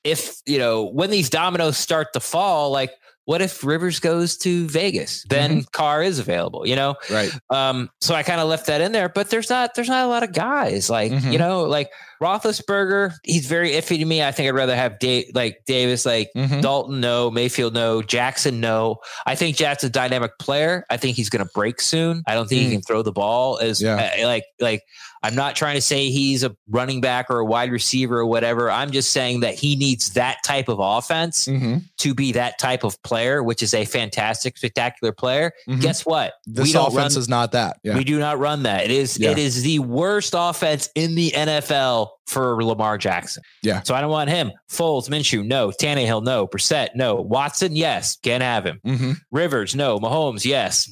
if 0.04 0.34
you 0.46 0.58
know 0.58 0.84
when 0.84 1.10
these 1.10 1.30
dominoes 1.30 1.76
start 1.78 2.12
to 2.14 2.20
fall, 2.20 2.70
like. 2.70 2.90
What 3.24 3.40
if 3.40 3.62
Rivers 3.62 4.00
goes 4.00 4.36
to 4.38 4.66
Vegas? 4.66 5.24
Then 5.28 5.50
Mm-hmm. 5.50 5.60
Carr 5.70 6.02
is 6.02 6.18
available, 6.18 6.66
you 6.66 6.74
know. 6.74 6.96
right. 7.08 7.30
Um, 7.50 7.88
so 8.00 8.16
I 8.16 8.24
kind 8.24 8.40
of 8.40 8.48
left 8.48 8.66
that 8.66 8.80
in 8.80 8.90
there, 8.90 9.08
but 9.08 9.30
there's 9.30 9.48
not 9.48 9.76
there's 9.76 9.88
not 9.88 10.04
a 10.04 10.08
lot 10.08 10.24
of 10.24 10.32
guys 10.32 10.90
like 10.90 11.12
Mhm. 11.12 11.30
you 11.32 11.38
know 11.38 11.62
like 11.62 11.88
Roethlisberger. 12.20 13.12
He's 13.22 13.46
very 13.46 13.70
iffy 13.72 13.98
to 13.98 14.04
me. 14.04 14.24
I 14.24 14.32
think 14.32 14.48
I'd 14.48 14.54
rather 14.56 14.74
have 14.74 14.98
Dave 14.98 15.26
like 15.34 15.58
Davis, 15.66 16.04
like 16.04 16.30
Mhm. 16.36 16.62
Dalton, 16.62 17.00
no, 17.00 17.30
Mayfield, 17.30 17.74
no, 17.74 18.02
Jackson, 18.02 18.58
no. 18.60 18.96
I 19.24 19.36
think 19.36 19.56
Jackson's 19.56 19.90
a 19.90 19.92
dynamic 19.92 20.32
player. 20.40 20.84
I 20.90 20.96
think 20.96 21.16
he's 21.16 21.30
going 21.30 21.44
to 21.44 21.50
break 21.54 21.80
soon. 21.80 22.22
I 22.26 22.34
don't 22.34 22.48
think 22.48 22.60
Mm. 22.62 22.64
he 22.64 22.70
can 22.72 22.82
throw 22.82 23.02
the 23.02 23.12
ball 23.12 23.58
as 23.58 23.80
Yeah. 23.80 24.10
uh, 24.20 24.26
like 24.26 24.44
like. 24.60 24.82
I'm 25.22 25.34
not 25.34 25.54
trying 25.56 25.76
to 25.76 25.80
say 25.80 26.10
he's 26.10 26.42
a 26.42 26.54
running 26.68 27.00
back 27.00 27.30
or 27.30 27.38
a 27.38 27.44
wide 27.44 27.70
receiver 27.70 28.18
or 28.18 28.26
whatever. 28.26 28.70
I'm 28.70 28.90
just 28.90 29.12
saying 29.12 29.40
that 29.40 29.54
he 29.54 29.76
needs 29.76 30.10
that 30.14 30.38
type 30.44 30.68
of 30.68 30.78
offense 30.80 31.46
Mhm. 31.46 31.84
to 31.98 32.14
be 32.14 32.32
that 32.32 32.58
type 32.58 32.82
of 32.84 33.00
player, 33.02 33.42
which 33.42 33.62
is 33.62 33.72
a 33.74 33.84
fantastic, 33.84 34.56
spectacular 34.58 35.12
player. 35.12 35.52
Mhm. 35.68 35.80
Guess 35.80 36.04
what? 36.04 36.34
This 36.46 36.72
don't 36.72 36.88
offense 36.88 37.14
run- 37.14 37.20
is 37.20 37.28
not 37.28 37.52
that. 37.52 37.76
Yeah. 37.84 37.96
we 37.96 38.04
do 38.04 38.18
not 38.18 38.38
run 38.38 38.64
that. 38.64 38.84
It 38.84 38.90
is 38.90 39.18
Yeah. 39.18 39.30
it 39.30 39.38
is 39.38 39.62
the 39.62 39.78
worst 39.78 40.34
offense 40.36 40.88
in 40.94 41.14
the 41.14 41.32
NFL 41.34 42.12
for 42.26 42.62
Lamar 42.64 42.96
Jackson. 42.98 43.42
Yeah. 43.62 43.82
So 43.82 43.94
I 43.94 44.00
don't 44.00 44.10
want 44.10 44.30
him. 44.30 44.52
Foles, 44.70 45.08
Minshew, 45.08 45.44
no. 45.44 45.70
Tannehill, 45.70 46.24
no. 46.24 46.46
Brissett, 46.46 46.88
no. 46.94 47.16
Watson, 47.16 47.74
yes. 47.76 48.16
Can't 48.16 48.42
have 48.42 48.64
him. 48.64 48.80
Mhm. 48.86 49.16
Rivers, 49.30 49.74
no. 49.74 49.98
Mahomes, 49.98 50.44
yes. 50.44 50.90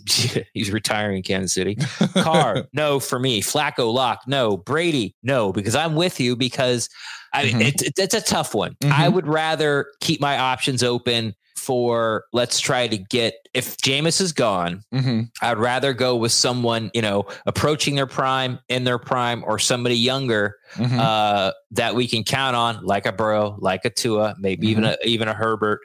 He's 0.55 0.70
retiring 0.70 1.18
in 1.18 1.22
Kansas 1.22 1.53
City. 1.55 1.76
Carr, 2.14 2.66
no 2.72 3.01
for 3.01 3.18
me. 3.18 3.41
Flacco, 3.43 3.93
lock, 3.93 4.20
no. 4.26 4.57
Brady, 4.57 5.14
no. 5.22 5.53
Because 5.53 5.74
I'm 5.74 5.95
with 5.95 6.20
you 6.20 6.37
because 6.37 6.89
I 7.33 7.45
mean 7.45 7.57
Mhm. 7.59 7.68
it, 7.68 7.83
it- 7.83 7.99
it's 7.99 8.14
a 8.14 8.20
tough 8.20 8.55
one. 8.55 8.76
Mhm. 8.83 8.91
I 8.93 9.09
would 9.09 9.26
rather 9.26 9.87
keep 10.01 10.20
my 10.20 10.37
options 10.39 10.83
open 10.83 11.35
for 11.57 12.24
let's 12.33 12.59
try 12.59 12.89
to 12.89 12.97
get 12.97 13.35
if 13.55 13.77
Jameis 13.79 14.21
is 14.21 14.33
gone, 14.33 14.83
Mhm. 14.95 15.29
I'd 15.43 15.59
rather 15.59 15.93
go 15.93 16.17
with 16.17 16.33
someone, 16.33 16.91
you 16.95 17.03
know, 17.03 17.27
approaching 17.47 17.95
their 17.97 18.07
prime, 18.07 18.59
in 18.69 18.85
their 18.85 18.99
prime, 18.99 19.43
or 19.47 19.59
somebody 19.59 19.97
younger 19.97 20.57
Mhm. 20.77 20.99
uh, 20.99 21.53
that 21.73 21.95
we 21.95 22.07
can 22.07 22.23
count 22.25 22.55
on, 22.57 22.85
like 22.85 23.07
a 23.07 23.13
Burrow, 23.13 23.57
like 23.59 23.85
a 23.85 23.91
Tua, 23.91 24.35
maybe 24.39 24.69
even 24.69 24.85
a 24.85 24.97
even 25.05 25.27
a 25.29 25.35
Herbert. 25.35 25.81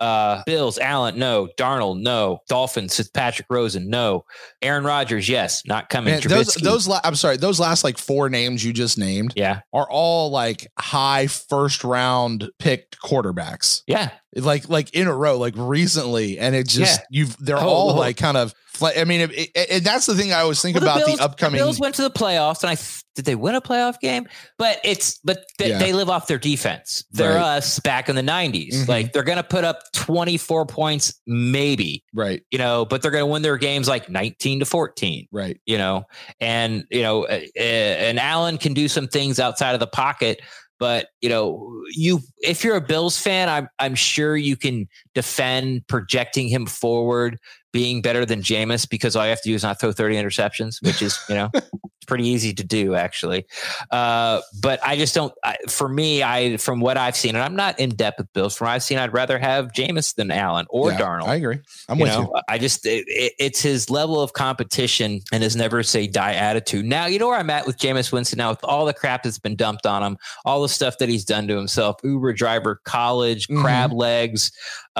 Uh, 0.00 0.42
Bills, 0.46 0.78
Allen, 0.78 1.18
no. 1.18 1.46
Darnold, 1.58 2.00
no. 2.00 2.40
Dolphins, 2.48 3.06
Patrick 3.12 3.46
Rosen, 3.50 3.90
no. 3.90 4.24
Aaron 4.62 4.82
Rodgers, 4.84 5.28
yes, 5.28 5.62
not 5.66 5.90
coming. 5.90 6.14
Man, 6.14 6.22
those 6.26 6.54
those 6.54 6.88
la- 6.88 7.02
I'm 7.04 7.14
sorry, 7.16 7.36
those 7.36 7.60
last 7.60 7.84
like 7.84 7.98
four 7.98 8.30
names 8.30 8.64
you 8.64 8.72
just 8.72 8.96
named 8.96 9.34
yeah, 9.36 9.60
are 9.74 9.86
all 9.90 10.30
like 10.30 10.72
high 10.78 11.26
first 11.26 11.84
round 11.84 12.48
picked 12.58 12.98
quarterbacks. 13.02 13.82
yeah, 13.86 14.08
Like 14.34 14.70
like 14.70 14.88
in 14.94 15.06
a 15.06 15.14
row, 15.14 15.36
like 15.36 15.52
recently, 15.54 16.38
and 16.38 16.54
it 16.54 16.66
just 16.66 17.00
you've 17.10 17.36
they're 17.38 17.58
Oh, 17.58 17.68
all 17.68 17.86
well- 17.88 17.96
like 17.96 18.16
kind 18.16 18.36
of. 18.38 18.54
I 18.82 19.04
mean, 19.04 19.20
it, 19.20 19.30
it, 19.34 19.50
and 19.70 19.84
that's 19.84 20.06
the 20.06 20.14
thing 20.14 20.32
I 20.32 20.40
always 20.40 20.62
think 20.62 20.74
Well, 20.76 20.84
about 20.84 21.00
the, 21.00 21.06
Bills, 21.08 21.20
upcoming. 21.20 21.58
Bills 21.58 21.78
went 21.78 21.96
to 21.96 22.02
the 22.02 22.10
playoffs, 22.10 22.62
and 22.62 22.70
I 22.70 22.76
did 23.14 23.26
they 23.26 23.34
win 23.34 23.54
a 23.54 23.60
playoff 23.60 24.00
game? 24.00 24.26
But 24.56 24.80
it's 24.84 25.18
but 25.22 25.44
they, 25.58 25.68
Yeah. 25.70 25.78
they 25.78 25.92
live 25.92 26.08
off 26.08 26.28
their 26.28 26.38
defense. 26.38 27.04
They're 27.10 27.34
Right. 27.34 27.56
us 27.58 27.78
back 27.80 28.08
in 28.08 28.16
the 28.16 28.22
90s. 28.22 28.84
Mhm. 28.84 28.88
Like 28.88 29.12
they're 29.12 29.24
to 29.36 29.42
put 29.44 29.64
up 29.64 29.82
twenty 29.92 30.38
four 30.38 30.64
points, 30.64 31.12
maybe 31.26 32.04
right, 32.14 32.42
you 32.50 32.58
know, 32.58 32.86
but 32.86 33.02
they're 33.02 33.10
to 33.24 33.30
win 33.30 33.42
their 33.42 33.58
games 33.58 33.86
like 33.86 34.08
nineteen 34.08 34.60
to 34.60 34.64
fourteen. 34.64 35.26
right. 35.30 35.60
You 35.66 35.76
know, 35.76 36.04
and 36.40 36.84
you 36.90 37.02
know, 37.02 37.24
uh, 37.26 37.40
uh, 37.58 37.60
and 37.60 38.18
Allen 38.18 38.56
can 38.56 38.72
do 38.72 38.88
some 38.88 39.08
things 39.08 39.38
outside 39.38 39.74
of 39.74 39.80
the 39.80 39.86
pocket. 39.88 40.40
But 40.80 41.08
you 41.20 41.28
know, 41.28 41.82
you 41.94 42.20
if 42.38 42.64
you're 42.64 42.76
a 42.76 42.80
Bills 42.80 43.20
fan, 43.20 43.48
I'm 43.48 43.68
I'm 43.78 43.94
sure 43.94 44.36
you 44.36 44.56
can 44.56 44.88
defend 45.14 45.86
projecting 45.86 46.48
him 46.48 46.66
forward 46.66 47.38
being 47.72 48.02
better 48.02 48.24
than 48.26 48.40
Jameis 48.42 48.88
because 48.88 49.14
all 49.16 49.24
you 49.24 49.30
have 49.30 49.42
to 49.42 49.48
do 49.48 49.54
is 49.54 49.62
not 49.62 49.80
throw 49.80 49.92
30 49.92 50.16
interceptions, 50.16 50.82
which 50.82 51.02
is, 51.02 51.18
you 51.28 51.34
know, 51.36 51.50
it's 51.54 52.04
pretty 52.06 52.26
easy 52.26 52.52
to 52.54 52.64
do 52.64 52.94
actually. 52.96 53.46
Uh, 53.90 54.40
but 54.60 54.80
I 54.84 54.96
just 54.96 55.14
don't, 55.14 55.32
I, 55.44 55.56
for 55.68 55.88
me, 55.88 56.22
I, 56.22 56.56
from 56.56 56.80
what 56.80 56.96
I've 56.96 57.14
seen, 57.16 57.34
and 57.36 57.44
I'm 57.44 57.54
not 57.56 57.78
in 57.78 57.90
depth 57.90 58.18
with 58.18 58.32
Bills, 58.32 58.56
from 58.56 58.66
what 58.66 58.72
I've 58.72 58.82
seen, 58.82 58.98
I'd 58.98 59.12
rather 59.12 59.38
have 59.38 59.72
Jameis 59.72 60.14
than 60.16 60.30
Allen 60.30 60.66
or 60.68 60.90
Yeah, 60.90 60.98
Darnold. 60.98 61.28
I 61.28 61.36
agree. 61.36 61.58
I'm 61.88 61.98
you 61.98 62.04
with 62.04 62.12
know, 62.12 62.20
you. 62.34 62.40
I 62.48 62.58
just, 62.58 62.84
it, 62.86 63.04
it, 63.06 63.32
it's 63.38 63.60
his 63.62 63.88
level 63.90 64.20
of 64.20 64.32
competition 64.32 65.20
and 65.32 65.42
his 65.42 65.54
never 65.54 65.82
say 65.82 66.06
die 66.08 66.34
attitude. 66.34 66.84
Now, 66.84 67.06
you 67.06 67.18
know 67.18 67.28
where 67.28 67.38
I'm 67.38 67.50
at 67.50 67.66
with 67.66 67.78
Jameis 67.78 68.10
Winston 68.12 68.38
now 68.38 68.50
with 68.50 68.64
all 68.64 68.84
the 68.84 68.94
crap 68.94 69.22
that's 69.22 69.38
been 69.38 69.54
dumped 69.56 69.86
on 69.86 70.02
him, 70.02 70.16
all 70.44 70.62
the 70.62 70.68
stuff 70.68 70.98
that 70.98 71.08
he's 71.08 71.24
done 71.24 71.46
to 71.48 71.56
himself, 71.56 71.96
Uber 72.02 72.32
driver, 72.32 72.80
college, 72.84 73.46
Mhm. 73.48 73.60
crab 73.62 73.92
legs, 73.92 74.50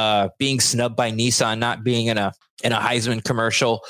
uh, 0.00 0.28
being 0.38 0.60
snubbed 0.60 0.96
by 0.96 1.10
Nissan, 1.12 1.58
not 1.58 1.84
being 1.84 2.06
in 2.06 2.16
a, 2.18 2.32
in 2.64 2.72
a 2.72 2.78
Heisman 2.78 3.22
commercial. 3.24 3.80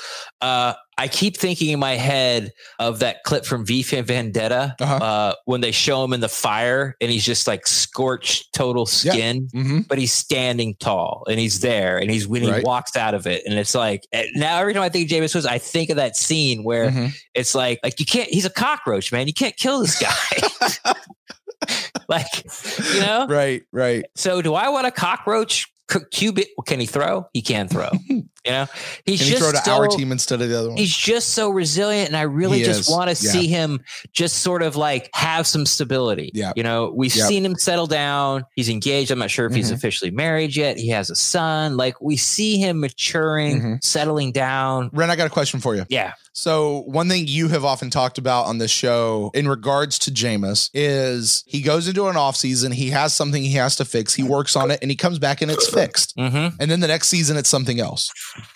Uh, 0.41 0.73
I 0.97 1.07
keep 1.07 1.35
thinking 1.35 1.69
in 1.71 1.79
my 1.79 1.95
head 1.95 2.51
of 2.77 2.99
that 2.99 3.23
clip 3.25 3.43
from 3.45 3.65
V 3.65 3.81
Vendetta 3.83 4.75
Uh-huh. 4.79 4.95
uh, 4.95 5.33
when 5.45 5.59
they 5.61 5.71
show 5.71 6.03
him 6.03 6.13
in 6.13 6.19
the 6.19 6.29
fire 6.29 6.95
and 7.01 7.09
he's 7.11 7.25
just 7.25 7.47
like 7.47 7.65
scorched 7.65 8.53
total 8.53 8.83
Yeah. 9.03 9.13
skin 9.13 9.47
hmm 9.51 9.79
but 9.89 9.97
he's 9.97 10.13
standing 10.13 10.75
tall 10.79 11.23
and 11.29 11.39
he's 11.39 11.59
there 11.61 11.97
and 11.97 12.11
he's 12.11 12.27
when 12.27 12.43
he 12.43 12.51
Right. 12.51 12.63
walks 12.63 12.95
out 12.95 13.13
of 13.15 13.25
it 13.25 13.41
and 13.47 13.57
it's 13.57 13.73
like 13.75 14.01
eh, 14.13 14.25
now 14.35 14.59
every 14.59 14.73
time 14.73 14.83
I 14.83 14.89
think 14.89 15.09
of 15.11 15.17
Jameis 15.17 15.33
Winston, 15.33 15.47
I 15.51 15.57
think 15.57 15.89
of 15.89 15.95
that 15.97 16.15
scene 16.15 16.63
where 16.63 16.91
hmm 16.91 17.07
it's 17.33 17.55
like 17.55 17.79
like 17.83 17.99
you 17.99 18.05
can't 18.05 18.29
he's 18.29 18.45
a 18.45 18.49
cockroach 18.65 19.11
man 19.11 19.25
you 19.27 19.33
can't 19.33 19.57
kill 19.57 19.79
this 19.81 19.97
guy 19.99 20.93
like 22.07 22.45
you 22.93 22.99
know 22.99 23.25
Right, 23.27 23.63
right. 23.71 24.05
so 24.15 24.41
do 24.41 24.53
I 24.53 24.69
want 24.69 24.85
a 24.87 24.91
cockroach 24.91 25.67
cubit 25.99 26.47
can 26.65 26.79
he 26.79 26.85
throw? 26.85 27.27
He 27.33 27.41
can 27.41 27.67
throw 27.67 27.89
You 28.45 28.51
know, 28.53 28.65
he's 29.05 29.19
Can 29.19 29.25
he 29.27 29.31
just 29.33 29.43
throw 29.43 29.51
to 29.51 29.57
so, 29.63 29.71
our 29.73 29.87
team 29.87 30.11
instead 30.11 30.41
of 30.41 30.49
the 30.49 30.57
other 30.57 30.69
one? 30.69 30.77
He's 30.77 30.95
just 30.95 31.29
so 31.29 31.49
resilient, 31.51 32.07
and 32.07 32.17
I 32.17 32.23
really 32.23 32.57
He 32.59 32.63
just 32.63 32.89
want 32.89 33.15
to 33.15 33.23
Yeah. 33.25 33.31
see 33.31 33.45
him 33.47 33.81
just 34.13 34.37
sort 34.39 34.63
of 34.63 34.75
like 34.75 35.09
have 35.13 35.45
some 35.45 35.65
stability. 35.65 36.31
Yeah. 36.33 36.51
you 36.55 36.63
know, 36.63 36.91
we've 36.95 37.15
Yep. 37.15 37.27
seen 37.27 37.45
him 37.45 37.55
settle 37.55 37.85
down. 37.87 38.45
He's 38.55 38.67
engaged. 38.69 39.11
I'm 39.11 39.19
not 39.19 39.29
sure 39.29 39.45
if 39.45 39.53
he's 39.53 39.69
Mhm. 39.71 39.75
officially 39.75 40.09
married 40.11 40.55
yet. 40.55 40.77
He 40.77 40.89
has 40.89 41.09
a 41.11 41.15
son. 41.15 41.77
Like 41.77 42.01
we 42.01 42.17
see 42.17 42.57
him 42.57 42.79
maturing, 42.79 43.61
Mhm. 43.61 43.83
settling 43.83 44.31
down. 44.31 44.89
Ren, 44.91 45.11
I 45.11 45.15
got 45.15 45.27
a 45.27 45.29
question 45.29 45.59
for 45.59 45.75
you. 45.75 45.85
Yeah, 45.89 46.13
So 46.33 46.83
one 46.87 47.09
thing 47.09 47.27
you 47.27 47.49
have 47.49 47.65
often 47.65 47.89
talked 47.89 48.17
about 48.17 48.45
on 48.45 48.57
this 48.57 48.71
show 48.71 49.31
in 49.33 49.49
regards 49.49 49.99
to 49.99 50.11
Jameis 50.11 50.69
is 50.73 51.43
he 51.45 51.61
goes 51.61 51.89
into 51.89 52.07
an 52.07 52.15
off 52.15 52.37
season, 52.37 52.71
he 52.71 52.89
has 52.91 53.13
something 53.13 53.43
he 53.43 53.51
has 53.51 53.75
to 53.75 53.85
fix, 53.85 54.13
he 54.13 54.23
works 54.23 54.55
on 54.55 54.71
it, 54.71 54.79
and 54.81 54.89
he 54.89 54.95
comes 54.95 55.19
back 55.19 55.41
and 55.41 55.51
it's 55.51 55.67
fixed. 55.69 56.13
hmm 56.17 56.47
And 56.59 56.71
then 56.71 56.79
the 56.79 56.87
next 56.87 57.09
season 57.09 57.35
it's 57.35 57.49
something 57.49 57.79
else. 57.81 58.09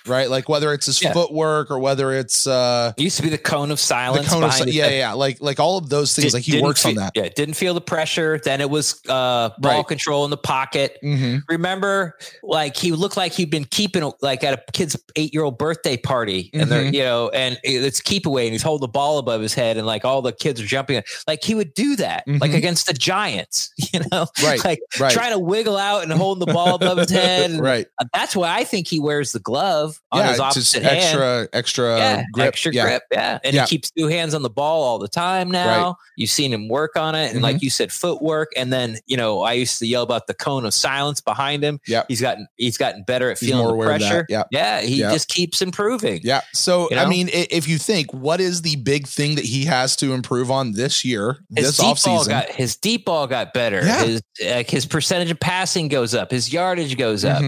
Right? 0.05 0.29
Like 0.29 0.47
whether 0.49 0.71
it's 0.73 0.85
his 0.85 1.01
Yeah. 1.01 1.13
footwork 1.13 1.69
or 1.71 1.79
whether 1.79 2.11
it's 2.13 2.47
uh 2.47 2.93
It 2.97 3.01
used 3.03 3.17
to 3.17 3.23
be 3.23 3.29
the 3.29 3.37
cone 3.37 3.71
of 3.71 3.79
silence. 3.79 4.27
cone 4.29 4.43
of, 4.43 4.49
behind 4.51 4.73
yeah, 4.73 4.87
yeah, 4.87 4.97
yeah. 4.97 5.13
Like 5.13 5.37
like 5.41 5.59
all 5.59 5.77
of 5.77 5.89
those 5.89 6.13
things. 6.13 6.27
Did- 6.27 6.33
like 6.33 6.43
he 6.43 6.61
works 6.61 6.85
on 6.85 6.95
that. 6.95 7.11
Yeah, 7.15 7.29
didn't 7.35 7.55
feel 7.55 7.73
the 7.73 7.81
pressure. 7.81 8.39
Then 8.43 8.61
it 8.61 8.69
was 8.69 9.01
uh, 9.09 9.49
ball 9.59 9.77
Right. 9.77 9.87
control 9.87 10.23
in 10.25 10.31
the 10.31 10.37
pocket. 10.37 10.97
Mm-hmm. 11.03 11.37
Remember, 11.49 12.17
like 12.43 12.77
he 12.77 12.91
looked 12.91 13.17
like 13.17 13.33
he'd 13.33 13.49
been 13.49 13.65
keeping 13.65 14.09
like 14.21 14.43
at 14.43 14.53
a 14.53 14.71
kid's 14.71 14.95
eight 15.15 15.33
year 15.33 15.43
old 15.43 15.57
birthday 15.57 15.97
party, 15.97 16.49
and 16.53 16.69
they're 16.71 16.83
Mhm. 16.83 16.93
you 16.93 17.03
know, 17.03 17.29
and 17.29 17.59
it's 17.63 17.99
keep 17.99 18.25
away, 18.25 18.45
and 18.45 18.53
he's 18.53 18.61
holding 18.63 18.81
the 18.81 18.91
ball 18.91 19.17
above 19.17 19.41
his 19.41 19.53
head, 19.53 19.77
and 19.77 19.85
like 19.87 20.05
all 20.05 20.21
the 20.21 20.31
kids 20.31 20.61
are 20.61 20.65
jumping. 20.67 21.01
Like 21.27 21.43
he 21.43 21.55
would 21.55 21.73
do 21.73 21.95
that, 21.97 22.23
like 22.27 22.51
Mhm. 22.51 22.55
against 22.57 22.85
the 22.87 22.93
Giants, 22.93 23.71
you 23.93 24.01
know, 24.11 24.27
Right. 24.43 24.63
like 24.63 24.79
Right. 24.99 25.11
trying 25.11 25.31
to 25.31 25.39
wiggle 25.39 25.77
out 25.77 26.03
and 26.03 26.11
holding 26.13 26.45
the 26.45 26.53
ball 26.53 26.75
above 26.75 26.97
his 26.99 27.09
head. 27.09 27.49
And 27.51 27.59
right. 27.61 27.87
That's 28.13 28.35
why 28.35 28.55
I 28.55 28.63
think 28.63 28.87
he 28.87 28.99
wears 28.99 29.31
the 29.31 29.39
glove 29.39 29.64
on 29.65 30.19
yeah, 30.21 30.27
his 30.29 30.37
just 30.37 30.57
opposite 30.57 30.83
hand 30.83 30.97
extra 30.97 31.47
extra 31.53 31.97
yeah, 31.97 32.23
grip. 32.33 32.47
extra 32.47 32.73
yeah. 32.73 32.83
grip. 32.85 33.03
Yeah. 33.11 33.39
And 33.43 33.53
Yeah. 33.55 33.61
he 33.65 33.67
keeps 33.69 33.91
two 33.91 34.07
hands 34.07 34.33
on 34.33 34.41
the 34.41 34.49
ball 34.49 34.83
all 34.83 34.99
the 34.99 35.07
time 35.07 35.49
now. 35.51 35.97
You've 36.17 36.29
seen 36.29 36.53
him 36.53 36.67
work 36.69 36.95
on 36.95 37.15
it. 37.15 37.25
And 37.27 37.35
Mm-hmm. 37.35 37.43
like 37.43 37.61
you 37.61 37.69
said, 37.69 37.91
footwork. 37.91 38.51
And 38.55 38.71
then, 38.71 38.97
you 39.05 39.17
know, 39.17 39.41
I 39.41 39.53
used 39.53 39.79
to 39.79 39.85
yell 39.87 40.03
about 40.03 40.27
the 40.27 40.33
cone 40.33 40.65
of 40.65 40.73
silence 40.73 41.19
behind 41.21 41.63
him. 41.63 41.79
Yeah, 41.87 42.03
He's 42.07 42.21
gotten 42.21 42.47
he's 42.57 42.77
gotten 42.77 43.03
better 43.03 43.31
at 43.31 43.39
He's 43.39 43.49
feeling 43.49 43.65
the 43.67 43.73
aware 43.73 43.91
of 43.93 43.99
that. 43.99 44.09
pressure. 44.09 44.25
Yeah, 44.29 44.43
Yeah. 44.51 44.81
He 44.81 44.97
just 44.99 45.27
keeps 45.29 45.61
improving. 45.61 46.21
Yeah. 46.23 46.41
So 46.53 46.87
You 46.91 46.97
I 46.97 47.05
mean, 47.07 47.29
if 47.31 47.67
you 47.67 47.77
think 47.77 48.13
what 48.13 48.39
is 48.39 48.61
the 48.61 48.75
big 48.77 49.07
thing 49.07 49.35
that 49.35 49.45
he 49.45 49.65
has 49.65 49.95
to 49.97 50.13
improve 50.13 50.49
on 50.51 50.71
this 50.73 51.03
year, 51.03 51.37
His 51.55 51.65
this 51.67 51.77
deep 51.77 51.85
off 51.87 52.03
ball 52.03 52.19
season? 52.19 52.31
got 52.31 52.49
his 52.49 52.75
deep 52.77 53.05
ball 53.05 53.27
got 53.27 53.53
better. 53.53 53.81
Yeah. 53.85 54.03
His 54.05 54.21
like 54.45 54.69
his 54.69 54.85
percentage 54.85 55.31
of 55.31 55.39
passing 55.39 55.87
goes 55.87 56.13
up. 56.15 56.31
His 56.31 56.51
yardage 56.51 56.97
goes 56.97 57.23
up. 57.25 57.41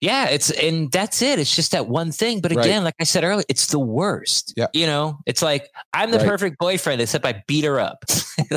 Yeah, 0.00 0.26
it's 0.28 0.50
and 0.50 0.90
that's 0.92 1.22
it. 1.22 1.38
It's 1.38 1.47
just 1.54 1.72
that 1.72 1.88
one 1.88 2.12
thing. 2.12 2.40
But 2.40 2.54
Right. 2.54 2.64
again, 2.66 2.84
like 2.84 2.94
I 3.00 3.04
said 3.04 3.24
earlier, 3.24 3.44
it's 3.48 3.66
the 3.68 3.78
worst. 3.78 4.54
Yeah. 4.56 4.66
You 4.72 4.86
know, 4.86 5.18
it's 5.26 5.42
like 5.42 5.68
I'm 5.92 6.10
the 6.10 6.18
Right. 6.18 6.26
perfect 6.28 6.58
boyfriend, 6.58 7.00
except 7.00 7.24
I 7.26 7.42
beat 7.46 7.64
her 7.64 7.78
up. 7.80 8.04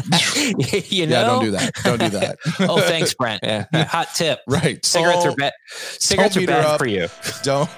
you 0.89 1.07
know? 1.07 1.19
Yeah, 1.19 1.23
don't 1.25 1.43
do 1.43 1.51
that. 1.51 1.73
Don't 1.83 1.99
do 1.99 2.09
that. 2.09 2.37
oh, 2.61 2.79
thanks, 2.81 3.13
Brent. 3.13 3.41
Yeah. 3.51 3.65
Hot 3.85 4.09
tip. 4.15 4.39
right. 4.47 4.83
Cigarettes 4.85 5.25
Oh, 5.25 5.29
are 5.31 5.35
bad. 5.35 5.53
Cigarettes 5.99 6.37
are 6.37 6.45
bad 6.45 6.77
for 6.77 6.85
you. 6.87 7.07
don't 7.43 7.69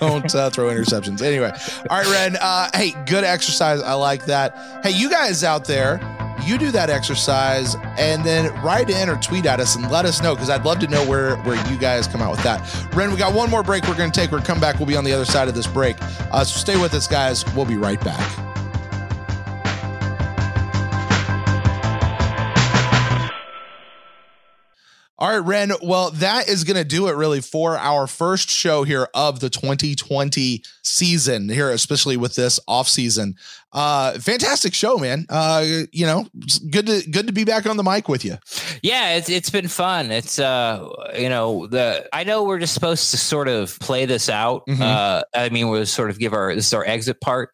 don't 0.00 0.34
uh, 0.34 0.50
throw 0.50 0.66
interceptions. 0.68 1.20
Anyway, 1.22 1.50
all 1.90 1.98
right, 1.98 2.06
Ren. 2.08 2.36
Uh, 2.40 2.70
hey, 2.74 2.94
good 3.06 3.24
exercise. 3.24 3.80
I 3.82 3.94
like 3.94 4.26
that. 4.26 4.56
Hey, 4.84 4.90
you 4.92 5.10
guys 5.10 5.42
out 5.44 5.64
there, 5.66 5.98
you 6.44 6.58
do 6.58 6.70
that 6.70 6.90
exercise 6.90 7.76
and 7.98 8.24
then 8.24 8.54
write 8.62 8.90
in 8.90 9.08
or 9.08 9.16
tweet 9.16 9.46
at 9.46 9.60
us 9.60 9.76
and 9.76 9.90
let 9.90 10.04
us 10.04 10.22
know 10.22 10.34
because 10.34 10.50
I'd 10.50 10.64
love 10.64 10.78
to 10.80 10.86
know 10.86 11.06
where 11.06 11.36
where 11.38 11.56
you 11.70 11.78
guys 11.78 12.06
come 12.06 12.20
out 12.20 12.30
with 12.32 12.42
that. 12.42 12.60
Ren, 12.94 13.10
we 13.10 13.16
got 13.16 13.34
one 13.34 13.50
more 13.50 13.62
break 13.62 13.86
we're 13.86 13.96
going 13.96 14.10
to 14.10 14.20
take. 14.20 14.30
We're 14.30 14.40
come 14.40 14.60
back. 14.60 14.78
We'll 14.78 14.86
be 14.86 14.96
on 14.96 15.04
the 15.04 15.12
other 15.12 15.24
side 15.24 15.48
of 15.48 15.54
this 15.54 15.66
break. 15.66 15.96
Uh, 16.32 16.44
so 16.44 16.58
stay 16.58 16.80
with 16.80 16.94
us, 16.94 17.06
guys. 17.06 17.44
We'll 17.54 17.66
be 17.66 17.76
right 17.76 18.02
back. 18.02 18.49
All 25.20 25.28
right, 25.28 25.46
Ren. 25.46 25.70
Well, 25.82 26.12
that 26.12 26.48
is 26.48 26.64
going 26.64 26.78
to 26.78 26.84
do 26.84 27.08
it 27.08 27.14
really 27.14 27.42
for 27.42 27.76
our 27.76 28.06
first 28.06 28.48
show 28.48 28.84
here 28.84 29.06
of 29.12 29.40
the 29.40 29.50
2020 29.50 30.62
season 30.82 31.50
here, 31.50 31.70
especially 31.70 32.16
with 32.16 32.36
this 32.36 32.58
off 32.66 32.88
season. 32.88 33.34
Uh, 33.70 34.12
fantastic 34.18 34.72
show, 34.72 34.96
man. 34.96 35.26
Uh, 35.28 35.82
you 35.92 36.06
know, 36.06 36.26
good 36.70 36.86
to 36.86 37.02
good 37.10 37.26
to 37.26 37.34
be 37.34 37.44
back 37.44 37.66
on 37.66 37.76
the 37.76 37.82
mic 37.82 38.08
with 38.08 38.24
you. 38.24 38.38
Yeah, 38.82 39.16
it's 39.16 39.28
it's 39.28 39.50
been 39.50 39.68
fun. 39.68 40.10
It's 40.10 40.38
uh, 40.38 40.88
you 41.14 41.28
know, 41.28 41.66
the 41.66 42.08
I 42.14 42.24
know 42.24 42.44
we're 42.44 42.58
just 42.58 42.72
supposed 42.72 43.10
to 43.10 43.18
sort 43.18 43.46
of 43.48 43.78
play 43.78 44.06
this 44.06 44.30
out. 44.30 44.66
Mhm. 44.66 44.80
Uh, 44.80 45.22
I 45.34 45.50
mean, 45.50 45.68
we'll 45.68 45.84
sort 45.84 46.08
of 46.08 46.18
give 46.18 46.32
our 46.32 46.54
this 46.54 46.68
is 46.68 46.72
our 46.74 46.84
exit 46.86 47.20
part. 47.20 47.50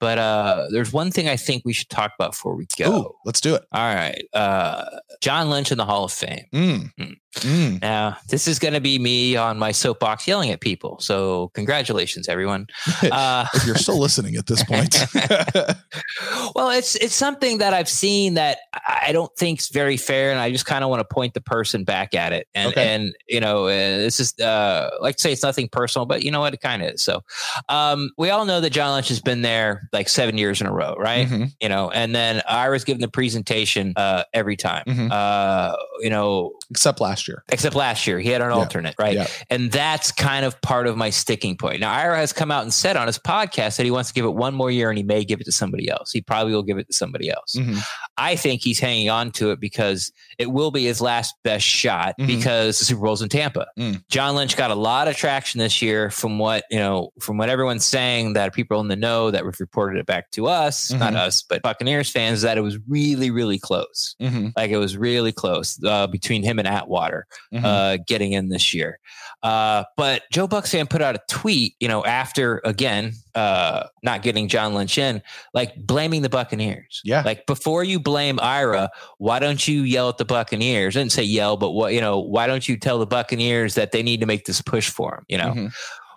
But 0.00 0.18
uh, 0.18 0.66
there's 0.70 0.92
one 0.92 1.10
thing 1.10 1.28
I 1.28 1.36
think 1.36 1.62
we 1.64 1.74
should 1.74 1.90
talk 1.90 2.12
about 2.18 2.32
before 2.32 2.56
we 2.56 2.66
go. 2.78 2.90
Ooh, 2.90 3.14
let's 3.26 3.40
do 3.40 3.54
it. 3.54 3.62
All 3.72 3.94
right, 3.94 4.22
uh, 4.32 4.86
John 5.20 5.50
Lynch 5.50 5.70
in 5.70 5.78
the 5.78 5.84
Hall 5.84 6.04
of 6.04 6.12
Fame. 6.12 6.46
Mm. 6.52 7.16
Mm. 7.36 7.80
Now, 7.80 8.16
this 8.28 8.48
is 8.48 8.58
going 8.58 8.74
to 8.74 8.80
be 8.80 8.98
me 8.98 9.36
on 9.36 9.56
my 9.58 9.70
soapbox 9.70 10.26
yelling 10.26 10.50
at 10.50 10.60
people. 10.60 10.98
So, 11.00 11.48
congratulations, 11.54 12.28
everyone. 12.28 12.66
Uh, 13.10 13.46
If 13.54 13.64
you're 13.66 13.76
still 13.76 13.98
listening 14.06 14.36
at 14.36 14.46
this 14.46 14.62
point, 14.64 14.94
well, 16.54 16.70
it's 16.70 16.96
it's 16.96 17.14
something 17.14 17.58
that 17.58 17.72
I've 17.72 17.88
seen 17.88 18.34
that 18.34 18.58
I 18.86 19.10
don't 19.12 19.34
think 19.36 19.60
is 19.60 19.68
very 19.68 19.96
fair, 19.96 20.30
and 20.30 20.40
I 20.40 20.50
just 20.50 20.66
kind 20.66 20.84
of 20.84 20.90
want 20.90 21.00
to 21.00 21.14
point 21.14 21.34
the 21.34 21.40
person 21.40 21.84
back 21.84 22.14
at 22.14 22.32
it. 22.32 22.48
And 22.54 22.68
Okay. 22.70 22.94
and 22.94 23.14
you 23.28 23.40
know, 23.40 23.64
uh, 23.66 23.68
this 23.68 24.20
is 24.20 24.38
uh, 24.38 24.90
like 25.00 25.16
to 25.16 25.22
say 25.22 25.32
it's 25.32 25.42
nothing 25.42 25.68
personal, 25.68 26.06
but 26.06 26.22
you 26.22 26.30
know 26.30 26.40
what, 26.40 26.54
it 26.54 26.60
kind 26.60 26.82
of 26.82 26.94
is. 26.94 27.02
So, 27.02 27.22
um, 27.68 28.10
we 28.18 28.30
all 28.30 28.44
know 28.44 28.60
that 28.60 28.70
John 28.70 28.94
Lynch 28.94 29.08
has 29.08 29.20
been 29.20 29.42
there 29.42 29.88
like 29.92 30.08
seven 30.08 30.36
years 30.38 30.60
in 30.60 30.66
a 30.66 30.72
row, 30.72 30.94
right? 30.98 31.28
Mhm. 31.28 31.52
You 31.60 31.68
know, 31.68 31.90
and 31.90 32.14
then 32.14 32.42
Ira's 32.48 32.84
given 32.84 33.00
the 33.00 33.08
presentation 33.08 33.92
uh, 33.96 34.24
every 34.34 34.56
time. 34.56 34.84
Mhm. 34.86 35.10
Uh, 35.10 35.76
you 36.00 36.10
know, 36.10 36.52
except 36.70 37.00
last 37.00 37.19
year. 37.28 37.44
except 37.50 37.74
last 37.74 38.06
year 38.06 38.18
he 38.20 38.28
had 38.30 38.40
an 38.42 38.48
Yeah. 38.50 38.54
alternate, 38.56 38.94
right? 38.98 39.14
Yeah. 39.14 39.26
And 39.50 39.70
that's 39.72 40.12
kind 40.12 40.44
of 40.44 40.60
part 40.62 40.86
of 40.86 40.96
my 40.96 41.10
sticking 41.10 41.56
point. 41.56 41.80
Now, 41.80 41.92
Ira 41.92 42.16
has 42.18 42.32
come 42.32 42.50
out 42.50 42.62
and 42.62 42.72
said 42.72 42.96
on 42.96 43.06
his 43.06 43.18
podcast 43.18 43.76
that 43.76 43.84
he 43.84 43.90
wants 43.90 44.10
to 44.10 44.14
give 44.14 44.24
it 44.24 44.34
one 44.34 44.54
more 44.54 44.70
year 44.70 44.88
and 44.90 44.96
he 44.98 45.04
may 45.04 45.24
give 45.24 45.40
it 45.40 45.44
to 45.44 45.52
somebody 45.52 45.88
else. 45.90 46.10
He 46.12 46.20
probably 46.20 46.52
will 46.54 46.62
give 46.62 46.78
it 46.78 46.86
to 46.88 46.92
somebody 46.92 47.30
else. 47.30 47.54
Mhm. 47.56 47.80
I 48.16 48.36
think 48.36 48.62
he's 48.62 48.78
hanging 48.80 49.08
on 49.10 49.30
to 49.32 49.50
it 49.50 49.60
because 49.60 50.12
it 50.38 50.50
will 50.50 50.70
be 50.70 50.84
his 50.84 51.00
last 51.00 51.34
best 51.44 51.64
shot 51.66 52.14
Mhm. 52.18 52.26
because 52.26 52.78
the 52.78 52.84
Super 52.84 53.02
Bowl's 53.02 53.22
in 53.22 53.28
Tampa. 53.28 53.66
Mm. 53.78 54.02
John 54.08 54.34
Lynch 54.36 54.56
got 54.56 54.70
a 54.70 54.74
lot 54.74 55.08
of 55.08 55.16
traction 55.16 55.58
this 55.58 55.80
year 55.82 56.10
from 56.10 56.38
what, 56.38 56.64
you 56.70 56.78
know, 56.78 57.10
from 57.20 57.38
what 57.38 57.48
everyone's 57.48 57.84
saying 57.86 58.34
that 58.34 58.52
people 58.52 58.80
in 58.80 58.88
the 58.88 58.96
know 58.96 59.30
that 59.30 59.44
have 59.44 59.60
reported 59.60 59.98
it 59.98 60.06
back 60.06 60.30
to 60.32 60.46
us, 60.46 60.90
not 60.90 61.12
Mhm. 61.14 61.16
us, 61.16 61.42
but 61.42 61.62
Buccaneers 61.62 62.10
fans, 62.10 62.42
that 62.42 62.58
it 62.58 62.62
was 62.62 62.78
really, 62.88 63.30
really 63.30 63.58
close. 63.58 64.14
Mhm. 64.20 64.52
Like 64.56 64.70
it 64.70 64.76
was 64.76 64.96
really 64.96 65.32
close 65.32 65.78
uh, 65.84 66.06
between 66.06 66.42
him 66.42 66.58
and 66.58 66.68
Atwater 66.68 67.09
Mhm. 67.52 67.64
uh, 67.64 67.98
getting 68.06 68.32
in 68.32 68.48
this 68.48 68.72
year. 68.74 68.98
Uh, 69.42 69.84
but 69.96 70.22
Joe 70.30 70.46
Bucs 70.46 70.70
Fan 70.72 70.86
put 70.86 71.00
out 71.00 71.14
a 71.14 71.20
tweet, 71.28 71.74
you 71.80 71.88
know, 71.88 72.04
after 72.04 72.60
again 72.64 73.12
uh, 73.34 73.84
not 74.02 74.22
getting 74.22 74.48
John 74.48 74.74
Lynch 74.74 74.98
in, 74.98 75.22
like 75.54 75.74
blaming 75.76 76.22
the 76.22 76.28
Buccaneers. 76.28 77.00
Yeah. 77.04 77.22
Like 77.24 77.46
before 77.46 77.82
you 77.84 77.98
blame 78.00 78.38
Ira, 78.40 78.90
why 79.18 79.38
don't 79.38 79.66
you 79.66 79.82
yell 79.82 80.08
at 80.10 80.18
the 80.18 80.24
Buccaneers? 80.24 80.96
I 80.96 81.00
didn't 81.00 81.12
say 81.12 81.22
yell, 81.22 81.56
but 81.56 81.70
what 81.70 81.94
you 81.94 82.00
know, 82.00 82.18
why 82.18 82.46
don't 82.46 82.68
you 82.68 82.76
tell 82.76 82.98
the 82.98 83.06
Buccaneers 83.06 83.74
that 83.76 83.92
they 83.92 84.02
need 84.02 84.20
to 84.20 84.26
make 84.26 84.44
this 84.44 84.60
push 84.60 84.88
for 84.90 85.14
him? 85.16 85.24
You 85.28 85.38
know. 85.38 85.52
Mhm. 85.54 85.72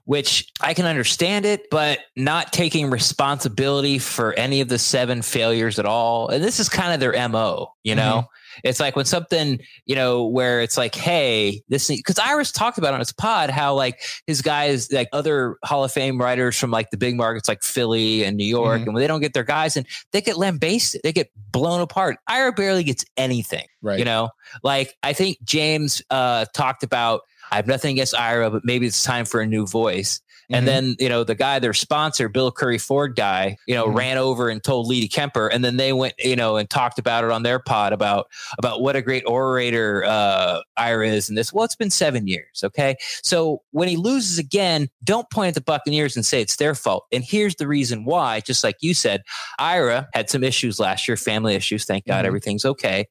Which 0.06 0.52
I 0.60 0.74
can 0.74 0.86
understand 0.86 1.46
it, 1.46 1.70
but 1.72 2.00
not 2.18 2.52
taking 2.52 2.90
responsibility 2.90 4.00
for 4.00 4.34
any 4.34 4.60
of 4.60 4.68
the 4.68 4.78
seven 4.78 5.22
failures 5.22 5.80
at 5.80 5.86
all. 5.86 6.28
And 6.28 6.44
this 6.44 6.60
is 6.60 6.68
kind 6.68 6.94
of 6.94 7.00
their 7.00 7.14
MO, 7.30 7.72
you 7.86 7.96
know? 7.96 8.26
It's 8.64 8.80
like 8.80 8.96
when 8.96 9.06
something, 9.06 9.60
you 9.86 9.96
know, 9.96 10.26
where 10.26 10.62
it's 10.62 10.78
like, 10.78 10.96
hey, 10.96 11.62
this 11.70 11.88
because 11.88 12.20
Ira's 12.20 12.52
talked 12.52 12.78
about 12.78 12.94
on 12.94 13.00
his 13.00 13.12
pod 13.12 13.50
how 13.50 13.74
like 13.76 14.02
his 14.28 14.42
guys, 14.42 14.92
like 14.92 15.10
other 15.14 15.58
Hall 15.64 15.84
of 15.84 15.92
Fame 15.92 16.20
writers 16.20 16.58
from 16.58 16.72
like 16.72 16.90
the 16.92 16.98
big 16.98 17.16
markets 17.16 17.48
like 17.48 17.64
Philly 17.64 18.24
and 18.24 18.38
New 18.38 18.46
York, 18.46 18.80
Mhm. 18.82 18.84
and 18.86 18.94
when 18.94 19.02
they 19.02 19.08
don't 19.08 19.22
get 19.22 19.34
their 19.34 19.44
guys 19.44 19.78
and 19.78 19.86
they 20.12 20.22
get 20.22 20.38
lambasted, 20.38 21.02
they 21.04 21.12
get 21.14 21.30
blown 21.52 21.82
apart. 21.82 22.18
Ira 22.28 22.52
barely 22.54 22.84
gets 22.84 23.06
anything. 23.18 23.66
Right. 23.82 24.00
You 24.00 24.06
know, 24.06 24.30
like 24.64 24.96
I 25.04 25.14
think 25.14 25.38
James 25.44 26.02
uh, 26.10 26.46
talked 26.54 26.84
about. 26.84 27.22
I 27.52 27.58
have 27.58 27.68
nothing 27.68 27.92
against 27.92 28.16
Ira, 28.16 28.50
but 28.50 28.66
maybe 28.66 28.88
it's 28.88 29.04
time 29.04 29.26
for 29.26 29.40
a 29.40 29.46
new 29.46 29.68
voice. 29.68 30.22
Mhm. 30.52 30.58
And 30.58 30.68
then, 30.68 30.96
you 31.00 31.10
know, 31.10 31.24
the 31.24 31.36
guy, 31.36 31.60
their 31.60 31.74
sponsor, 31.74 32.28
Bill 32.30 32.52
Currie 32.52 32.78
Ford 32.78 33.16
guy, 33.16 33.58
you 33.68 33.76
know, 33.76 33.88
Mhm. 33.88 33.96
ran 33.98 34.18
over 34.18 34.50
and 34.50 34.64
told 34.64 34.88
Lee 34.88 35.08
Kemper. 35.08 35.48
And 35.48 35.64
then 35.64 35.78
they 35.78 35.94
went, 35.94 36.14
you 36.20 36.36
know, 36.36 36.58
and 36.58 36.70
talked 36.70 37.00
about 37.00 37.24
it 37.24 37.32
on 37.32 37.44
their 37.44 37.60
pod 37.60 37.94
about 37.94 38.28
about 38.58 38.82
what 38.82 38.96
a 38.96 39.02
great 39.02 39.24
orator 39.26 40.04
uh 40.06 40.60
Ira 40.78 41.08
is 41.08 41.30
and 41.30 41.38
this. 41.38 41.54
Well, 41.54 41.64
it's 41.64 41.76
been 41.76 41.90
seven 41.92 42.28
years. 42.28 42.62
Okay. 42.64 42.96
So 43.24 43.62
when 43.72 43.88
he 43.88 43.96
loses 43.96 44.38
again, 44.38 44.90
don't 45.04 45.30
point 45.30 45.50
at 45.50 45.56
the 45.56 45.62
Buccaneers 45.62 46.16
and 46.16 46.26
say 46.26 46.42
it's 46.42 46.58
their 46.58 46.76
fault. 46.76 47.06
And 47.12 47.24
here's 47.24 47.56
the 47.56 47.68
reason 47.68 48.06
why, 48.06 48.42
just 48.42 48.64
like 48.64 48.78
you 48.82 48.94
said, 48.94 49.22
Ira 49.60 50.08
had 50.14 50.30
some 50.30 50.44
issues 50.44 50.80
last 50.80 51.08
year, 51.08 51.16
family 51.18 51.56
issues. 51.56 51.86
Thank 51.86 52.06
God 52.06 52.24
Mhm. 52.26 52.28
everything's 52.28 52.66
okay. 52.66 53.08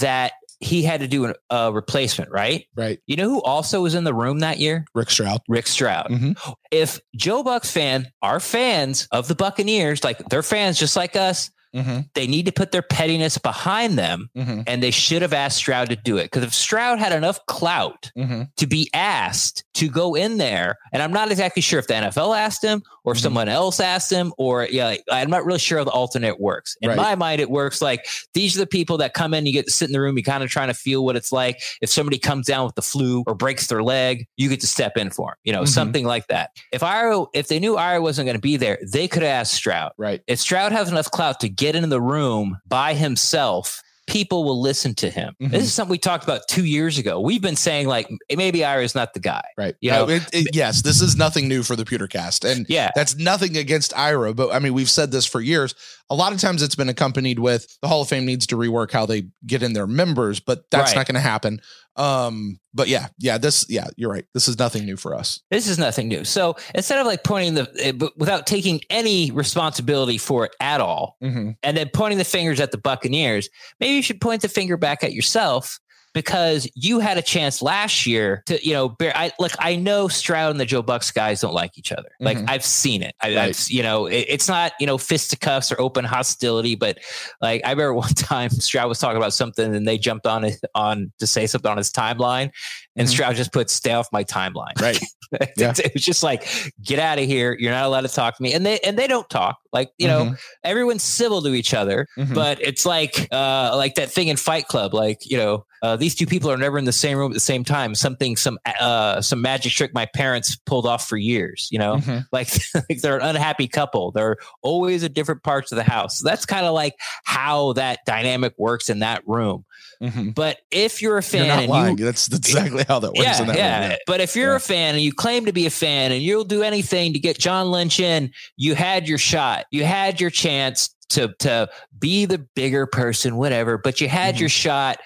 That 0.00 0.32
he 0.60 0.82
had 0.82 1.00
to 1.00 1.08
do 1.08 1.24
an, 1.26 1.34
a 1.50 1.72
replacement, 1.72 2.30
right? 2.30 2.66
Right. 2.74 3.00
You 3.06 3.16
know 3.16 3.28
who 3.28 3.42
also 3.42 3.82
was 3.82 3.94
in 3.94 4.04
the 4.04 4.14
room 4.14 4.40
that 4.40 4.58
year? 4.58 4.84
Rick 4.94 5.10
Stroud. 5.10 5.40
Rick 5.48 5.66
Stroud. 5.66 6.10
Mhm. 6.10 6.36
If 6.70 7.00
Joe 7.16 7.42
Bucs 7.42 7.70
fan 7.70 8.08
are 8.22 8.40
fans 8.40 9.08
of 9.10 9.28
the 9.28 9.34
Buccaneers, 9.34 10.04
like 10.04 10.18
they're 10.28 10.42
fans 10.42 10.78
just 10.78 10.96
like 10.96 11.16
us, 11.16 11.50
Mm-hmm. 11.74 12.00
they 12.14 12.26
need 12.26 12.46
to 12.46 12.52
put 12.52 12.70
their 12.72 12.82
pettiness 12.82 13.38
behind 13.38 13.98
them 13.98 14.30
Mm-hmm. 14.36 14.62
and 14.66 14.82
they 14.82 14.90
should 14.90 15.22
have 15.22 15.32
asked 15.32 15.56
Stroud 15.56 15.88
to 15.90 15.96
do 15.96 16.16
it. 16.18 16.24
Because 16.24 16.44
if 16.44 16.54
Stroud 16.54 16.98
had 16.98 17.12
enough 17.12 17.44
clout 17.46 18.10
Mm-hmm. 18.16 18.42
to 18.56 18.66
be 18.66 18.88
asked 18.94 19.64
to 19.74 19.88
go 19.88 20.14
in 20.14 20.36
there, 20.38 20.78
and 20.92 21.02
I'm 21.02 21.12
not 21.12 21.30
exactly 21.30 21.62
sure 21.62 21.78
if 21.78 21.86
the 21.88 21.94
NFL 21.94 22.36
asked 22.36 22.62
him 22.62 22.82
or 23.04 23.14
Mhm. 23.14 23.18
someone 23.20 23.48
else 23.48 23.80
asked 23.80 24.10
him, 24.10 24.32
or 24.38 24.66
yeah, 24.70 24.94
I'm 25.10 25.30
not 25.30 25.44
really 25.44 25.58
sure 25.58 25.78
how 25.78 25.84
the 25.84 25.90
alternate 25.90 26.40
works. 26.40 26.76
In 26.80 26.88
Right. 26.90 26.96
my 26.96 27.14
mind, 27.16 27.40
it 27.40 27.50
works 27.50 27.82
like 27.82 28.06
these 28.34 28.56
are 28.56 28.60
the 28.60 28.66
people 28.66 28.98
that 28.98 29.12
come 29.14 29.34
in, 29.34 29.44
you 29.46 29.52
get 29.52 29.66
to 29.66 29.72
sit 29.72 29.88
in 29.88 29.92
the 29.92 30.00
room, 30.00 30.16
You're 30.16 30.22
kind 30.22 30.44
of 30.44 30.50
trying 30.50 30.68
to 30.68 30.74
feel 30.74 31.04
what 31.04 31.16
it's 31.16 31.32
like. 31.32 31.60
If 31.82 31.90
somebody 31.90 32.18
comes 32.18 32.46
down 32.46 32.66
with 32.66 32.76
the 32.76 32.82
flu 32.82 33.24
or 33.26 33.34
breaks 33.34 33.66
their 33.66 33.82
leg, 33.82 34.26
you 34.36 34.48
get 34.48 34.60
to 34.60 34.66
step 34.66 34.96
in 34.96 35.10
for 35.10 35.30
them, 35.30 35.36
you 35.44 35.52
know, 35.52 35.62
Mhm. 35.62 35.68
something 35.68 36.04
like 36.06 36.28
that. 36.28 36.50
If 36.72 36.82
Ira, 36.84 37.24
if 37.34 37.48
they 37.48 37.58
knew 37.58 37.76
Ira 37.76 38.00
wasn't 38.00 38.26
going 38.26 38.36
to 38.36 38.40
be 38.40 38.56
there, 38.56 38.78
they 38.86 39.08
could 39.08 39.22
have 39.22 39.30
asked 39.32 39.54
Stroud. 39.54 39.92
Right. 39.98 40.20
If 40.28 40.38
Stroud 40.40 40.70
has 40.72 40.88
enough 40.88 41.10
clout 41.10 41.40
to 41.40 41.48
get 41.48 41.63
into 41.74 41.88
the 41.88 42.00
room 42.00 42.58
by 42.68 42.94
himself, 42.94 43.80
people 44.06 44.44
will 44.44 44.60
listen 44.60 44.94
to 44.94 45.08
him. 45.08 45.34
Mhm. 45.40 45.50
This 45.50 45.62
is 45.64 45.72
something 45.72 45.90
we 45.90 45.96
talked 45.96 46.24
about 46.24 46.46
two 46.46 46.64
years 46.66 46.98
ago. 46.98 47.20
We've 47.20 47.40
been 47.40 47.56
saying 47.56 47.86
like 47.88 48.06
maybe 48.36 48.62
Ira's 48.62 48.94
not 48.94 49.14
the 49.14 49.20
guy. 49.20 49.40
Right. 49.56 49.74
You 49.80 49.90
Yeah, 49.92 49.96
know- 49.98 50.08
it- 50.10 50.28
it- 50.32 50.48
yes, 50.54 50.82
this 50.82 51.00
is 51.00 51.16
nothing 51.16 51.48
new 51.48 51.62
for 51.62 51.74
the 51.74 51.84
Pewtercast. 51.84 52.44
And 52.44 52.66
Yeah. 52.68 52.90
that's 52.94 53.16
nothing 53.16 53.56
against 53.56 53.96
Ira, 53.96 54.34
but 54.34 54.52
I 54.52 54.58
mean, 54.58 54.74
we've 54.74 54.90
said 54.90 55.10
this 55.10 55.24
for 55.24 55.40
years. 55.40 55.74
A 56.10 56.14
lot 56.14 56.32
of 56.34 56.40
times 56.40 56.62
it's 56.62 56.74
been 56.74 56.88
accompanied 56.90 57.38
with 57.38 57.66
the 57.80 57.88
Hall 57.88 58.02
of 58.02 58.08
Fame 58.08 58.26
needs 58.26 58.46
to 58.48 58.56
rework 58.56 58.90
how 58.92 59.06
they 59.06 59.28
get 59.46 59.62
in 59.62 59.72
their 59.72 59.86
members, 59.86 60.38
but 60.38 60.64
that's 60.70 60.90
Right. 60.90 60.96
not 60.98 61.06
going 61.06 61.14
to 61.14 61.20
happen. 61.20 61.60
Um, 61.96 62.58
but 62.74 62.88
yeah, 62.88 63.06
yeah, 63.18 63.38
this, 63.38 63.64
yeah, 63.70 63.86
you're 63.96 64.10
right. 64.10 64.24
This 64.34 64.48
is 64.48 64.58
nothing 64.58 64.84
new 64.84 64.96
for 64.96 65.14
us. 65.14 65.40
This 65.50 65.68
is 65.68 65.78
nothing 65.78 66.08
new. 66.08 66.24
So 66.24 66.56
instead 66.74 66.98
of 66.98 67.06
like 67.06 67.22
pointing 67.24 67.54
the, 67.54 67.70
eh, 67.78 67.92
but 67.92 68.18
without 68.18 68.46
taking 68.46 68.80
any 68.90 69.30
responsibility 69.30 70.18
for 70.18 70.44
it 70.44 70.54
at 70.60 70.80
all, 70.80 71.16
Mm-hmm. 71.22 71.50
and 71.62 71.76
then 71.76 71.88
pointing 71.94 72.18
the 72.18 72.24
fingers 72.24 72.60
at 72.60 72.72
the 72.72 72.78
Buccaneers, 72.78 73.48
maybe 73.80 73.94
you 73.94 74.02
should 74.02 74.20
point 74.20 74.42
the 74.42 74.48
finger 74.48 74.76
back 74.76 75.04
at 75.04 75.12
yourself 75.14 75.78
because 76.14 76.68
you 76.74 77.00
had 77.00 77.18
a 77.18 77.22
chance 77.22 77.60
last 77.60 78.06
year 78.06 78.42
to, 78.46 78.64
you 78.66 78.72
know, 78.72 78.88
bear, 78.88 79.12
I 79.16 79.32
look, 79.38 79.52
I 79.58 79.76
know 79.76 80.08
Stroud 80.08 80.52
and 80.52 80.60
the 80.60 80.64
Joe 80.64 80.82
Bucs 80.82 81.12
guys 81.12 81.40
don't 81.40 81.52
like 81.52 81.76
each 81.76 81.92
other. 81.92 82.08
Like 82.20 82.38
Mhm. 82.38 82.44
I've 82.48 82.64
seen 82.64 83.02
it. 83.02 83.14
I, 83.20 83.26
Right. 83.34 83.38
I've, 83.50 83.66
you 83.68 83.82
know, 83.82 84.06
it, 84.06 84.24
it's 84.28 84.48
not, 84.48 84.72
you 84.80 84.86
know, 84.86 84.96
fisticuffs 84.96 85.70
or 85.72 85.80
open 85.80 86.04
hostility, 86.04 86.76
but 86.76 86.98
like 87.42 87.60
I 87.64 87.70
remember 87.70 87.94
one 88.04 88.08
time 88.14 88.50
Stroud 88.50 88.88
was 88.88 88.98
talking 88.98 89.16
about 89.18 89.32
something 89.34 89.74
and 89.74 89.86
they 89.86 89.98
jumped 89.98 90.26
on 90.26 90.44
it 90.44 90.58
on 90.74 91.12
to 91.18 91.26
say 91.26 91.46
something 91.46 91.70
on 91.70 91.76
his 91.76 91.90
timeline 91.90 92.50
and 92.96 93.08
Mhm. 93.08 93.10
Stroud 93.10 93.36
just 93.36 93.52
put 93.52 93.68
stay 93.68 93.92
off 93.92 94.08
my 94.12 94.24
timeline. 94.24 94.80
Right. 94.80 94.98
Yeah. 95.56 95.72
it 95.78 95.94
was 95.94 96.04
just 96.04 96.22
like, 96.22 96.46
get 96.80 97.00
out 97.00 97.18
of 97.18 97.24
here. 97.24 97.56
You're 97.58 97.72
not 97.72 97.86
allowed 97.86 98.02
to 98.02 98.08
talk 98.08 98.36
to 98.36 98.42
me. 98.42 98.52
And 98.52 98.64
they 98.64 98.78
and 98.80 98.96
they 98.96 99.08
don't 99.08 99.28
talk. 99.28 99.56
Like, 99.72 99.90
you 99.98 100.06
know, 100.06 100.26
Mhm. 100.26 100.38
everyone's 100.62 101.02
civil 101.02 101.42
to 101.42 101.48
each 101.54 101.74
other, 101.74 102.06
Mhm. 102.16 102.34
but 102.34 102.60
it's 102.60 102.86
like 102.86 103.26
uh 103.32 103.72
like 103.74 103.96
that 103.96 104.12
thing 104.12 104.28
in 104.28 104.36
Fight 104.36 104.68
Club, 104.68 104.94
like, 104.94 105.18
you 105.28 105.36
know, 105.36 105.64
uh, 105.84 105.96
these 105.96 106.14
two 106.14 106.26
people 106.26 106.50
are 106.50 106.56
never 106.56 106.78
in 106.78 106.84
the 106.86 106.92
same 106.92 107.18
room 107.18 107.30
at 107.30 107.34
the 107.34 107.40
same 107.40 107.62
time. 107.64 107.94
Something, 107.94 108.36
some, 108.36 108.58
uh, 108.80 109.20
some 109.20 109.42
magic 109.42 109.72
trick 109.72 109.92
my 109.92 110.06
parents 110.06 110.56
pulled 110.56 110.86
off 110.86 111.06
for 111.08 111.16
years. 111.16 111.68
You 111.70 111.78
know, 111.78 111.96
Mhm. 111.96 112.26
like, 112.32 112.48
like 112.74 113.00
they're 113.02 113.18
an 113.18 113.26
unhappy 113.36 113.68
couple. 113.68 114.10
They're 114.12 114.36
always 114.62 115.04
at 115.04 115.12
different 115.14 115.42
parts 115.42 115.72
of 115.72 115.76
the 115.76 115.82
house. 115.84 116.18
So 116.20 116.28
that's 116.28 116.46
kind 116.46 116.64
of 116.66 116.72
like 116.74 116.94
how 117.24 117.74
that 117.74 118.00
dynamic 118.06 118.54
works 118.58 118.88
in 118.88 119.00
that 119.00 119.22
room. 119.26 119.64
Mhm. 120.02 120.34
But 120.34 120.58
if 120.70 121.02
you're 121.02 121.18
a 121.18 121.22
fan, 121.22 121.46
You're 121.46 121.54
not 121.54 121.62
and 121.64 121.70
lying. 121.70 121.98
you, 121.98 122.04
that's, 122.04 122.26
exactly 122.28 122.84
how 122.88 122.98
that 123.00 123.08
works. 123.12 123.20
yeah, 123.20 123.40
in 123.40 123.46
that 123.48 123.56
yeah. 123.56 123.88
room. 123.88 123.96
But 124.06 124.20
if 124.20 124.34
you're 124.36 124.50
Yeah. 124.52 124.56
a 124.56 124.60
fan 124.60 124.94
and 124.94 125.02
you 125.04 125.12
claim 125.12 125.44
to 125.46 125.52
be 125.52 125.66
a 125.66 125.70
fan 125.70 126.12
and 126.12 126.22
you'll 126.22 126.44
do 126.44 126.62
anything 126.62 127.12
to 127.12 127.18
get 127.18 127.38
John 127.38 127.70
Lynch 127.70 128.00
in, 128.00 128.32
you 128.56 128.74
had 128.74 129.06
your 129.08 129.18
shot. 129.18 129.66
You 129.70 129.84
had 129.84 130.20
your 130.20 130.30
chance 130.30 130.90
to 131.10 131.34
to 131.40 131.68
be 131.98 132.24
the 132.24 132.38
bigger 132.38 132.86
person, 132.86 133.36
whatever. 133.36 133.76
But 133.78 134.00
you 134.00 134.08
had 134.08 134.36
Mhm. 134.36 134.40
your 134.40 134.48
shot 134.48 134.98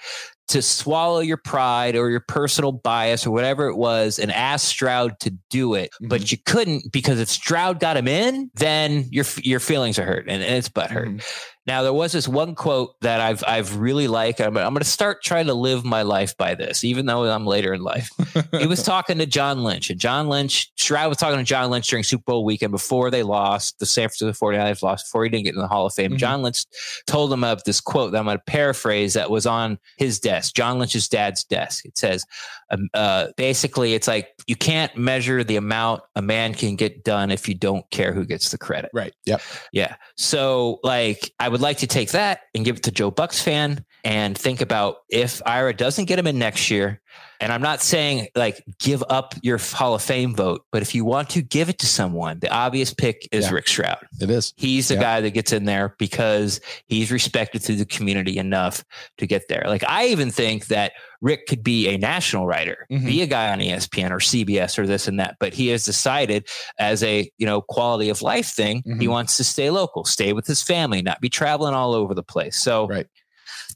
to 0.49 0.61
swallow 0.61 1.19
your 1.19 1.37
pride 1.37 1.95
or 1.95 2.09
your 2.09 2.19
personal 2.19 2.71
bias 2.71 3.25
or 3.25 3.31
whatever 3.31 3.67
it 3.67 3.75
was 3.75 4.19
and 4.19 4.31
ask 4.31 4.67
Stroud 4.67 5.19
to 5.21 5.31
do 5.49 5.73
it, 5.75 5.89
Mm-hmm. 5.93 6.07
but 6.09 6.31
you 6.31 6.37
couldn't 6.45 6.91
because 6.91 7.19
if 7.19 7.29
Stroud 7.29 7.79
got 7.79 7.97
him 7.97 8.07
in, 8.07 8.51
then 8.55 9.07
your 9.11 9.25
your 9.41 9.59
feelings 9.59 9.97
are 9.97 10.05
hurt 10.05 10.25
and, 10.27 10.43
and 10.43 10.55
it's 10.55 10.69
butthurt. 10.69 11.07
Mhm. 11.19 11.23
Now 11.69 11.83
there 11.83 11.93
was 11.93 12.11
this 12.13 12.27
one 12.27 12.55
quote 12.55 12.99
that 13.01 13.21
I've 13.21 13.43
I've 13.45 13.77
really 13.77 14.07
liked. 14.07 14.41
I'm, 14.41 14.57
I'm 14.57 14.73
going 14.73 14.77
to 14.77 14.83
start 14.83 15.21
trying 15.21 15.45
to 15.45 15.53
live 15.53 15.85
my 15.85 16.01
life 16.01 16.35
by 16.35 16.55
this, 16.55 16.83
even 16.83 17.05
though 17.05 17.25
I'm 17.25 17.45
later 17.45 17.75
in 17.75 17.83
life. 17.83 18.09
he 18.57 18.65
was 18.65 18.81
talking 18.93 19.19
to 19.19 19.27
John 19.27 19.63
Lynch, 19.63 19.91
and 19.91 19.99
John 19.99 20.29
Lynch, 20.29 20.71
Stroud 20.77 21.09
was 21.09 21.19
talking 21.19 21.37
to 21.37 21.43
John 21.43 21.69
Lynch 21.69 21.87
during 21.87 22.03
Super 22.03 22.23
Bowl 22.25 22.43
weekend 22.43 22.71
before 22.71 23.11
they 23.11 23.21
lost. 23.21 23.77
The 23.77 23.85
San 23.85 24.09
Francisco 24.09 24.31
49ers 24.47 24.81
lost 24.81 25.05
before 25.05 25.25
he 25.25 25.29
didn't 25.29 25.43
get 25.45 25.53
in 25.53 25.61
the 25.61 25.67
Hall 25.67 25.85
of 25.85 25.93
Fame. 25.93 26.13
Mhm. 26.13 26.17
John 26.17 26.41
Lynch 26.41 26.65
told 27.05 27.31
him 27.31 27.43
of 27.43 27.63
this 27.65 27.79
quote 27.79 28.13
that 28.13 28.17
I'm 28.17 28.25
going 28.25 28.37
to 28.39 28.43
paraphrase 28.47 29.13
that 29.13 29.29
was 29.29 29.45
on 29.45 29.77
his 29.97 30.19
desk, 30.19 30.55
John 30.55 30.79
Lynch's 30.79 31.07
dad's 31.07 31.43
desk. 31.43 31.85
It 31.85 31.99
says, 31.99 32.25
um, 32.71 32.89
uh, 32.95 33.27
basically, 33.37 33.93
it's 33.93 34.07
like 34.07 34.29
you 34.47 34.55
can't 34.55 34.95
measure 34.97 35.43
the 35.43 35.55
amount 35.55 36.01
a 36.15 36.21
man 36.23 36.55
can 36.55 36.75
get 36.75 37.03
done 37.03 37.29
if 37.29 37.47
you 37.47 37.53
don't 37.53 37.87
care 37.91 38.11
who 38.11 38.25
gets 38.25 38.49
the 38.49 38.57
credit. 38.57 38.89
Right. 38.91 39.13
Yep. 39.25 39.41
Yeah. 39.71 39.95
So 40.17 40.79
like 40.83 41.31
I 41.39 41.49
would 41.49 41.58
like 41.59 41.79
to 41.79 41.87
take 41.87 42.11
that 42.11 42.41
and 42.53 42.65
give 42.65 42.77
it 42.77 42.83
to 42.83 42.91
Joe 42.91 43.11
Bucs 43.11 43.41
fan 43.41 43.85
and 44.03 44.37
think 44.37 44.61
about 44.61 44.97
if 45.09 45.41
Ira 45.45 45.73
doesn't 45.73 46.05
get 46.05 46.19
him 46.19 46.27
in 46.27 46.39
next 46.39 46.71
year. 46.71 47.01
And 47.41 47.53
I'm 47.53 47.61
not 47.61 47.81
saying 47.81 48.27
like 48.35 48.63
give 48.79 49.03
up 49.09 49.33
your 49.41 49.57
Hall 49.57 49.95
of 49.95 50.01
Fame 50.01 50.35
vote, 50.35 50.65
but 50.71 50.81
if 50.81 50.93
you 50.93 51.05
want 51.05 51.29
to 51.31 51.41
give 51.41 51.69
it 51.69 51.79
to 51.79 51.85
someone, 51.85 52.39
the 52.39 52.49
obvious 52.51 52.93
pick 52.93 53.27
is 53.31 53.45
Yeah. 53.45 53.51
Rick 53.53 53.67
Stroud. 53.69 54.05
It 54.19 54.29
is. 54.29 54.53
He's 54.57 54.89
the 54.89 54.95
Yeah. 54.95 55.01
guy 55.01 55.21
that 55.21 55.31
gets 55.31 55.53
in 55.53 55.65
there 55.65 55.95
because 55.97 56.59
he's 56.87 57.11
respected 57.11 57.61
through 57.61 57.77
the 57.77 57.85
community 57.85 58.37
enough 58.37 58.83
to 59.19 59.27
get 59.27 59.47
there. 59.47 59.63
Like 59.67 59.83
I 59.87 60.07
even 60.07 60.31
think 60.31 60.67
that 60.67 60.91
Rick 61.21 61.47
could 61.47 61.63
be 61.63 61.87
a 61.89 61.97
national 61.97 62.45
writer, 62.47 62.85
Mhm. 62.89 63.05
be 63.05 63.21
a 63.21 63.25
guy 63.27 63.51
on 63.51 63.59
ESPN 63.59 64.11
or 64.11 64.19
CBS 64.21 64.79
or 64.79 64.87
this 64.87 65.07
and 65.07 65.19
that, 65.19 65.35
but 65.39 65.53
he 65.53 65.67
has 65.67 65.83
decided 65.83 66.47
as 66.79 67.03
a, 67.03 67.29
you 67.37 67.45
know, 67.45 67.61
quality 67.61 68.09
of 68.09 68.21
life 68.21 68.47
thing, 68.47 68.81
he 68.85 68.91
Mhm. 69.05 69.09
wants 69.09 69.35
to 69.37 69.43
stay 69.43 69.69
local, 69.69 70.05
stay 70.05 70.31
with 70.33 70.47
his 70.47 70.61
family, 70.63 71.01
not 71.01 71.19
be 71.19 71.27
traveling 71.29 71.73
all 71.73 71.93
over 71.93 72.13
the 72.13 72.23
place. 72.23 72.57
So 72.57 72.87
Right. 72.87 73.07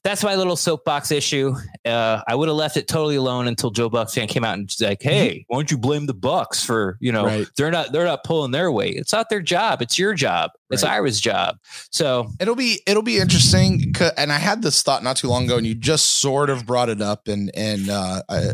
That's 0.04 0.22
my 0.22 0.36
little 0.36 0.58
soapbox 0.58 1.12
issue. 1.12 1.56
Uh, 1.86 2.22
I 2.28 2.36
would 2.36 2.50
have 2.50 2.58
left 2.58 2.76
it 2.76 2.90
totally 2.90 3.16
alone 3.16 3.48
until 3.48 3.72
Joe 3.72 3.90
Bucs 3.90 4.14
fan 4.16 4.28
came 4.28 4.44
out 4.44 4.56
and 4.56 4.66
was 4.66 4.82
like, 4.82 5.02
"Hey, 5.02 5.46
why 5.48 5.58
don't 5.58 5.72
you 5.72 5.78
blame 5.78 6.08
the 6.08 6.14
Bucs 6.14 6.66
for 6.66 6.98
you 7.00 7.12
know 7.14 7.26
Right. 7.26 7.48
they're 7.56 7.72
not 7.72 7.94
they're 7.94 8.04
not 8.04 8.26
pulling 8.26 8.52
their 8.52 8.70
weight? 8.70 8.98
It's 8.98 9.14
not 9.14 9.30
their 9.30 9.40
job. 9.42 9.82
It's 9.82 9.98
your 9.98 10.14
job. 10.14 10.52
It's 10.70 10.84
Right. 10.84 10.94
Ira's 10.94 11.22
job." 11.22 11.58
So 11.92 12.28
It'll 12.42 12.56
be 12.56 12.82
it'll 12.86 13.02
be 13.02 13.18
interesting. 13.18 13.94
And 14.18 14.32
I 14.34 14.40
had 14.40 14.62
this 14.62 14.82
thought 14.84 15.04
not 15.04 15.16
too 15.16 15.30
long 15.30 15.46
ago, 15.46 15.56
and 15.58 15.66
you 15.66 15.74
just 15.74 16.20
sort 16.20 16.50
of 16.50 16.66
brought 16.66 16.90
it 16.90 17.02
up. 17.02 17.30
And 17.30 17.50
and 17.56 17.90
uh, 17.90 18.24
I, 18.28 18.52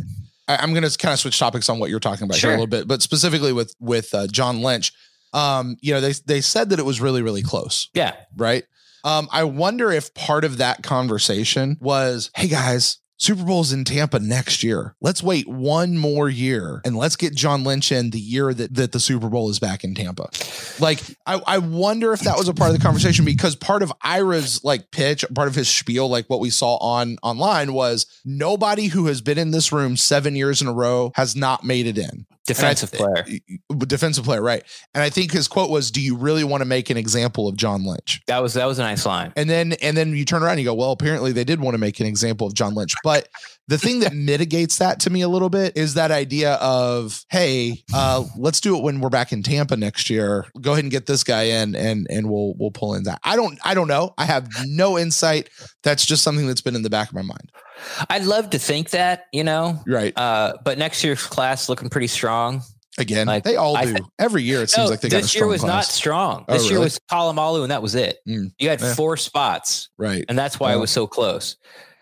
I'm 0.48 0.74
going 0.74 0.88
to 0.88 0.98
kind 0.98 1.14
of 1.14 1.20
switch 1.20 1.40
topics 1.40 1.68
on 1.68 1.80
what 1.80 1.90
you're 1.90 2.00
talking 2.00 2.26
about 2.26 2.38
here 2.38 2.50
a 2.50 2.54
little 2.54 2.68
bit, 2.68 2.88
but 2.88 3.02
specifically 3.02 3.54
with 3.54 3.74
with 3.80 4.14
uh, 4.14 4.28
John 4.28 4.62
Lynch. 4.62 4.92
Um, 5.34 5.78
you 5.82 5.94
know, 5.94 6.02
they 6.02 6.14
they 6.26 6.42
said 6.42 6.70
that 6.72 6.80
it 6.80 6.86
was 6.86 7.00
really 7.02 7.22
really 7.22 7.44
close, 7.44 7.90
yeah, 7.94 8.14
right? 8.36 8.64
Um, 9.04 9.28
I 9.32 9.44
wonder 9.44 9.92
if 9.92 10.14
part 10.14 10.44
of 10.44 10.58
that 10.58 10.84
conversation 10.84 11.78
was, 11.80 12.32
hey 12.36 12.48
guys. 12.48 12.98
Super 13.22 13.44
Bowl's 13.44 13.74
in 13.74 13.84
Tampa 13.84 14.18
next 14.20 14.64
year. 14.64 14.96
Let's 15.02 15.22
wait 15.22 15.46
one 15.46 15.98
more 15.98 16.30
year 16.30 16.80
and 16.86 16.96
let's 16.96 17.18
get 17.18 17.36
John 17.36 17.66
Lynch 17.66 17.92
in 17.92 18.12
the 18.12 18.20
year 18.20 18.54
that, 18.54 18.74
that 18.76 18.94
the 18.94 19.00
Super 19.02 19.28
Bowl 19.28 19.50
is 19.50 19.60
back 19.60 19.84
in 19.84 19.94
Tampa. 19.94 20.30
Like, 20.80 21.02
I, 21.26 21.42
I 21.46 21.58
wonder 21.58 22.14
if 22.14 22.22
that 22.22 22.38
was 22.38 22.48
a 22.48 22.54
part 22.54 22.72
of 22.72 22.78
the 22.78 22.82
conversation 22.82 23.26
because 23.26 23.58
part 23.58 23.84
of 23.84 23.92
Ira's 24.02 24.64
like 24.64 24.90
pitch, 24.92 25.26
part 25.36 25.50
of 25.50 25.56
his 25.56 25.68
spiel, 25.68 26.08
like 26.08 26.30
what 26.30 26.40
we 26.40 26.50
saw 26.50 26.78
on 26.78 27.18
online 27.22 27.74
was 27.74 28.06
nobody 28.24 28.88
who 28.88 29.08
has 29.08 29.20
been 29.20 29.38
in 29.38 29.52
this 29.52 29.74
room 29.74 29.98
seven 29.98 30.38
years 30.38 30.62
in 30.62 30.70
a 30.70 30.74
row 30.74 31.12
has 31.16 31.36
not 31.36 31.66
made 31.66 31.88
it 31.88 31.98
in. 31.98 32.26
Defensive 32.54 32.92
I- 32.94 32.98
player. 32.98 33.40
Defensive 33.78 34.26
player, 34.26 34.42
right. 34.42 34.64
And 34.94 35.04
I 35.04 35.10
think 35.10 35.32
his 35.32 35.48
quote 35.48 35.70
was, 35.70 35.92
Do 35.92 36.02
you 36.02 36.16
really 36.16 36.44
want 36.44 36.62
to 36.62 36.66
make 36.66 36.90
an 36.90 36.98
example 36.98 37.48
of 37.48 37.56
John 37.56 37.86
Lynch? 37.86 38.22
That 38.28 38.42
was 38.42 38.54
that 38.54 38.66
was 38.66 38.80
a 38.80 38.84
nice 38.84 39.06
line. 39.06 39.34
And 39.36 39.50
then 39.50 39.74
and 39.82 39.96
then 39.96 40.16
you 40.16 40.26
turn 40.26 40.44
around 40.44 40.54
and 40.54 40.62
you 40.62 40.66
go, 40.66 40.74
Well, 40.74 40.92
apparently 40.92 41.32
they 41.32 41.44
did 41.44 41.60
want 41.62 41.76
to 41.76 41.80
make 41.80 42.00
an 42.00 42.06
example 42.06 42.48
of 42.48 42.54
John 42.54 42.74
Lynch. 42.76 42.94
But 43.04 43.28
the 43.70 43.78
thing 43.78 44.00
that 44.02 44.14
mitigates 44.16 44.78
that 44.80 45.00
to 45.02 45.10
me 45.10 45.22
a 45.22 45.30
little 45.30 45.50
bit 45.50 45.78
is 45.78 45.94
that 45.94 46.10
idea 46.12 46.54
of, 46.56 47.24
hey, 47.30 47.84
uh, 47.94 48.24
let's 48.38 48.60
do 48.60 48.76
it 48.76 48.84
when 48.84 49.00
we're 49.00 49.10
back 49.10 49.32
in 49.32 49.44
Tampa 49.44 49.78
next 49.78 50.10
year. 50.10 50.46
Go 50.60 50.72
ahead 50.74 50.84
and 50.84 50.91
get 50.91 51.06
this 51.06 51.24
guy 51.24 51.44
in 51.44 51.76
and 51.76 52.08
and 52.10 52.30
we'll 52.30 52.56
we'll 52.58 52.72
pull 52.72 52.96
in 52.96 53.04
that. 53.04 53.20
I 53.24 53.36
don't 53.36 53.58
I 53.64 53.74
don't 53.76 53.88
know. 53.88 54.14
I 54.18 54.26
have 54.26 54.50
no 54.66 54.98
insight. 54.98 55.50
That's 55.84 56.06
just 56.06 56.24
something 56.24 56.48
that's 56.48 56.62
been 56.62 56.76
in 56.76 56.82
the 56.82 56.90
back 56.90 57.10
of 57.10 57.14
my 57.16 57.22
mind. 57.22 57.52
I'd 58.10 58.24
love 58.26 58.50
to 58.50 58.60
think 58.60 58.90
that 58.90 59.26
you 59.32 59.44
know, 59.44 59.82
Right. 59.88 60.18
uh, 60.18 60.54
but 60.66 60.78
next 60.78 61.04
year's 61.04 61.24
class 61.24 61.70
looking 61.70 61.90
pretty 61.90 62.08
strong. 62.08 62.62
Again, 62.98 63.28
like, 63.28 63.46
they 63.46 63.56
all 63.56 63.82
do. 63.82 63.96
Every 64.20 64.44
year 64.44 64.62
it 64.64 64.70
seems 64.70 64.88
No, 64.88 64.91
like 64.91 65.00
they 65.00 65.08
got 65.08 65.20
a 65.20 65.22
this 65.22 65.34
year 65.34 65.41
strong 65.41 65.52
was 65.52 65.62
not 65.64 65.72
class. 65.72 65.94
strong. 65.94 66.46
Oh, 66.50 66.54
This 66.54 66.64
year 66.66 66.74
really? 66.74 66.86
was 66.88 67.00
Polamalu, 67.10 67.62
and 67.62 67.72
that 67.72 67.82
was 67.82 67.96
it. 67.96 68.18
Mm, 68.28 68.52
You 68.60 68.68
had 68.68 68.82
yeah. 68.82 68.94
four 68.94 69.16
spots, 69.16 69.88
right. 69.98 70.26
and 70.28 70.38
that's 70.38 70.60
why 70.60 70.74
it 70.74 70.78
was 70.78 70.91
so 70.91 71.08
close. 71.08 71.56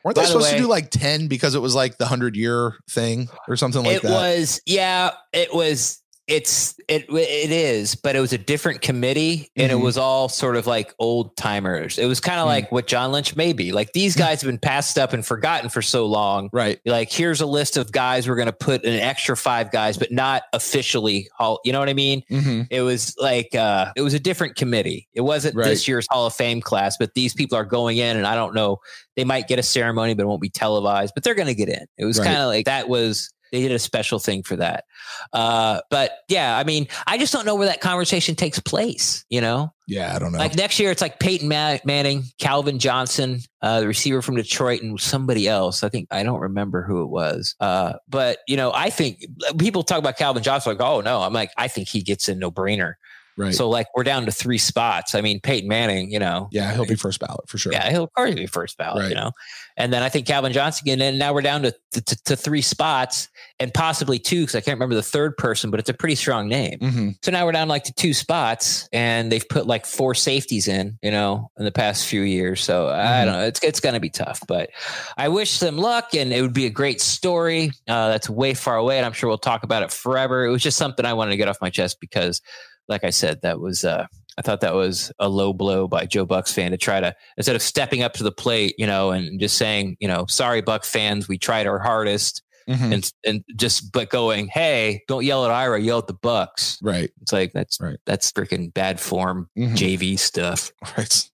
Weren't 0.07 0.15
By 0.15 0.21
they 0.21 0.27
the 0.27 0.39
supposed 0.39 0.51
to 0.51 0.57
do 0.57 0.67
like 0.69 0.89
10 0.89 1.27
because 1.27 1.53
it 1.53 1.59
was 1.59 1.75
like 1.75 1.97
the 1.97 2.05
100 2.05 2.37
year 2.37 2.77
thing 2.89 3.27
or 3.49 3.57
something 3.57 3.83
like 3.83 3.97
it 3.97 4.01
that? 4.03 4.07
It 4.07 4.13
was 4.13 4.61
yeah 4.65 5.11
it 5.33 5.53
was 5.53 6.01
it's 6.27 6.75
it 6.89 7.05
it 7.09 7.51
is 7.51 7.95
but 7.95 8.15
it 8.15 8.19
was 8.19 8.33
a 8.33 8.37
different 8.37 8.81
committee 8.81 9.49
and 9.55 9.71
Mhm. 9.71 9.75
it 9.75 9.81
was 9.81 9.97
all 9.97 10.27
sort 10.27 10.57
of 10.57 10.67
like 10.67 10.93
old 10.99 11.37
timers 11.37 11.97
it 11.97 12.05
was 12.05 12.19
kind 12.19 12.37
of 12.39 12.43
Mhm. 12.45 12.49
like 12.49 12.71
what 12.71 12.85
john 12.85 13.13
lynch 13.13 13.35
may 13.37 13.53
be 13.53 13.71
like 13.71 13.93
these 13.93 14.13
guys 14.13 14.41
have 14.41 14.47
been 14.49 14.57
passed 14.57 14.97
up 14.97 15.13
and 15.13 15.25
forgotten 15.25 15.69
for 15.69 15.81
so 15.81 16.05
long 16.05 16.49
right. 16.51 16.79
like 16.85 17.09
here's 17.11 17.39
a 17.39 17.45
list 17.45 17.77
of 17.77 17.93
guys 17.93 18.27
we're 18.27 18.35
going 18.35 18.47
to 18.47 18.51
put 18.51 18.83
an 18.83 18.99
extra 18.99 19.37
five 19.37 19.71
guys 19.71 19.97
but 19.97 20.11
not 20.11 20.43
officially 20.51 21.29
hall 21.37 21.61
you 21.63 21.71
know 21.71 21.79
what 21.79 21.87
i 21.89 21.93
mean 21.93 22.21
hmm 22.29 22.63
it 22.69 22.81
was 22.81 23.15
like 23.19 23.55
uh 23.55 23.91
it 23.95 24.01
was 24.01 24.13
a 24.13 24.19
different 24.19 24.57
committee 24.57 25.07
it 25.13 25.21
wasn't 25.21 25.55
Right. 25.55 25.65
this 25.67 25.87
year's 25.87 26.07
hall 26.09 26.25
of 26.25 26.33
fame 26.33 26.59
class 26.59 26.97
but 26.97 27.13
these 27.15 27.33
people 27.33 27.57
are 27.57 27.65
going 27.65 27.97
in 27.97 28.17
and 28.17 28.27
i 28.27 28.35
don't 28.35 28.53
know 28.53 28.79
they 29.15 29.23
might 29.23 29.47
get 29.47 29.59
a 29.59 29.63
ceremony 29.63 30.13
but 30.13 30.23
it 30.23 30.27
won't 30.27 30.41
be 30.41 30.49
televised 30.49 31.13
but 31.15 31.23
they're 31.23 31.35
going 31.35 31.47
to 31.47 31.55
get 31.55 31.69
in 31.69 31.85
it 31.97 32.03
was 32.05 32.19
Right. 32.19 32.25
kind 32.25 32.37
of 32.39 32.47
like 32.47 32.65
that 32.65 32.89
was 32.89 33.31
they 33.51 33.61
did 33.61 33.71
a 33.71 33.79
special 33.79 34.19
thing 34.19 34.43
for 34.43 34.55
that. 34.57 34.85
Uh 35.33 35.81
but 35.89 36.11
yeah 36.27 36.57
i 36.57 36.63
mean 36.63 36.87
i 37.07 37.17
just 37.17 37.33
don't 37.33 37.45
know 37.45 37.55
where 37.55 37.67
that 37.67 37.81
conversation 37.81 38.35
takes 38.35 38.59
place 38.59 39.25
you 39.29 39.41
know? 39.41 39.73
Yeah, 39.87 40.13
I 40.13 40.19
don't 40.19 40.33
know. 40.33 40.39
like 40.39 40.55
next 40.55 40.79
year 40.79 40.91
it's 40.91 41.01
like 41.01 41.19
peyton 41.19 41.47
manning 41.47 42.23
calvin 42.39 42.77
johnson 42.77 43.39
uh 43.61 43.79
the 43.79 43.87
receiver 43.87 44.21
from 44.21 44.35
detroit 44.35 44.81
and 44.81 44.99
somebody 44.99 45.47
else. 45.47 45.83
I 45.83 45.89
think 45.89 46.07
i 46.11 46.23
don't 46.23 46.41
remember 46.41 46.83
who 46.83 47.03
it 47.03 47.07
was. 47.07 47.55
Uh 47.59 47.93
but 48.09 48.39
you 48.47 48.57
know 48.57 48.71
i 48.73 48.89
think 48.89 49.25
people 49.57 49.83
talk 49.83 49.99
about 49.99 50.17
calvin 50.17 50.43
johnson 50.43 50.73
like 50.73 50.81
oh 50.81 51.01
no. 51.01 51.21
I'm 51.21 51.33
like 51.33 51.51
i 51.57 51.67
think 51.67 51.87
he 51.87 52.01
gets 52.01 52.27
a 52.27 52.35
no-brainer 52.35 52.95
right. 53.37 53.53
so 53.53 53.69
like 53.69 53.87
we're 53.95 54.03
down 54.03 54.25
to 54.25 54.31
three 54.31 54.57
spots. 54.57 55.15
I 55.15 55.21
mean, 55.21 55.39
Peyton 55.39 55.69
Manning, 55.69 56.11
you 56.11 56.19
know. 56.19 56.49
yeah, 56.51 56.73
he'll 56.73 56.85
be 56.85 56.95
first 56.95 57.19
ballot 57.19 57.47
for 57.47 57.57
sure. 57.57 57.71
Yeah, 57.71 57.89
he'll 57.89 58.07
probably 58.07 58.35
be 58.35 58.47
first 58.47 58.77
ballot, 58.77 59.03
Right. 59.03 59.09
you 59.09 59.15
know. 59.15 59.31
And 59.79 59.93
then 59.93 60.01
I 60.01 60.09
think 60.09 60.25
Calvin 60.25 60.53
Johnson, 60.53 60.89
and 60.89 60.99
then 60.99 61.17
now 61.19 61.33
we're 61.33 61.41
down 61.43 61.61
to 61.63 61.75
to, 61.91 62.01
to, 62.25 62.35
three 62.35 62.61
spots 62.61 63.27
and 63.59 63.73
possibly 63.73 64.19
two 64.19 64.41
because 64.41 64.55
I 64.55 64.61
can't 64.61 64.75
remember 64.75 64.93
the 64.95 65.01
third 65.03 65.35
person, 65.37 65.71
but 65.71 65.79
it's 65.79 65.89
a 65.89 65.93
pretty 65.93 66.15
strong 66.15 66.47
name. 66.47 66.77
hmm 66.79 67.09
So 67.23 67.31
now 67.31 67.45
we're 67.45 67.51
down 67.53 67.67
like 67.67 67.83
to 67.85 67.93
two 67.93 68.13
spots, 68.13 68.87
and 68.91 69.31
they've 69.31 69.47
put 69.47 69.65
like 69.67 69.85
four 69.85 70.13
safeties 70.15 70.67
in, 70.67 70.97
you 71.01 71.11
know, 71.11 71.49
in 71.57 71.65
the 71.65 71.71
past 71.71 72.05
few 72.07 72.21
years. 72.21 72.63
So 72.63 72.87
I 72.89 72.93
Mhm. 73.05 73.25
don't 73.25 73.33
know, 73.33 73.43
it's 73.45 73.63
it's 73.63 73.79
going 73.79 73.93
to 73.93 73.99
be 73.99 74.09
tough, 74.09 74.41
but 74.47 74.69
I 75.17 75.29
wish 75.29 75.59
them 75.59 75.77
luck, 75.77 76.13
and 76.15 76.33
it 76.33 76.41
would 76.41 76.53
be 76.53 76.65
a 76.65 76.69
great 76.71 76.99
story. 77.01 77.71
Uh, 77.87 78.09
that's 78.09 78.29
way 78.29 78.53
far 78.55 78.77
away, 78.77 78.97
and 78.97 79.05
I'm 79.05 79.13
sure 79.13 79.27
we'll 79.29 79.37
talk 79.37 79.63
about 79.63 79.83
it 79.83 79.91
forever. 79.91 80.45
It 80.45 80.51
was 80.51 80.61
just 80.63 80.77
something 80.77 81.05
I 81.05 81.13
wanted 81.13 81.31
to 81.31 81.37
get 81.37 81.47
off 81.47 81.61
my 81.61 81.69
chest 81.69 81.99
because, 81.99 82.41
like 82.87 83.03
I 83.03 83.09
said, 83.09 83.41
that 83.41 83.59
was 83.59 83.83
uh, 83.85 84.07
I 84.37 84.41
thought 84.41 84.61
that 84.61 84.75
was 84.75 85.11
a 85.19 85.27
low 85.29 85.53
blow 85.53 85.87
by 85.87 86.05
Joe 86.05 86.25
Bucs 86.25 86.53
fan 86.53 86.71
to 86.71 86.77
try 86.77 86.99
to 86.99 87.15
instead 87.37 87.55
of 87.55 87.61
stepping 87.61 88.03
up 88.03 88.13
to 88.13 88.23
the 88.23 88.31
plate, 88.31 88.75
you 88.77 88.85
know, 88.87 89.11
and 89.11 89.39
just 89.39 89.57
saying, 89.57 89.97
you 89.99 90.07
know, 90.07 90.25
sorry 90.27 90.61
Buck 90.61 90.85
fans, 90.85 91.27
we 91.27 91.37
tried 91.37 91.65
our 91.67 91.79
hardest, 91.79 92.43
hmm 92.67 92.91
and 92.93 93.11
and 93.25 93.43
just 93.55 93.91
but 93.93 94.09
going, 94.09 94.47
hey, 94.47 95.01
don't 95.07 95.23
yell 95.23 95.45
at 95.45 95.51
Ira, 95.51 95.81
yell 95.81 95.99
at 95.99 96.07
the 96.07 96.13
Bucs. 96.13 96.77
Right. 96.81 97.09
It's 97.21 97.31
like 97.33 97.53
that's 97.53 97.79
Right. 97.79 97.97
that's 98.05 98.31
freaking 98.31 98.73
bad 98.73 98.99
form 98.99 99.49
Mhm. 99.57 99.75
JV 99.75 100.19
stuff. 100.19 100.71
Right. 100.97 101.29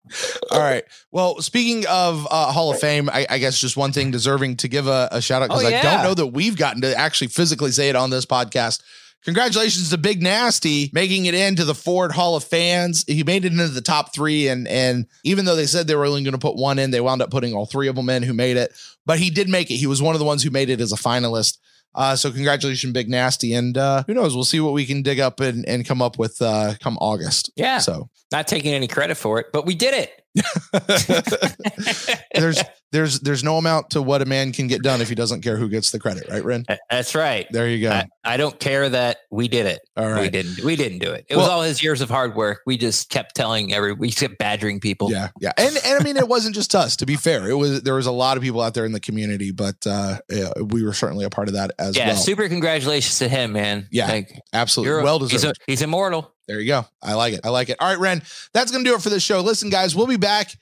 All 0.52 0.60
right. 0.60 0.84
Well, 1.12 1.42
speaking 1.42 1.86
of 1.88 2.28
uh, 2.30 2.52
Hall 2.52 2.72
of 2.72 2.80
Fame, 2.80 3.10
I, 3.12 3.26
I 3.30 3.38
guess 3.40 3.58
just 3.60 3.76
one 3.76 3.92
thing 3.92 4.12
deserving 4.12 4.58
to 4.58 4.68
give 4.68 4.86
a, 4.88 5.10
a 5.12 5.22
shout 5.22 5.42
out 5.42 5.50
because 5.50 5.64
Oh, 5.64 5.68
I 5.68 5.82
don't 5.82 6.04
know 6.04 6.14
that 6.14 6.28
we've 6.28 6.56
gotten 6.56 6.82
to 6.84 6.96
actually 6.96 7.28
physically 7.30 7.72
say 7.72 7.90
it 7.90 7.96
on 7.96 8.12
this 8.12 8.26
podcast. 8.28 8.82
Congratulations 9.26 9.90
to 9.90 9.98
Big 9.98 10.22
Nasty 10.22 10.90
making 10.94 11.26
it 11.26 11.34
into 11.34 11.64
the 11.64 11.76
Ford 11.76 12.12
Hall 12.12 12.36
of 12.36 12.44
Fans. 12.44 13.06
He 13.08 13.24
made 13.24 13.46
it 13.46 13.54
into 13.54 13.70
the 13.70 13.82
top 13.82 14.14
three, 14.14 14.48
and 14.48 14.68
and 14.68 15.08
even 15.24 15.46
though 15.46 15.56
they 15.56 15.66
said 15.66 15.88
they 15.88 15.96
were 15.96 16.06
only 16.06 16.24
going 16.24 16.34
to 16.34 16.38
put 16.38 16.56
one 16.56 16.78
in, 16.80 16.92
they 16.92 17.02
wound 17.02 17.22
up 17.22 17.32
putting 17.32 17.54
all 17.54 17.66
three 17.66 17.88
of 17.88 17.96
them 17.96 18.10
in 18.10 18.24
who 18.24 18.34
made 18.34 18.58
it. 18.58 18.74
But 19.06 19.20
he 19.20 19.30
did 19.30 19.50
make 19.50 19.72
it. 19.72 19.76
He 19.76 19.88
was 19.88 20.02
one 20.02 20.16
of 20.16 20.20
the 20.20 20.26
ones 20.26 20.44
who 20.44 20.50
made 20.50 20.70
it 20.70 20.82
as 20.82 20.92
a 20.92 20.98
finalist. 20.98 21.58
Uh, 21.96 22.16
so 22.16 22.32
congratulations, 22.32 22.92
Big 22.92 23.08
Nasty, 23.08 23.54
and 23.54 23.78
uh, 23.78 24.04
who 24.08 24.14
knows? 24.14 24.36
We'll 24.36 24.44
see 24.46 24.60
what 24.60 24.74
we 24.74 24.86
can 24.86 25.04
dig 25.04 25.20
up 25.20 25.40
and, 25.40 25.64
and 25.68 25.86
come 25.86 26.02
up 26.02 26.18
with 26.18 26.42
uh, 26.42 26.74
come 26.80 26.98
August. 27.00 27.52
Yeah. 27.56 27.78
So 27.78 28.10
Not 28.32 28.48
taking 28.48 28.74
any 28.74 28.88
credit 28.88 29.16
for 29.16 29.40
it, 29.40 29.48
but 29.54 29.66
we 29.66 29.76
did 29.76 29.94
it. 29.94 30.20
there's 32.34 32.62
there's 32.94 33.20
there's 33.20 33.44
no 33.44 33.58
amount 33.58 33.90
to 33.90 34.02
what 34.02 34.22
a 34.22 34.26
man 34.26 34.54
can 34.54 34.68
get 34.68 34.82
done 34.84 35.02
if 35.02 35.10
he 35.10 35.16
doesn't 35.16 35.42
care 35.42 35.58
who 35.58 35.68
gets 35.68 35.92
the 35.92 36.00
credit, 36.00 36.30
right, 36.30 36.46
Ren? 36.46 36.64
That's 36.90 37.16
right. 37.16 37.46
There 37.52 37.68
you 37.68 37.82
go. 37.82 37.92
I, 37.92 38.08
I 38.24 38.38
don't 38.38 38.58
care 38.60 38.88
that 38.88 39.18
we 39.32 39.48
did 39.50 39.66
it. 39.66 39.80
All 39.98 40.10
right, 40.10 40.22
We 40.22 40.30
didn't. 40.30 40.64
We 40.64 40.76
didn't 40.78 41.00
do 41.00 41.12
it. 41.12 41.26
It 41.28 41.36
was 41.36 41.50
all 41.50 41.62
his 41.64 41.84
years 41.84 42.00
of 42.02 42.10
hard 42.10 42.36
work. 42.36 42.62
We 42.66 42.78
just 42.78 43.10
kept 43.10 43.36
telling 43.36 43.74
every. 43.74 43.92
We 43.94 44.12
kept 44.12 44.38
badgering 44.38 44.80
people. 44.80 45.12
Yeah, 45.12 45.30
yeah, 45.42 45.52
and 45.58 45.76
and 45.86 46.00
I 46.00 46.04
mean, 46.04 46.16
it 46.18 46.28
wasn't 46.28 46.56
just 46.56 46.74
us. 46.76 46.96
To 46.98 47.06
be 47.06 47.16
fair, 47.18 47.50
it 47.50 47.56
was 47.56 47.82
there 47.82 47.96
was 47.96 48.06
a 48.06 48.12
lot 48.12 48.38
of 48.38 48.44
people 48.44 48.62
out 48.62 48.74
there 48.76 48.86
in 48.86 48.92
the 48.94 49.00
community, 49.02 49.52
but 49.52 49.76
uh, 49.86 50.20
yeah, 50.30 50.52
we 50.62 50.84
were 50.84 50.94
certainly 50.94 51.26
a 51.26 51.30
part 51.30 51.48
of 51.50 51.56
that 51.56 51.72
as 51.80 51.98
Yeah, 51.98 52.08
well. 52.10 52.16
super 52.18 52.48
congratulations 52.48 53.18
to 53.20 53.28
him, 53.28 53.54
man. 53.54 53.88
Yeah, 53.92 54.08
Like, 54.08 54.40
Absolutely, 54.54 55.04
well 55.04 55.20
he's, 55.20 55.32
deserved. 55.32 55.58
a, 55.60 55.64
he's 55.72 55.82
immortal. 55.82 56.32
There 56.48 56.60
you 56.60 56.68
go. 56.68 56.86
I 57.02 57.14
like 57.14 57.34
it. 57.34 57.40
I 57.46 57.50
like 57.50 57.70
it. 57.70 57.78
All 57.80 57.88
right, 57.88 57.98
Ren, 58.00 58.22
that's 58.54 58.72
going 58.72 58.84
to 58.84 58.90
do 58.90 58.96
it 58.96 59.02
for 59.02 59.10
this 59.10 59.24
show. 59.24 59.40
Listen, 59.42 59.70
guys, 59.70 59.96
we'll 59.96 60.08
be 60.08 60.18
back 60.18 60.56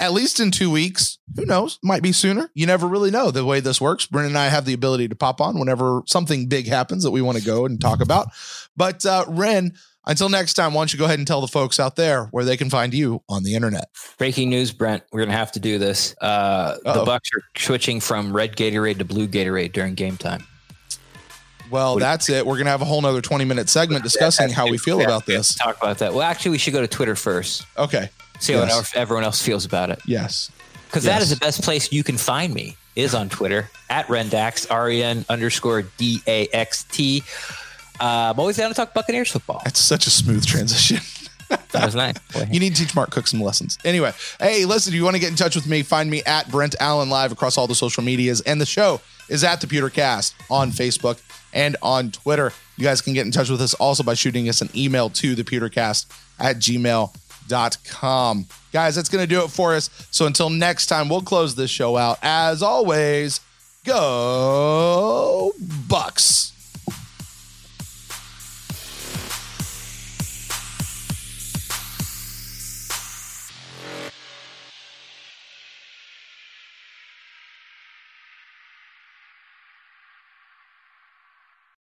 at 0.00 0.12
least 0.12 0.40
in 0.40 0.50
two 0.50 0.70
weeks. 0.70 1.18
Who 1.36 1.44
knows? 1.44 1.78
Might 1.82 2.02
be 2.02 2.12
sooner. 2.12 2.50
You 2.54 2.66
never 2.66 2.86
really 2.86 3.10
know 3.10 3.30
the 3.30 3.44
way 3.44 3.60
this 3.60 3.80
works. 3.80 4.06
Brendan 4.06 4.32
and 4.32 4.38
I 4.38 4.48
have 4.48 4.64
the 4.64 4.72
ability 4.74 5.08
to 5.08 5.14
pop 5.16 5.40
on 5.40 5.58
whenever 5.58 6.02
something 6.06 6.46
big 6.48 6.66
happens 6.66 7.02
that 7.04 7.10
we 7.10 7.22
want 7.22 7.38
to 7.38 7.44
go 7.44 7.66
and 7.66 7.80
talk 7.80 8.00
about. 8.00 8.28
But 8.76 9.04
uh, 9.04 9.24
Ren, 9.28 9.74
until 10.06 10.28
next 10.28 10.54
time, 10.54 10.72
why 10.72 10.80
don't 10.80 10.92
you 10.92 10.98
go 10.98 11.04
ahead 11.04 11.18
and 11.18 11.26
tell 11.26 11.40
the 11.40 11.48
folks 11.48 11.78
out 11.78 11.96
there 11.96 12.24
where 12.26 12.44
they 12.44 12.56
can 12.56 12.70
find 12.70 12.94
you 12.94 13.22
on 13.28 13.42
the 13.42 13.54
internet? 13.54 13.90
Breaking 14.16 14.48
news, 14.50 14.72
Brent. 14.72 15.02
We're 15.12 15.20
gonna 15.24 15.36
have 15.36 15.52
to 15.52 15.60
do 15.60 15.78
this. 15.78 16.14
Uh, 16.20 16.76
the 16.84 17.04
Bucs 17.04 17.34
are 17.36 17.42
switching 17.56 18.00
from 18.00 18.32
red 18.32 18.56
Gatorade 18.56 18.98
to 18.98 19.04
blue 19.04 19.28
Gatorade 19.28 19.72
during 19.72 19.94
game 19.94 20.16
time. 20.16 20.46
Well, 21.70 21.94
What- 21.94 22.00
that's 22.00 22.28
it. 22.30 22.46
We're 22.46 22.54
going 22.54 22.64
to 22.64 22.70
have 22.70 22.80
a 22.80 22.86
whole 22.86 23.02
nother 23.02 23.20
20 23.20 23.44
minute 23.44 23.68
segment 23.68 24.02
discussing 24.02 24.48
how 24.48 24.68
we 24.68 24.78
feel 24.78 25.02
about 25.02 25.26
this. 25.26 25.54
Talk 25.54 25.76
about 25.76 25.98
that. 25.98 26.14
Well, 26.14 26.22
actually, 26.22 26.52
we 26.52 26.58
should 26.58 26.72
go 26.72 26.80
to 26.80 26.88
Twitter 26.88 27.14
first. 27.14 27.66
Okay. 27.76 28.08
See 28.38 28.52
Yes. 28.54 28.74
what 28.74 28.94
everyone 28.96 29.24
else 29.24 29.42
feels 29.42 29.64
about 29.64 29.90
it. 29.90 30.00
Yes. 30.06 30.50
Because 30.86 31.04
that 31.04 31.20
is 31.22 31.30
the 31.30 31.36
best 31.36 31.62
place 31.62 31.92
you 31.92 32.02
can 32.02 32.16
find 32.16 32.54
me 32.54 32.76
is 32.96 33.14
on 33.14 33.28
Twitter 33.28 33.70
at 33.90 34.06
Rendax, 34.06 34.66
R 34.70 34.90
E 34.90 35.02
N 35.02 35.24
underscore 35.28 35.82
D 35.82 36.22
A 36.26 36.46
X 36.48 36.84
T. 36.84 37.22
Uh, 38.00 38.30
I'm 38.32 38.38
always 38.40 38.56
down 38.56 38.68
to 38.70 38.74
talk 38.74 38.94
Buccaneers 38.94 39.30
football. 39.30 39.60
That's 39.64 39.80
such 39.80 40.06
a 40.06 40.10
smooth 40.10 40.46
transition. 40.46 40.98
That 41.72 41.86
was 41.86 41.94
nice. 41.94 42.14
You 42.50 42.60
need 42.60 42.76
to 42.76 42.84
teach 42.84 42.94
Mark 42.94 43.10
Cook 43.10 43.26
some 43.26 43.40
lessons. 43.40 43.78
Anyway, 43.82 44.12
hey, 44.38 44.66
listen, 44.66 44.92
if 44.92 44.96
you 44.98 45.02
want 45.02 45.16
to 45.16 45.20
get 45.20 45.30
in 45.30 45.34
touch 45.34 45.54
with 45.56 45.66
me, 45.66 45.82
find 45.82 46.10
me 46.10 46.22
at 46.24 46.50
Brent 46.50 46.74
Allen 46.78 47.08
Live 47.08 47.32
across 47.32 47.56
all 47.56 47.66
the 47.66 47.74
social 47.74 48.02
medias. 48.02 48.42
And 48.42 48.60
the 48.60 48.66
show 48.66 49.00
is 49.30 49.42
at 49.44 49.62
the 49.62 49.66
Pewtercast 49.66 50.34
on 50.50 50.72
Facebook 50.72 51.18
and 51.54 51.74
on 51.80 52.10
Twitter. 52.10 52.52
You 52.76 52.84
guys 52.84 53.00
can 53.00 53.14
get 53.14 53.24
in 53.24 53.32
touch 53.32 53.48
with 53.48 53.62
us 53.62 53.72
also 53.72 54.02
by 54.02 54.12
shooting 54.12 54.46
us 54.50 54.60
an 54.60 54.68
email 54.76 55.08
to 55.08 55.34
the 55.34 55.42
Pewtercast 55.42 56.04
at 56.38 56.56
gmail.com. 56.56 57.12
Guys, 57.48 58.94
that's 58.94 59.08
going 59.08 59.22
to 59.22 59.26
do 59.26 59.42
it 59.44 59.48
for 59.48 59.74
us. 59.74 59.90
So 60.10 60.26
until 60.26 60.50
next 60.50 60.86
time, 60.86 61.08
we'll 61.08 61.22
close 61.22 61.54
this 61.54 61.70
show 61.70 61.96
out. 61.96 62.18
As 62.22 62.62
always, 62.62 63.40
go 63.84 65.52
Bucs. 65.60 66.52